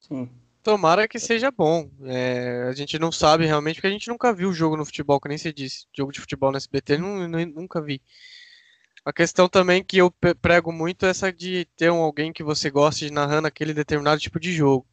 Sim. 0.00 0.28
Tomara 0.66 1.06
que 1.06 1.20
seja 1.20 1.48
bom. 1.48 1.88
É, 2.02 2.66
a 2.68 2.72
gente 2.72 2.98
não 2.98 3.12
sabe 3.12 3.46
realmente, 3.46 3.76
porque 3.76 3.86
a 3.86 3.90
gente 3.90 4.08
nunca 4.08 4.34
viu 4.34 4.52
jogo 4.52 4.76
no 4.76 4.84
futebol, 4.84 5.20
que 5.20 5.28
nem 5.28 5.38
você 5.38 5.52
disse. 5.52 5.86
Jogo 5.96 6.10
de 6.10 6.18
futebol 6.18 6.50
no 6.50 6.56
SBT, 6.56 6.98
não, 6.98 7.28
nunca 7.28 7.80
vi. 7.80 8.02
A 9.04 9.12
questão 9.12 9.48
também 9.48 9.84
que 9.84 9.98
eu 9.98 10.12
prego 10.42 10.72
muito 10.72 11.06
é 11.06 11.10
essa 11.10 11.32
de 11.32 11.66
ter 11.76 11.92
um, 11.92 12.02
alguém 12.02 12.32
que 12.32 12.42
você 12.42 12.68
gosta 12.68 13.06
de 13.06 13.12
narrando 13.12 13.46
aquele 13.46 13.72
determinado 13.72 14.20
tipo 14.20 14.40
de 14.40 14.52
jogo. 14.52 14.84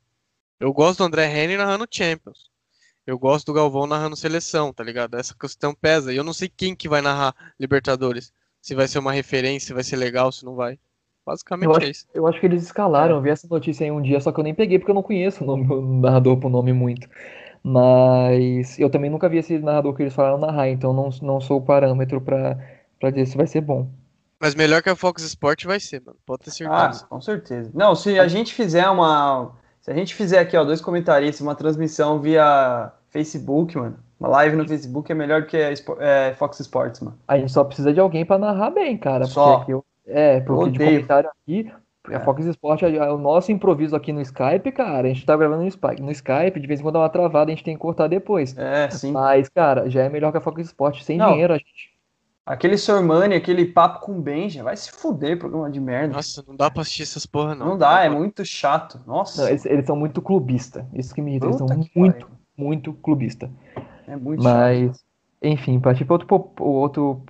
Eu 0.59 0.71
gosto 0.71 0.99
do 0.99 1.05
André 1.05 1.25
Henry 1.25 1.57
narrando 1.57 1.87
Champions. 1.89 2.51
Eu 3.03 3.17
gosto 3.17 3.47
do 3.47 3.53
Galvão 3.53 3.87
narrando 3.87 4.15
seleção, 4.15 4.71
tá 4.71 4.83
ligado? 4.83 5.17
Essa 5.17 5.33
questão 5.33 5.73
pesa. 5.73 6.13
E 6.13 6.17
eu 6.17 6.23
não 6.23 6.33
sei 6.33 6.49
quem 6.49 6.75
que 6.75 6.87
vai 6.87 7.01
narrar 7.01 7.35
Libertadores. 7.59 8.31
Se 8.61 8.75
vai 8.75 8.87
ser 8.87 8.99
uma 8.99 9.11
referência, 9.11 9.69
se 9.69 9.73
vai 9.73 9.83
ser 9.83 9.95
legal, 9.95 10.31
se 10.31 10.45
não 10.45 10.53
vai. 10.53 10.77
Basicamente 11.25 11.69
eu 11.69 11.73
é 11.73 11.77
acho, 11.77 11.91
isso. 11.91 12.07
Eu 12.13 12.27
acho 12.27 12.39
que 12.39 12.45
eles 12.45 12.63
escalaram, 12.63 13.15
eu 13.15 13.21
vi 13.21 13.29
essa 13.29 13.47
notícia 13.47 13.85
aí 13.85 13.91
um 13.91 14.01
dia, 14.01 14.19
só 14.19 14.31
que 14.31 14.39
eu 14.39 14.43
nem 14.43 14.53
peguei 14.53 14.77
porque 14.77 14.91
eu 14.91 14.95
não 14.95 15.03
conheço 15.03 15.43
o, 15.43 15.47
nome, 15.47 15.65
o 15.71 15.81
narrador 15.99 16.37
por 16.37 16.49
nome 16.49 16.73
muito. 16.73 17.07
Mas 17.63 18.77
eu 18.77 18.89
também 18.89 19.09
nunca 19.09 19.29
vi 19.29 19.37
esse 19.37 19.57
narrador 19.59 19.93
que 19.95 20.03
eles 20.03 20.13
falaram 20.13 20.37
narrar, 20.37 20.69
então 20.69 20.93
não, 20.93 21.09
não 21.21 21.39
sou 21.39 21.59
o 21.59 21.61
parâmetro 21.61 22.19
pra, 22.19 22.57
pra 22.99 23.09
dizer 23.09 23.25
se 23.27 23.37
vai 23.37 23.47
ser 23.47 23.61
bom. 23.61 23.89
Mas 24.39 24.53
melhor 24.53 24.81
que 24.81 24.89
a 24.89 24.95
Fox 24.95 25.23
Sport 25.23 25.63
vai 25.63 25.79
ser, 25.79 26.01
mano. 26.05 26.17
Pode 26.25 26.43
ter 26.43 26.51
certeza. 26.51 27.05
Ah, 27.05 27.07
com 27.07 27.21
certeza. 27.21 27.71
Não, 27.73 27.95
se 27.95 28.19
a 28.19 28.27
gente 28.27 28.53
fizer 28.53 28.89
uma 28.89 29.53
se 29.83 29.91
a 29.91 29.93
gente 29.93 30.15
fizer 30.15 30.39
aqui, 30.39 30.55
ó, 30.55 30.63
dois 30.63 30.79
comentaristas, 30.79 31.41
uma 31.41 31.55
transmissão 31.55 32.17
via 32.17 32.89
Facebook, 33.09 33.77
mano, 33.77 33.99
uma 34.17 34.29
live 34.29 34.55
no 34.55 34.65
Facebook 34.65 35.11
é 35.11 35.15
melhor 35.15 35.45
que 35.45 35.57
a 35.57 35.73
é, 35.99 36.33
Fox 36.35 36.61
Sports, 36.61 37.01
mano. 37.01 37.19
A 37.27 37.37
gente 37.37 37.51
só 37.51 37.65
precisa 37.65 37.91
de 37.91 37.99
alguém 37.99 38.25
para 38.25 38.37
narrar 38.37 38.69
bem, 38.69 38.97
cara. 38.97 39.25
Só. 39.25 39.57
Porque 39.57 39.73
eu, 39.73 39.83
é, 40.05 40.39
porque 40.41 40.71
de 40.71 40.79
comentário 40.79 41.29
aqui, 41.29 41.71
a 42.07 42.15
é. 42.15 42.19
Fox 42.19 42.45
Sports 42.45 42.83
é 42.83 43.11
o 43.11 43.17
nosso 43.17 43.51
improviso 43.51 43.95
aqui 43.95 44.11
no 44.11 44.21
Skype, 44.21 44.71
cara. 44.71 45.07
A 45.07 45.13
gente 45.13 45.25
tá 45.25 45.37
gravando 45.37 45.61
no 45.61 45.67
Skype, 45.67 46.01
no 46.01 46.11
Skype, 46.11 46.59
de 46.59 46.67
vez 46.67 46.79
em 46.79 46.83
quando 46.83 46.93
dá 46.93 46.99
uma 46.99 47.09
travada, 47.09 47.51
a 47.51 47.55
gente 47.55 47.63
tem 47.63 47.75
que 47.75 47.81
cortar 47.81 48.07
depois. 48.07 48.57
É, 48.57 48.89
sim. 48.89 49.11
Mas, 49.11 49.47
cara, 49.49 49.89
já 49.89 50.03
é 50.03 50.09
melhor 50.09 50.31
que 50.31 50.37
a 50.37 50.41
Fox 50.41 50.65
Sports. 50.65 51.05
Sem 51.05 51.17
Não. 51.17 51.31
dinheiro, 51.31 51.53
a 51.53 51.57
gente 51.57 51.93
Aquele 52.45 52.77
Sormani, 52.77 53.35
aquele 53.35 53.65
papo 53.65 54.05
com 54.05 54.19
Benja, 54.19 54.63
vai 54.63 54.75
se 54.75 54.91
fuder, 54.91 55.39
programa 55.39 55.71
de 55.71 55.79
merda. 55.79 56.15
Nossa, 56.15 56.43
não 56.45 56.57
dá 56.57 56.69
pra 56.69 56.81
assistir 56.81 57.03
essas 57.03 57.25
porra, 57.25 57.55
não. 57.55 57.67
Não 57.67 57.77
dá, 57.77 58.03
é 58.03 58.09
muito 58.09 58.43
chato. 58.43 58.99
Nossa. 59.07 59.43
Não, 59.43 59.49
eles, 59.49 59.65
eles, 59.65 59.85
são 59.85 59.95
muito 59.95 60.21
clubista. 60.21 60.85
Isso 60.93 61.15
que 61.15 61.21
me 61.21 61.31
irrita. 61.31 61.45
Eles 61.45 61.57
são 61.57 61.67
muito, 61.95 62.27
muito 62.57 62.93
clubista. 62.95 63.49
É 64.05 64.17
muito 64.17 64.43
Mas, 64.43 64.87
chato. 64.87 65.05
enfim, 65.41 65.79
para 65.79 65.95
tipo 65.95 66.13
outro, 66.13 66.51
outro 66.59 67.23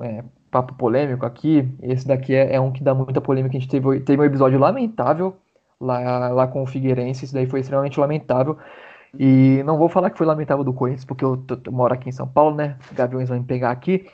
é, 0.00 0.24
papo 0.54 0.74
polêmico 0.74 1.26
aqui, 1.26 1.68
esse 1.82 2.06
daqui 2.06 2.32
é, 2.32 2.54
é, 2.54 2.60
um 2.60 2.70
que 2.70 2.84
dá 2.84 2.94
muita 2.94 3.20
polêmica. 3.20 3.56
A 3.56 3.60
gente 3.60 3.68
teve, 3.68 4.00
teve 4.00 4.22
um 4.22 4.24
episódio 4.24 4.58
lamentável 4.58 5.36
lá, 5.80 6.28
lá 6.28 6.46
com 6.46 6.62
o 6.62 6.66
Figueirense. 6.66 7.24
Isso 7.24 7.34
daí 7.34 7.46
foi 7.46 7.58
extremamente 7.60 7.98
lamentável. 7.98 8.56
E 9.18 9.62
não 9.64 9.76
vou 9.76 9.88
falar 9.88 10.10
que 10.10 10.18
foi 10.18 10.26
lamentável 10.26 10.62
do 10.62 10.72
Corinthians, 10.72 11.04
porque 11.04 11.24
eu, 11.24 11.42
moro 11.70 11.92
aqui 11.92 12.08
em 12.08 12.12
São 12.12 12.28
Paulo, 12.28 12.54
né? 12.54 12.76
Gaviões 12.92 13.28
vão 13.28 13.38
me 13.38 13.44
pegar 13.44 13.70
aqui. 13.72 14.06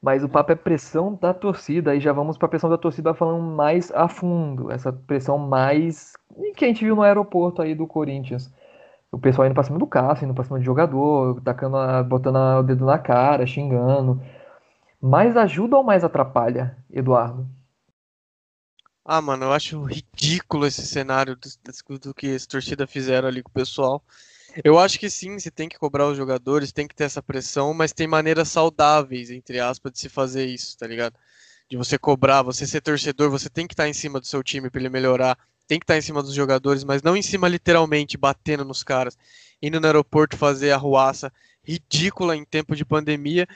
Mas 0.00 0.22
o 0.22 0.28
papo 0.28 0.52
é 0.52 0.54
pressão 0.54 1.18
da 1.20 1.34
torcida, 1.34 1.94
e 1.94 2.00
já 2.00 2.12
vamos 2.12 2.38
para 2.38 2.46
a 2.46 2.48
pressão 2.48 2.70
da 2.70 2.78
torcida 2.78 3.12
falando 3.14 3.42
mais 3.42 3.90
a 3.92 4.06
fundo, 4.06 4.70
essa 4.70 4.92
pressão 4.92 5.36
mais 5.38 6.12
que 6.56 6.64
a 6.64 6.68
gente 6.68 6.84
viu 6.84 6.94
no 6.94 7.02
aeroporto 7.02 7.60
aí 7.60 7.74
do 7.74 7.86
Corinthians. 7.86 8.52
O 9.10 9.18
pessoal 9.18 9.46
indo 9.46 9.54
para 9.54 9.64
cima 9.64 9.78
do 9.78 9.86
Cássio, 9.86 10.24
indo 10.24 10.34
para 10.34 10.44
cima 10.44 10.58
de 10.60 10.64
jogador, 10.64 11.40
tacando 11.42 11.76
a, 11.76 12.02
botando 12.02 12.36
o 12.36 12.62
dedo 12.62 12.84
na 12.84 12.98
cara, 12.98 13.44
xingando. 13.46 14.20
Mais 15.00 15.36
ajuda 15.36 15.76
ou 15.76 15.84
mais 15.84 16.04
atrapalha, 16.04 16.76
Eduardo? 16.90 17.48
Ah, 19.04 19.22
mano, 19.22 19.46
eu 19.46 19.52
acho 19.52 19.82
ridículo 19.84 20.66
esse 20.66 20.86
cenário 20.86 21.36
do, 21.36 21.98
do 21.98 22.14
que 22.14 22.34
as 22.34 22.46
torcidas 22.46 22.90
fizeram 22.90 23.28
ali 23.28 23.42
com 23.42 23.48
o 23.48 23.54
pessoal. 23.54 24.02
Eu 24.62 24.78
acho 24.78 24.98
que 24.98 25.08
sim, 25.08 25.38
você 25.38 25.50
tem 25.50 25.68
que 25.68 25.78
cobrar 25.78 26.08
os 26.08 26.16
jogadores, 26.16 26.72
tem 26.72 26.86
que 26.86 26.94
ter 26.94 27.04
essa 27.04 27.22
pressão, 27.22 27.72
mas 27.72 27.92
tem 27.92 28.06
maneiras 28.06 28.48
saudáveis, 28.48 29.30
entre 29.30 29.60
aspas, 29.60 29.92
de 29.92 29.98
se 30.00 30.08
fazer 30.08 30.46
isso, 30.46 30.76
tá 30.76 30.86
ligado? 30.86 31.14
de 31.68 31.76
você 31.76 31.98
cobrar, 31.98 32.42
você 32.42 32.66
ser 32.66 32.80
torcedor, 32.80 33.30
você 33.30 33.50
tem 33.50 33.66
que 33.66 33.74
estar 33.74 33.86
em 33.86 33.92
cima 33.92 34.18
do 34.18 34.26
seu 34.26 34.42
time 34.42 34.70
para 34.70 34.80
ele 34.80 34.88
melhorar, 34.88 35.38
tem 35.66 35.78
que 35.78 35.84
estar 35.84 35.98
em 35.98 36.02
cima 36.02 36.22
dos 36.22 36.32
jogadores, 36.32 36.82
mas 36.82 37.02
não 37.02 37.14
em 37.14 37.20
cima 37.20 37.46
literalmente 37.46 38.16
batendo 38.16 38.64
nos 38.64 38.82
caras, 38.82 39.18
indo 39.60 39.78
no 39.78 39.86
aeroporto 39.86 40.36
fazer 40.36 40.72
a 40.72 40.78
ruaça 40.78 41.30
ridícula 41.62 42.34
em 42.34 42.44
tempo 42.44 42.74
de 42.74 42.86
pandemia 42.86 43.46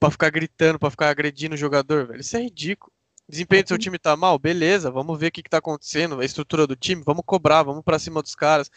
para 0.00 0.10
ficar 0.10 0.30
gritando, 0.30 0.78
para 0.78 0.90
ficar 0.90 1.10
agredindo 1.10 1.54
o 1.54 1.58
jogador, 1.58 2.06
velho. 2.06 2.20
Isso 2.20 2.36
é 2.36 2.42
ridículo. 2.42 2.90
Desempenho 3.28 3.62
do 3.62 3.68
seu 3.68 3.78
time 3.78 3.98
tá 3.98 4.16
mal, 4.16 4.36
beleza, 4.38 4.90
vamos 4.90 5.16
ver 5.16 5.28
o 5.28 5.30
que, 5.30 5.42
que 5.42 5.50
tá 5.50 5.58
acontecendo, 5.58 6.18
a 6.18 6.24
estrutura 6.24 6.66
do 6.66 6.74
time, 6.74 7.02
vamos 7.06 7.22
cobrar, 7.24 7.62
vamos 7.62 7.84
para 7.84 7.98
cima 7.98 8.20
dos 8.20 8.34
caras 8.34 8.68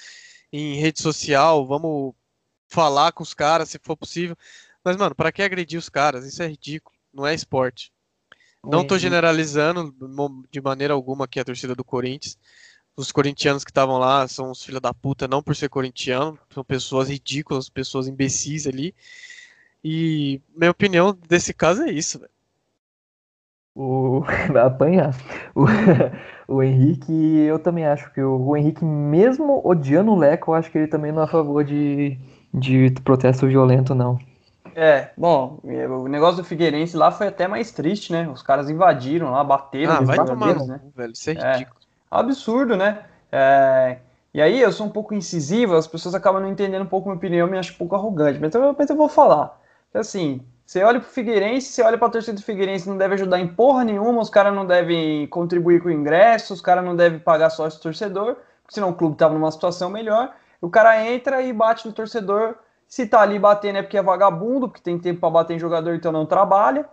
em 0.51 0.75
rede 0.75 1.01
social, 1.01 1.65
vamos 1.65 2.13
falar 2.67 3.11
com 3.13 3.23
os 3.23 3.33
caras 3.33 3.69
se 3.69 3.79
for 3.81 3.97
possível. 3.97 4.37
Mas, 4.83 4.95
mano, 4.95 5.15
para 5.15 5.31
que 5.31 5.41
agredir 5.41 5.79
os 5.79 5.89
caras? 5.89 6.25
Isso 6.25 6.43
é 6.43 6.47
ridículo, 6.47 6.95
não 7.11 7.25
é 7.25 7.33
esporte. 7.33 7.91
Não 8.63 8.85
tô 8.85 8.97
generalizando 8.97 9.93
de 10.51 10.61
maneira 10.61 10.93
alguma 10.93 11.25
aqui 11.25 11.39
a 11.39 11.43
torcida 11.43 11.73
do 11.73 11.83
Corinthians. 11.83 12.37
Os 12.95 13.11
corintianos 13.11 13.63
que 13.63 13.71
estavam 13.71 13.97
lá 13.97 14.27
são 14.27 14.51
os 14.51 14.63
filhos 14.63 14.79
da 14.79 14.93
puta, 14.93 15.27
não 15.27 15.41
por 15.41 15.55
ser 15.55 15.67
corintiano, 15.67 16.37
são 16.53 16.63
pessoas 16.63 17.09
ridículas, 17.09 17.69
pessoas 17.69 18.07
imbecis 18.07 18.67
ali. 18.67 18.93
E 19.83 20.41
minha 20.55 20.71
opinião 20.71 21.17
desse 21.27 21.53
caso 21.53 21.83
é 21.83 21.91
isso, 21.91 22.19
velho. 22.19 22.31
O... 23.75 24.21
Vai 24.51 24.63
apanhar. 24.63 25.15
O... 25.53 25.65
o 26.47 26.63
Henrique, 26.63 27.11
eu 27.11 27.59
também 27.59 27.85
acho 27.85 28.11
que 28.13 28.21
o... 28.21 28.39
o 28.39 28.57
Henrique, 28.57 28.85
mesmo 28.85 29.61
odiando 29.65 30.11
o 30.11 30.17
Leco, 30.17 30.51
eu 30.51 30.55
acho 30.55 30.71
que 30.71 30.77
ele 30.77 30.87
também 30.87 31.11
não 31.11 31.21
é 31.21 31.25
a 31.25 31.27
favor 31.27 31.63
de, 31.63 32.17
de 32.53 32.91
protesto 33.03 33.47
violento, 33.47 33.93
não. 33.93 34.17
É, 34.75 35.09
bom, 35.15 35.59
o 35.63 36.07
negócio 36.07 36.37
do 36.37 36.43
Figueirense 36.43 36.97
lá 36.97 37.11
foi 37.11 37.27
até 37.27 37.47
mais 37.47 37.71
triste, 37.71 38.11
né? 38.11 38.27
Os 38.27 38.41
caras 38.41 38.69
invadiram 38.69 39.31
lá, 39.31 39.43
bateram. 39.43 39.93
Ah, 39.93 40.01
vai 40.01 40.25
tomar 40.25 40.55
né? 40.65 40.79
velho, 40.95 41.13
isso 41.13 41.29
é, 41.29 41.33
é 41.33 41.51
ridículo. 41.53 41.79
Absurdo, 42.09 42.75
né? 42.75 43.05
É, 43.31 43.97
e 44.33 44.41
aí 44.41 44.59
eu 44.59 44.71
sou 44.71 44.87
um 44.87 44.89
pouco 44.89 45.13
incisivo, 45.13 45.75
as 45.75 45.85
pessoas 45.85 46.15
acabam 46.15 46.41
não 46.41 46.49
entendendo 46.49 46.81
um 46.81 46.87
pouco 46.87 47.07
a 47.07 47.11
minha 47.11 47.17
opinião, 47.17 47.47
me 47.47 47.57
acho 47.57 47.73
um 47.73 47.77
pouco 47.77 47.95
arrogante, 47.95 48.39
mas 48.39 48.49
então, 48.49 48.75
mas 48.77 48.89
eu 48.89 48.95
vou 48.95 49.07
falar. 49.07 49.61
Assim, 49.93 50.41
você 50.65 50.83
olha 50.83 50.99
pro 50.99 51.09
Figueirense, 51.09 51.67
você 51.67 51.83
olha 51.83 51.97
pra 51.97 52.09
torcida 52.09 52.37
do 52.37 52.43
Figueirense, 52.43 52.89
não 52.89 52.97
deve 52.97 53.13
ajudar 53.13 53.39
em 53.39 53.47
porra 53.47 53.83
nenhuma, 53.83 54.21
os 54.21 54.29
caras 54.29 54.53
não 54.53 54.65
devem 54.65 55.27
contribuir 55.27 55.81
com 55.81 55.89
o 55.89 55.91
ingresso, 55.91 56.53
os 56.53 56.61
caras 56.61 56.83
não 56.83 56.95
devem 56.95 57.19
pagar 57.19 57.49
sócio 57.49 57.81
torcedor, 57.81 58.37
porque 58.63 58.73
senão 58.73 58.89
o 58.89 58.95
clube 58.95 59.15
tava 59.15 59.33
numa 59.33 59.51
situação 59.51 59.89
melhor. 59.89 60.33
O 60.61 60.69
cara 60.69 61.05
entra 61.05 61.41
e 61.41 61.51
bate 61.53 61.87
no 61.87 61.93
torcedor 61.93 62.55
se 62.87 63.07
tá 63.07 63.21
ali 63.21 63.39
batendo 63.39 63.79
é 63.79 63.81
porque 63.81 63.97
é 63.97 64.03
vagabundo, 64.03 64.69
porque 64.69 64.81
tem 64.81 64.99
tempo 64.99 65.19
para 65.19 65.29
bater 65.29 65.55
em 65.55 65.59
jogador, 65.59 65.95
então 65.95 66.11
não 66.11 66.27
trabalha. 66.27 66.85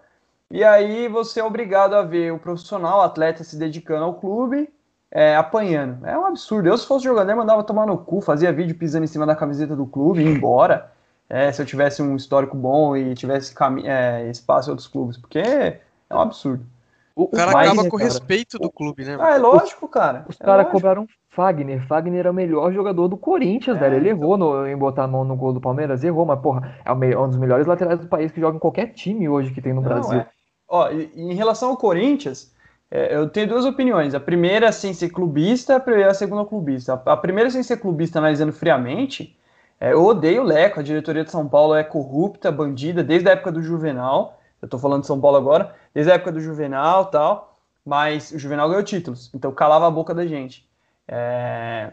E 0.50 0.64
aí 0.64 1.08
você 1.08 1.40
é 1.40 1.44
obrigado 1.44 1.94
a 1.94 2.02
ver 2.02 2.32
o 2.32 2.38
profissional, 2.38 3.00
o 3.00 3.02
atleta 3.02 3.44
se 3.44 3.56
dedicando 3.56 4.04
ao 4.04 4.14
clube, 4.14 4.72
é, 5.10 5.36
apanhando. 5.36 6.06
É 6.06 6.18
um 6.18 6.24
absurdo. 6.24 6.68
Eu, 6.68 6.78
se 6.78 6.86
fosse 6.86 7.04
jogador, 7.04 7.36
mandava 7.36 7.62
tomar 7.62 7.86
no 7.86 7.98
cu, 7.98 8.20
fazia 8.20 8.52
vídeo 8.52 8.74
pisando 8.76 9.04
em 9.04 9.08
cima 9.08 9.26
da 9.26 9.36
camiseta 9.36 9.76
do 9.76 9.86
clube, 9.86 10.22
ir 10.22 10.26
embora. 10.26 10.90
É, 11.30 11.52
se 11.52 11.62
eu 11.62 11.66
tivesse 11.66 12.02
um 12.02 12.16
histórico 12.16 12.56
bom 12.56 12.96
e 12.96 13.14
tivesse 13.14 13.54
é, 13.84 14.28
espaço 14.28 14.68
em 14.68 14.72
outros 14.72 14.88
clubes, 14.88 15.16
porque 15.16 15.38
é 15.38 15.80
um 16.10 16.18
absurdo. 16.18 16.66
O, 17.14 17.28
cara 17.28 17.52
mais, 17.52 17.70
acaba 17.70 17.88
com 17.88 17.96
o 17.96 17.98
respeito 17.98 18.58
do 18.58 18.70
clube, 18.70 19.04
né? 19.04 19.16
Ah, 19.20 19.34
é 19.34 19.38
lógico, 19.38 19.86
cara. 19.86 20.24
Os 20.28 20.40
é 20.40 20.44
caras 20.44 20.68
cobraram 20.68 21.06
Fagner. 21.28 21.86
Fagner 21.86 22.26
é 22.26 22.30
o 22.30 22.34
melhor 22.34 22.72
jogador 22.72 23.06
do 23.06 23.16
Corinthians, 23.16 23.76
é, 23.76 23.80
velho. 23.80 23.96
Ele 23.96 24.10
então... 24.10 24.22
errou 24.22 24.36
no, 24.36 24.66
em 24.66 24.76
botar 24.76 25.04
a 25.04 25.08
mão 25.08 25.24
no 25.24 25.36
gol 25.36 25.52
do 25.52 25.60
Palmeiras, 25.60 26.02
errou, 26.02 26.26
mas, 26.26 26.40
porra, 26.40 26.76
é 26.84 26.92
um 26.92 27.28
dos 27.28 27.36
melhores 27.36 27.66
laterais 27.66 28.00
do 28.00 28.08
país 28.08 28.32
que 28.32 28.40
joga 28.40 28.56
em 28.56 28.60
qualquer 28.60 28.88
time 28.88 29.28
hoje 29.28 29.52
que 29.52 29.62
tem 29.62 29.72
no 29.72 29.80
Não, 29.80 29.88
Brasil. 29.88 30.20
É. 30.20 30.26
Ó, 30.68 30.90
em 30.90 31.34
relação 31.34 31.70
ao 31.70 31.76
Corinthians, 31.76 32.52
é, 32.90 33.14
eu 33.14 33.28
tenho 33.28 33.48
duas 33.48 33.64
opiniões. 33.64 34.14
A 34.14 34.20
primeira, 34.20 34.72
sem 34.72 34.92
ser 34.92 35.10
clubista, 35.10 35.82
e 35.86 36.02
a 36.02 36.14
segunda, 36.14 36.44
clubista. 36.44 37.00
A 37.06 37.16
primeira, 37.16 37.50
sem 37.50 37.62
ser 37.62 37.76
clubista, 37.76 38.18
analisando 38.18 38.52
friamente, 38.52 39.36
é, 39.80 39.92
eu 39.94 40.04
odeio 40.04 40.42
o 40.42 40.44
Leco. 40.44 40.78
A 40.78 40.82
diretoria 40.82 41.24
de 41.24 41.30
São 41.30 41.48
Paulo 41.48 41.74
é 41.74 41.82
corrupta, 41.82 42.52
bandida, 42.52 43.02
desde 43.02 43.28
a 43.28 43.32
época 43.32 43.50
do 43.50 43.62
Juvenal. 43.62 44.38
Eu 44.60 44.68
tô 44.68 44.78
falando 44.78 45.00
de 45.00 45.06
São 45.06 45.20
Paulo 45.20 45.38
agora, 45.38 45.74
desde 45.94 46.12
a 46.12 46.16
época 46.16 46.32
do 46.32 46.40
Juvenal 46.40 47.06
tal. 47.06 47.58
Mas 47.84 48.30
o 48.30 48.38
Juvenal 48.38 48.68
ganhou 48.68 48.84
títulos, 48.84 49.30
então 49.34 49.50
calava 49.52 49.86
a 49.86 49.90
boca 49.90 50.14
da 50.14 50.26
gente. 50.26 50.68
É... 51.08 51.92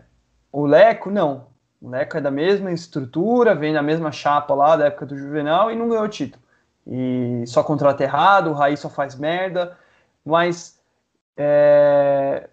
O 0.51 0.65
Leco, 0.65 1.09
não. 1.09 1.47
O 1.81 1.89
Leco 1.89 2.17
é 2.17 2.21
da 2.21 2.31
mesma 2.31 2.71
estrutura, 2.71 3.55
vem 3.55 3.73
da 3.73 3.81
mesma 3.81 4.11
chapa 4.11 4.53
lá 4.53 4.75
da 4.75 4.87
época 4.87 5.05
do 5.05 5.17
Juvenal 5.17 5.71
e 5.71 5.75
não 5.75 5.87
ganhou 5.87 6.07
título. 6.09 6.43
E 6.85 7.43
só 7.47 7.63
contrata 7.63 8.03
errado, 8.03 8.49
o 8.49 8.53
Raí 8.53 8.75
só 8.75 8.89
faz 8.89 9.15
merda. 9.15 9.77
Mas 10.25 10.79
é... 11.37 12.49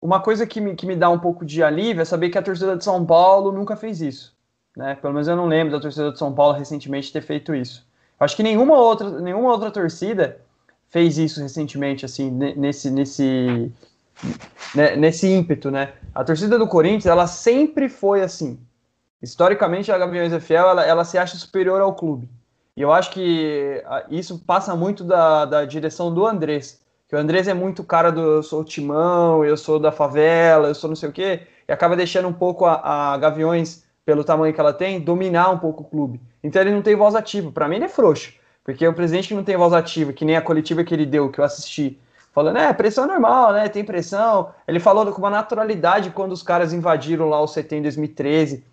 uma 0.00 0.20
coisa 0.20 0.46
que 0.46 0.60
me, 0.60 0.74
que 0.74 0.86
me 0.86 0.96
dá 0.96 1.10
um 1.10 1.18
pouco 1.18 1.44
de 1.44 1.62
alívio 1.62 2.02
é 2.02 2.04
saber 2.04 2.30
que 2.30 2.38
a 2.38 2.42
torcida 2.42 2.76
de 2.76 2.84
São 2.84 3.04
Paulo 3.04 3.52
nunca 3.52 3.76
fez 3.76 4.00
isso. 4.00 4.33
Né? 4.76 4.96
Pelo 4.96 5.12
menos 5.12 5.28
eu 5.28 5.36
não 5.36 5.46
lembro 5.46 5.72
da 5.72 5.80
torcida 5.80 6.10
de 6.10 6.18
São 6.18 6.32
Paulo 6.32 6.56
recentemente 6.56 7.12
ter 7.12 7.22
feito 7.22 7.54
isso. 7.54 7.86
Acho 8.18 8.36
que 8.36 8.42
nenhuma 8.42 8.76
outra, 8.78 9.10
nenhuma 9.20 9.50
outra 9.50 9.70
torcida 9.70 10.40
fez 10.88 11.18
isso 11.18 11.40
recentemente, 11.40 12.04
assim, 12.04 12.30
nesse, 12.30 12.90
nesse, 12.90 13.72
né, 14.74 14.96
nesse 14.96 15.28
ímpeto, 15.28 15.70
né? 15.70 15.92
A 16.14 16.22
torcida 16.22 16.58
do 16.58 16.68
Corinthians, 16.68 17.06
ela 17.06 17.26
sempre 17.26 17.88
foi 17.88 18.22
assim. 18.22 18.58
Historicamente, 19.20 19.90
a 19.90 19.98
Gaviões 19.98 20.32
fiel, 20.44 20.68
ela, 20.68 20.84
ela 20.84 21.04
se 21.04 21.18
acha 21.18 21.36
superior 21.36 21.80
ao 21.80 21.94
clube. 21.94 22.28
E 22.76 22.82
eu 22.82 22.92
acho 22.92 23.10
que 23.10 23.82
isso 24.10 24.38
passa 24.40 24.74
muito 24.74 25.04
da, 25.04 25.44
da 25.44 25.64
direção 25.64 26.12
do 26.12 26.26
Andrés. 26.26 26.80
Que 27.08 27.14
o 27.14 27.18
Andrés 27.18 27.46
é 27.46 27.54
muito 27.54 27.84
cara 27.84 28.10
do 28.10 28.20
eu 28.20 28.42
sou 28.42 28.62
o 28.62 28.64
timão, 28.64 29.44
eu 29.44 29.56
sou 29.56 29.78
da 29.78 29.92
favela, 29.92 30.68
eu 30.68 30.74
sou 30.74 30.88
não 30.88 30.96
sei 30.96 31.08
o 31.08 31.12
quê, 31.12 31.42
e 31.68 31.72
acaba 31.72 31.96
deixando 31.96 32.28
um 32.28 32.32
pouco 32.32 32.64
a, 32.64 33.12
a 33.14 33.16
Gaviões, 33.16 33.83
pelo 34.04 34.24
tamanho 34.24 34.52
que 34.52 34.60
ela 34.60 34.72
tem, 34.72 35.00
dominar 35.00 35.50
um 35.50 35.58
pouco 35.58 35.82
o 35.82 35.86
clube. 35.86 36.20
Então 36.42 36.60
ele 36.60 36.72
não 36.72 36.82
tem 36.82 36.94
voz 36.94 37.14
ativa. 37.14 37.50
Para 37.50 37.68
mim 37.68 37.76
ele 37.76 37.86
é 37.86 37.88
frouxo. 37.88 38.32
Porque 38.62 38.86
o 38.86 38.94
presidente 38.94 39.28
que 39.28 39.34
não 39.34 39.44
tem 39.44 39.56
voz 39.56 39.72
ativa, 39.72 40.12
que 40.12 40.24
nem 40.24 40.36
a 40.36 40.42
coletiva 40.42 40.84
que 40.84 40.94
ele 40.94 41.04
deu, 41.06 41.30
que 41.30 41.38
eu 41.38 41.44
assisti, 41.44 41.98
falando, 42.32 42.58
é, 42.58 42.72
pressão 42.72 43.06
normal, 43.06 43.52
né? 43.52 43.68
Tem 43.68 43.84
pressão. 43.84 44.52
Ele 44.66 44.80
falou 44.80 45.10
com 45.12 45.18
uma 45.18 45.30
naturalidade 45.30 46.10
quando 46.10 46.32
os 46.32 46.42
caras 46.42 46.72
invadiram 46.72 47.28
lá 47.28 47.40
o 47.40 47.46
CT 47.46 47.76
em 47.76 47.82
2013, 47.82 48.64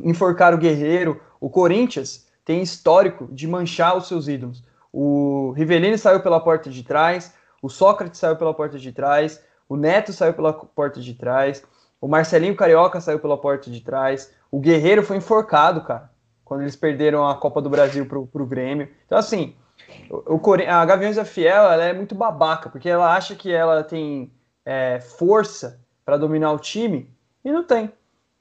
enforcaram 0.00 0.56
o 0.56 0.60
Guerreiro. 0.60 1.20
O 1.40 1.48
Corinthians 1.48 2.28
tem 2.44 2.60
histórico 2.60 3.28
de 3.30 3.46
manchar 3.46 3.96
os 3.96 4.08
seus 4.08 4.26
ídolos. 4.26 4.64
O 4.92 5.52
Rivelino 5.56 5.96
saiu 5.96 6.20
pela 6.20 6.40
porta 6.40 6.68
de 6.68 6.82
trás, 6.82 7.32
o 7.62 7.68
Sócrates 7.68 8.18
saiu 8.18 8.36
pela 8.36 8.52
porta 8.52 8.78
de 8.78 8.90
trás, 8.90 9.40
o 9.68 9.76
Neto 9.76 10.12
saiu 10.12 10.34
pela 10.34 10.52
porta 10.52 11.00
de 11.00 11.14
trás, 11.14 11.62
o 12.00 12.08
Marcelinho 12.08 12.56
Carioca 12.56 13.00
saiu 13.00 13.20
pela 13.20 13.38
porta 13.38 13.70
de 13.70 13.80
trás, 13.80 14.32
o 14.50 14.58
Guerreiro 14.58 15.02
foi 15.02 15.16
enforcado, 15.16 15.82
cara, 15.82 16.10
quando 16.44 16.62
eles 16.62 16.76
perderam 16.76 17.28
a 17.28 17.34
Copa 17.36 17.62
do 17.62 17.70
Brasil 17.70 18.06
pro, 18.06 18.26
pro 18.26 18.46
Grêmio. 18.46 18.88
Então, 19.06 19.16
assim, 19.16 19.54
o, 20.10 20.40
a 20.68 20.84
Gaviões 20.84 21.16
da 21.16 21.24
Fiel 21.24 21.70
ela 21.70 21.84
é 21.84 21.92
muito 21.92 22.14
babaca, 22.14 22.68
porque 22.68 22.88
ela 22.88 23.14
acha 23.14 23.34
que 23.34 23.52
ela 23.52 23.82
tem 23.82 24.32
é, 24.64 25.00
força 25.00 25.80
para 26.04 26.16
dominar 26.16 26.52
o 26.52 26.58
time 26.58 27.08
e 27.44 27.52
não 27.52 27.64
tem. 27.64 27.92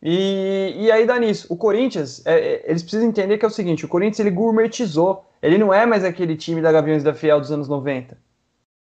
E, 0.02 0.76
e 0.78 0.92
aí 0.92 1.06
dá 1.06 1.20
nisso. 1.20 1.48
O 1.50 1.58
Corinthians, 1.58 2.26
é, 2.26 2.40
é, 2.40 2.70
eles 2.70 2.82
precisam 2.82 3.08
entender 3.08 3.38
que 3.38 3.46
é 3.46 3.48
o 3.48 3.52
seguinte: 3.52 3.86
o 3.86 3.90
Corinthians 3.90 4.20
ele 4.20 4.32
gourmetizou. 4.32 5.26
Ele 5.42 5.58
não 5.58 5.74
é 5.74 5.86
mais 5.86 6.04
aquele 6.04 6.36
time 6.36 6.62
da 6.62 6.72
Gaviões 6.72 7.04
da 7.04 7.14
Fiel 7.14 7.40
dos 7.40 7.52
anos 7.52 7.68
90. 7.68 8.18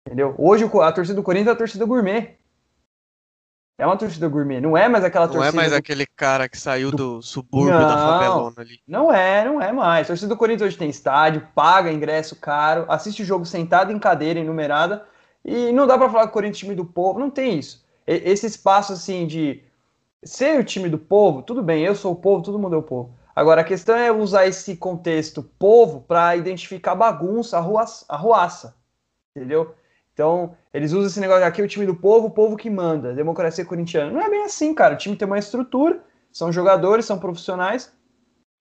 Entendeu? 0.07 0.33
Hoje 0.37 0.65
a 0.81 0.91
torcida 0.91 1.15
do 1.15 1.23
Corinthians 1.23 1.49
é 1.49 1.51
a 1.51 1.55
torcida 1.55 1.85
gourmet. 1.85 2.35
É 3.81 3.85
uma 3.87 3.97
torcida 3.97 4.27
gourmet, 4.27 4.61
não 4.61 4.77
é 4.77 4.87
mais 4.87 5.03
aquela 5.03 5.25
não 5.25 5.33
torcida. 5.33 5.51
Não 5.51 5.59
é 5.59 5.63
mais 5.63 5.71
do... 5.71 5.77
aquele 5.79 6.05
cara 6.05 6.47
que 6.47 6.55
saiu 6.55 6.91
do, 6.91 6.97
do 7.15 7.21
subúrbio 7.23 7.73
não, 7.73 7.87
da 7.87 7.97
favelona 7.97 8.53
ali. 8.59 8.79
Não 8.87 9.11
é, 9.11 9.43
não 9.43 9.59
é 9.59 9.71
mais. 9.71 10.05
A 10.05 10.09
torcida 10.09 10.29
do 10.29 10.37
Corinthians 10.37 10.67
hoje 10.67 10.77
tem 10.77 10.87
estádio, 10.87 11.47
paga 11.55 11.91
ingresso 11.91 12.35
caro, 12.35 12.85
assiste 12.87 13.23
o 13.23 13.25
jogo 13.25 13.43
sentado 13.43 13.91
em 13.91 13.97
cadeira 13.97 14.39
enumerada 14.39 15.03
e 15.43 15.71
não 15.71 15.87
dá 15.87 15.97
para 15.97 16.07
falar 16.11 16.25
que 16.25 16.29
o 16.29 16.33
Corinthians 16.33 16.57
é 16.57 16.65
time 16.65 16.75
do 16.75 16.85
povo, 16.85 17.17
não 17.17 17.31
tem 17.31 17.57
isso. 17.57 17.83
Esse 18.05 18.45
espaço 18.45 18.93
assim 18.93 19.25
de 19.25 19.63
ser 20.23 20.59
o 20.59 20.63
time 20.63 20.87
do 20.87 20.99
povo, 20.99 21.41
tudo 21.41 21.63
bem, 21.63 21.83
eu 21.83 21.95
sou 21.95 22.13
o 22.13 22.15
povo, 22.15 22.43
todo 22.43 22.59
mundo 22.59 22.75
é 22.75 22.77
o 22.77 22.83
povo. 22.83 23.17
Agora 23.35 23.61
a 23.61 23.63
questão 23.63 23.95
é 23.95 24.11
usar 24.11 24.45
esse 24.45 24.75
contexto 24.75 25.41
povo 25.57 26.01
para 26.01 26.35
identificar 26.35 26.93
bagunça, 26.93 27.57
arruaça, 27.57 28.05
arruaça, 28.07 28.75
entendeu? 29.35 29.73
Então, 30.21 30.55
eles 30.71 30.91
usam 30.91 31.07
esse 31.07 31.19
negócio 31.19 31.43
aqui, 31.43 31.63
o 31.63 31.67
time 31.67 31.83
do 31.83 31.95
povo, 31.95 32.27
o 32.27 32.31
povo 32.31 32.55
que 32.55 32.69
manda, 32.69 33.11
democracia 33.11 33.65
corintiana. 33.65 34.11
Não 34.11 34.21
é 34.21 34.29
bem 34.29 34.43
assim, 34.43 34.71
cara. 34.71 34.93
O 34.93 34.97
time 34.97 35.15
tem 35.15 35.25
uma 35.25 35.39
estrutura, 35.39 35.99
são 36.31 36.51
jogadores, 36.51 37.05
são 37.05 37.17
profissionais. 37.17 37.91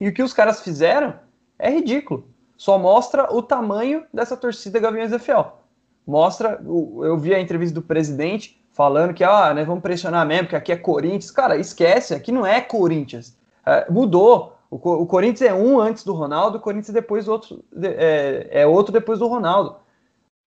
E 0.01 0.09
o 0.09 0.15
que 0.15 0.23
os 0.23 0.33
caras 0.33 0.63
fizeram 0.63 1.21
é 1.59 1.69
ridículo. 1.69 2.27
Só 2.57 2.79
mostra 2.79 3.31
o 3.31 3.43
tamanho 3.43 4.05
dessa 4.11 4.39
torcida 4.39 4.81
Gaviões 4.81 5.11
da 5.11 5.19
Fiel. 5.19 5.59
Mostra, 6.07 6.59
eu 6.65 7.19
vi 7.19 7.35
a 7.35 7.41
entrevista 7.41 7.75
do 7.75 7.83
presidente 7.83 8.59
falando 8.73 9.13
que, 9.13 9.23
ah, 9.23 9.53
nós 9.53 9.67
vamos 9.67 9.83
pressionar 9.83 10.27
mesmo, 10.27 10.49
que 10.49 10.57
aqui 10.57 10.73
é 10.73 10.77
Corinthians. 10.77 11.31
Cara, 11.31 11.59
esquece, 11.59 12.15
aqui 12.15 12.33
não 12.33 12.47
é 12.47 12.63
Corinthians. 12.63 13.37
É, 13.67 13.91
mudou. 13.91 14.57
O, 14.71 14.77
o, 14.77 15.07
Corinthians 15.07 15.43
é 15.43 15.53
um 15.53 15.79
antes 15.79 16.05
do 16.05 16.15
Ronaldo, 16.15 16.57
o 16.57 16.61
Corinthians 16.61 16.95
depois 16.95 17.29
outro, 17.29 17.63
é, 17.83 18.49
é 18.51 18.67
outro 18.67 18.95
depois 18.95 19.19
do 19.19 19.27
Ronaldo. 19.27 19.77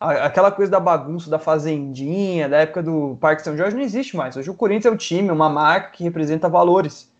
Aquela 0.04 0.52
coisa 0.52 0.70
da 0.70 0.80
bagunça, 0.80 1.30
da 1.30 1.40
fazendinha, 1.40 2.50
da 2.50 2.58
época 2.58 2.84
do 2.84 3.18
Parque 3.22 3.42
São 3.42 3.56
Jorge 3.56 3.76
não 3.76 3.84
existe 3.84 4.18
mais. 4.18 4.36
Hoje 4.36 4.50
o 4.50 4.54
Corinthians 4.54 4.92
é 4.92 4.92
um 4.92 4.98
time, 4.98 5.32
uma 5.32 5.50
marca 5.50 5.92
que 5.92 6.04
representa 6.04 6.50
valores. 6.50 7.12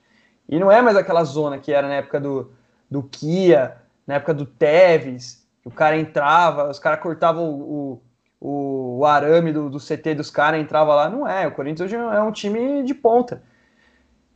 E 0.50 0.60
não 0.60 0.70
é 0.70 0.82
mais 0.82 0.98
aquela 0.98 1.24
zona 1.24 1.58
que 1.58 1.72
era 1.72 1.88
na 1.88 1.96
época 1.96 2.20
do, 2.20 2.52
do 2.92 3.02
Kia, 3.04 3.78
na 4.06 4.16
época 4.16 4.34
do 4.34 4.46
Teves, 4.46 5.48
que 5.62 5.70
o 5.70 5.72
cara 5.72 5.98
entrava, 5.98 6.70
os 6.70 6.78
caras 6.78 7.00
cortavam 7.00 7.50
o, 7.50 8.02
o, 8.42 8.98
o, 9.00 9.06
arame 9.06 9.54
do, 9.54 9.70
do 9.70 9.80
CT 9.80 10.16
dos 10.16 10.30
caras, 10.30 10.60
entrava 10.60 10.94
lá. 10.94 11.10
Não 11.10 11.26
é, 11.26 11.48
o 11.48 11.52
Corinthians 11.52 11.88
hoje 11.88 11.96
é 11.96 12.22
um 12.22 12.32
time 12.34 12.84
de 12.84 12.94
ponta. 12.94 13.42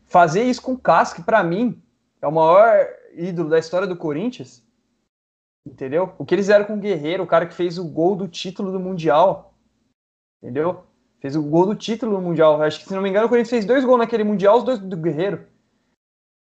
Fazer 0.06 0.44
isso 0.44 0.62
com 0.62 0.72
o 0.72 0.80
Casque, 0.80 1.22
para 1.22 1.44
mim, 1.44 1.82
é 2.22 2.28
o 2.28 2.32
maior 2.32 2.88
ídolo 3.14 3.50
da 3.50 3.60
história 3.60 3.86
do 3.86 3.98
Corinthians 3.98 4.66
Entendeu? 5.68 6.14
O 6.18 6.26
que 6.26 6.34
eles 6.34 6.46
fizeram 6.46 6.66
com 6.66 6.76
o 6.76 6.80
Guerreiro, 6.80 7.24
o 7.24 7.28
cara 7.28 7.46
que 7.46 7.54
fez 7.54 7.78
o 7.78 7.84
gol 7.84 8.16
do 8.16 8.28
título 8.28 8.72
do 8.72 8.80
Mundial. 8.80 9.54
Entendeu? 10.42 10.84
Fez 11.20 11.36
o 11.36 11.44
gol 11.44 11.66
do 11.66 11.76
título 11.76 12.16
do 12.16 12.22
Mundial. 12.22 12.62
Acho 12.62 12.80
que, 12.80 12.86
se 12.88 12.94
não 12.94 13.02
me 13.02 13.10
engano, 13.10 13.26
o 13.26 13.30
Corinthians 13.30 13.50
fez 13.50 13.66
dois 13.66 13.84
gols 13.84 14.00
naquele 14.00 14.24
Mundial, 14.24 14.58
os 14.58 14.64
dois 14.64 14.80
do 14.80 14.96
Guerreiro. 14.96 15.46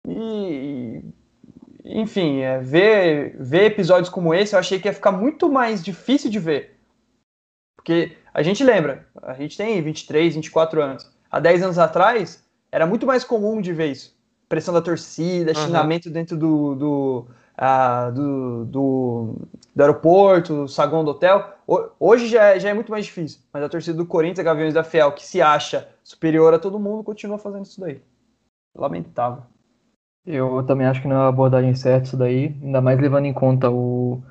E. 0.09 1.03
Enfim, 1.85 2.41
é, 2.41 2.59
ver, 2.59 3.37
ver 3.39 3.67
episódios 3.67 4.09
como 4.09 4.35
esse, 4.35 4.55
eu 4.55 4.59
achei 4.59 4.79
que 4.81 4.89
ia 4.89 4.93
ficar 4.93 5.13
muito 5.13 5.51
mais 5.51 5.83
difícil 5.83 6.31
de 6.31 6.39
ver. 6.39 6.79
Porque 7.77 8.17
a 8.35 8.43
gente 8.43 8.65
lembra, 8.65 9.07
a 9.23 9.35
gente 9.35 9.57
tem 9.57 9.81
23, 9.81 10.35
24 10.35 10.83
anos. 10.83 11.11
Há 11.31 11.39
10 11.39 11.63
anos 11.63 11.79
atrás, 11.79 12.45
era 12.73 12.87
muito 12.87 13.07
mais 13.07 13.23
comum 13.23 13.61
de 13.61 13.73
ver 13.73 13.93
isso. 13.93 14.17
Pressão 14.49 14.75
da 14.75 14.83
torcida, 14.83 15.53
uhum. 15.53 15.67
xingamento 15.67 16.11
dentro 16.11 16.37
do, 16.37 16.75
do 16.75 17.29
ah, 17.57 18.11
do, 18.11 18.65
do, 18.67 19.35
do, 19.75 19.81
aeroporto, 19.81 20.55
do 20.55 20.69
saguão 20.69 21.05
do 21.05 21.13
hotel. 21.13 21.55
Hoje 21.99 22.29
já 22.29 22.45
é, 22.45 22.61
já 22.61 22.69
é 22.69 22.75
muito 22.75 22.91
mais 22.91 23.07
difícil, 23.07 23.41
mas 23.53 23.63
a 23.63 23.69
torcida 23.69 23.97
do 23.97 24.07
Corinthians, 24.07 24.45
Gaviões 24.45 24.75
da 24.75 24.85
Fiel, 24.85 25.13
que 25.13 25.25
se 25.25 25.41
acha 25.41 25.89
superior 26.05 26.53
a 26.53 26.59
todo 26.59 26.79
mundo, 26.79 27.03
continua 27.03 27.39
fazendo 27.39 27.65
isso 27.65 27.81
daí. 27.81 28.01
Lamentável. 28.75 29.43
Eu 30.27 30.63
também 30.65 30.87
acho 30.87 31.01
que 31.01 31.09
não 31.09 31.17
é 31.17 31.19
uma 31.21 31.29
abordagem 31.29 31.75
certa 31.75 32.09
isso 32.09 32.17
daí, 32.17 32.57
ainda 32.63 32.81
mais 32.81 33.01
levando 33.01 33.27
em 33.27 33.33
conta 33.33 33.71
o. 33.71 34.23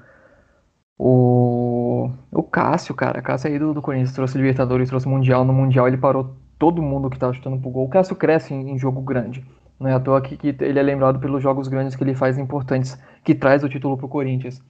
O, 0.97 2.09
o 2.31 2.43
Cássio, 2.43 2.95
cara. 2.95 3.21
Cássio 3.21 3.49
aí 3.49 3.59
do, 3.59 3.73
do 3.73 3.81
Corinthians 3.81 4.13
trouxe 4.13 4.37
Libertadores, 4.37 4.87
trouxe 4.87 5.07
Mundial. 5.07 5.43
No 5.43 5.51
Mundial 5.51 5.87
ele 5.87 5.97
parou 5.97 6.35
todo 6.57 6.81
mundo 6.81 7.09
que 7.09 7.19
tava 7.19 7.33
chutando 7.33 7.59
pro 7.59 7.69
gol. 7.69 7.85
O 7.85 7.89
Cássio 7.89 8.15
cresce 8.15 8.53
em, 8.53 8.71
em 8.71 8.77
jogo 8.77 9.01
grande. 9.01 9.45
Não 9.79 9.89
é 9.89 9.93
à 9.93 9.99
toa 9.99 10.21
que, 10.21 10.37
que, 10.37 10.55
ele 10.63 10.79
é 10.79 10.83
lembrado 10.83 11.19
pelos 11.19 11.43
jogos 11.43 11.67
grandes 11.67 11.95
que 11.95 12.03
ele 12.03 12.15
faz 12.15 12.37
importantes, 12.37 12.97
que 13.23 13.35
traz 13.35 13.63
o 13.63 13.69
título 13.69 13.97
pro 13.97 14.07
Corinthians. 14.07 14.61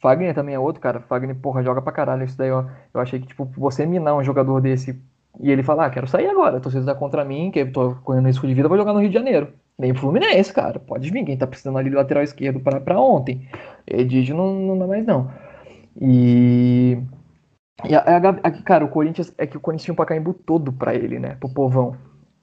Fagner 0.00 0.34
também 0.34 0.54
é 0.54 0.58
outro, 0.58 0.80
cara. 0.80 1.00
Fagner, 1.00 1.36
porra, 1.36 1.62
joga 1.62 1.82
pra 1.82 1.92
caralho. 1.92 2.24
Isso 2.24 2.38
daí, 2.38 2.50
ó. 2.50 2.64
Eu 2.92 3.00
achei 3.00 3.20
que, 3.20 3.26
tipo, 3.26 3.44
você 3.56 3.86
minar 3.86 4.14
um 4.16 4.22
jogador 4.22 4.60
desse 4.60 5.00
e 5.40 5.50
ele 5.50 5.62
falar, 5.62 5.86
ah, 5.86 5.90
quero 5.90 6.06
sair 6.06 6.26
agora, 6.26 6.56
a 6.56 6.60
torcida 6.60 6.84
tá 6.84 6.94
contra 6.94 7.24
mim, 7.24 7.50
que 7.50 7.60
eu 7.60 7.72
tô 7.72 7.94
correndo 8.02 8.26
risco 8.26 8.46
de 8.46 8.54
vida, 8.54 8.68
vou 8.68 8.76
jogar 8.76 8.92
no 8.92 9.00
Rio 9.00 9.08
de 9.08 9.14
Janeiro. 9.14 9.52
Nem 9.78 9.94
Fluminense, 9.94 10.52
cara. 10.52 10.80
Pode 10.80 11.08
vir, 11.10 11.24
quem 11.24 11.36
tá 11.36 11.46
precisando 11.46 11.78
ali 11.78 11.90
do 11.90 11.96
lateral 11.96 12.24
esquerdo 12.24 12.58
pra, 12.58 12.80
pra 12.80 13.00
ontem. 13.00 13.48
Edígio 13.86 14.36
não, 14.36 14.52
não 14.52 14.78
dá 14.78 14.86
mais, 14.86 15.06
não. 15.06 15.30
E. 16.00 16.98
E 17.84 17.94
a, 17.94 18.00
a, 18.00 18.16
a, 18.16 18.50
cara, 18.62 18.84
o 18.84 18.88
Corinthians 18.88 19.32
é 19.38 19.46
que 19.46 19.56
o 19.56 19.60
Corinthians 19.60 19.84
tinha 19.84 19.92
um 19.92 19.96
Pacaembu 19.96 20.34
todo 20.34 20.72
pra 20.72 20.94
ele, 20.96 21.20
né? 21.20 21.36
Pro 21.38 21.48
povão. 21.48 21.96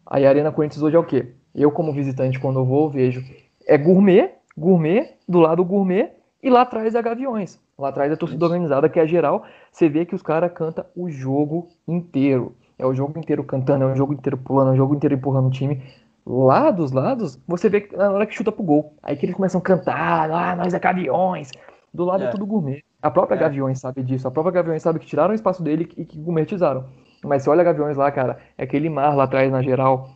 Aí 0.05 0.25
a 0.25 0.29
Arena 0.29 0.51
Corinthians 0.51 0.81
hoje 0.81 0.95
é 0.95 0.99
o 0.99 1.03
quê? 1.03 1.33
Eu, 1.56 1.72
como 1.72 1.94
visitante, 1.94 2.40
quando 2.40 2.60
eu 2.60 2.65
vou, 2.65 2.90
vejo. 2.90 3.23
É 3.65 3.77
gourmet, 3.77 4.32
gourmet, 4.57 5.14
do 5.27 5.40
lado 5.40 5.64
gourmet, 5.64 6.11
e 6.44 6.49
lá 6.49 6.61
atrás 6.61 6.94
é 6.94 7.02
Gaviões. 7.02 7.60
Lá 7.77 7.90
atrás 7.90 8.11
é 8.11 8.15
torcida 8.15 8.45
organizada, 8.45 8.90
que 8.90 8.99
é 8.99 9.07
geral. 9.07 9.44
Você 9.72 9.90
vê 9.90 10.06
que 10.06 10.14
os 10.14 10.22
caras 10.22 10.52
cantam 10.53 10.86
o 10.95 11.10
jogo 11.10 11.69
inteiro. 11.88 12.56
É 12.77 12.86
o 12.86 12.94
jogo 12.94 13.18
inteiro 13.18 13.44
cantando, 13.44 13.86
é 13.86 13.88
o 13.88 13.95
jogo 13.95 14.14
inteiro 14.14 14.38
pulando, 14.38 14.72
é 14.72 14.73
o 14.73 14.77
jogo 14.77 14.94
inteiro 14.94 15.15
empurrando 15.15 15.48
o 15.48 15.52
time. 15.52 15.82
Lá 16.26 16.72
dos 16.72 16.91
lados, 16.91 17.40
você 17.48 17.69
vê 17.69 17.90
na 17.95 18.11
hora 18.11 18.26
que 18.26 18.36
chuta 18.36 18.52
pro 18.52 18.64
gol. 18.64 18.94
Aí 19.02 19.15
que 19.15 19.26
eles 19.26 19.36
começam 19.36 19.60
a 19.60 19.64
cantar, 19.64 20.30
ah, 20.30 20.56
nós 20.56 20.73
é 20.73 20.80
Gaviões. 20.80 21.52
Do 21.94 22.03
lado 22.03 22.23
é, 22.23 22.27
é 22.27 22.30
tudo 22.30 22.45
gourmet. 22.45 22.84
A 23.02 23.10
própria 23.10 23.36
é. 23.36 23.40
Gaviões 23.40 23.80
sabe 23.80 24.03
disso. 24.03 24.27
A 24.27 24.32
própria 24.32 24.53
Gaviões 24.53 24.82
sabe 24.82 24.99
que 24.99 25.06
tiraram 25.06 25.32
o 25.32 25.36
espaço 25.36 25.64
dele 25.64 25.90
e 25.95 26.03
que 26.06 26.18
gourmetizaram. 26.19 26.86
Mas 27.23 27.44
você 27.44 27.49
olha 27.49 27.64
Gaviões 27.64 27.95
lá, 27.95 28.11
cara, 28.11 28.38
é 28.57 28.64
aquele 28.64 28.90
mar 28.90 29.15
lá 29.15 29.23
atrás 29.23 29.52
na 29.52 29.61
geral, 29.61 30.10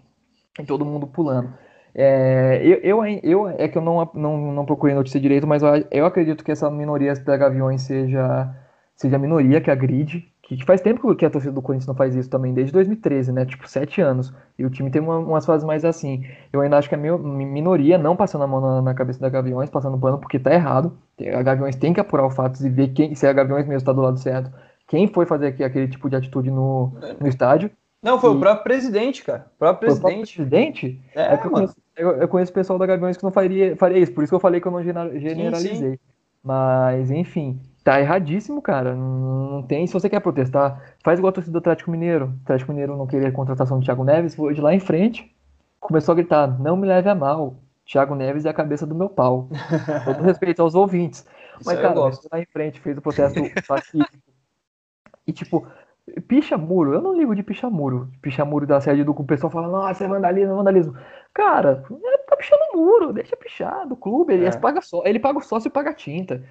todo 0.66 0.86
mundo 0.86 1.08
pulando. 1.08 1.54
É, 1.94 2.62
eu, 2.64 3.04
eu, 3.04 3.20
eu, 3.24 3.50
é 3.50 3.68
que 3.68 3.78
eu 3.78 3.82
não, 3.82 4.10
não, 4.14 4.54
não 4.54 4.66
procurei 4.66 4.96
notícia 4.96 5.20
direito, 5.20 5.48
mas 5.48 5.64
eu, 5.64 5.70
eu 5.92 6.06
acredito 6.06 6.44
que 6.44 6.52
essa 6.52 6.70
minoria 6.70 7.14
da 7.16 7.36
Gaviões 7.36 7.82
seja, 7.82 8.56
seja 8.96 9.16
a 9.16 9.20
minoria 9.20 9.60
que 9.60 9.72
agride, 9.72 10.32
que, 10.42 10.66
faz 10.66 10.82
tempo 10.82 11.16
que 11.16 11.26
a 11.26 11.30
torcida 11.30 11.54
do 11.54 11.62
Corinthians 11.62 11.88
não 11.88 11.96
faz 11.96 12.16
isso 12.16 12.30
também, 12.30 12.54
desde 12.54 12.74
2013, 12.74 13.32
né? 13.32 13.46
Tipo, 13.46 13.70
sete 13.70 14.02
anos. 14.02 14.34
E 14.58 14.66
o 14.66 14.70
time 14.70 14.90
tem 14.90 15.02
uma, 15.02 15.18
umas 15.20 15.46
fases 15.46 15.66
mais 15.66 15.86
assim. 15.86 16.24
Eu 16.52 16.62
ainda 16.62 16.78
acho 16.78 16.90
que 16.90 16.96
a 16.96 16.98
minoria 16.98 17.98
não 18.00 18.16
passando 18.16 18.44
a 18.44 18.48
mão 18.48 18.60
na, 18.60 18.82
na, 18.82 18.94
cabeça 18.96 19.20
da 19.20 19.30
Gaviões, 19.30 19.70
passando 19.70 19.98
pano, 20.00 20.18
porque 20.18 20.40
tá 20.40 20.52
errado. 20.52 20.98
A 21.36 21.44
Gaviões 21.44 21.76
tem 21.76 21.94
que 21.94 22.00
apurar 22.00 22.26
os 22.26 22.36
fatos 22.36 22.66
e 22.66 22.70
ver 22.70 22.90
quem, 22.90 23.14
se 23.14 23.28
a 23.28 23.34
Gaviões 23.34 23.66
mesmo 23.66 23.78
está 23.78 23.94
do 23.94 24.02
lado 24.02 24.18
certo. 24.18 24.52
Quem 24.88 25.08
foi 25.08 25.28
fazer 25.28 25.48
aqui, 25.48 25.64
aquele 25.64 25.88
tipo 25.88 26.10
de 26.10 26.16
atitude 26.16 26.50
no, 26.50 26.94
no 27.20 27.28
estádio. 27.28 27.70
Não, 28.02 28.20
foi 28.20 28.32
e... 28.32 28.36
o 28.36 28.40
próprio 28.40 28.64
presidente, 28.64 29.24
cara. 29.24 29.48
O 29.56 29.60
próprio 29.60 29.90
presidente. 29.90 30.36
Foi 30.36 30.46
o 30.46 30.50
próprio 30.50 30.72
presidente? 30.72 31.02
É, 31.16 31.34
é 31.34 31.38
que 31.38 31.48
eu 31.48 31.52
conheço, 31.52 31.76
eu, 31.98 32.10
eu 32.12 32.28
conheço 32.28 32.52
o 32.52 32.56
pessoal 32.56 32.80
da 32.80 32.86
Gaviões 32.86 33.18
que 33.18 33.24
não 33.24 33.32
faria, 33.32 33.76
faria 33.76 34.00
isso, 34.00 34.14
por 34.14 34.24
isso 34.24 34.32
que 34.32 34.36
eu 34.36 34.40
falei 34.40 34.62
que 34.62 34.68
eu 34.68 34.72
não 34.72 34.84
generalizei. 34.84 35.76
Sim, 35.76 35.92
sim. 35.92 36.00
Mas, 36.42 37.12
enfim, 37.12 37.60
tá 37.84 38.00
erradíssimo, 38.00 38.62
cara. 38.62 38.96
Não, 38.96 39.52
não, 39.52 39.64
tem. 39.64 39.86
Se 39.86 39.94
você 39.94 40.10
quer 40.10 40.22
protestar, 40.22 40.96
faz 41.04 41.20
igual 41.20 41.30
a 41.30 41.34
torcida 41.34 41.52
do 41.52 41.60
Atlético 41.60 41.92
Mineiro. 41.92 42.28
O 42.28 42.44
Atlético 42.44 42.72
Mineiro 42.72 42.98
não 42.98 43.06
queria 43.06 43.28
a 43.28 43.32
contratação 43.32 43.80
do 43.80 43.86
Thiago 43.86 44.04
Neves, 44.04 44.36
foi 44.36 44.54
de 44.54 44.62
lá 44.62 44.74
em 44.74 44.80
frente, 44.80 45.36
começou 45.80 46.14
a 46.14 46.16
gritar: 46.16 46.60
não 46.60 46.78
me 46.78 46.88
leve 46.88 47.10
a 47.10 47.16
mal. 47.16 47.58
Thiago 47.86 48.14
Neves 48.16 48.46
é 48.46 48.50
a 48.50 48.54
cabeça 48.54 48.86
do 48.86 48.96
meu 48.96 49.10
pau. 49.10 49.50
Todo 50.06 50.24
respeito 50.24 50.62
aos 50.62 50.76
ouvintes. 50.76 51.26
Mas, 51.66 51.80
cara, 51.80 52.00
lá 52.00 52.40
em 52.40 52.46
frente, 52.46 52.80
fez 52.80 52.98
o 52.98 53.02
protesto 53.02 53.42
pacífico. 53.68 54.18
E, 55.26 55.34
tipo, 55.34 55.68
picha 56.28 56.58
muro, 56.58 56.94
eu 56.94 57.02
não 57.02 57.18
ligo 57.18 57.36
de 57.36 57.44
picha 57.44 57.70
muro. 57.70 58.10
Picha 58.22 58.46
muro 58.46 58.66
da 58.66 58.80
sede 58.80 59.04
do 59.04 59.12
o 59.12 59.24
pessoal 59.24 59.52
fala, 59.52 59.68
nossa, 59.68 60.04
é 60.04 60.08
vandalismo, 60.08 60.54
é 60.54 60.56
vandalismo. 60.56 60.96
Cara, 61.34 61.84
ele 61.90 62.18
tá 62.28 62.36
pichando 62.36 62.62
muro, 62.74 63.14
deixa 63.14 63.36
pichar 63.38 63.88
do 63.88 63.96
clube, 63.96 64.34
ele, 64.34 64.46
é. 64.46 64.52
paga 64.52 64.82
só, 64.82 65.04
ele 65.06 65.20
paga 65.20 65.40
o 65.40 65.42
sócio 65.42 65.68
e 65.68 65.72
paga 65.72 65.92
a 65.92 65.94
tinta. 65.94 66.44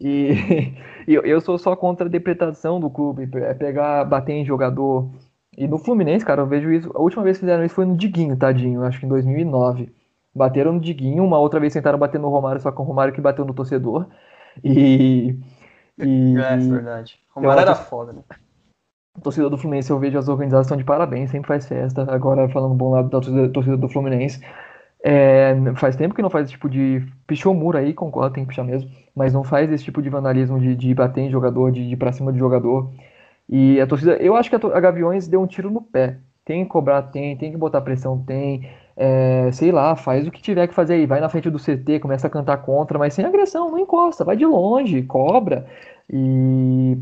E, 0.00 0.74
e 1.06 1.14
eu 1.14 1.40
sou 1.40 1.58
só 1.58 1.74
contra 1.76 2.06
a 2.06 2.10
depretação 2.10 2.80
do 2.80 2.88
clube, 2.88 3.28
é 3.34 3.54
pegar, 3.54 4.04
bater 4.04 4.32
em 4.32 4.44
jogador. 4.44 5.10
E 5.56 5.66
no 5.66 5.78
Fluminense, 5.78 6.24
cara, 6.24 6.42
eu 6.42 6.46
vejo 6.46 6.70
isso. 6.72 6.90
A 6.94 7.00
última 7.00 7.22
vez 7.22 7.36
que 7.36 7.40
fizeram 7.40 7.64
isso 7.64 7.74
foi 7.74 7.84
no 7.84 7.96
Diguinho, 7.96 8.36
tadinho, 8.36 8.82
acho 8.84 9.00
que 9.00 9.06
em 9.06 9.08
2009. 9.08 9.92
Bateram 10.34 10.72
no 10.72 10.80
Diguinho, 10.80 11.24
uma 11.24 11.38
outra 11.38 11.58
vez 11.58 11.72
tentaram 11.72 11.98
bater 11.98 12.20
no 12.20 12.28
Romário, 12.28 12.60
só 12.60 12.70
que 12.70 12.80
o 12.80 12.84
Romário 12.84 13.12
que 13.12 13.20
bateu 13.20 13.44
no 13.44 13.52
torcedor. 13.52 14.06
E. 14.62 15.36
e 15.98 16.36
é, 16.38 16.56
verdade. 16.56 17.18
Romário 17.34 17.62
era 17.62 17.74
foda, 17.74 18.12
né? 18.12 18.22
Torcida 19.22 19.50
do 19.50 19.58
Fluminense, 19.58 19.90
eu 19.90 19.98
vejo 19.98 20.18
as 20.18 20.28
organizações 20.28 20.66
estão 20.66 20.76
de 20.76 20.84
parabéns, 20.84 21.30
sempre 21.30 21.48
faz 21.48 21.66
festa. 21.66 22.06
Agora, 22.12 22.48
falando 22.48 22.74
bom 22.74 22.90
lado 22.90 23.08
da 23.08 23.20
torcida, 23.20 23.48
torcida 23.48 23.76
do 23.76 23.88
Fluminense, 23.88 24.40
é, 25.02 25.54
faz 25.76 25.96
tempo 25.96 26.14
que 26.14 26.22
não 26.22 26.30
faz 26.30 26.44
esse 26.44 26.52
tipo 26.52 26.68
de. 26.68 27.06
Pichou 27.26 27.52
o 27.52 27.56
muro 27.56 27.78
aí, 27.78 27.94
concordo, 27.94 28.34
tem 28.34 28.44
que 28.44 28.48
pichar 28.48 28.64
mesmo. 28.64 28.90
Mas 29.14 29.32
não 29.32 29.42
faz 29.44 29.70
esse 29.72 29.84
tipo 29.84 30.02
de 30.02 30.10
vandalismo 30.10 30.60
de, 30.60 30.74
de 30.76 30.94
bater 30.94 31.22
em 31.22 31.30
jogador, 31.30 31.72
de, 31.72 31.86
de 31.86 31.94
ir 31.94 31.96
pra 31.96 32.12
cima 32.12 32.32
de 32.32 32.38
jogador. 32.38 32.90
E 33.48 33.80
a 33.80 33.86
torcida. 33.86 34.16
Eu 34.16 34.36
acho 34.36 34.50
que 34.50 34.56
a, 34.56 34.58
a 34.76 34.80
Gaviões 34.80 35.26
deu 35.28 35.40
um 35.42 35.46
tiro 35.46 35.70
no 35.70 35.80
pé. 35.82 36.18
Tem 36.44 36.64
que 36.64 36.70
cobrar, 36.70 37.02
tem. 37.02 37.36
Tem 37.36 37.50
que 37.50 37.56
botar 37.56 37.80
pressão, 37.80 38.22
tem. 38.24 38.68
É, 38.96 39.50
sei 39.52 39.72
lá, 39.72 39.96
faz 39.96 40.26
o 40.26 40.30
que 40.30 40.42
tiver 40.42 40.66
que 40.68 40.74
fazer 40.74 40.94
aí. 40.94 41.06
Vai 41.06 41.20
na 41.20 41.28
frente 41.28 41.48
do 41.50 41.58
CT, 41.58 42.00
começa 42.00 42.26
a 42.26 42.30
cantar 42.30 42.58
contra, 42.58 42.98
mas 42.98 43.14
sem 43.14 43.24
agressão, 43.24 43.70
não 43.70 43.78
encosta. 43.78 44.24
Vai 44.24 44.36
de 44.36 44.44
longe, 44.46 45.02
cobra. 45.02 45.66
E 46.08 46.98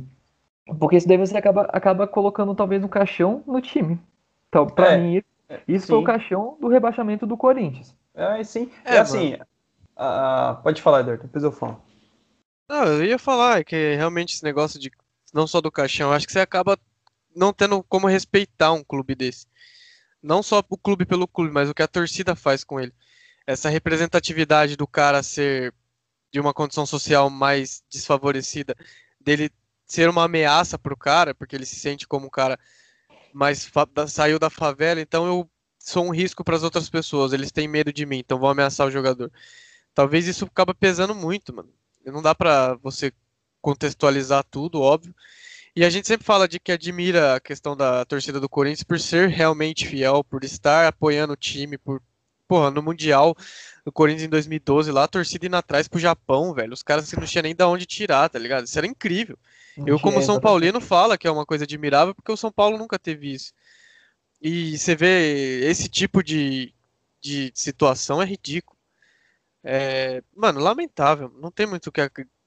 porque 0.78 0.96
isso 0.96 1.08
daí 1.08 1.16
você 1.16 1.36
acaba, 1.36 1.62
acaba 1.72 2.06
colocando 2.06 2.54
talvez 2.54 2.82
um 2.82 2.88
caixão 2.88 3.42
no 3.46 3.60
time. 3.60 4.00
Então, 4.48 4.66
pra 4.66 4.92
é, 4.92 4.98
mim, 4.98 5.22
isso 5.66 5.86
sim. 5.86 5.92
foi 5.92 5.98
o 5.98 6.04
caixão 6.04 6.56
do 6.60 6.68
rebaixamento 6.68 7.26
do 7.26 7.36
Corinthians. 7.36 7.94
É, 8.14 8.42
sim. 8.42 8.70
É, 8.84 8.96
é 8.96 8.98
assim, 8.98 9.34
uh, 9.34 10.62
pode 10.62 10.82
falar, 10.82 11.00
Eduardo, 11.00 11.22
depois 11.22 11.44
eu 11.44 11.52
falo. 11.52 11.80
Não, 12.68 12.84
eu 12.84 13.04
ia 13.04 13.18
falar 13.18 13.64
que 13.64 13.94
realmente 13.94 14.34
esse 14.34 14.44
negócio 14.44 14.78
de 14.78 14.90
não 15.32 15.46
só 15.46 15.60
do 15.60 15.70
caixão, 15.70 16.12
acho 16.12 16.26
que 16.26 16.32
você 16.32 16.40
acaba 16.40 16.78
não 17.34 17.52
tendo 17.52 17.82
como 17.84 18.06
respeitar 18.06 18.72
um 18.72 18.82
clube 18.82 19.14
desse. 19.14 19.46
Não 20.22 20.42
só 20.42 20.62
o 20.68 20.76
clube 20.76 21.06
pelo 21.06 21.28
clube, 21.28 21.52
mas 21.52 21.70
o 21.70 21.74
que 21.74 21.82
a 21.82 21.88
torcida 21.88 22.34
faz 22.34 22.64
com 22.64 22.80
ele. 22.80 22.92
Essa 23.46 23.68
representatividade 23.68 24.76
do 24.76 24.86
cara 24.86 25.22
ser 25.22 25.72
de 26.30 26.40
uma 26.40 26.52
condição 26.52 26.84
social 26.84 27.30
mais 27.30 27.82
desfavorecida, 27.90 28.76
dele 29.20 29.50
ser 29.88 30.08
uma 30.08 30.24
ameaça 30.24 30.78
pro 30.78 30.96
cara, 30.96 31.34
porque 31.34 31.56
ele 31.56 31.66
se 31.66 31.76
sente 31.76 32.06
como 32.06 32.26
um 32.26 32.30
cara 32.30 32.58
mais 33.32 33.70
saiu 34.08 34.38
da 34.38 34.50
favela, 34.50 35.00
então 35.00 35.26
eu 35.26 35.50
sou 35.78 36.04
um 36.04 36.10
risco 36.10 36.44
para 36.44 36.56
as 36.56 36.62
outras 36.62 36.90
pessoas, 36.90 37.32
eles 37.32 37.50
têm 37.50 37.66
medo 37.66 37.92
de 37.92 38.04
mim, 38.04 38.18
então 38.18 38.38
vão 38.38 38.50
ameaçar 38.50 38.86
o 38.86 38.90
jogador. 38.90 39.32
Talvez 39.94 40.28
isso 40.28 40.44
acaba 40.44 40.74
pesando 40.74 41.14
muito, 41.14 41.54
mano. 41.54 41.72
Não 42.04 42.22
dá 42.22 42.34
para 42.34 42.74
você 42.76 43.12
contextualizar 43.60 44.44
tudo, 44.44 44.80
óbvio. 44.80 45.14
E 45.74 45.84
a 45.84 45.90
gente 45.90 46.08
sempre 46.08 46.26
fala 46.26 46.48
de 46.48 46.58
que 46.58 46.72
admira 46.72 47.36
a 47.36 47.40
questão 47.40 47.76
da 47.76 48.04
torcida 48.04 48.40
do 48.40 48.48
Corinthians 48.48 48.82
por 48.82 48.98
ser 48.98 49.28
realmente 49.28 49.86
fiel, 49.86 50.24
por 50.24 50.44
estar 50.44 50.86
apoiando 50.86 51.32
o 51.32 51.36
time, 51.36 51.78
por 51.78 52.02
porra, 52.48 52.70
no 52.70 52.82
Mundial 52.82 53.36
do 53.84 53.92
Corinthians 53.92 54.24
em 54.24 54.30
2012 54.30 54.90
lá, 54.90 55.04
a 55.04 55.08
torcida 55.08 55.46
indo 55.46 55.56
atrás 55.56 55.86
pro 55.86 56.00
Japão, 56.00 56.52
velho. 56.54 56.72
Os 56.72 56.82
caras 56.82 57.12
não 57.12 57.24
tinham 57.24 57.42
nem 57.42 57.54
da 57.54 57.68
onde 57.68 57.86
tirar, 57.86 58.28
tá 58.28 58.38
ligado? 58.38 58.64
Isso 58.64 58.78
era 58.78 58.86
incrível. 58.86 59.38
Eu, 59.86 60.00
como 60.00 60.22
São 60.22 60.40
Paulino, 60.40 60.80
fala 60.80 61.16
que 61.16 61.28
é 61.28 61.30
uma 61.30 61.46
coisa 61.46 61.64
admirável, 61.64 62.14
porque 62.14 62.32
o 62.32 62.36
São 62.36 62.50
Paulo 62.50 62.76
nunca 62.76 62.98
teve 62.98 63.32
isso. 63.32 63.52
E 64.40 64.76
você 64.76 64.96
vê 64.96 65.60
esse 65.68 65.88
tipo 65.88 66.22
de, 66.22 66.74
de 67.20 67.52
situação 67.54 68.20
é 68.20 68.24
ridículo. 68.24 68.76
É, 69.62 70.22
mano, 70.34 70.60
lamentável. 70.60 71.32
Não 71.40 71.50
tem 71.50 71.66
muito 71.66 71.92
que, 71.92 72.00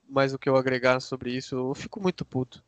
mais 0.09 0.33
o 0.33 0.39
que 0.39 0.49
eu 0.49 0.57
agregar 0.57 0.99
sobre 0.99 1.31
isso. 1.31 1.55
Eu 1.55 1.73
fico 1.73 2.01
muito 2.01 2.25
puto. 2.25 2.63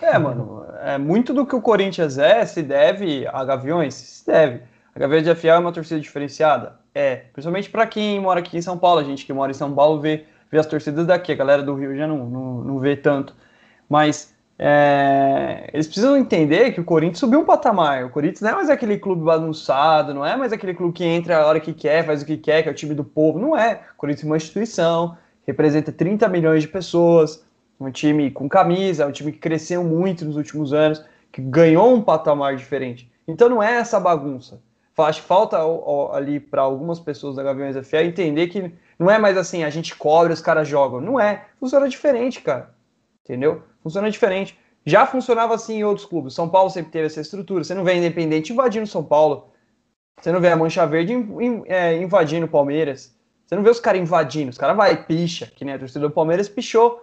É, 0.00 0.18
mano, 0.18 0.64
é, 0.80 0.96
muito 0.96 1.34
do 1.34 1.44
que 1.44 1.54
o 1.54 1.60
Corinthians 1.60 2.16
é 2.16 2.44
se 2.46 2.62
deve 2.62 3.26
a 3.26 3.44
Gaviões, 3.44 3.94
se 3.94 4.26
deve. 4.26 4.62
A 4.94 5.20
de 5.20 5.34
FA 5.34 5.48
é 5.48 5.58
uma 5.58 5.72
torcida 5.72 6.00
diferenciada? 6.00 6.78
É, 6.94 7.16
principalmente 7.32 7.70
para 7.70 7.86
quem 7.86 8.20
mora 8.20 8.40
aqui 8.40 8.58
em 8.58 8.62
São 8.62 8.76
Paulo. 8.76 9.00
A 9.00 9.04
gente 9.04 9.24
que 9.24 9.32
mora 9.32 9.50
em 9.50 9.54
São 9.54 9.72
Paulo 9.72 10.00
vê, 10.00 10.24
vê 10.50 10.58
as 10.58 10.66
torcidas 10.66 11.06
daqui, 11.06 11.32
a 11.32 11.36
galera 11.36 11.62
do 11.62 11.74
Rio 11.74 11.96
já 11.96 12.06
não, 12.06 12.26
não, 12.28 12.54
não 12.64 12.78
vê 12.80 12.96
tanto. 12.96 13.34
Mas 13.88 14.34
é, 14.58 15.70
eles 15.72 15.86
precisam 15.86 16.16
entender 16.16 16.72
que 16.72 16.80
o 16.80 16.84
Corinthians 16.84 17.18
subiu 17.18 17.40
um 17.40 17.44
patamar. 17.44 18.04
O 18.04 18.10
Corinthians 18.10 18.42
não 18.42 18.50
é 18.50 18.54
mais 18.54 18.68
aquele 18.68 18.98
clube 18.98 19.22
bagunçado, 19.22 20.12
não 20.12 20.26
é 20.26 20.36
mais 20.36 20.52
aquele 20.52 20.74
clube 20.74 20.92
que 20.92 21.04
entra 21.04 21.38
a 21.38 21.46
hora 21.46 21.60
que 21.60 21.72
quer, 21.72 22.04
faz 22.04 22.22
o 22.22 22.26
que 22.26 22.36
quer, 22.36 22.62
que 22.62 22.68
é 22.68 22.72
o 22.72 22.74
time 22.74 22.94
do 22.94 23.04
povo. 23.04 23.38
Não 23.38 23.56
é. 23.56 23.80
O 23.94 23.96
Corinthians 23.96 24.24
é 24.24 24.26
uma 24.26 24.36
instituição, 24.36 25.16
representa 25.46 25.92
30 25.92 26.28
milhões 26.28 26.62
de 26.62 26.68
pessoas, 26.68 27.44
um 27.80 27.90
time 27.90 28.30
com 28.30 28.48
camisa, 28.48 29.06
um 29.06 29.12
time 29.12 29.32
que 29.32 29.38
cresceu 29.38 29.82
muito 29.82 30.24
nos 30.24 30.36
últimos 30.36 30.72
anos, 30.72 31.02
que 31.32 31.40
ganhou 31.40 31.94
um 31.94 32.02
patamar 32.02 32.56
diferente. 32.56 33.10
Então 33.26 33.48
não 33.48 33.62
é 33.62 33.76
essa 33.76 33.98
bagunça. 33.98 34.60
Acho 35.02 35.22
que 35.22 35.26
falta 35.26 35.58
ali 36.12 36.40
para 36.40 36.62
algumas 36.62 36.98
pessoas 37.00 37.36
da 37.36 37.42
Gaviões 37.42 37.76
FA 37.86 38.02
entender 38.02 38.48
que 38.48 38.72
não 38.98 39.10
é 39.10 39.18
mais 39.18 39.36
assim, 39.36 39.64
a 39.64 39.70
gente 39.70 39.96
cobra, 39.96 40.32
os 40.32 40.40
caras 40.40 40.68
jogam. 40.68 41.00
Não 41.00 41.18
é. 41.18 41.46
Funciona 41.58 41.88
diferente, 41.88 42.40
cara. 42.40 42.74
Entendeu? 43.24 43.62
Funciona 43.82 44.10
diferente. 44.10 44.58
Já 44.84 45.06
funcionava 45.06 45.54
assim 45.54 45.78
em 45.78 45.84
outros 45.84 46.06
clubes. 46.06 46.34
São 46.34 46.48
Paulo 46.48 46.70
sempre 46.70 46.92
teve 46.92 47.06
essa 47.06 47.20
estrutura. 47.20 47.64
Você 47.64 47.74
não 47.74 47.84
vê 47.84 47.94
Independente 47.94 48.52
invadindo 48.52 48.86
São 48.86 49.04
Paulo. 49.04 49.50
Você 50.20 50.32
não 50.32 50.40
vê 50.40 50.48
a 50.48 50.56
Mancha 50.56 50.86
Verde 50.86 51.14
é, 51.66 51.96
invadindo 51.96 52.48
Palmeiras. 52.48 53.14
Você 53.46 53.54
não 53.56 53.62
vê 53.62 53.70
os 53.70 53.80
caras 53.80 54.00
invadindo. 54.00 54.50
Os 54.50 54.58
caras 54.58 54.76
vai 54.76 55.04
picha, 55.04 55.46
que 55.54 55.64
nem 55.64 55.74
a 55.74 55.78
torcida 55.78 56.00
do 56.00 56.10
Palmeiras 56.10 56.48
pichou 56.48 57.02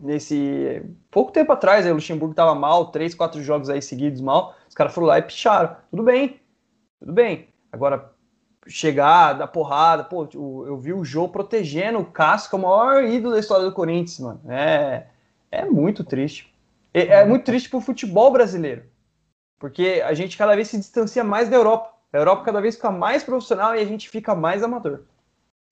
nesse 0.00 0.82
pouco 1.10 1.32
tempo 1.32 1.52
atrás. 1.52 1.84
Aí 1.84 1.92
o 1.92 1.96
Luxemburgo 1.96 2.34
tava 2.34 2.54
mal, 2.54 2.90
três, 2.90 3.14
quatro 3.14 3.42
jogos 3.42 3.70
aí 3.70 3.80
seguidos 3.80 4.20
mal. 4.20 4.54
Os 4.68 4.74
caras 4.74 4.94
foram 4.94 5.08
lá 5.08 5.18
e 5.18 5.22
picharam. 5.22 5.76
Tudo 5.90 6.02
bem, 6.02 6.40
tudo 7.00 7.12
bem. 7.12 7.48
Agora 7.72 8.12
chegar, 8.66 9.34
dar 9.34 9.46
porrada, 9.46 10.02
pô, 10.04 10.28
eu 10.34 10.76
vi 10.76 10.92
o 10.92 11.04
Jô 11.04 11.28
protegendo 11.28 12.00
o 12.00 12.04
Cássio, 12.04 12.50
que 12.50 12.56
é 12.56 12.58
o 12.58 12.62
maior 12.62 13.04
ídolo 13.04 13.34
da 13.34 13.40
história 13.40 13.64
do 13.64 13.72
Corinthians, 13.72 14.18
mano. 14.18 14.40
É 14.48 15.06
é 15.50 15.64
muito 15.64 16.04
triste. 16.04 16.52
É, 16.92 17.06
é 17.06 17.24
muito 17.24 17.44
triste 17.44 17.68
para 17.68 17.78
o 17.78 17.82
futebol 17.82 18.30
brasileiro. 18.30 18.82
Porque 19.58 20.02
a 20.04 20.12
gente 20.14 20.36
cada 20.36 20.54
vez 20.54 20.68
se 20.68 20.76
distancia 20.76 21.24
mais 21.24 21.48
da 21.48 21.56
Europa. 21.56 21.90
A 22.12 22.18
Europa 22.18 22.44
cada 22.44 22.60
vez 22.60 22.76
fica 22.76 22.90
mais 22.90 23.24
profissional 23.24 23.74
e 23.74 23.80
a 23.80 23.84
gente 23.84 24.08
fica 24.08 24.34
mais 24.34 24.62
amador. 24.62 25.00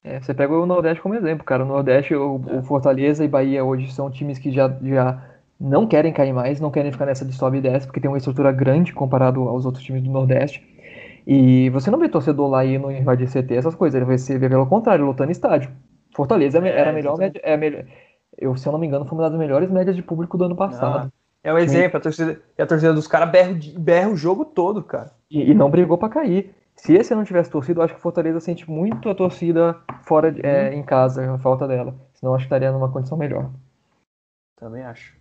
É, 0.03 0.21
você 0.21 0.35
pega 0.35 0.53
o 0.53 0.67
Nordeste 0.67 1.03
como 1.03 1.15
exemplo, 1.15 1.45
cara. 1.45 1.65
O 1.65 1.69
Nordeste, 1.69 2.15
o, 2.15 2.37
o, 2.37 2.63
Fortaleza 2.63 3.25
e 3.25 3.29
Bahia 3.29 3.65
hoje 3.65 3.93
são 3.93 4.11
times 4.11 4.39
que 4.39 4.51
já, 4.51 4.69
já 4.83 5.23
não 5.59 5.87
querem 5.87 6.13
cair 6.13 6.33
mais, 6.33 6.61
não 6.61 6.71
querem 6.71 6.93
ficar 6.93 7.07
nessa 7.07 7.25
de 7.25 7.33
sobe 7.33 7.59
e 7.59 7.61
desce, 7.61 7.87
porque 7.87 8.01
tem 8.01 8.11
uma 8.11 8.19
estrutura 8.19 8.53
grande 8.53 8.93
comparado 8.93 9.49
aos 9.49 9.65
outros 9.65 9.85
times 9.85 10.03
do 10.03 10.11
Nordeste. 10.11 10.74
E 11.27 11.71
você 11.71 11.91
não 11.91 11.99
vê 11.99 12.09
torcedor 12.09 12.49
lá 12.49 12.65
indo 12.65 12.91
invadir 12.91 13.29
CT, 13.29 13.55
essas 13.55 13.75
coisas. 13.75 14.03
Você 14.07 14.39
vê 14.39 14.49
pelo 14.49 14.67
contrário, 14.67 15.07
lutando 15.07 15.33
estádio. 15.33 15.71
Fortaleza 16.15 16.59
é, 16.59 16.69
era 16.69 16.91
a 16.91 16.93
melhor, 16.93 17.19
é 17.21 17.55
a 17.55 17.57
melhor, 17.57 17.85
eu, 18.39 18.57
se 18.57 18.67
eu 18.67 18.73
não 18.73 18.79
me 18.79 18.87
engano, 18.87 19.05
foi 19.05 19.17
uma 19.19 19.29
das 19.29 19.39
melhores 19.39 19.71
médias 19.71 19.97
de 19.97 20.03
público 20.03 20.37
do 20.37 20.45
ano 20.45 20.57
passado. 20.57 21.09
Ah, 21.09 21.13
é 21.43 21.53
um 21.53 21.59
exemplo, 21.59 21.99
a 21.99 22.01
torcida, 22.01 22.41
a 22.59 22.67
torcida 22.67 22.93
dos 22.93 23.07
caras 23.07 23.31
berra, 23.31 23.59
berra 23.79 24.09
o 24.09 24.17
jogo 24.17 24.45
todo, 24.45 24.83
cara. 24.83 25.11
E, 25.31 25.51
e, 25.51 25.55
não 25.55 25.71
brigou 25.71 25.99
para 25.99 26.09
cair. 26.09 26.55
Se 26.77 26.95
esse 26.95 27.15
não 27.15 27.25
tivesse 27.25 27.51
torcido, 27.51 27.81
eu 27.81 27.85
acho 27.85 27.95
que 27.95 28.01
o 28.01 28.03
Fortaleza 28.03 28.41
sente 28.41 28.69
muito 28.69 29.09
a 29.09 29.15
torcida 29.15 29.77
fora 30.03 30.33
de, 30.33 30.45
é, 30.45 30.71
uhum. 30.71 30.79
em 30.79 30.83
casa, 30.83 31.35
a 31.35 31.39
falta 31.39 31.69
dela. 31.69 31.95
Senão 32.15 32.35
acho 32.35 32.45
que 32.45 32.47
estaria 32.47 32.73
numa 32.73 32.91
condição 32.91 33.17
melhor. 33.17 33.51
Também 34.57 34.83
acho. 34.83 35.15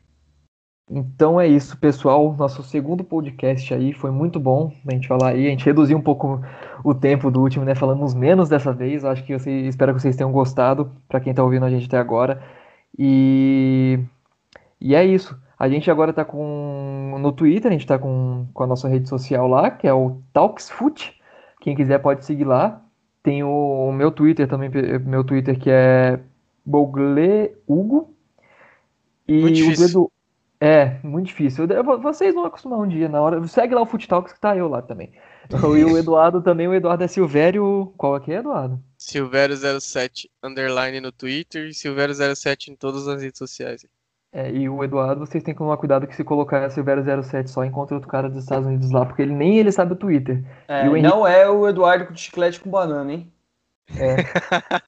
Então 0.89 1.39
é 1.39 1.47
isso, 1.47 1.77
pessoal. 1.77 2.35
Nosso 2.37 2.61
segundo 2.63 3.03
podcast 3.03 3.73
aí 3.73 3.93
foi 3.93 4.11
muito 4.11 4.39
bom 4.39 4.71
a 4.87 4.91
gente 4.93 5.07
falar 5.07 5.29
aí. 5.29 5.47
A 5.47 5.49
gente 5.49 5.65
reduziu 5.65 5.97
um 5.97 6.01
pouco 6.01 6.41
o 6.83 6.93
tempo 6.93 7.31
do 7.31 7.41
último, 7.41 7.63
né? 7.65 7.73
Falamos 7.73 8.13
menos 8.13 8.49
dessa 8.49 8.73
vez. 8.73 9.05
Acho 9.05 9.23
que 9.23 9.37
vocês, 9.37 9.65
espero 9.67 9.93
que 9.93 10.01
vocês 10.01 10.15
tenham 10.15 10.31
gostado. 10.31 10.91
Para 11.07 11.19
quem 11.19 11.33
tá 11.33 11.43
ouvindo 11.43 11.65
a 11.65 11.69
gente 11.69 11.87
até 11.87 11.97
agora. 11.97 12.41
E, 12.97 13.99
e 14.79 14.93
é 14.93 15.05
isso. 15.05 15.37
A 15.57 15.69
gente 15.69 15.89
agora 15.89 16.11
está 16.11 16.25
com 16.25 17.15
no 17.19 17.31
Twitter, 17.31 17.69
a 17.69 17.71
gente 17.71 17.85
está 17.85 17.97
com, 17.97 18.47
com 18.53 18.63
a 18.63 18.67
nossa 18.67 18.89
rede 18.89 19.07
social 19.07 19.47
lá, 19.47 19.71
que 19.71 19.87
é 19.87 19.93
o 19.93 20.21
Talksfoot. 20.33 21.17
Quem 21.61 21.75
quiser 21.75 21.99
pode 21.99 22.25
seguir 22.25 22.43
lá. 22.43 22.81
Tem 23.23 23.41
o, 23.43 23.87
o 23.87 23.93
meu 23.93 24.11
Twitter 24.11 24.47
também, 24.47 24.69
meu 25.05 25.23
Twitter 25.23 25.57
que 25.57 25.69
é 25.71 26.19
Bogleugo. 26.65 28.13
E 29.25 29.39
muito 29.39 29.55
difícil. 29.55 29.85
o 29.85 29.89
Edu, 29.89 30.11
é, 30.63 30.97
muito 31.03 31.27
difícil. 31.27 31.67
Vocês 32.01 32.33
vão 32.33 32.45
acostumar 32.45 32.79
um 32.79 32.87
dia 32.87 33.09
na 33.09 33.19
hora. 33.19 33.45
Segue 33.47 33.75
lá 33.75 33.81
o 33.81 33.85
Foot 33.85 34.07
Talks 34.07 34.31
que 34.31 34.39
tá 34.39 34.55
eu 34.55 34.69
lá 34.69 34.81
também. 34.81 35.11
E 35.51 35.83
o 35.83 35.97
Eduardo 35.97 36.41
também, 36.41 36.69
o 36.69 36.73
Eduardo 36.73 37.03
é 37.03 37.07
Silvério. 37.07 37.93
Qual 37.97 38.15
aqui 38.15 38.31
é, 38.31 38.37
Eduardo? 38.37 38.79
Silvério07 38.97 40.29
underline 40.41 41.01
no 41.01 41.11
Twitter 41.11 41.67
e 41.67 41.71
Silvério07 41.71 42.69
em 42.69 42.75
todas 42.77 43.09
as 43.09 43.21
redes 43.21 43.37
sociais. 43.37 43.85
É, 44.31 44.49
e 44.49 44.69
o 44.69 44.81
Eduardo, 44.81 45.19
vocês 45.19 45.43
têm 45.43 45.53
que 45.53 45.57
tomar 45.57 45.75
cuidado 45.75 46.07
que 46.07 46.15
se 46.15 46.23
colocar 46.23 46.69
Silvério07 46.69 47.47
só 47.47 47.65
encontra 47.65 47.95
outro 47.95 48.09
cara 48.09 48.29
dos 48.29 48.41
Estados 48.41 48.65
Unidos 48.65 48.89
lá, 48.89 49.05
porque 49.05 49.21
ele 49.21 49.33
nem 49.33 49.57
ele 49.57 49.71
sabe 49.71 49.91
o 49.91 49.97
Twitter. 49.97 50.41
É, 50.65 50.87
o 50.87 50.95
Henrique... 50.95 51.01
Não 51.01 51.27
é 51.27 51.47
o 51.49 51.67
Eduardo 51.67 52.05
com 52.05 52.15
chiclete 52.15 52.61
com 52.61 52.69
banana, 52.69 53.11
hein? 53.11 53.29
É. 53.97 54.15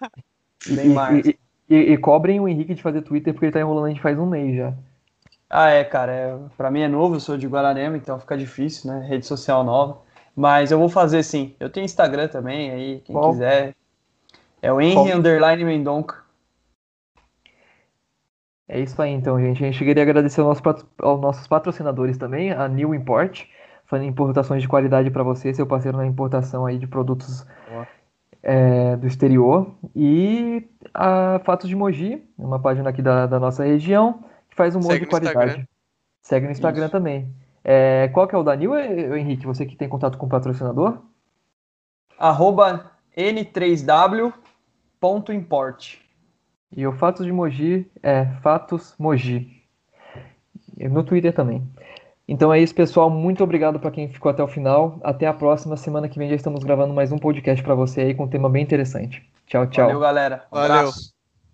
Nem 0.73 0.89
mais. 0.89 1.25
E, 1.25 1.37
e, 1.69 1.75
e, 1.75 1.97
cobrem 1.97 2.39
o 2.39 2.47
Henrique 2.47 2.73
de 2.73 2.81
fazer 2.81 3.01
Twitter 3.01 3.33
porque 3.33 3.47
ele 3.47 3.53
tá 3.53 3.59
enrolando 3.59 3.87
a 3.87 3.89
gente 3.89 4.01
faz 4.01 4.17
um 4.17 4.25
mês 4.25 4.55
já. 4.55 4.73
Ah, 5.57 5.69
é, 5.69 5.85
cara. 5.85 6.11
É, 6.11 6.37
pra 6.57 6.69
mim 6.69 6.81
é 6.81 6.87
novo, 6.89 7.15
eu 7.15 7.19
sou 7.21 7.37
de 7.37 7.47
Guararema, 7.47 7.95
então 7.95 8.19
fica 8.19 8.37
difícil, 8.37 8.91
né? 8.91 9.07
Rede 9.07 9.25
social 9.25 9.63
nova. 9.63 9.99
Mas 10.35 10.69
eu 10.69 10.77
vou 10.77 10.89
fazer 10.89 11.23
sim. 11.23 11.55
Eu 11.57 11.69
tenho 11.69 11.85
Instagram 11.85 12.27
também, 12.27 12.71
aí, 12.71 12.99
quem 13.05 13.15
Bom. 13.15 13.31
quiser. 13.31 13.73
É 14.61 14.73
o 14.73 14.81
Henry 14.81 15.13
Underline 15.13 15.63
Mendonca. 15.63 16.17
É 18.67 18.81
isso 18.81 19.01
aí 19.01 19.11
então, 19.11 19.39
gente. 19.39 19.63
A 19.63 19.71
gente 19.71 19.81
queria 19.81 20.03
agradecer 20.03 20.41
aos, 20.41 20.61
aos 20.99 21.21
nossos 21.21 21.47
patrocinadores 21.47 22.17
também, 22.17 22.51
a 22.51 22.67
New 22.67 22.93
Import, 22.93 23.45
fazendo 23.85 24.09
importações 24.09 24.61
de 24.61 24.67
qualidade 24.67 25.09
para 25.09 25.23
você, 25.23 25.53
seu 25.53 25.65
parceiro 25.65 25.97
na 25.97 26.05
importação 26.05 26.65
aí 26.65 26.77
de 26.77 26.85
produtos 26.85 27.47
é, 28.43 28.97
do 28.97 29.07
exterior. 29.07 29.73
E 29.95 30.67
a 30.93 31.39
Fatos 31.45 31.69
de 31.69 31.77
Mogi, 31.77 32.21
uma 32.37 32.59
página 32.59 32.89
aqui 32.89 33.01
da, 33.01 33.25
da 33.25 33.39
nossa 33.39 33.63
região, 33.63 34.21
que 34.55 34.55
faz 34.55 34.75
um 34.75 34.79
monte 34.79 35.01
de 35.01 35.05
qualidade. 35.05 35.37
Instagram. 35.37 35.67
Segue 36.21 36.45
no 36.45 36.53
Instagram 36.53 36.85
isso. 36.85 36.91
também. 36.91 37.29
É, 37.63 38.09
qual 38.13 38.27
que 38.27 38.33
é 38.33 38.37
o 38.37 38.43
Danil, 38.43 38.73
Henrique? 39.15 39.45
Você 39.45 39.65
que 39.65 39.75
tem 39.75 39.89
contato 39.89 40.17
com 40.17 40.25
o 40.25 40.29
patrocinador? 40.29 40.99
Arroba 42.17 42.91
n3w.import. 43.17 45.97
E 46.71 46.87
o 46.87 46.93
Fatos 46.93 47.25
de 47.25 47.31
Mogi 47.31 47.89
é 48.01 48.25
Fatos 48.41 48.95
Mogi. 48.97 49.61
No 50.77 51.03
Twitter 51.03 51.33
também. 51.33 51.61
Então 52.27 52.53
é 52.53 52.59
isso, 52.59 52.73
pessoal. 52.73 53.07
Muito 53.09 53.43
obrigado 53.43 53.79
para 53.79 53.91
quem 53.91 54.09
ficou 54.09 54.31
até 54.31 54.43
o 54.43 54.47
final. 54.47 54.99
Até 55.03 55.27
a 55.27 55.33
próxima. 55.33 55.77
Semana 55.77 56.09
que 56.09 56.17
vem 56.17 56.29
já 56.29 56.35
estamos 56.35 56.63
gravando 56.63 56.93
mais 56.93 57.11
um 57.11 57.17
podcast 57.17 57.63
para 57.63 57.75
você 57.75 58.01
aí 58.01 58.15
com 58.15 58.23
um 58.23 58.29
tema 58.29 58.49
bem 58.49 58.63
interessante. 58.63 59.23
Tchau, 59.45 59.67
tchau. 59.67 59.85
Valeu, 59.85 59.99
galera. 59.99 60.45
Um 60.51 60.55
Valeu. 60.55 60.75
Abraço. 60.75 61.14